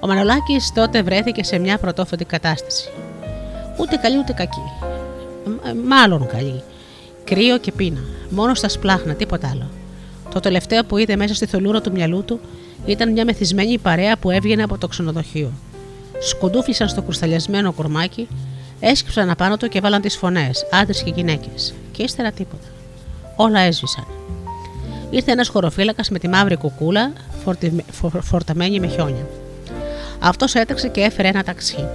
Ο 0.00 0.06
Μανολάκης 0.06 0.72
τότε 0.74 1.02
βρέθηκε 1.02 1.44
σε 1.44 1.58
μια 1.58 1.78
πρωτόφωτη 1.78 2.24
κατάσταση. 2.24 2.88
Ούτε 3.80 3.96
καλή 3.96 4.18
ούτε 4.18 4.32
κακή. 4.32 4.62
Ε, 5.68 5.72
μάλλον 5.88 6.26
καλή. 6.26 6.62
Κρύο 7.24 7.58
και 7.58 7.72
πείνα. 7.72 8.00
Μόνο 8.30 8.54
στα 8.54 8.68
σπλάχνα, 8.68 9.14
τίποτα 9.14 9.48
άλλο. 9.48 9.68
Το 10.32 10.40
τελευταίο 10.40 10.84
που 10.84 10.96
είδε 10.98 11.16
μέσα 11.16 11.34
στη 11.34 11.46
θολούρα 11.46 11.80
του 11.80 11.92
μυαλού 11.92 12.24
του 12.24 12.40
ήταν 12.86 13.12
μια 13.12 13.24
μεθυσμένη 13.24 13.78
παρέα 13.78 14.16
που 14.16 14.30
έβγαινε 14.30 14.62
από 14.62 14.78
το 14.78 14.88
ξενοδοχείο. 14.88 15.52
Σκοντούφλησαν 16.18 16.88
στο 16.88 17.02
κρουσταλιασμένο 17.02 17.72
κορμάκι, 17.72 18.28
έσκυψαν 18.80 19.30
απάνω 19.30 19.56
του 19.56 19.68
και 19.68 19.80
βάλαν 19.80 20.00
τις 20.00 20.16
φωνές, 20.16 20.66
άντρες 20.72 21.02
και 21.02 21.12
γυναίκες. 21.14 21.74
Και 21.92 22.02
ύστερα 22.02 22.30
τίποτα. 22.32 22.66
Όλα 23.36 23.60
έσβησαν. 23.60 24.06
Ήρθε 25.10 25.32
ένας 25.32 25.48
χωροφύλακας 25.48 26.10
με 26.10 26.18
τη 26.18 26.28
μαύρη 26.28 26.56
κουκούλα 26.56 27.12
φορτι... 27.44 27.84
φο- 27.92 28.20
φορταμένη 28.22 28.80
με 28.80 28.86
χιόνια. 28.86 29.26
Αυτός 30.20 30.54
έτρεξε 30.54 30.88
και 30.88 31.00
έφερε 31.00 31.28
ένα 31.28 31.42
ταξί. 31.42 31.88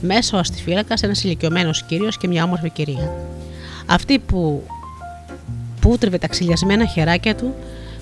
Μέσα 0.00 0.36
ο 0.36 0.40
αστιφύλακας 0.40 1.02
ένας 1.02 1.24
ηλικιωμένος 1.24 1.82
κύριος 1.82 2.16
και 2.16 2.28
μια 2.28 2.44
όμορφη 2.44 2.70
κυρία. 2.70 3.12
Αυτή 3.86 4.18
που 4.18 4.62
πούτρευε 5.80 6.18
τα 6.18 6.26
ξυλιασμένα 6.28 6.86
χεράκια 6.86 7.34
του, 7.34 7.54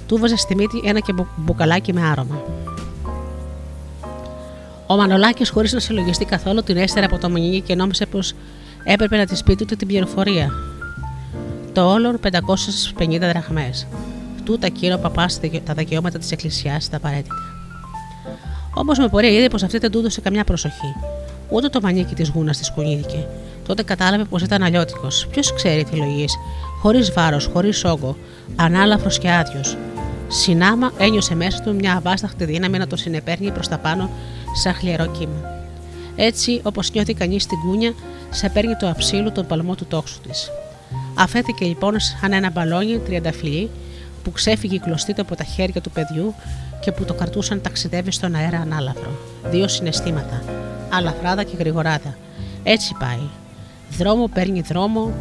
του 0.06 0.18
βάζε 0.18 0.36
στη 0.36 0.54
μύτη 0.54 0.82
ένα 0.84 1.00
και 1.00 1.12
μπου- 1.12 1.26
μπουκαλάκι 1.36 1.92
με 1.92 2.02
άρωμα. 2.02 2.42
Ο 4.86 4.96
Μανολάκης, 4.96 5.50
χωρίς 5.50 5.72
να 5.72 5.80
συλλογιστεί 5.80 6.24
καθόλου, 6.24 6.62
την 6.62 6.76
έστερε 6.76 7.06
από 7.06 7.18
το 7.18 7.30
μανίκι 7.30 7.60
και 7.60 7.74
νόμισε 7.74 8.06
πως 8.06 8.32
έπρεπε 8.84 9.16
να 9.16 9.26
της 9.26 9.42
πει 9.42 9.54
τούτη 9.54 9.76
την 9.76 9.86
πληροφορία. 9.86 10.50
Το 11.72 11.90
όλον 11.92 12.20
550 12.22 13.18
δραχμές. 13.18 13.86
Τούτα 14.44 14.68
κύριο 14.68 14.94
ο 14.94 14.98
παπά 14.98 15.26
τα 15.64 15.74
δικαιώματα 15.74 16.18
της 16.18 16.30
Εκκλησιάς 16.30 16.88
τα 16.88 16.96
απαραίτητα. 16.96 17.34
Όμως 18.74 18.98
με 18.98 19.08
πορεία 19.08 19.30
είδε 19.30 19.48
πως 19.48 19.62
αυτή 19.62 19.78
δεν 19.78 19.90
του 19.90 19.98
έδωσε 19.98 20.20
καμιά 20.20 20.44
προσοχή. 20.44 20.94
Ούτε 21.48 21.68
το 21.68 21.80
μανίκι 21.82 22.14
της 22.14 22.28
γούνας 22.28 22.58
της 22.58 22.70
κουνήθηκε. 22.70 23.26
Τότε 23.66 23.82
κατάλαβε 23.82 24.24
πως 24.24 24.42
ήταν 24.42 24.62
αλλιώτικος. 24.62 25.26
Ποιος 25.30 25.54
ξέρει 25.54 25.84
τι 25.84 25.96
λογίε, 25.96 26.26
χωρίς 26.82 27.12
βάρος, 27.12 27.50
χωρίς 27.52 27.84
όγκο, 27.84 28.16
ανάλαφρος 28.56 29.18
και 29.18 29.30
άδειος. 29.30 29.76
Συνάμα 30.28 30.92
ένιωσε 30.98 31.34
μέσα 31.34 31.60
του 31.60 31.74
μια 31.74 31.92
αβάσταχτη 31.92 32.44
δύναμη 32.44 32.78
να 32.78 32.86
το 32.86 32.96
συνεπέρνει 32.96 33.50
προς 33.50 33.68
τα 33.68 33.78
πάνω 33.78 34.10
σαν 34.62 34.74
χλιαρό 34.74 35.06
κύμα. 35.06 35.54
Έτσι, 36.16 36.60
όπως 36.62 36.90
νιώθει 36.90 37.14
κανείς 37.14 37.42
στην 37.42 37.58
κούνια, 37.58 37.94
σε 38.30 38.48
παίρνει 38.48 38.76
το 38.76 38.88
αψίλου 38.88 39.32
τον 39.32 39.46
παλμό 39.46 39.74
του 39.74 39.84
τόξου 39.84 40.20
της. 40.20 40.50
Αφέθηκε 41.14 41.64
λοιπόν 41.64 42.00
σαν 42.00 42.32
ένα 42.32 42.50
μπαλόνι 42.50 42.98
τριανταφυλλή 42.98 43.70
που 44.22 44.32
ξέφυγε 44.32 44.78
κλωστήτο 44.78 45.22
από 45.22 45.36
τα 45.36 45.44
χέρια 45.44 45.80
του 45.80 45.90
παιδιού 45.90 46.34
και 46.80 46.92
που 46.92 47.04
το 47.04 47.14
κρατούσαν 47.14 47.60
ταξιδεύει 47.60 48.10
στον 48.10 48.34
αέρα 48.34 48.58
ανάλαφρο. 48.58 49.10
Δύο 49.44 49.68
συναισθήματα, 49.68 50.42
αλαφράδα 50.90 51.42
και 51.42 51.56
γρηγοράδα. 51.58 52.16
Έτσι 52.62 52.94
πάει. 52.98 53.28
Δρόμο 53.98 54.28
παίρνει 54.34 54.60
δρόμο, 54.60 55.12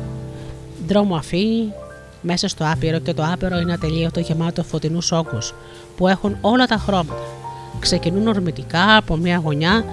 δρόμο 0.88 1.16
αφήνει, 1.16 1.74
μέσα 2.22 2.48
στο 2.48 2.66
άπειρο 2.72 3.00
και 3.00 3.14
το 3.14 3.24
άπειρο 3.32 3.60
είναι 3.60 3.74
ατελείωτο 3.74 4.20
γεμάτο 4.20 4.64
φωτεινούς 4.64 5.12
όγκους 5.12 5.54
που 5.98 6.08
έχουν 6.08 6.38
όλα 6.42 6.66
τα 6.66 6.78
χρώματα. 6.78 7.24
Ξεκινούν 7.86 8.28
ορμητικά 8.28 8.98
από 8.98 9.16
μια 9.16 9.42
γωνιά, 9.44 9.86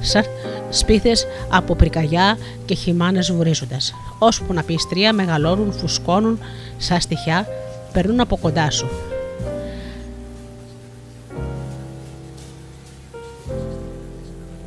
σαν 0.00 0.24
σπίθες 0.70 1.26
από 1.50 1.74
πρικαγιά 1.74 2.38
και 2.64 2.74
χυμάνες 2.74 3.32
βουρίζοντας. 3.32 3.94
Ώσπου 4.18 4.52
να 4.52 4.62
πιστρία 4.62 5.12
μεγαλώνουν, 5.12 5.72
φουσκώνουν 5.72 6.38
σαν 6.76 7.00
στοιχιά, 7.00 7.46
περνούν 7.92 8.20
από 8.20 8.36
κοντά 8.36 8.70
σου. 8.70 8.88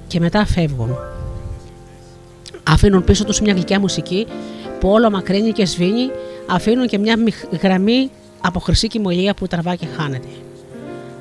Και 0.07 0.19
μετά 0.19 0.45
φεύγουν. 0.45 0.95
Αφήνουν 2.69 3.03
πίσω 3.03 3.25
τους 3.25 3.41
μια 3.41 3.53
γλυκιά 3.53 3.79
μουσική 3.79 4.27
που 4.79 4.89
όλο 4.89 5.09
μακρύνει 5.11 5.51
και 5.51 5.65
σβήνει, 5.65 6.09
αφήνουν 6.49 6.87
και 6.87 6.97
μια 6.97 7.17
μιχ- 7.17 7.61
γραμμή 7.61 8.09
από 8.41 8.59
χρυσή 8.59 8.87
κοιμωλία 8.87 9.33
που 9.33 9.47
τραβά 9.47 9.75
και 9.75 9.85
χάνεται. 9.97 10.27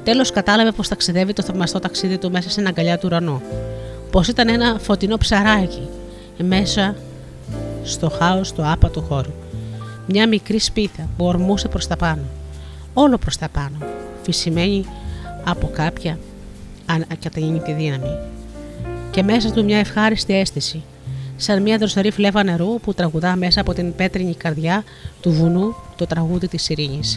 Τέλος 0.04 0.30
κατάλαβε 0.30 0.72
πως 0.72 0.88
ταξιδεύει 0.88 1.32
το 1.32 1.42
θαυμαστό 1.42 1.78
ταξίδι 1.78 2.18
του 2.18 2.30
μέσα 2.30 2.50
στην 2.50 2.66
αγκαλιά 2.66 2.98
του 2.98 3.06
ουρανού. 3.06 3.42
Πως 4.10 4.28
ήταν 4.28 4.48
ένα 4.48 4.78
φωτεινό 4.78 5.16
ψαράκι 5.16 5.88
μέσα 6.38 6.96
στο 7.82 8.08
χάος 8.08 8.52
του 8.52 8.62
άπατου 8.66 9.02
χώρου. 9.02 9.32
Μια 10.06 10.28
μικρή 10.28 10.58
σπίθα 10.58 11.08
που 11.16 11.24
ορμούσε 11.24 11.68
προς 11.68 11.86
τα 11.86 11.96
πάνω. 11.96 12.22
Όλο 12.94 13.18
προς 13.18 13.36
τα 13.36 13.48
πάνω. 13.48 13.76
Φυσημένη 14.22 14.84
από 15.44 15.70
κάποια 15.72 16.18
ακαταγεννητή 17.12 17.72
δύναμη. 17.72 18.16
Και 19.10 19.22
μέσα 19.22 19.50
του 19.50 19.64
μια 19.64 19.78
ευχάριστη 19.78 20.38
αίσθηση. 20.38 20.82
Σαν 21.36 21.62
μια 21.62 21.78
δροσερή 21.78 22.10
φλέβα 22.10 22.42
νερού 22.42 22.80
που 22.80 22.94
τραγουδά 22.94 23.36
μέσα 23.36 23.60
από 23.60 23.72
την 23.72 23.94
πέτρινη 23.94 24.34
καρδιά 24.34 24.84
του 25.20 25.32
βουνού 25.32 25.74
το 25.96 26.06
τραγούδι 26.06 26.48
της 26.48 26.68
ειρήνης. 26.68 27.16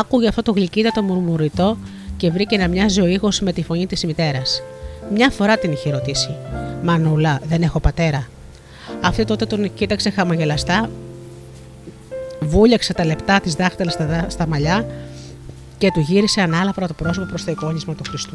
Άκουγε 0.00 0.28
αυτό 0.28 0.42
το 0.42 0.52
γλυκύτατο 0.52 1.02
μουρμουριτό 1.02 1.76
και 2.16 2.30
βρήκε 2.30 2.56
να 2.56 2.68
μοιάζει 2.68 3.00
ο 3.00 3.06
ήχος 3.06 3.40
με 3.40 3.52
τη 3.52 3.62
φωνή 3.62 3.86
της 3.86 4.04
μητέρας. 4.04 4.62
Μια 5.12 5.30
φορά 5.30 5.58
την 5.58 5.72
είχε 5.72 5.90
ρωτήσει. 5.90 6.36
Μανούλα, 6.82 7.40
δεν 7.44 7.62
έχω 7.62 7.80
πατέρα. 7.80 8.28
Αυτή 9.00 9.24
τότε 9.24 9.46
τον 9.46 9.74
κοίταξε 9.74 10.10
χαμογελαστά, 10.10 10.90
βούλιαξε 12.40 12.92
τα 12.92 13.04
λεπτά 13.04 13.40
της 13.40 13.54
δάχτυλα 13.54 13.90
στα, 13.90 14.06
δά- 14.06 14.30
στα 14.30 14.46
μαλλιά 14.46 14.86
και 15.78 15.90
του 15.94 16.00
γύρισε 16.00 16.40
ανάλαφρα 16.40 16.86
το 16.86 16.94
πρόσωπο 16.94 17.26
προς 17.26 17.44
το 17.44 17.50
εικόνισμα 17.50 17.94
του 17.94 18.02
Χριστού. 18.08 18.34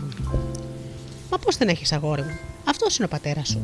Μα 1.32 1.38
πώς 1.38 1.58
δεν 1.58 1.68
έχεις 1.68 1.92
αγόρι 1.92 2.22
μου, 2.22 2.38
αυτός 2.70 2.98
είναι 2.98 3.06
ο 3.06 3.10
πατέρας 3.10 3.48
σου. 3.48 3.62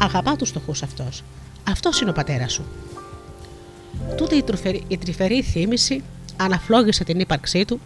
Αγαπά 0.00 0.36
τους 0.36 0.48
φτωχούς 0.48 0.82
αυτός. 0.82 1.22
Αυτός 1.70 2.00
είναι 2.00 2.10
ο 2.10 2.12
πατέρας 2.12 2.52
σου. 2.52 2.64
Τούτη 4.16 4.36
η, 4.36 4.42
τρουφερή- 4.42 4.82
η 4.88 4.98
τρυφερή 4.98 5.42
θύμηση 5.42 6.02
αναφλόγησε 6.36 7.04
την 7.04 7.20
ύπαρξή 7.20 7.64
του 7.64 7.80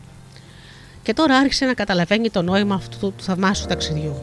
και 1.02 1.14
τώρα 1.14 1.36
άρχισε 1.36 1.64
να 1.66 1.74
καταλαβαίνει 1.74 2.30
το 2.30 2.42
νόημα 2.42 2.74
αυτού 2.74 2.98
του 2.98 3.22
θαυμάσιου 3.22 3.66
ταξιδιού. 3.66 4.14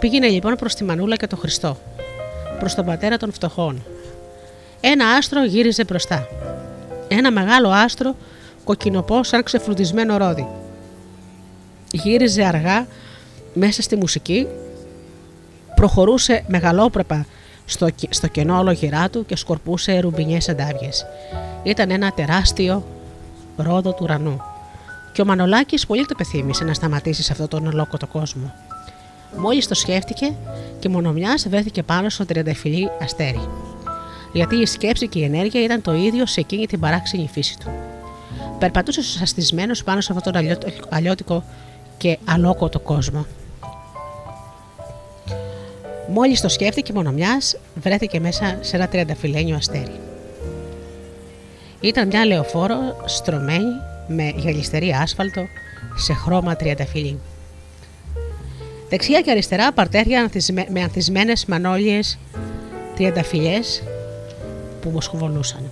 Πήγαινε 0.00 0.28
λοιπόν 0.28 0.54
προς 0.54 0.74
τη 0.74 0.84
Μανούλα 0.84 1.16
και 1.16 1.26
τον 1.26 1.38
Χριστό, 1.38 1.76
προς 2.58 2.74
τον 2.74 2.84
πατέρα 2.84 3.16
των 3.16 3.32
φτωχών. 3.32 3.82
Ένα 4.80 5.08
άστρο 5.08 5.44
γύριζε 5.44 5.84
μπροστά. 5.84 6.26
Ένα 7.08 7.30
μεγάλο 7.30 7.70
άστρο 7.70 8.16
κοκκινοπό 8.64 9.22
σαν 9.22 9.42
ξεφλουδισμένο 9.42 10.16
ρόδι. 10.16 10.46
Γύριζε 11.92 12.44
αργά 12.44 12.86
μέσα 13.54 13.82
στη 13.82 13.96
μουσική, 13.96 14.46
προχωρούσε 15.74 16.44
μεγαλόπρεπα 16.46 17.26
στο, 17.64 17.90
κε- 17.90 18.14
στο 18.14 18.26
κενό 18.26 18.58
ολογυρά 18.58 19.10
του 19.10 19.26
και 19.26 19.36
σκορπούσε 19.36 19.98
ρουμπινιές 19.98 20.48
εντάβιες. 20.48 21.06
Ήταν 21.62 21.90
ένα 21.90 22.12
τεράστιο 22.12 22.86
ρόδο 23.58 23.90
του 23.90 24.00
ουρανού. 24.02 24.40
Και 25.12 25.22
ο 25.22 25.24
Μανολάκης 25.24 25.86
πολύ 25.86 26.06
το 26.06 26.14
πεθύμησε 26.14 26.64
να 26.64 26.74
σταματήσει 26.74 27.22
σε 27.22 27.32
αυτόν 27.32 27.48
τον 27.48 27.66
ολόκοτο 27.66 28.06
κόσμο. 28.06 28.52
Μόλις 29.36 29.68
το 29.68 29.74
σκέφτηκε 29.74 30.32
και 30.78 30.88
μονομιάς 30.88 31.48
βρέθηκε 31.48 31.82
πάνω 31.82 32.08
στο 32.08 32.24
τριανταφυλλή 32.26 32.88
αστέρι. 33.02 33.48
Γιατί 34.32 34.56
η 34.56 34.66
σκέψη 34.66 35.08
και 35.08 35.18
η 35.18 35.24
ενέργεια 35.24 35.62
ήταν 35.64 35.82
το 35.82 35.94
ίδιο 35.94 36.26
σε 36.26 36.40
εκείνη 36.40 36.66
την 36.66 36.80
παράξενη 36.80 37.28
φύση 37.32 37.58
του. 37.58 37.70
Περπατούσε 38.58 39.02
σαστισμένος 39.02 39.84
πάνω 39.84 40.00
σε 40.00 40.12
αυτόν 40.12 40.32
τον 40.32 40.42
αλλιώ- 40.42 40.86
αλλιώτικο 40.88 41.44
και 41.96 42.18
αλόκοτο 42.24 42.78
κόσμο. 42.78 43.26
Μόλις 46.12 46.40
το 46.40 46.48
σκέφτηκε 46.48 46.92
μονομιάς 46.92 47.56
βρέθηκε 47.74 48.20
μέσα 48.20 48.58
σε 48.60 48.76
ένα 48.76 48.88
τριανταφυλλένιο 48.88 49.56
αστέρι. 49.56 50.07
Ήταν 51.80 52.06
μια 52.06 52.24
λεωφόρο 52.24 52.78
στρωμένη 53.04 53.80
με 54.08 54.32
γυαλιστερή 54.36 54.90
άσφαλτο 54.92 55.46
σε 55.96 56.12
χρώμα 56.12 56.56
τριανταφυλλή. 56.56 57.18
Δεξιά 58.88 59.20
και 59.20 59.30
αριστερά 59.30 59.72
παρτέρια 59.72 60.20
ανθισμέ- 60.20 60.70
με 60.70 60.82
ανθισμένες 60.82 61.44
μανόλιες 61.44 62.18
τριανταφυλιέ 62.96 63.58
που 64.80 64.90
μοσχοβολούσαν. 64.90 65.70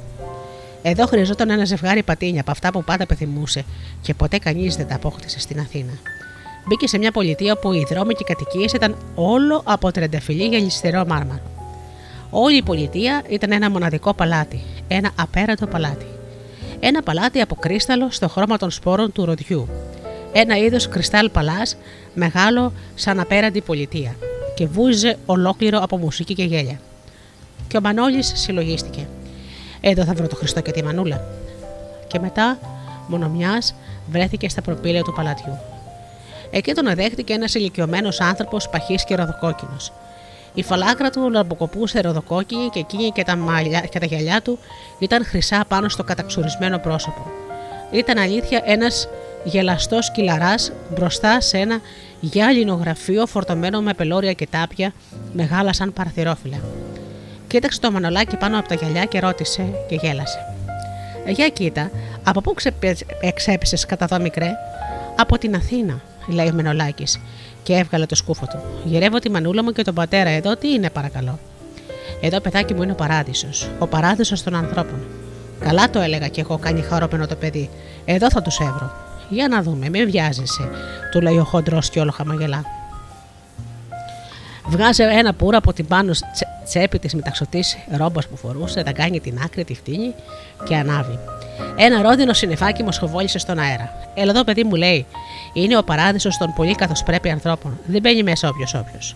Εδώ 0.82 1.06
χρειαζόταν 1.06 1.50
ένα 1.50 1.64
ζευγάρι 1.64 2.02
πατίνια 2.02 2.40
από 2.40 2.50
αυτά 2.50 2.70
που 2.70 2.84
πάντα 2.84 3.02
επιθυμούσε 3.02 3.64
και 4.02 4.14
ποτέ 4.14 4.38
κανείς 4.38 4.76
δεν 4.76 4.88
τα 4.88 4.94
απόκτησε 4.94 5.40
στην 5.40 5.60
Αθήνα. 5.60 5.92
Μπήκε 6.66 6.86
σε 6.86 6.98
μια 6.98 7.12
πολιτεία 7.12 7.52
όπου 7.52 7.72
οι 7.72 7.86
δρόμοι 7.90 8.14
και 8.14 8.22
οι 8.22 8.34
κατοικίες 8.34 8.72
ήταν 8.72 8.96
όλο 9.14 9.62
από 9.64 9.90
τριανταφυλλί 9.90 10.46
γυαλιστερό 10.46 11.04
μάρμαρο. 11.06 11.55
Όλη 12.30 12.56
η 12.56 12.62
πολιτεία 12.62 13.22
ήταν 13.28 13.52
ένα 13.52 13.70
μοναδικό 13.70 14.14
παλάτι, 14.14 14.62
ένα 14.88 15.10
απέραντο 15.16 15.66
παλάτι. 15.66 16.06
Ένα 16.80 17.02
παλάτι 17.02 17.40
από 17.40 17.54
κρίσταλο 17.54 18.10
στο 18.10 18.28
χρώμα 18.28 18.56
των 18.56 18.70
σπόρων 18.70 19.12
του 19.12 19.24
ροδιού. 19.24 19.68
Ένα 20.32 20.56
είδος 20.56 20.88
κρυστάλ 20.88 21.30
παλάς, 21.30 21.76
μεγάλο 22.14 22.72
σαν 22.94 23.20
απέραντη 23.20 23.60
πολιτεία, 23.60 24.16
και 24.54 24.66
βούζε 24.66 25.18
ολόκληρο 25.26 25.78
από 25.78 25.96
μουσική 25.96 26.34
και 26.34 26.44
γέλια. 26.44 26.80
Και 27.68 27.76
ο 27.76 27.80
Μανώλης 27.80 28.32
συλλογίστηκε. 28.34 29.06
Εδώ 29.80 30.04
θα 30.04 30.14
βρω 30.14 30.26
το 30.26 30.36
Χριστό 30.36 30.60
και 30.60 30.70
τη 30.70 30.84
Μανούλα. 30.84 31.24
Και 32.06 32.18
μετά, 32.18 32.58
μόνο 33.06 33.28
μιας, 33.28 33.74
βρέθηκε 34.10 34.48
στα 34.48 34.62
προπήλαια 34.62 35.02
του 35.02 35.12
παλατιού. 35.12 35.58
Εκεί 36.50 36.72
τον 36.72 36.86
αδέχτηκε 36.86 37.32
ένας 37.32 37.54
ηλικιωμένος 37.54 38.20
άνθρωπος 38.20 38.68
παχή 38.68 38.94
και 38.94 39.14
ροδοκόκκινος. 39.14 39.92
Η 40.56 40.62
φαλάκρα 40.62 41.10
του 41.10 41.30
λαμποκοπούσε 41.30 42.00
ροδοκόκκινη 42.00 42.68
και 42.68 42.78
εκείνη 42.78 43.10
και 43.10 43.22
τα, 43.22 43.36
μαλλιά, 43.36 43.80
και 43.80 43.98
τα 43.98 44.06
γυαλιά 44.06 44.42
του 44.42 44.58
ήταν 44.98 45.24
χρυσά 45.24 45.64
πάνω 45.68 45.88
στο 45.88 46.04
καταξουρισμένο 46.04 46.78
πρόσωπο. 46.78 47.30
Ήταν 47.90 48.18
αλήθεια 48.18 48.62
ένας 48.64 49.08
γελαστός 49.44 50.10
κυλαράς 50.10 50.72
μπροστά 50.94 51.40
σε 51.40 51.58
ένα 51.58 51.80
γυάλινο 52.20 52.74
γραφείο 52.74 53.26
φορτωμένο 53.26 53.80
με 53.80 53.94
πελώρια 53.94 54.32
και 54.32 54.46
τάπια 54.50 54.92
μεγάλα 55.32 55.72
σαν 55.72 55.92
παραθυρόφυλλα. 55.92 56.56
Κοίταξε 57.48 57.80
το 57.80 57.90
μανολάκι 57.90 58.36
πάνω 58.36 58.58
από 58.58 58.68
τα 58.68 58.74
γυαλιά 58.74 59.04
και 59.04 59.20
ρώτησε 59.20 59.62
και 59.88 59.98
γέλασε. 60.02 60.38
«Ε, 61.24 61.30
Για 61.30 61.48
κοίτα, 61.48 61.90
από 62.24 62.40
πού 62.40 62.54
εξέπεσε 63.20 63.86
κατά 63.86 64.04
εδώ 64.04 64.22
μικρέ, 64.22 64.50
Από 65.16 65.38
την 65.38 65.54
Αθήνα, 65.54 66.00
λέει 66.26 66.48
ο 66.48 66.52
Μενολάκη, 66.52 67.04
και 67.66 67.74
έβγαλε 67.74 68.06
το 68.06 68.14
σκούφο 68.14 68.46
του. 68.46 68.58
Γυρεύω 68.84 69.18
τη 69.18 69.30
μανούλα 69.30 69.62
μου 69.62 69.70
και 69.70 69.82
τον 69.82 69.94
πατέρα 69.94 70.30
εδώ, 70.30 70.56
τι 70.56 70.68
είναι 70.72 70.90
παρακαλώ. 70.90 71.38
Εδώ, 72.20 72.40
παιδάκι 72.40 72.74
μου, 72.74 72.82
είναι 72.82 72.92
ο 72.92 72.94
παράδεισος. 72.94 73.68
Ο 73.78 73.86
παράδεισος 73.86 74.42
των 74.42 74.54
ανθρώπων. 74.54 75.06
Καλά 75.60 75.90
το 75.90 76.00
έλεγα 76.00 76.28
κι 76.28 76.40
εγώ, 76.40 76.58
κάνει 76.58 76.80
χαρόπαινο 76.80 77.26
το 77.26 77.34
παιδί. 77.34 77.70
Εδώ 78.04 78.30
θα 78.30 78.42
τους 78.42 78.58
έβρω. 78.58 78.92
Για 79.28 79.48
να 79.48 79.62
δούμε, 79.62 79.88
μην 79.88 80.10
βιάζεσαι, 80.10 80.68
του 81.10 81.20
λέει 81.20 81.38
ο 81.38 81.44
χοντρός 81.44 81.90
και 81.90 82.00
όλο 82.00 82.10
χαμογελά. 82.10 82.75
Βγάζει 84.68 85.02
ένα 85.02 85.34
πουρο 85.34 85.56
από 85.56 85.72
την 85.72 85.86
πάνω 85.86 86.10
τσε- 86.12 86.46
τσέπη 86.64 86.98
της 86.98 87.14
μεταξωτής 87.14 87.76
ρόμπα 87.96 88.20
που 88.20 88.36
φορούσε, 88.36 88.82
τα 88.82 88.92
κάνει 88.92 89.20
την 89.20 89.38
άκρη, 89.44 89.64
τη 89.64 89.74
φτύνει 89.74 90.14
και 90.64 90.76
ανάβει. 90.76 91.18
Ένα 91.76 92.02
ρόδινο 92.02 92.32
συννεφάκι 92.32 92.82
μου 92.82 92.92
σχοβόλησε 92.92 93.38
στον 93.38 93.58
αέρα. 93.58 93.90
Έλα 94.14 94.30
εδώ, 94.30 94.44
παιδί 94.44 94.64
μου, 94.64 94.74
λέει. 94.74 95.06
Είναι 95.52 95.76
ο 95.78 95.82
παράδεισος 95.84 96.36
των 96.36 96.52
πολύ 96.56 96.74
καθώς 96.74 97.02
πρέπει 97.02 97.30
ανθρώπων. 97.30 97.78
Δεν 97.86 98.00
μπαίνει 98.00 98.22
μέσα 98.22 98.48
όποιος 98.48 98.74
όποιος. 98.74 99.14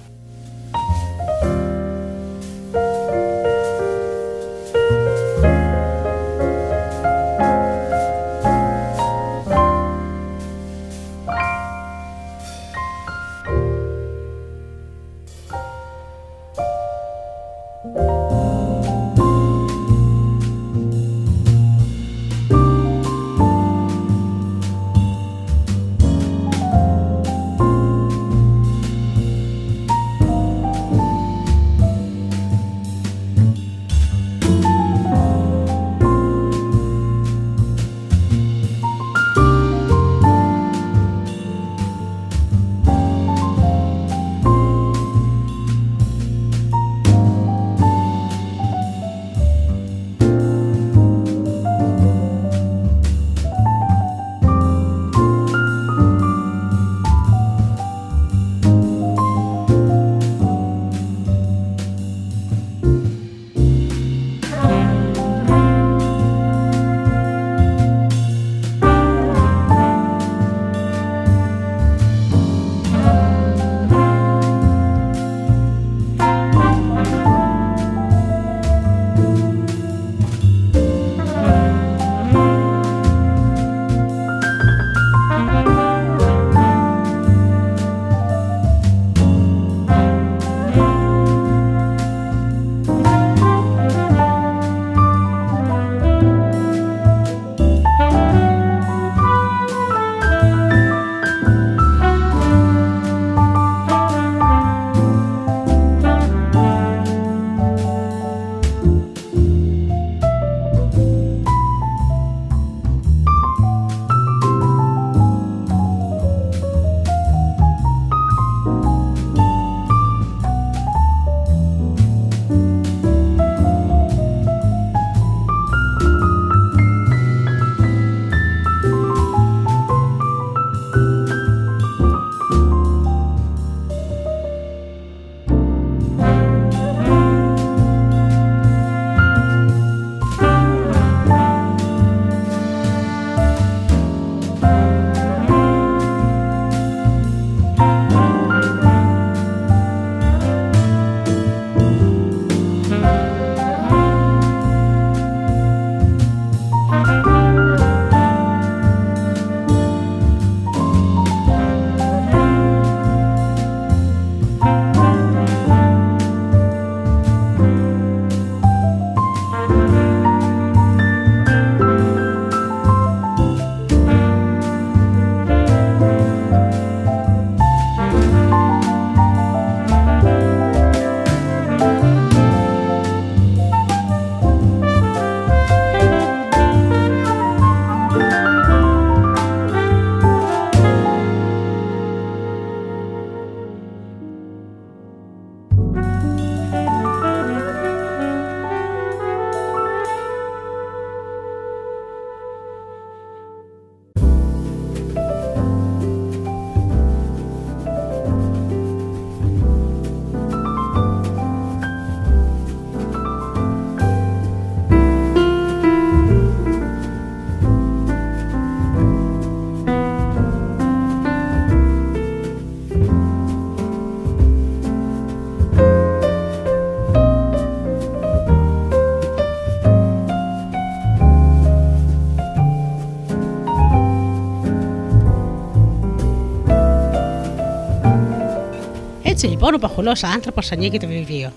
Λοιπόν 239.61 239.74
ο 239.74 239.78
παχουλός 239.78 240.23
άνθρωπος 240.24 240.73
ανοίγει 240.73 240.99
το 240.99 241.07
βιβλίο. 241.07 241.53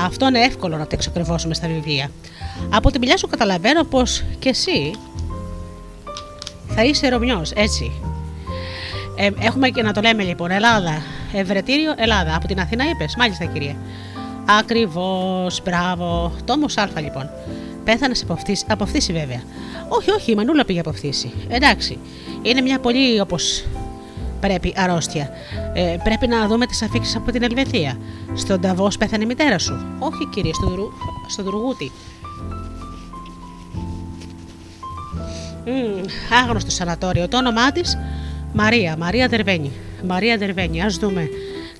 Αυτό 0.00 0.26
είναι 0.26 0.38
εύκολο 0.40 0.76
να 0.76 0.82
το 0.82 0.90
εξακριβώσουμε 0.92 1.54
στα 1.54 1.66
βιβλία. 1.68 2.10
Από 2.70 2.90
τη 2.90 2.98
μιλιά 2.98 3.16
σου 3.16 3.26
καταλαβαίνω 3.26 3.84
πως 3.84 4.24
κι 4.38 4.48
εσύ 4.48 4.90
θα 6.68 6.84
είσαι 6.84 7.08
Ρωμιό, 7.08 7.42
έτσι. 7.54 7.92
Ε, 9.16 9.30
έχουμε 9.40 9.68
και 9.68 9.82
να 9.82 9.92
το 9.92 10.00
λέμε 10.00 10.22
λοιπόν 10.22 10.50
Ελλάδα. 10.50 11.02
Ευρετήριο 11.32 11.94
Ελλάδα. 11.96 12.34
Από 12.36 12.46
την 12.46 12.60
Αθήνα 12.60 12.84
είπες. 12.90 13.14
Μάλιστα 13.18 13.44
κυρία. 13.44 13.76
Ακριβώς, 14.58 15.60
μπράβο. 15.64 16.32
Τόμος 16.44 16.76
Α 16.76 16.88
λοιπόν. 17.00 17.30
Πέθανες 17.84 18.22
από, 18.22 18.32
αυτής- 18.32 18.64
από 18.68 18.84
αυτήση 18.84 19.12
βέβαια. 19.12 19.42
Όχι, 19.88 20.10
όχι, 20.10 20.30
η 20.32 20.34
Μανούλα 20.34 20.64
πήγε 20.64 20.80
από 20.80 20.90
αυτήση. 20.90 21.32
Εντάξει. 21.48 21.98
Είναι 22.42 22.60
μια 22.60 22.78
πολύ 22.78 23.20
όπως 23.20 23.64
πρέπει 24.40 24.72
αρρώστια. 24.76 25.30
Ε, 25.72 25.96
πρέπει 26.04 26.26
να 26.26 26.46
δούμε 26.46 26.66
τις 26.66 26.82
αφήξεις 26.82 27.16
από 27.16 27.32
την 27.32 27.42
Ελβετία. 27.42 27.98
Στον 28.34 28.60
Ταβός 28.60 28.96
πέθανε 28.96 29.22
η 29.22 29.26
μητέρα 29.26 29.58
σου. 29.58 29.84
Όχι, 29.98 30.26
κύριε, 30.26 30.52
στο, 30.52 30.66
Δρου... 30.70 30.90
στο 31.28 31.42
Δουργούτι. 31.42 31.90
Μμμ, 35.66 36.02
άγνωστο 36.42 36.70
σανατόριο. 36.70 37.28
Το 37.28 37.36
όνομά 37.36 37.72
της; 37.72 37.98
Μαρία. 38.52 38.96
Μαρία 38.98 39.28
Δερβένη. 39.28 39.72
Μαρία 40.06 40.36
Δερβένη. 40.36 40.82
Α 40.82 40.88
δούμε 41.00 41.28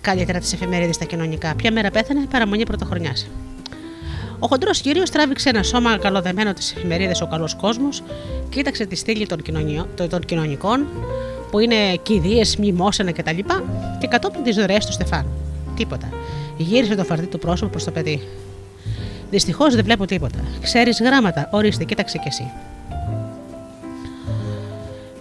καλύτερα 0.00 0.38
τις 0.38 0.52
εφημερίδες 0.52 0.94
στα 0.94 1.04
κοινωνικά. 1.04 1.54
Ποια 1.54 1.72
μέρα 1.72 1.90
πέθανε, 1.90 2.26
παραμονή 2.30 2.64
πρωτοχρονιάς. 2.64 3.26
Ο 4.38 4.46
χοντρός 4.46 4.80
κύριος 4.80 5.10
τράβηξε 5.10 5.48
ένα 5.48 5.62
σώμα 5.62 5.98
καλοδεμένο 5.98 6.52
τη 6.52 6.72
εφημερίδα 6.76 7.12
Ο 7.22 7.26
Καλός 7.26 7.54
Κόσμος, 7.54 8.02
κοίταξε 8.48 8.86
τη 8.86 8.96
στήλη 8.96 9.26
των, 9.26 9.42
κοινωνιό- 9.42 9.88
των- 9.94 10.08
των 10.08 10.20
κοινωνικών, 10.20 10.86
που 11.50 11.58
είναι 11.58 11.96
κηδείε, 12.02 12.44
μνημόσυνα 12.58 13.12
κτλ. 13.12 13.30
Και, 13.30 13.42
και 14.00 14.06
κατόπιν 14.06 14.42
τις 14.42 14.56
δωρεές 14.56 14.86
του 14.86 14.92
Στεφάνου. 14.92 15.30
Τίποτα. 15.76 16.08
Γύρισε 16.56 16.94
το 16.94 17.04
φαρτί 17.04 17.26
του 17.26 17.38
πρόσωπο 17.38 17.70
προς 17.70 17.84
το 17.84 17.90
παιδί. 17.90 18.22
Δυστυχώς 19.30 19.74
δεν 19.74 19.84
βλέπω 19.84 20.06
τίποτα. 20.06 20.38
Ξέρεις 20.62 21.00
γράμματα, 21.00 21.48
ορίστε, 21.52 21.84
κοίταξε 21.84 22.18
κι 22.18 22.28
εσύ. 22.28 22.50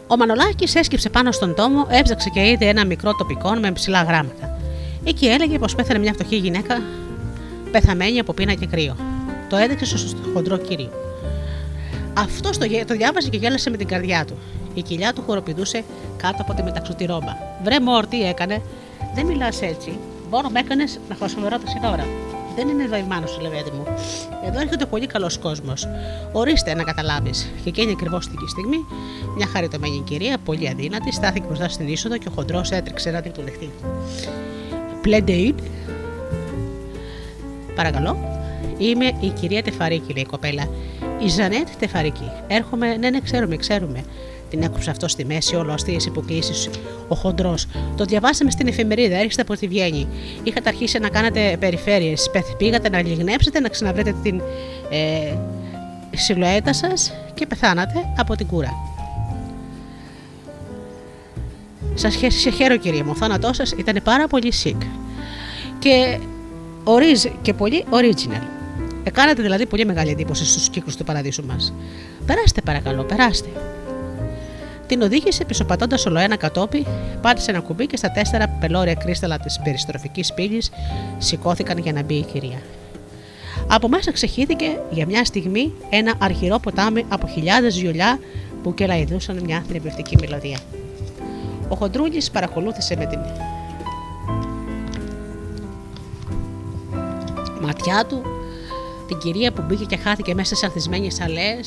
Ο 0.08 0.18
Μανολάκης 0.18 0.76
έσκυψε 0.76 1.10
πάνω 1.10 1.32
στον 1.32 1.56
τόμο, 1.56 1.86
έψαξε 1.90 2.30
και 2.30 2.49
είδε 2.49 2.66
ένα 2.66 2.86
μικρό 2.86 3.16
τοπικό 3.16 3.49
με 3.49 3.72
ψηλά 3.72 4.04
γράμματα. 4.04 4.58
Εκεί 5.04 5.26
έλεγε 5.26 5.60
πως 5.60 5.76
πέθανε 5.76 5.99
μια 5.99 6.14
φτωχή 6.14 6.36
γυναίκα, 6.36 6.82
πεθαμένη 7.72 8.20
από 8.20 8.34
πείνα 8.34 8.54
και 8.54 8.66
κρύο. 8.66 8.95
Το 9.49 9.56
έδειξε 9.56 9.98
στο 9.98 10.18
χοντρό 10.34 10.58
κύριο. 10.58 10.90
Αυτό 12.14 12.49
το, 12.49 12.66
γε- 12.66 12.88
το 12.88 12.94
διάβασε 12.94 13.30
και 13.30 13.38
γέλασε 13.38 13.70
με 13.70 13.78
την 13.78 13.88
καρδιά 13.88 14.26
του. 14.26 14.38
Η 14.78 14.82
κοιλιά 14.82 15.14
του 15.14 15.24
χοροπηδούσε 15.26 15.84
κάτω 16.18 16.41
από 16.41 16.54
τη 16.54 16.64
μεταξωτή 16.64 17.06
ρόμπα. 17.06 17.38
Βρε 17.64 17.80
μόρ, 17.80 18.08
τι 18.08 18.24
έκανε. 18.24 18.62
Δεν 19.16 19.26
μιλάς 19.26 19.62
έτσι. 19.62 19.99
Μόνο 20.30 20.49
με 20.49 20.60
έκανες 20.60 20.99
να 21.10 21.16
φασμερώ 21.16 21.58
τα 21.58 21.68
σύνορα. 21.68 22.06
Δεν 22.56 22.68
είναι 22.68 22.88
δαϊμάνο, 22.88 23.26
Λεβέντη 23.41 23.72
μου. 23.72 23.84
Εδώ 24.45 24.60
έρχεται 24.60 24.86
πολύ 24.86 25.08
καλός 25.08 25.38
κόσμος. 25.38 25.88
Ορίστε 26.32 26.74
να 26.74 26.84
καταλάβεις. 26.84 27.52
Και 27.64 27.70
εκείνη 27.70 27.91
ακριβώς 27.91 28.28
την 28.28 28.48
στιγμή, 28.48 28.86
μια 29.36 29.48
χαριτωμένη 29.48 30.02
κυρία, 30.06 30.38
πολύ 30.45 30.70
αδύνατη, 30.70 31.12
στάθηκε 31.12 31.45
μπροστά 31.48 31.70
στην 31.70 31.88
είσοδο 31.88 32.18
και 32.18 32.28
ο 32.28 32.32
χοντρός 32.36 32.72
έτρεξε 32.72 33.12
να 33.12 33.22
την 33.22 33.32
του 33.32 33.41
δεχτεί. 33.41 33.72
Πλεντεϊν, 35.02 35.56
Παρακαλώ. 37.76 38.18
Είμαι 38.78 39.06
η 39.06 39.30
κυρία 39.30 39.64
Τεφαρίκη, 39.64 40.14
λέει 40.14 40.24
η 40.24 40.26
κοπέλα. 40.26 40.70
Η 41.26 41.28
Ζανέτ 41.28 41.68
Τεφαρίκη. 41.80 42.32
Έρχομαι, 42.48 42.95
ναι, 42.95 43.10
ναι, 43.10 43.20
ξέρουμε, 43.20 43.56
ξέρουμε. 43.56 44.04
Την 44.49 44.61
έκοψε 44.64 44.90
αυτό 44.90 45.07
στη 45.07 45.26
μέση, 45.26 45.56
όλο 45.56 45.72
αστείες 45.74 46.06
υποκλήσεις. 46.06 46.69
Ο 47.07 47.15
χοντρός. 47.15 47.68
Το 47.98 48.06
διαβάσαμε 48.06 48.52
στην 48.52 48.68
εφημερίδα, 48.68 49.15
έρχεστε 49.15 49.41
από 49.41 49.56
τη 49.56 49.68
Βιέννη. 49.68 50.07
Είχατε 50.44 50.69
αρχίσει 50.69 50.99
να 50.99 51.10
κάνετε 51.10 51.57
περιφέρειες. 51.60 52.32
Πήγατε 52.57 52.90
να 52.90 53.02
λιγνέψετε, 53.02 53.60
να 53.60 53.69
ξαναβρείτε 53.69 54.15
την 54.24 54.41
ε, 54.90 55.38
σιλουέτα 56.15 56.74
σας 56.74 57.14
και 57.34 57.45
πεθάνατε 57.45 58.14
από 58.18 58.36
την 58.36 58.48
κούρα. 58.48 58.74
Σας 61.94 62.18
σε 62.28 62.49
χαίρω, 62.49 62.78
κυρία 62.78 63.03
μου. 63.03 63.11
Ο 63.14 63.15
θάνατός 63.15 63.56
σας 63.56 63.72
ήταν 63.72 63.99
πάρα 64.03 64.28
πολύ 64.28 64.53
sick. 64.64 64.78
Και 65.80 66.19
ορίζει 66.84 67.32
και 67.41 67.53
πολύ 67.53 67.86
original. 67.90 68.44
Εκάνατε 69.03 69.41
δηλαδή 69.41 69.65
πολύ 69.65 69.86
μεγάλη 69.86 70.10
εντύπωση 70.10 70.45
στους 70.45 70.69
κύκλους 70.69 70.95
του 70.95 71.03
παραδείσου 71.03 71.45
μας. 71.45 71.74
Περάστε, 72.26 72.61
παρακαλώ, 72.61 73.03
περάστε. 73.03 73.49
Την 74.88 75.01
οδήγησε 75.01 75.45
πισωπατώντας 75.45 76.05
όλο 76.05 76.19
ένα 76.19 76.35
κατόπι, 76.35 76.85
πάτησε 77.22 77.51
ένα 77.51 77.59
κουμπί 77.59 77.88
και 77.88 77.97
στα 77.97 78.11
τέσσερα 78.11 78.47
πελώρια 78.47 78.93
κρίσταλα 78.93 79.39
της 79.39 79.59
περιστροφικής 79.64 80.34
πύλης 80.34 80.69
σηκώθηκαν 81.18 81.77
για 81.77 81.93
να 81.93 82.03
μπει 82.03 82.14
η 82.14 82.23
κυρία. 82.23 82.61
Από 83.68 83.88
μέσα 83.88 84.11
ξεχύθηκε 84.11 84.80
για 84.89 85.05
μια 85.05 85.26
στιγμή 85.26 85.73
ένα 85.89 86.14
αρχηρό 86.19 86.59
ποτάμι 86.59 87.05
από 87.09 87.27
χιλιάδες 87.27 87.80
βιολιά 87.80 88.19
που 88.64 88.73
κελαϊδούσαν 88.73 89.41
μια 89.43 89.64
θρημπευτική 89.68 90.18
μελωδία. 90.19 90.57
Ο 91.69 91.76
Χοντρούλης 91.76 92.31
παρακολούθησε 92.31 92.95
με 92.95 93.05
την 93.05 93.19
ματιά 97.61 98.05
του 98.05 98.22
την 99.07 99.18
κυρία 99.18 99.51
που 99.51 99.64
μπήκε 99.68 99.85
και 99.85 99.97
χάθηκε 99.97 100.34
μέσα 100.34 100.55
σε 100.55 100.65
ανθισμένες 100.65 101.22
αλέε 101.22 101.59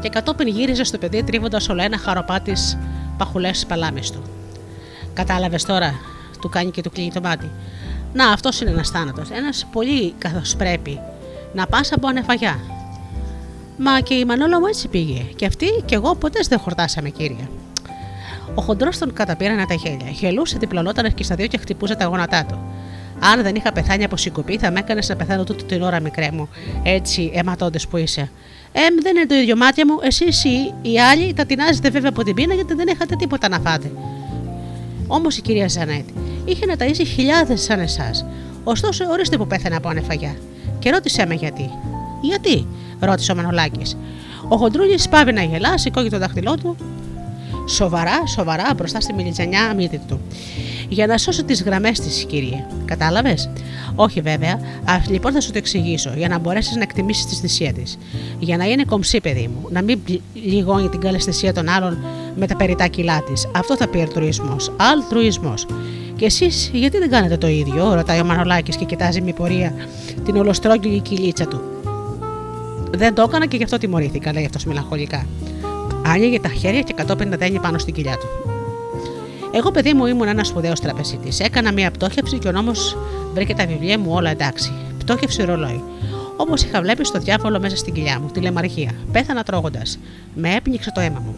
και 0.00 0.08
κατόπιν 0.08 0.48
γύριζε 0.48 0.84
στο 0.84 0.98
παιδί 0.98 1.22
τρίβοντας 1.22 1.68
όλο 1.68 1.82
ένα 1.82 1.98
χαροπάτι 1.98 2.52
παχουλές 3.16 3.66
παλάμες 3.66 4.10
του. 4.10 4.22
Κατάλαβες 5.14 5.64
τώρα, 5.64 5.94
του 6.40 6.48
κάνει 6.48 6.70
και 6.70 6.82
του 6.82 6.90
κλείνει 6.90 7.12
το 7.12 7.20
μάτι. 7.20 7.50
Να, 8.12 8.28
αυτός 8.28 8.60
είναι 8.60 8.70
ένας 8.70 8.88
θάνατος. 8.88 9.30
Ένας 9.30 9.66
πολύ 9.72 10.14
καθώς 10.18 10.56
πρέπει. 10.56 11.00
Να 11.52 11.66
πας 11.66 11.92
από 11.92 12.06
ανεφαγιά. 12.06 12.58
Μα 13.76 14.00
και 14.00 14.14
η 14.14 14.24
Μανόλα 14.24 14.60
μου 14.60 14.66
έτσι 14.66 14.88
πήγε. 14.88 15.22
Και 15.36 15.46
αυτή 15.46 15.66
και 15.84 15.94
εγώ 15.94 16.14
ποτές 16.14 16.48
δεν 16.48 16.58
χορτάσαμε, 16.58 17.08
κύριε. 17.08 17.48
Ο 18.54 18.62
χοντρός 18.62 18.98
τον 18.98 19.12
καταπήρανε 19.12 19.66
τα 19.66 19.74
χέλια. 19.74 20.10
Γελούσε, 20.10 20.58
διπλωνόταν 20.58 21.14
και 21.14 21.22
στα 21.22 21.34
δύο 21.34 21.46
και 21.46 21.58
χτυπούσε 21.58 21.94
τα 21.94 22.04
γόνατά 22.04 22.44
του. 22.44 22.58
Αν 23.20 23.42
δεν 23.42 23.54
είχα 23.54 23.72
πεθάνει 23.72 24.04
από 24.04 24.16
συγκοπή, 24.16 24.58
θα 24.58 24.70
με 24.70 24.78
έκανες 24.78 25.08
να 25.08 25.16
πεθάνω 25.16 25.44
τούτη 25.44 25.64
την 25.64 25.82
ώρα, 25.82 26.00
μικρέ 26.00 26.30
μου. 26.32 26.48
Έτσι, 26.82 27.30
αιματώντε 27.34 27.78
που 27.90 27.96
είσαι. 27.96 28.30
Εμ, 28.72 28.94
δεν 29.02 29.16
είναι 29.16 29.26
το 29.26 29.34
ίδιο 29.34 29.56
μάτια 29.56 29.86
μου. 29.86 29.98
Εσείς 30.02 30.44
οι, 30.44 30.74
οι 30.82 31.00
άλλοι 31.00 31.32
τα 31.32 31.46
τεινάζετε 31.46 31.90
βέβαια 31.90 32.10
από 32.10 32.22
την 32.24 32.34
πείνα 32.34 32.54
γιατί 32.54 32.74
δεν 32.74 32.86
είχατε 32.88 33.16
τίποτα 33.16 33.48
να 33.48 33.58
φάτε. 33.58 33.92
Όμως 35.06 35.36
η 35.36 35.42
κυρία 35.42 35.68
Ζανέτ 35.68 36.08
είχε 36.44 36.66
να 36.66 36.74
ταΐσει 36.78 37.04
χιλιάδες 37.14 37.62
σαν 37.62 37.80
εσάς. 37.80 38.26
Ωστόσο, 38.64 39.04
ορίστε 39.10 39.36
που 39.36 39.46
πέθανε 39.46 39.76
από 39.76 39.88
ανεφαγιά. 39.88 40.36
Και 40.78 40.90
ρώτησέ 40.90 41.26
με 41.26 41.34
γιατί. 41.34 41.70
Γιατί, 42.20 42.66
ρώτησε 43.00 43.32
ο 43.32 43.34
Μανολάκης. 43.34 43.96
Ο 44.48 44.56
Χοντρούλη 44.56 44.98
πάβει 45.10 45.32
να 45.32 45.42
γελά, 45.42 45.78
σηκώγει 45.78 46.08
το 46.08 46.18
δάχτυλό 46.18 46.54
του 46.54 46.76
σοβαρά, 47.68 48.26
σοβαρά 48.26 48.64
μπροστά 48.76 49.00
στη 49.00 49.12
μιλιτζανιά 49.12 49.74
μύτη 49.74 50.00
του. 50.08 50.20
Για 50.88 51.06
να 51.06 51.18
σώσω 51.18 51.44
τις 51.44 51.62
γραμμές 51.62 52.00
της, 52.00 52.24
κύριε. 52.24 52.64
Κατάλαβες; 52.84 53.50
Όχι, 53.94 54.20
βέβαια. 54.20 54.52
Α, 54.84 54.94
λοιπόν 55.08 55.32
θα 55.32 55.40
σου 55.40 55.50
το 55.50 55.58
εξηγήσω, 55.58 56.12
για 56.16 56.28
να 56.28 56.38
μπορέσεις 56.38 56.76
να 56.76 56.82
εκτιμήσεις 56.82 57.26
τη 57.26 57.34
θυσία 57.34 57.72
της. 57.72 57.98
Για 58.38 58.56
να 58.56 58.64
είναι 58.64 58.84
κομψή, 58.84 59.20
παιδί 59.20 59.48
μου. 59.54 59.68
Να 59.70 59.82
μην 59.82 60.02
πλη- 60.02 60.20
λιγώνει 60.32 60.88
την 60.88 61.00
καλεσθησία 61.00 61.52
των 61.52 61.68
άλλων 61.68 61.98
με 62.36 62.46
τα 62.46 62.56
περιτά 62.56 62.86
κιλά 62.86 63.22
της. 63.22 63.48
Αυτό 63.56 63.76
θα 63.76 63.88
πει 63.88 64.00
αλτρουισμός. 64.00 64.72
Αλτρουισμός. 64.76 65.66
Και 66.16 66.24
εσείς 66.24 66.70
γιατί 66.72 66.98
δεν 66.98 67.10
κάνετε 67.10 67.36
το 67.36 67.46
ίδιο, 67.46 67.94
ρωτάει 67.94 68.20
ο 68.20 68.24
Μανολάκης 68.24 68.76
και 68.76 68.84
κοιτάζει 68.84 69.20
με 69.20 69.32
πορεία 69.32 69.74
την 70.24 70.36
ολοστρόγγυλη 70.36 71.00
κυλίτσα 71.00 71.46
του. 71.46 71.60
Δεν 72.90 73.14
το 73.14 73.22
έκανα 73.22 73.46
και 73.46 73.56
γι' 73.56 73.64
αυτό 73.64 73.78
τιμωρήθηκα, 73.78 74.32
λέει 74.32 74.44
αυτός 74.44 74.64
μελαγχολικά. 74.64 75.26
Άνοιγε 76.06 76.40
τα 76.40 76.48
χέρια 76.48 76.80
και 76.80 76.92
κατόπιν 76.92 77.30
τα 77.30 77.36
δένει 77.36 77.60
πάνω 77.60 77.78
στην 77.78 77.94
κοιλιά 77.94 78.16
του. 78.16 78.26
Εγώ, 79.54 79.70
παιδί 79.70 79.92
μου, 79.94 80.06
ήμουν 80.06 80.28
ένας 80.28 80.46
σπουδαίος 80.48 80.80
τραπεζίτης. 80.80 81.40
Έκανα 81.40 81.72
μια 81.72 81.90
πτώχευση 81.90 82.38
και 82.38 82.48
ο 82.48 82.52
νόμος 82.52 82.96
βρήκε 83.34 83.54
τα 83.54 83.66
βιβλία 83.66 83.98
μου 83.98 84.12
όλα 84.12 84.30
εντάξει. 84.30 84.72
Πτώχευση 84.98 85.44
ρολόι. 85.44 85.82
Όπω 86.36 86.54
είχα 86.54 86.80
βλέπει 86.80 87.04
στο 87.04 87.18
διάβολο 87.18 87.60
μέσα 87.60 87.76
στην 87.76 87.94
κοιλιά 87.94 88.20
μου, 88.20 88.28
τη 88.32 88.40
λεμαργία. 88.40 88.90
Πέθανα 89.12 89.42
τρώγοντας. 89.42 89.98
Με 90.34 90.54
έπνιξε 90.54 90.92
το 90.94 91.00
αίμα 91.00 91.22
μου. 91.24 91.34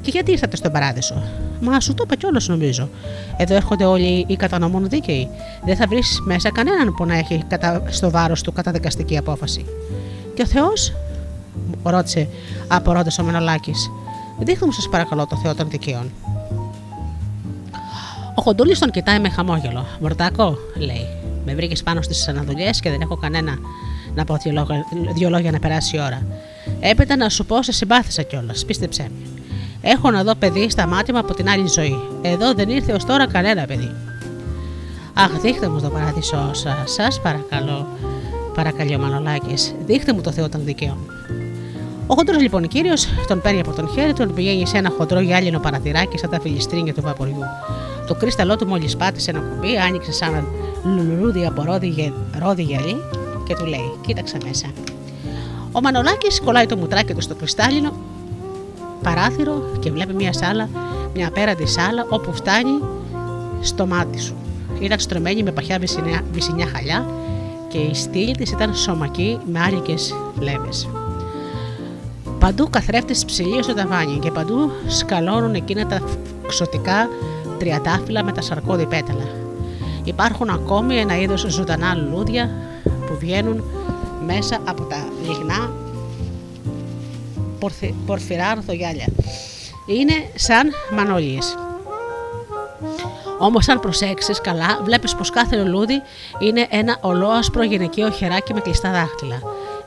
Και 0.00 0.10
γιατί 0.10 0.30
ήρθατε 0.30 0.56
στον 0.56 0.72
παράδεισο; 0.72 1.22
Μα 1.60 1.80
σου 1.80 1.94
το 1.94 2.02
είπα 2.06 2.16
κιόλας 2.16 2.48
νομίζω. 2.48 2.88
Εδώ 3.36 3.54
έρχονται 3.54 3.84
όλοι 3.84 4.24
οι 4.28 4.36
κατανομών 4.36 4.88
δίκαιοι. 4.88 5.28
Δεν 5.64 5.76
θα 5.76 5.86
βρεις 5.86 6.22
μέσα 6.24 6.52
κανέναν 6.52 6.94
που 6.94 7.04
να 7.04 7.18
έχει 7.18 7.44
κατά, 7.48 7.82
στο 7.88 8.10
βάρος 8.10 8.42
του 8.42 8.52
καταδικαστική 8.52 9.16
απόφαση. 9.16 9.64
Και 10.34 10.42
ο 10.42 10.46
Θεός, 10.46 10.92
ρώτησε 11.82 12.28
απορώντας 12.68 13.18
ο 13.18 13.24
Μενολάκης. 13.24 13.90
Δείχνω 14.38 14.66
μου, 14.66 14.72
σας 14.72 14.88
παρακαλώ, 14.88 15.26
το 15.26 15.36
Θεό 15.36 15.54
των 15.54 15.70
δικαίων. 15.70 16.10
Ο 18.34 18.42
Χοντούλης 18.42 18.78
τον 18.78 18.90
κοιτάει 18.90 19.20
με 19.20 19.28
χαμόγελο. 19.28 19.86
Μορτάκο, 20.00 20.56
λέει. 20.76 21.06
Με 21.44 21.54
βρήκες 21.54 21.82
πάνω 21.82 22.02
στις 22.02 22.28
αναδουλειέ 22.28 22.70
και 22.70 22.90
δεν 22.90 23.00
έχω 23.00 23.16
κανένα 23.16 23.58
να 24.14 24.24
πω 24.24 24.36
δύο 24.36 24.52
λόγια, 24.52 24.84
δύο 25.14 25.28
λόγια 25.28 25.50
να 25.50 25.58
περάσει 25.58 25.96
η 25.96 26.00
ώρα. 26.00 26.22
Έπειτα 26.80 27.16
να 27.16 27.28
σου 27.28 27.46
πω, 27.46 27.62
σε 27.62 27.72
συμπάθησα 27.72 28.22
κιόλας. 28.22 28.64
Πίστεψέ 28.64 29.02
με. 29.02 29.40
Έχω 29.80 30.10
να 30.10 30.22
δω 30.22 30.34
παιδί 30.34 30.70
στα 30.70 30.86
μάτια 30.86 31.14
μου 31.14 31.20
από 31.20 31.34
την 31.34 31.48
άλλη 31.48 31.68
ζωή. 31.68 31.96
Εδώ 32.22 32.54
δεν 32.54 32.68
ήρθε 32.68 32.92
ως 32.92 33.04
τώρα 33.04 33.26
κανένα 33.26 33.64
παιδί. 33.64 33.90
Αχ, 35.14 35.40
δείχτε 35.40 35.68
μου 35.68 35.80
το 35.80 35.88
παράδεισό 35.88 36.50
σας, 36.52 36.92
σας 36.92 37.20
παρακαλώ, 37.20 37.86
παρακαλεί 38.54 38.94
ο 38.94 38.98
Μανολάκης. 38.98 39.74
Δείχτε 39.86 40.12
μου 40.12 40.20
το 40.20 40.30
Θεό 40.32 40.48
των 40.48 40.64
δικαίων. 40.64 40.98
Ο 42.10 42.14
χοντρός 42.14 42.42
λοιπόν 42.42 42.68
κύριος 42.68 43.06
τον 43.28 43.40
παίρνει 43.40 43.60
από 43.60 43.72
τον 43.72 43.88
χέρι, 43.88 44.12
τον 44.12 44.34
πηγαίνει 44.34 44.66
σε 44.66 44.76
ένα 44.76 44.90
χοντρό 44.96 45.20
γυάλινο 45.20 45.58
παραθυράκι 45.58 46.18
σαν 46.18 46.30
τα 46.30 46.40
φιλιστρίνια 46.40 46.94
του 46.94 47.00
βαποριού. 47.02 47.42
Το 48.06 48.14
κρίσταλό 48.14 48.56
του 48.56 48.66
μόλις 48.66 48.96
πάτησε 48.96 49.30
ένα 49.30 49.40
κουμπί, 49.40 49.76
άνοιξε 49.76 50.12
σαν 50.12 50.34
ένα 50.34 50.44
λουλούδι 50.94 51.46
από 51.46 51.62
ρόδι, 51.62 51.86
γε- 51.86 52.12
ρόδι 52.38 52.62
γυαλί 52.62 52.96
και 53.44 53.54
του 53.54 53.64
λέει: 53.64 53.92
Κοίταξε 54.06 54.36
μέσα. 54.46 54.66
Ο 55.72 55.80
Μανολάκης 55.80 56.40
κολλάει 56.40 56.66
το 56.66 56.76
μουτράκι 56.76 57.14
του 57.14 57.20
στο 57.20 57.34
κρυστάλλινο 57.34 57.92
παράθυρο 59.02 59.62
και 59.80 59.90
βλέπει 59.90 60.14
μια 60.14 60.32
σάλα, 60.32 60.68
μια 61.14 61.28
απέραντη 61.28 61.66
σάλα 61.66 62.06
όπου 62.08 62.32
φτάνει 62.32 62.80
στο 63.60 63.86
μάτι 63.86 64.20
σου. 64.20 64.34
Ήταν 64.80 64.98
στρωμένη 64.98 65.42
με 65.42 65.50
παχιά 65.50 65.78
βυσινιά, 65.78 66.24
βυσινιά 66.32 66.66
χαλιά 66.66 67.06
και 67.68 67.78
η 67.78 67.94
στήλη 67.94 68.36
της 68.36 68.50
ήταν 68.50 68.74
σωμακή 68.74 69.38
με 69.52 69.60
άρικες 69.60 70.14
βλέμες. 70.38 70.88
Παντού 72.40 72.70
καθρέφτες 72.70 73.24
ψηλίε 73.24 73.62
στο 73.62 73.74
ταβάνι 73.74 74.18
και 74.18 74.30
παντού 74.30 74.70
σκαλώνουν 74.86 75.54
εκείνα 75.54 75.86
τα 75.86 76.00
ξωτικά 76.46 77.08
τριαντάφυλλα 77.58 78.24
με 78.24 78.32
τα 78.32 78.40
σαρκώδη 78.40 78.86
πέταλα. 78.86 79.28
Υπάρχουν 80.04 80.50
ακόμη 80.50 80.96
ένα 80.96 81.16
είδος 81.16 81.40
ζωντανά 81.48 81.94
λουλούδια 81.94 82.50
που 82.82 83.16
βγαίνουν 83.18 83.64
μέσα 84.26 84.58
από 84.68 84.82
τα 84.82 84.96
λιγνά 85.26 85.70
πορθι- 87.58 87.94
πορφυρά 88.06 88.48
αρθογιάλια. 88.48 89.06
Είναι 89.86 90.12
σαν 90.34 90.70
μανόλιες. 90.96 91.54
Όμως, 93.38 93.68
αν 93.68 93.80
προσέξεις 93.80 94.40
καλά, 94.40 94.80
βλέπεις 94.84 95.14
πως 95.14 95.30
κάθε 95.30 95.56
λουλούδι 95.56 96.02
είναι 96.38 96.66
ένα 96.70 96.98
ολόασπρο 97.00 97.62
γυναικείο 97.62 98.10
χεράκι 98.10 98.54
με 98.54 98.60
κλειστά 98.60 98.90
δάχτυλα. 98.90 99.42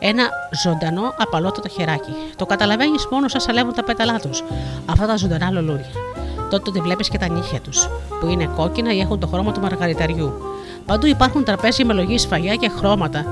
Ένα 0.05 0.29
ζωντανό 0.63 1.13
απαλότατο 1.17 1.69
χεράκι. 1.69 2.13
Το 2.35 2.45
καταλαβαίνεις 2.45 3.07
μόνο 3.11 3.27
σαν 3.27 3.41
σαλεύουν 3.41 3.73
τα 3.73 3.83
πέταλά 3.83 4.19
τους, 4.19 4.43
αυτά 4.85 5.05
τα 5.05 5.15
ζωντανά 5.15 5.51
λουλούδια. 5.51 5.89
Τότε 6.49 6.71
τη 6.71 6.79
βλέπεις 6.79 7.09
και 7.09 7.17
τα 7.17 7.29
νύχια 7.29 7.59
τους, 7.59 7.89
που 8.19 8.27
είναι 8.27 8.49
κόκκινα 8.55 8.93
ή 8.93 8.99
έχουν 8.99 9.19
το 9.19 9.27
χρώμα 9.27 9.51
του 9.51 9.59
μαργαριταριού. 9.59 10.33
Παντού 10.85 11.05
υπάρχουν 11.05 11.43
τραπέζια 11.43 11.85
με 11.85 11.93
λογή 11.93 12.17
σφαγιά 12.17 12.55
και 12.55 12.69
χρώματα 12.69 13.25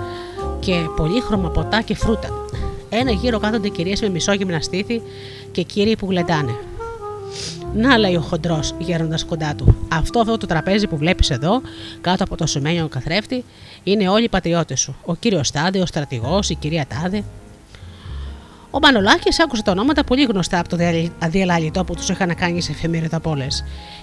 και 0.60 0.73
πολύχρωμα 0.95 1.49
ποτά 1.49 1.81
και 1.81 1.95
φρούτα. 1.95 2.30
Ένα 2.89 3.11
γύρο 3.11 3.39
κάθονται 3.39 3.68
κυρίες 3.68 4.02
με 4.02 4.10
μισόγυμνα 4.10 4.60
στήθη 4.60 5.02
και 5.52 5.61
κύριοι 5.61 5.95
που 5.95 6.06
γλεντάνε. 6.10 6.56
Να, 7.76 7.98
λέει 7.98 8.15
ο 8.15 8.22
χοντρός, 8.22 8.73
γέροντας 8.80 9.26
κοντά 9.26 9.56
του. 9.56 9.76
Αυτό, 9.91 10.19
αυτό 10.19 10.38
το 10.38 10.45
τραπέζι 10.45 10.88
που 10.88 10.98
βλέπεις 10.98 11.30
εδώ, 11.30 11.61
κάτω 12.02 12.23
από 12.23 12.35
το 12.35 12.45
σημαίνιο 12.45 12.88
καθρέφτη, 12.88 13.43
είναι 13.84 14.10
όλοι 14.10 14.23
οι 14.23 14.30
πατριώτες 14.30 14.80
σου. 14.80 14.95
Ο 15.06 15.15
κύριος 15.15 15.52
Τάδε, 15.52 15.80
ο 15.80 15.85
στρατηγός, 15.85 16.49
η 16.49 16.56
κυρία 16.56 16.85
Τάδε. 16.88 17.23
Ο 18.72 18.80
Μανολάκης 18.80 19.39
άκουσε 19.39 19.64
τα 19.64 19.72
ονόματα 19.72 20.03
πολύ 20.03 20.23
γνωστά 20.23 20.60
από 20.60 20.69
το 20.69 20.76
διαλυ- 20.76 21.11
αδιαλαλητό 21.19 21.84
που 21.84 21.95
τους 21.95 22.10
είχαν 22.10 22.35
κάνει 22.35 22.61
σε 22.61 22.72
εφημερίδα 22.72 23.19
πόλε. 23.19 23.48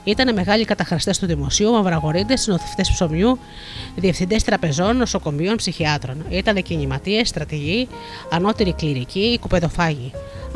Ήταν 0.05 0.35
μεγάλοι 0.35 0.65
καταχραστέ 0.65 1.15
του 1.21 1.27
δημοσίου, 1.27 1.71
μαυραγωρίτες, 1.71 2.41
συνοθευτές 2.41 2.91
ψωμιού, 2.91 3.39
διευθυντές 3.97 4.45
τραπεζών, 4.45 4.97
νοσοκομείων, 4.97 5.57
ψυχιάτρων. 5.57 6.25
Ήταν 6.29 6.63
κινηματίες, 6.63 7.29
στρατηγοί, 7.29 7.89
ανώτεροι 8.31 8.73
κληρικοί, 8.73 9.21
οικοπεδοφάγοι. 9.21 10.13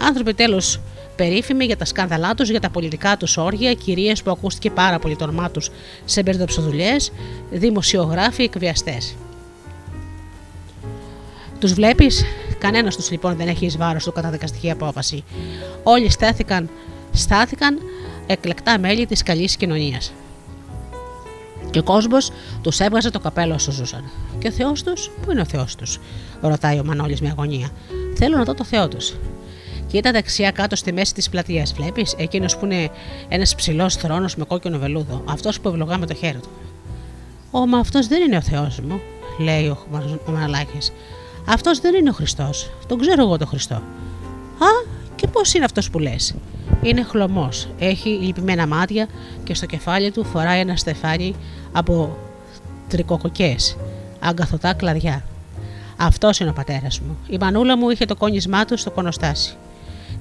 Άνθρωποι 0.06 0.34
τέλος 0.34 0.80
περίφημοι 1.16 1.64
για 1.64 1.76
τα 1.76 1.84
σκάνδαλά 1.84 2.34
τους, 2.34 2.51
για 2.51 2.60
τα 2.60 2.70
πολιτικά 2.70 3.16
τους 3.16 3.36
όργια, 3.36 3.74
κυρίες 3.74 4.22
που 4.22 4.30
ακούστηκε 4.30 4.70
πάρα 4.70 4.98
πολύ 4.98 5.16
το 5.16 5.24
όνομά 5.24 5.51
τους 5.51 5.70
σε 6.05 6.22
μπερδοψοδουλειέ, 6.22 6.97
δημοσιογράφοι, 7.51 8.43
εκβιαστές. 8.43 9.16
Τους 11.59 11.72
βλέπεις, 11.72 12.24
κανένας 12.59 12.97
τους 12.97 13.10
λοιπόν 13.10 13.36
δεν 13.36 13.48
έχει 13.48 13.66
εις 13.66 13.76
βάρος 13.76 14.05
του 14.05 14.12
καταδικαστική 14.12 14.70
απόφαση. 14.70 15.24
Όλοι 15.82 16.10
στάθηκαν, 16.10 16.68
στάθηκαν 17.12 17.78
εκλεκτά 18.26 18.78
μέλη 18.78 19.06
της 19.06 19.22
καλής 19.22 19.56
κοινωνίας. 19.56 20.12
Και 21.70 21.78
ο 21.78 21.82
κόσμος 21.82 22.30
τους 22.62 22.80
έβγαζε 22.80 23.10
το 23.10 23.20
καπέλο 23.20 23.55
όσο 23.55 23.70
ζούσαν. 23.72 24.10
Και 24.39 24.48
ο 24.48 24.51
Θεός 24.51 24.82
τους, 24.82 25.10
πού 25.22 25.30
είναι 25.30 25.40
ο 25.40 25.44
Θεός 25.44 25.74
τους, 25.74 25.98
ρωτάει 26.40 26.78
ο 26.78 26.84
Μανώλης 26.84 27.20
με 27.20 27.28
αγωνία. 27.28 27.70
Θέλω 28.16 28.36
να 28.36 28.44
δω 28.44 28.55
το 28.55 28.64
Θεό 28.64 28.89
τους. 28.89 29.14
Κοίτα 29.93 30.12
δεξιά 30.12 30.51
κάτω 30.51 30.77
στη 30.77 30.93
μέση 30.93 31.14
της 31.14 31.28
πλατείας, 31.28 31.73
βλέπεις, 31.73 32.14
εκείνος 32.19 32.56
που 32.56 32.64
είναι 32.64 32.90
ένας 33.28 33.55
ψηλός 33.55 33.97
θρόνος 33.97 34.36
με 34.36 34.44
κόκκινο 34.44 34.78
βελούδο, 34.78 35.23
αυτός 35.28 35.60
που 35.60 35.69
ευλογά 35.69 35.98
με 35.98 36.06
το 36.06 36.14
χέρι 36.14 36.39
του. 36.39 36.48
Ω, 37.51 37.66
μα 37.66 37.78
αυτός 37.78 38.06
δεν 38.06 38.23
είναι 38.23 38.36
ο 38.36 38.40
Θεός 38.40 38.81
μου, 38.81 39.01
λέει 39.39 39.66
ο, 39.66 39.78
ο 40.27 40.31
Μαναλάκη. 40.31 40.78
Αυτός 41.48 41.81
δεν 41.81 41.94
είναι 41.94 42.10
ο 42.10 42.12
Χριστός. 42.12 42.70
Τον 42.89 42.98
ξέρω 42.98 43.23
εγώ 43.23 43.39
τον 43.39 43.47
Χριστό. 43.47 43.74
Α, 43.74 43.81
και 45.14 45.27
πώς 45.27 45.55
είναι 45.55 45.64
αυτός 45.64 45.90
που 45.90 45.98
λες; 45.98 46.35
Είναι 46.82 47.02
χλωμός, 47.02 47.69
έχει 47.78 48.09
λυπημένα 48.09 48.66
μάτια 48.66 49.09
και 49.44 49.55
στο 49.55 49.66
κεφάλι 49.66 50.10
του 50.10 50.24
φοράει 50.24 50.60
ένα 50.60 50.77
στεφάνι 50.77 51.35
από 51.73 52.16
τρικοκοκές, 52.89 53.77
αγκαθωτά 54.20 54.73
κλαδιά. 54.73 55.24
Αυτός 55.97 56.39
είναι 56.39 56.51
ο 56.51 56.52
πατέρας 56.52 57.01
μου. 57.01 57.19
Η 57.28 57.36
μανούλα 57.40 57.77
μου 57.77 57.90
είχε 57.90 58.05
το 58.05 58.16
κόνισμά 58.16 58.64
του 58.64 58.77
στο 58.77 58.90
κονοστάσι. 58.90 59.56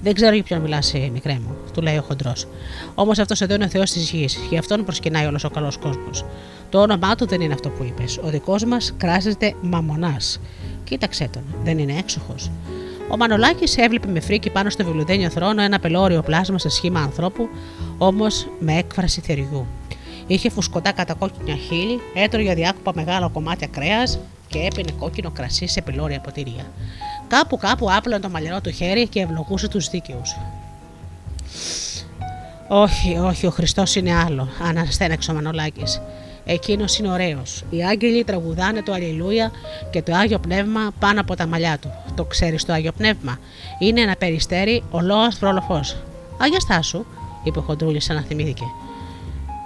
Δεν 0.01 0.13
ξέρω 0.13 0.33
για 0.33 0.43
ποιον 0.43 0.61
μιλάς, 0.61 0.93
μικρέ 1.13 1.33
μου, 1.33 1.55
του 1.73 1.81
λέει 1.81 1.97
ο 1.97 2.01
χοντρός. 2.01 2.47
Όμως 2.95 3.19
αυτός 3.19 3.41
εδώ 3.41 3.53
είναι 3.53 3.63
ο 3.63 3.69
Θεός 3.69 3.91
της 3.91 4.09
γης, 4.09 4.39
γι' 4.49 4.57
αυτόν 4.57 4.83
προσκυνάει 4.83 5.25
όλος 5.25 5.43
ο 5.43 5.49
καλός 5.49 5.77
κόσμος. 5.77 6.25
Το 6.69 6.81
όνομά 6.81 7.15
του 7.15 7.27
δεν 7.27 7.41
είναι 7.41 7.53
αυτό 7.53 7.69
που 7.69 7.83
είπες. 7.83 8.17
Ο 8.23 8.29
δικός 8.29 8.65
μας 8.65 8.93
κράζεται 8.97 9.55
Μαμονάς. 9.61 10.39
Κοίταξε 10.83 11.29
τον, 11.33 11.43
δεν 11.63 11.77
είναι 11.77 11.97
έξοχος. 11.97 12.51
Ο 13.09 13.17
Μανολάκης 13.17 13.77
έβλεπε 13.77 14.07
με 14.07 14.19
φρίκι 14.19 14.49
πάνω 14.49 14.69
στο 14.69 14.85
βιλουδένιο 14.85 15.29
θρόνο 15.29 15.61
ένα 15.61 15.79
πελώριο 15.79 16.21
πλάσμα 16.21 16.59
σε 16.59 16.69
σχήμα 16.69 16.99
ανθρώπου, 16.99 17.49
όμως 17.97 18.47
με 18.59 18.77
έκφραση 18.77 19.21
θεριού. 19.21 19.65
Είχε 20.27 20.49
φουσκωτά 20.49 20.91
κατακόκκινα 20.91 21.55
χείλη, 21.55 21.99
έτρωγε 22.13 22.53
διάκοπα 22.53 22.91
μεγάλα 22.95 23.27
κομμάτια 23.27 23.67
κρέας 23.67 24.19
και 24.47 24.59
έπινε 24.59 24.91
κόκκινο 24.99 25.31
κρασί 25.31 25.67
σε 25.67 25.81
πελώρια 25.81 26.19
ποτήρια. 26.19 26.65
Κάπου 27.31 27.57
κάπου 27.57 27.87
άπλωνε 27.91 28.19
το 28.19 28.29
μαλλιρό 28.29 28.61
του 28.61 28.71
χέρι 28.71 29.07
και 29.07 29.19
ευλογούσε 29.19 29.67
τους 29.67 29.89
δίκαιους. 29.89 30.35
Όχι, 32.67 33.17
όχι, 33.17 33.45
ο 33.45 33.49
Χριστός 33.49 33.95
είναι 33.95 34.13
άλλο, 34.13 34.47
αναστέναξε 34.61 35.31
ο 35.31 35.33
Μανολάκης. 35.33 36.01
Εκείνος 36.45 36.97
είναι 36.97 37.11
ωραίος. 37.11 37.63
Οι 37.69 37.83
άγγελοι 37.83 38.23
τραγουδάνε 38.23 38.81
το 38.81 38.93
Αλληλούια 38.93 39.51
και 39.89 40.01
το 40.01 40.15
άγιο 40.15 40.39
πνεύμα 40.39 40.91
πάνω 40.99 41.21
από 41.21 41.35
τα 41.35 41.47
μαλλιά 41.47 41.77
του. 41.77 41.91
Το 42.15 42.23
ξέρεις 42.23 42.65
το 42.65 42.73
άγιο 42.73 42.91
πνεύμα. 42.91 43.39
Είναι 43.79 44.01
ένα 44.01 44.15
περιστέρι 44.15 44.83
ολόασπρο 44.89 45.63
φω. 45.67 45.79
Αγιά 46.37 46.59
στάσου, 46.59 47.05
είπε 47.43 47.59
ο 47.59 47.61
Χοντρούλης, 47.61 48.03
σαν 48.03 48.15
να 48.15 48.21
θυμήθηκε. 48.21 48.63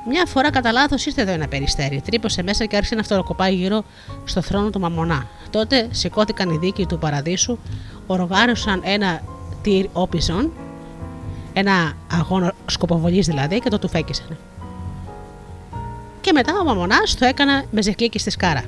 Μια 0.08 0.26
φορά 0.26 0.50
κατά 0.50 0.72
λάθος 0.72 1.06
ήρθε 1.06 1.22
εδώ 1.22 1.32
ένα 1.32 1.48
περιστέρι. 1.48 2.02
Τρύπωσε 2.06 2.44
μέσα 2.44 2.66
και 2.66 2.76
άρχισε 2.76 2.96
να 2.96 3.04
φτωροκοπάει 3.04 3.54
γύρω 3.54 3.84
στο 4.26 4.42
θρόνο 4.42 4.70
του 4.70 4.80
Μαμονά. 4.80 5.28
Τότε 5.50 5.88
σηκώθηκαν 5.92 6.50
οι 6.50 6.58
δίκοι 6.58 6.86
του 6.86 6.98
παραδείσου, 6.98 7.58
οργάνωσαν 8.08 8.82
ένα 8.84 9.22
τυρ 9.62 9.86
όπισον, 9.94 10.52
ένα 11.54 11.94
αγώνα 12.12 12.54
σκοποβολής 12.66 13.26
δηλαδή, 13.26 13.60
και 13.60 13.70
το 13.70 13.80
του 13.80 13.90
φέκησαν. 13.90 14.38
Και 16.22 16.32
μετά 16.34 16.54
ο 16.62 16.64
Μαμονάς 16.64 17.16
το 17.16 17.26
έκανα 17.26 17.64
με 17.72 17.82
ζεκλίκι 17.82 18.20
στη 18.20 18.30
σκάρα. 18.30 18.64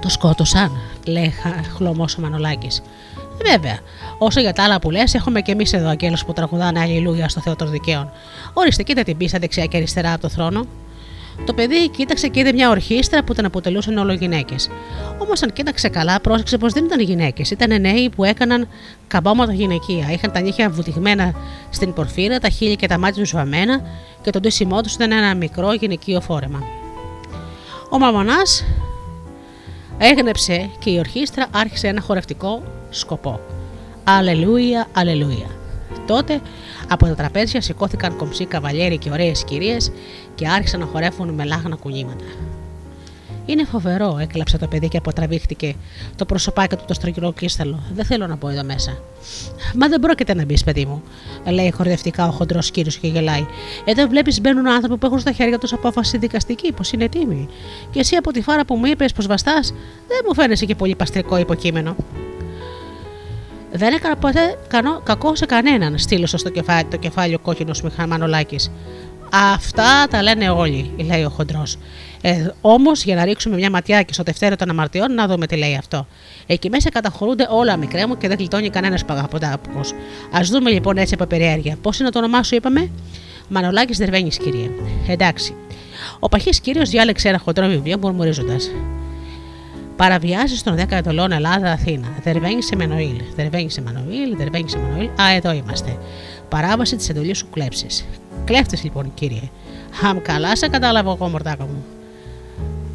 Το 0.00 0.08
σκότωσαν, 0.08 0.70
λέει 1.06 1.34
χλωμός 1.76 2.16
ο 2.16 2.20
Μανολάκης. 2.20 2.82
Βέβαια, 3.50 3.78
όσο 4.18 4.40
για 4.40 4.52
τα 4.52 4.62
άλλα 4.62 4.78
που 4.78 4.90
λες, 4.90 5.14
έχουμε 5.14 5.40
και 5.40 5.52
εμείς 5.52 5.72
εδώ 5.72 5.88
αγγέλου 5.88 6.16
που 6.26 6.32
τραγουδάνε 6.32 6.80
Αλληλούια 6.80 7.28
στο 7.28 7.40
Θεό 7.40 7.56
των 7.56 7.70
Δικαίων. 7.70 8.10
Ορίστε, 8.52 8.82
κοίτα 8.82 9.02
την 9.02 9.16
πίστα 9.16 9.38
δεξιά 9.38 9.64
και 9.64 9.76
αριστερά 9.76 10.12
από 10.12 10.20
το 10.20 10.28
θρόνο. 10.28 10.66
Το 11.44 11.54
παιδί 11.54 11.88
κοίταξε 11.88 12.28
και 12.28 12.40
είδε 12.40 12.52
μια 12.52 12.70
ορχήστρα 12.70 13.24
που 13.24 13.34
την 13.34 13.44
αποτελούσαν 13.44 13.96
όλο 13.96 14.12
γυναίκες. 14.12 14.70
Όμως, 15.18 15.42
αν 15.42 15.52
κοίταξε 15.52 15.88
καλά, 15.88 16.20
πρόσεξε 16.20 16.58
πως 16.58 16.72
δεν 16.72 16.84
ήταν 16.84 17.00
γυναίκες. 17.00 17.50
Ήταν 17.50 17.80
νέοι 17.80 18.10
που 18.16 18.24
έκαναν 18.24 18.68
καμπόματα 19.06 19.52
γυναικεία. 19.52 20.12
Είχαν 20.12 20.32
τα 20.32 20.40
νύχια 20.40 20.70
βουτυγμένα 20.70 21.34
στην 21.70 21.92
πορφύρα, 21.92 22.38
τα 22.38 22.48
χείλη 22.48 22.76
και 22.76 22.86
τα 22.86 22.98
μάτια 22.98 23.22
τους 23.22 23.32
βαμμένα 23.32 23.80
και 24.22 24.30
το 24.30 24.40
ντύσιμό 24.40 24.80
τους 24.80 24.94
ήταν 24.94 25.12
ένα 25.12 25.34
μικρό 25.34 25.72
γυναικείο 25.72 26.20
φόρεμα. 26.20 26.62
Ο 27.90 27.98
Μαμονάς 27.98 28.64
έγνεψε 29.98 30.70
και 30.78 30.90
η 30.90 30.98
ορχήστρα 30.98 31.46
άρχισε 31.50 31.88
ένα 31.88 32.00
χορευτικό 32.00 32.62
σκοπό. 32.90 33.40
Αλληλούια, 34.04 34.86
αλληλούια. 34.92 35.46
Τότε 36.06 36.40
από 36.88 37.06
τα 37.06 37.14
τραπέζια 37.14 37.60
σηκώθηκαν 37.60 38.16
κομψοί 38.16 38.44
καβαλιέροι 38.44 38.98
και 38.98 39.10
ωραίες 39.10 39.44
κυρίες 39.44 39.92
και 40.34 40.48
άρχισαν 40.48 40.80
να 40.80 40.86
χορεύουν 40.86 41.28
με 41.28 41.44
λάχνα 41.44 41.76
κουνήματα. 41.76 42.24
Είναι 43.46 43.64
φοβερό, 43.64 44.18
έκλαψε 44.20 44.58
το 44.58 44.66
παιδί 44.66 44.88
και 44.88 44.96
αποτραβήχτηκε 44.96 45.74
το 46.16 46.24
προσωπάκι 46.24 46.76
του 46.76 46.84
το 46.86 46.94
στρογγυλό 46.94 47.32
κρίσταλο. 47.32 47.82
Δεν 47.94 48.04
θέλω 48.04 48.26
να 48.26 48.36
μπω 48.36 48.48
εδώ 48.48 48.64
μέσα. 48.64 48.98
Μα 49.74 49.88
δεν 49.88 50.00
πρόκειται 50.00 50.34
να 50.34 50.44
μπεις, 50.44 50.64
παιδί 50.64 50.84
μου, 50.84 51.02
λέει 51.50 51.70
χορδευτικά 51.70 52.28
ο 52.28 52.30
χοντρός 52.30 52.70
κύριος 52.70 52.96
και 52.96 53.06
γελάει. 53.06 53.46
Εδώ 53.84 54.06
βλέπεις 54.06 54.40
μπαίνουν 54.40 54.68
άνθρωποι 54.68 54.98
που 54.98 55.06
έχουν 55.06 55.18
στα 55.18 55.32
χέρια 55.32 55.58
τους 55.58 55.72
απόφαση 55.72 56.18
δικαστική, 56.18 56.72
πως 56.72 56.92
είναι 56.92 57.08
τίμη. 57.08 57.48
Και 57.90 58.00
εσύ 58.00 58.16
από 58.16 58.32
τη 58.32 58.42
φάρα 58.42 58.64
που 58.64 58.74
μου 58.74 58.86
είπες 58.86 59.12
πως 59.12 59.26
βαστάς, 59.26 59.74
δεν 60.08 60.18
μου 60.26 60.34
φαίνεσαι 60.34 60.64
και 60.64 60.74
πολύ 60.74 60.94
παστρικό 60.94 61.38
υποκείμενο. 61.38 61.96
Δεν 63.76 63.92
έκανα 63.92 64.16
ποτέ 64.16 64.58
κανό, 64.68 65.00
κακό 65.04 65.34
σε 65.34 65.46
κανέναν, 65.46 65.98
στήλωσε 65.98 66.36
στο 66.36 66.48
κεφάλι, 66.48 66.84
το 66.84 66.96
κεφάλι 66.96 67.34
ο 67.34 67.38
κόκκινο 67.38 67.74
Μιχαμανολάκη. 67.82 68.58
Αυτά 69.30 70.06
τα 70.10 70.22
λένε 70.22 70.50
όλοι, 70.50 70.90
λέει 70.96 71.24
ο 71.24 71.28
χοντρός. 71.28 71.78
Ε, 72.20 72.48
Όμως, 72.60 73.04
για 73.04 73.14
να 73.14 73.24
ρίξουμε 73.24 73.56
μια 73.56 73.70
ματιά 73.70 74.02
και 74.02 74.12
στο 74.12 74.22
τευτέριο 74.22 74.56
των 74.56 74.70
αμαρτιών, 74.70 75.14
να 75.14 75.26
δούμε 75.26 75.46
τι 75.46 75.56
λέει 75.56 75.76
αυτό. 75.76 76.06
Εκεί 76.46 76.70
μέσα 76.70 76.90
καταχωρούνται 76.90 77.46
όλα, 77.50 77.76
μικρέ 77.76 78.06
μου, 78.06 78.16
και 78.16 78.28
δεν 78.28 78.36
γλιτώνει 78.38 78.70
κανένας 78.70 79.04
παγαποντάποκο. 79.04 79.80
Α 80.30 80.40
δούμε 80.42 80.70
λοιπόν 80.70 80.96
έτσι 80.96 81.14
από 81.14 81.26
περιέργεια. 81.26 81.76
Πώς 81.82 81.98
είναι 81.98 82.10
το 82.10 82.18
όνομά 82.18 82.42
σου, 82.42 82.54
είπαμε; 82.54 82.90
Μανολάκης 83.48 83.98
Δερβένης, 83.98 84.36
κύριε. 84.36 84.70
Εντάξει. 85.08 85.54
Ο 86.18 86.28
παχή 86.28 86.50
κύριος 86.60 86.90
διάλεξε 86.90 87.28
ένα 87.28 87.38
χοντρό 87.38 87.66
βιβλίο 87.66 87.98
μουρμουρίζοντας. 87.98 88.70
Παραβιάσεις 89.96 90.62
των 90.62 90.76
10 90.76 90.84
εντολών 90.88 91.32
Ελλάδα-Αθήνα. 91.32 92.08
Δερβένη 92.22 92.62
σε 92.62 92.76
Μενοήλ. 92.76 93.22
Δερβένη 93.36 93.70
σε 93.70 93.82
Μανοήλ. 93.82 94.36
Δερβένη 94.36 94.70
σε 94.70 94.78
Μανοήλ. 94.78 95.06
Α, 95.06 95.34
εδώ 95.36 95.52
είμαστε. 95.52 95.98
Παράβαση 96.48 96.96
της 96.96 97.08
εντολής 97.08 97.38
σου 97.38 97.48
κλέψεις. 97.50 98.06
Κλέφτες 98.44 98.82
λοιπόν, 98.82 99.14
κύριε. 99.14 99.50
Αμ, 100.02 100.18
καλά 100.22 100.56
σε 100.56 100.68
κατάλαβα 100.68 101.10
εγώ, 101.10 101.28
μορτάκο 101.28 101.64
μου. 101.64 101.84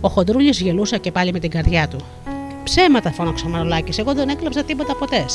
Ο 0.02 0.08
χοντρούλης 0.08 0.60
γελούσε 0.62 0.98
και 0.98 1.12
πάλι 1.12 1.32
με 1.32 1.40
την 1.40 1.50
καρδιά 1.50 1.88
του. 1.88 1.98
Ψέματα, 2.64 3.12
φώναξε 3.12 3.46
ο 3.46 3.50
Μανολάκη. 3.50 4.00
Εγώ 4.00 4.14
δεν 4.14 4.30
έκλεψα 4.30 4.64
τίποτα 4.64 4.96
ποτέ. 4.96 5.26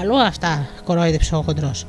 Αλλού 0.00 0.16
αυτά, 0.16 0.68
κορόιδεψε 0.84 1.34
ο 1.34 1.42
χοντρός. 1.42 1.86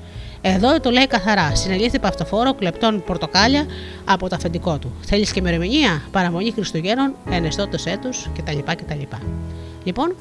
Εδώ 0.55 0.79
το 0.79 0.89
λέει 0.89 1.07
καθαρά. 1.07 1.55
Συνελήφθη 1.55 1.99
παυτοφόρο 1.99 2.53
κλεπτών 2.53 3.03
πορτοκάλια 3.05 3.65
από 4.05 4.29
το 4.29 4.35
αφεντικό 4.35 4.77
του. 4.77 4.91
Θέλεις 5.01 5.31
και 5.31 5.39
ημερομηνία, 5.39 6.01
παραμονή 6.11 6.51
Χριστουγέννων, 6.51 7.13
ενεστώτος 7.29 7.85
έτους 7.85 8.29
κτλ. 8.37 8.57
κτλ. 8.65 9.15
Λοιπόν, 9.83 10.15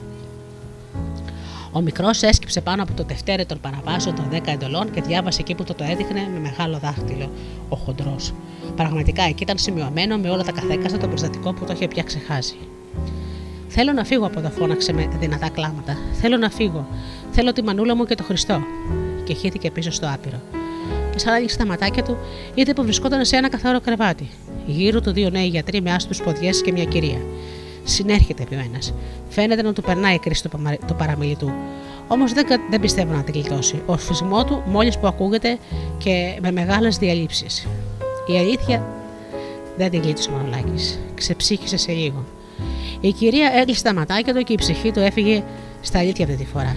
ο 1.72 1.80
μικρός 1.80 2.22
έσκυψε 2.22 2.60
πάνω 2.60 2.82
από 2.82 2.92
το 2.92 3.04
τευτέρι 3.04 3.46
των 3.46 3.60
παραβάσεων 3.60 4.14
των 4.14 4.28
10 4.32 4.40
εντολών 4.46 4.90
και 4.90 5.00
διάβασε 5.00 5.40
εκεί 5.40 5.54
που 5.54 5.64
το, 5.64 5.74
το 5.74 5.84
έδειχνε 5.84 6.28
με 6.32 6.38
μεγάλο 6.38 6.78
δάχτυλο 6.78 7.30
ο 7.68 7.76
χοντρός. 7.76 8.32
Πραγματικά 8.76 9.22
εκεί 9.22 9.42
ήταν 9.42 9.58
σημειωμένο 9.58 10.16
με 10.16 10.30
όλα 10.30 10.42
τα 10.42 10.52
καθέκαστα 10.52 10.98
το 10.98 11.06
περιστατικό 11.06 11.52
που 11.52 11.64
το 11.64 11.72
είχε 11.72 11.88
πια 11.88 12.02
ξεχάσει. 12.02 12.56
Θέλω 13.68 13.92
να 13.92 14.04
φύγω 14.04 14.26
από 14.26 14.38
εδώ, 14.38 14.50
φώναξε 14.50 14.92
με 14.92 15.08
δυνατά 15.18 15.48
κλάματα. 15.48 15.96
Θέλω 16.12 16.36
να 16.36 16.50
φύγω. 16.50 16.86
Θέλω 17.30 17.52
τη 17.52 17.62
μανούλα 17.62 17.96
μου 17.96 18.04
και 18.04 18.14
το 18.14 18.22
Χριστό. 18.22 18.60
Και 19.26 19.34
χύθηκε 19.34 19.70
πίσω 19.70 19.90
στο 19.90 20.06
άπειρο. 20.14 20.40
Και 21.12 21.18
σαν 21.18 21.34
άνοιξε 21.34 21.56
τα 21.56 21.66
ματάκια 21.66 22.02
του, 22.02 22.16
είδε 22.54 22.72
που 22.72 22.82
βρισκόταν 22.82 23.24
σε 23.24 23.36
ένα 23.36 23.48
καθαρό 23.48 23.80
κρεβάτι. 23.80 24.28
Γύρω 24.66 25.00
του 25.00 25.12
δύο 25.12 25.30
νέοι 25.30 25.46
γιατροί 25.46 25.80
με 25.82 25.92
άσπρους 25.92 26.22
ποδιές 26.22 26.62
και 26.62 26.72
μια 26.72 26.84
κυρία. 26.84 27.18
Συνέρχεται 27.84 28.42
επί 28.42 28.54
ένας. 28.70 28.94
Φαίνεται 29.28 29.62
να 29.62 29.72
του 29.72 29.82
περνάει 29.82 30.14
η 30.14 30.18
κρίση 30.18 30.42
του, 30.42 30.48
παμα- 30.48 30.76
του 30.86 30.94
παραμιλητού. 30.94 31.52
Όμως 32.08 32.32
δεν, 32.32 32.46
κα- 32.46 32.60
δεν 32.70 32.80
πιστεύω 32.80 33.12
να 33.12 33.22
την 33.22 33.34
γλιτώσει. 33.34 33.82
Ο 33.86 33.96
φυσμό 33.96 34.44
του 34.44 34.62
μόλις 34.66 34.98
που 34.98 35.06
ακούγεται 35.06 35.58
και 35.98 36.38
με 36.42 36.50
μεγάλες 36.52 36.96
διαλύσει. 36.98 37.46
Η 38.26 38.38
αλήθεια 38.38 38.86
δεν 39.76 39.90
την 39.90 40.02
γλίτωσε 40.02 40.30
ο 40.30 40.32
Μανολάκη. 40.32 40.98
Ξεψύχησε 41.14 41.76
σε 41.76 41.92
λίγο. 41.92 42.24
Η 43.00 43.12
κυρία 43.12 43.50
έκλεισε 43.60 43.82
τα 43.82 43.94
ματάκια 43.94 44.34
του 44.34 44.42
και 44.42 44.52
η 44.52 44.56
ψυχή 44.56 44.92
του 44.92 45.00
έφυγε 45.00 45.42
στα 45.80 45.98
αλήθεια 45.98 46.24
αυτή 46.24 46.36
τη 46.36 46.44
φορά. 46.44 46.76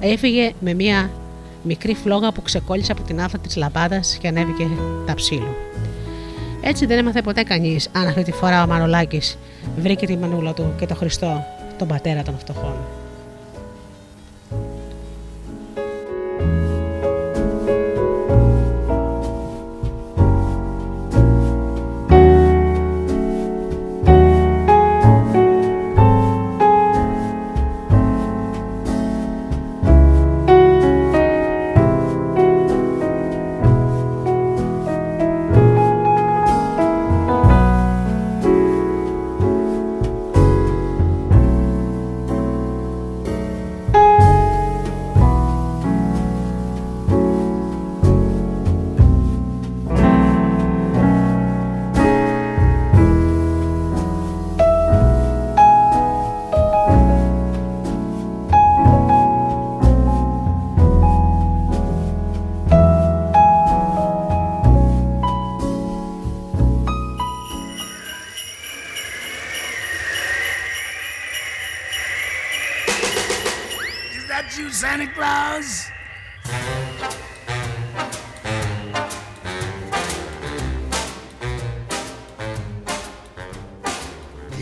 Έφυγε 0.00 0.52
με 0.60 0.74
μια 0.74 1.10
μικρή 1.62 1.94
φλόγα 1.94 2.32
που 2.32 2.42
ξεκόλλησε 2.42 2.92
από 2.92 3.02
την 3.02 3.20
άφα 3.20 3.38
της 3.38 3.56
λαμπάδας 3.56 4.16
και 4.20 4.28
ανέβηκε 4.28 4.68
τα 5.06 5.14
ψήλου. 5.14 5.54
Έτσι 6.60 6.86
δεν 6.86 6.98
έμαθε 6.98 7.22
ποτέ 7.22 7.42
κανείς 7.42 7.88
αν 7.92 8.06
αυτή 8.08 8.22
τη 8.22 8.32
φορά 8.32 8.62
ο 8.62 8.66
Μανολάκης 8.66 9.38
βρήκε 9.76 10.06
τη 10.06 10.16
μανούλα 10.16 10.52
του 10.52 10.72
και 10.78 10.86
τον 10.86 10.96
Χριστό, 10.96 11.44
τον 11.78 11.88
πατέρα 11.88 12.22
των 12.22 12.38
φτωχών. 12.38 12.99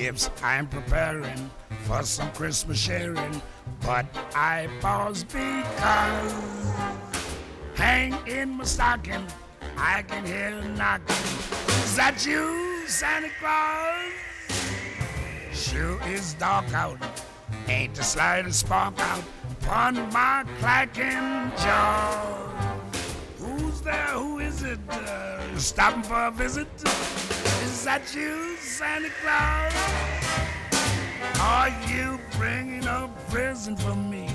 Yes, 0.09 0.31
I'm 0.43 0.67
preparing 0.67 1.51
for 1.85 2.03
some 2.03 2.33
Christmas 2.33 2.79
sharing, 2.79 3.43
but 3.83 4.07
I 4.35 4.67
pause 4.81 5.23
because 5.23 6.33
hang 7.75 8.15
in 8.27 8.49
my 8.57 8.65
stocking, 8.65 9.27
I 9.77 10.01
can 10.09 10.25
hear 10.25 10.63
knocking. 10.79 11.15
Is 11.85 11.97
that 11.97 12.25
you, 12.25 12.87
Santa 12.87 13.29
Claus? 13.39 14.15
Sure 15.53 16.01
is 16.09 16.33
dark 16.41 16.73
out. 16.73 16.97
Ain't 17.69 17.95
the 17.95 18.03
slightest 18.03 18.61
spark 18.61 18.99
out 18.99 19.25
upon 19.61 19.95
my 20.11 20.43
clacking 20.59 21.53
jaw. 21.59 22.79
Who's 23.37 23.83
there? 23.83 24.07
Who 24.15 24.39
is 24.39 24.63
it? 24.63 24.81
Uh, 24.89 25.59
stopping 25.59 26.03
for 26.03 26.29
a 26.29 26.31
visit? 26.31 26.67
Is 27.79 27.85
that 27.85 28.13
you, 28.13 28.57
Santa 28.57 29.09
Claus? 29.23 29.73
Are 31.41 31.71
you 31.87 32.19
bringing 32.37 32.85
a 32.85 33.09
present 33.31 33.81
for 33.81 33.95
me? 33.95 34.29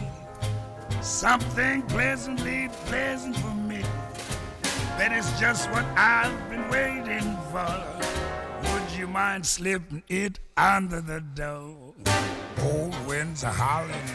Something 1.01 1.81
pleasantly 1.81 2.69
pleasant 2.85 3.35
for 3.35 3.53
me. 3.53 3.83
That 4.97 5.11
is 5.11 5.29
just 5.41 5.69
what 5.71 5.83
I've 5.97 6.49
been 6.49 6.69
waiting 6.69 7.35
for. 7.51 7.83
Would 8.63 8.97
you 8.97 9.07
mind 9.07 9.45
slipping 9.45 10.03
it 10.07 10.39
under 10.55 11.01
the 11.01 11.19
door? 11.19 11.95
Cold 12.55 12.95
winds 13.05 13.43
are 13.43 13.51
howling, 13.51 14.09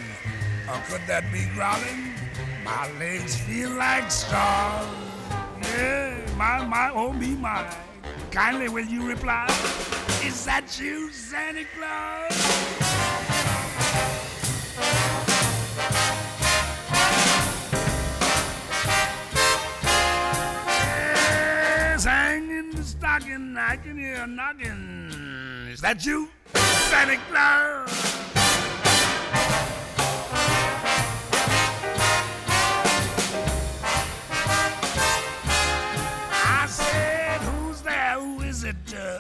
or 0.71 0.81
could 0.89 1.07
that 1.07 1.31
be 1.31 1.45
growling? 1.53 2.15
My 2.65 2.91
legs 2.99 3.37
feel 3.37 3.73
like 3.73 4.11
straws. 4.11 4.89
Yeah, 5.61 6.17
my, 6.39 6.65
my, 6.65 6.91
oh 6.95 7.13
me, 7.13 7.35
my. 7.35 7.88
Kindly 8.31 8.69
will 8.69 8.85
you 8.85 9.09
reply? 9.09 9.47
Is 10.23 10.45
that 10.45 10.79
you, 10.79 11.11
Santa 11.11 11.65
Claus? 11.75 12.33
Yes, 21.99 22.05
hang 22.05 22.51
in 22.51 22.71
the 22.71 22.83
stocking, 22.85 23.57
I 23.59 23.77
can 23.77 23.99
hear 23.99 24.23
a 24.23 24.27
knocking. 24.27 25.69
Is 25.73 25.81
that 25.81 26.05
you, 26.05 26.29
Santa 26.55 27.17
Claus? 27.29 28.38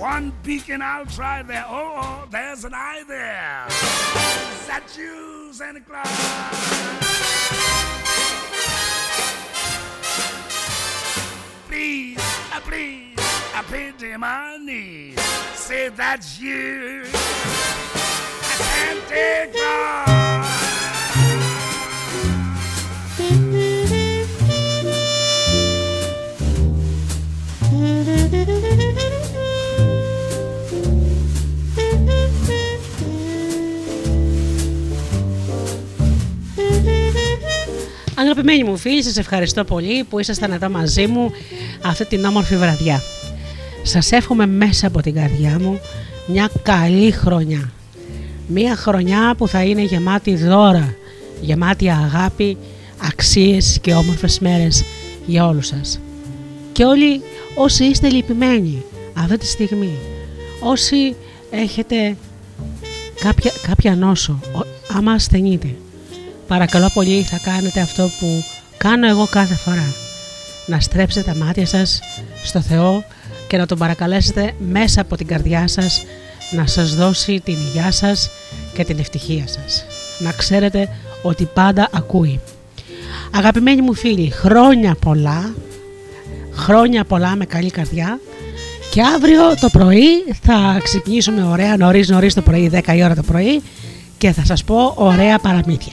One 0.00 0.32
beacon 0.42 0.80
I'll 0.80 1.04
try 1.04 1.42
there. 1.42 1.66
Oh, 1.68 1.92
oh, 1.94 2.26
there's 2.30 2.64
an 2.64 2.72
eye 2.74 3.04
there. 3.06 3.66
Is 3.68 4.66
that 4.66 4.96
you, 4.96 5.52
Santa 5.52 5.80
Claus? 5.80 6.08
Please, 11.68 12.18
uh, 12.50 12.60
please, 12.60 13.14
I 13.54 13.62
pity 13.68 14.16
my 14.16 14.56
knees. 14.56 15.20
Say 15.52 15.90
that's 15.90 16.40
you, 16.40 17.04
Santa 18.54 19.50
Claus. 19.52 20.20
Αγαπημένοι 38.20 38.64
μου 38.64 38.76
φίλοι, 38.76 39.02
σας 39.02 39.16
ευχαριστώ 39.16 39.64
πολύ 39.64 40.04
που 40.04 40.18
ήσασταν 40.18 40.52
εδώ 40.52 40.68
μαζί 40.68 41.06
μου 41.06 41.30
αυτή 41.82 42.04
την 42.04 42.24
όμορφη 42.24 42.56
βραδιά. 42.56 43.02
Σας 43.82 44.12
εύχομαι 44.12 44.46
μέσα 44.46 44.86
από 44.86 45.00
την 45.02 45.14
καρδιά 45.14 45.58
μου 45.60 45.80
μια 46.26 46.48
καλή 46.62 47.10
χρονιά. 47.10 47.72
Μια 48.46 48.76
χρονιά 48.76 49.34
που 49.38 49.48
θα 49.48 49.62
είναι 49.62 49.82
γεμάτη 49.82 50.36
δώρα, 50.36 50.94
γεμάτη 51.40 51.90
αγάπη, 51.90 52.56
αξίες 53.06 53.78
και 53.80 53.94
όμορφες 53.94 54.38
μέρες 54.38 54.84
για 55.26 55.46
όλους 55.46 55.66
σας. 55.66 56.00
Και 56.72 56.84
όλοι 56.84 57.20
όσοι 57.54 57.84
είστε 57.84 58.08
λυπημένοι 58.08 58.82
αυτή 59.14 59.38
τη 59.38 59.46
στιγμή, 59.46 59.92
όσοι 60.62 61.14
έχετε 61.50 62.16
κάποια, 63.20 63.52
κάποια 63.66 63.96
νόσο, 63.96 64.38
ο- 64.54 64.66
άμα 64.96 65.12
ασθενείτε, 65.12 65.74
παρακαλώ 66.50 66.90
πολύ 66.94 67.22
θα 67.22 67.38
κάνετε 67.42 67.80
αυτό 67.80 68.10
που 68.20 68.44
κάνω 68.76 69.08
εγώ 69.08 69.26
κάθε 69.30 69.54
φορά. 69.54 69.94
Να 70.66 70.80
στρέψετε 70.80 71.32
τα 71.32 71.44
μάτια 71.44 71.66
σας 71.66 72.00
στο 72.42 72.60
Θεό 72.60 73.04
και 73.48 73.56
να 73.56 73.66
Τον 73.66 73.78
παρακαλέσετε 73.78 74.52
μέσα 74.58 75.00
από 75.00 75.16
την 75.16 75.26
καρδιά 75.26 75.68
σας 75.68 76.04
να 76.50 76.66
σας 76.66 76.94
δώσει 76.94 77.40
την 77.44 77.54
υγειά 77.54 77.90
σας 77.90 78.30
και 78.74 78.84
την 78.84 78.98
ευτυχία 78.98 79.44
σας. 79.46 79.84
Να 80.18 80.32
ξέρετε 80.32 80.88
ότι 81.22 81.48
πάντα 81.54 81.88
ακούει. 81.92 82.40
Αγαπημένοι 83.30 83.82
μου 83.82 83.94
φίλοι, 83.94 84.30
χρόνια 84.30 84.94
πολλά, 85.00 85.54
χρόνια 86.52 87.04
πολλά 87.04 87.36
με 87.36 87.44
καλή 87.44 87.70
καρδιά 87.70 88.20
και 88.90 89.02
αύριο 89.14 89.54
το 89.60 89.68
πρωί 89.68 90.24
θα 90.42 90.80
ξυπνήσουμε 90.82 91.42
ωραία 91.42 91.76
νωρίς 91.76 92.08
νωρίς 92.08 92.34
το 92.34 92.42
πρωί, 92.42 92.70
10 92.72 92.96
η 92.96 93.04
ώρα 93.04 93.14
το 93.14 93.22
πρωί 93.22 93.62
και 94.18 94.32
θα 94.32 94.44
σας 94.44 94.64
πω 94.64 94.94
ωραία 94.96 95.38
παραμύθια. 95.38 95.92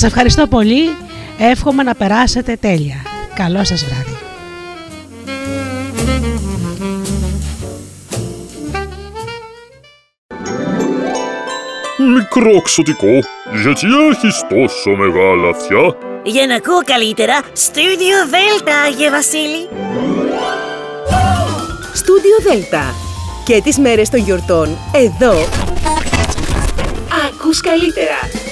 Σας 0.00 0.08
ευχαριστώ 0.08 0.46
πολύ, 0.46 0.96
εύχομαι 1.38 1.82
να 1.82 1.94
περάσετε 1.94 2.56
τέλεια. 2.56 2.96
Καλό 3.34 3.64
σας 3.64 3.84
βράδυ. 3.84 4.16
Μικρό 12.14 12.60
ξωτικό, 12.62 13.18
γιατί 13.62 13.86
έχεις 14.10 14.44
τόσο 14.48 14.90
μεγάλα 14.96 15.48
αυτιά; 15.48 15.96
Για 16.22 16.46
να 16.46 16.54
ακούω 16.54 16.82
καλύτερα, 16.84 17.40
Studio 17.42 18.34
Delta, 18.34 18.70
Άγιε 18.86 19.10
Βασίλη. 19.10 19.68
Στούντιο 21.94 22.36
Δέλτα. 22.42 22.94
Και 23.44 23.60
τις 23.64 23.78
μέρες 23.78 24.08
των 24.08 24.20
γιορτών, 24.20 24.78
εδώ. 24.92 25.34
Ακούς 27.26 27.60
καλύτερα. 27.60 28.47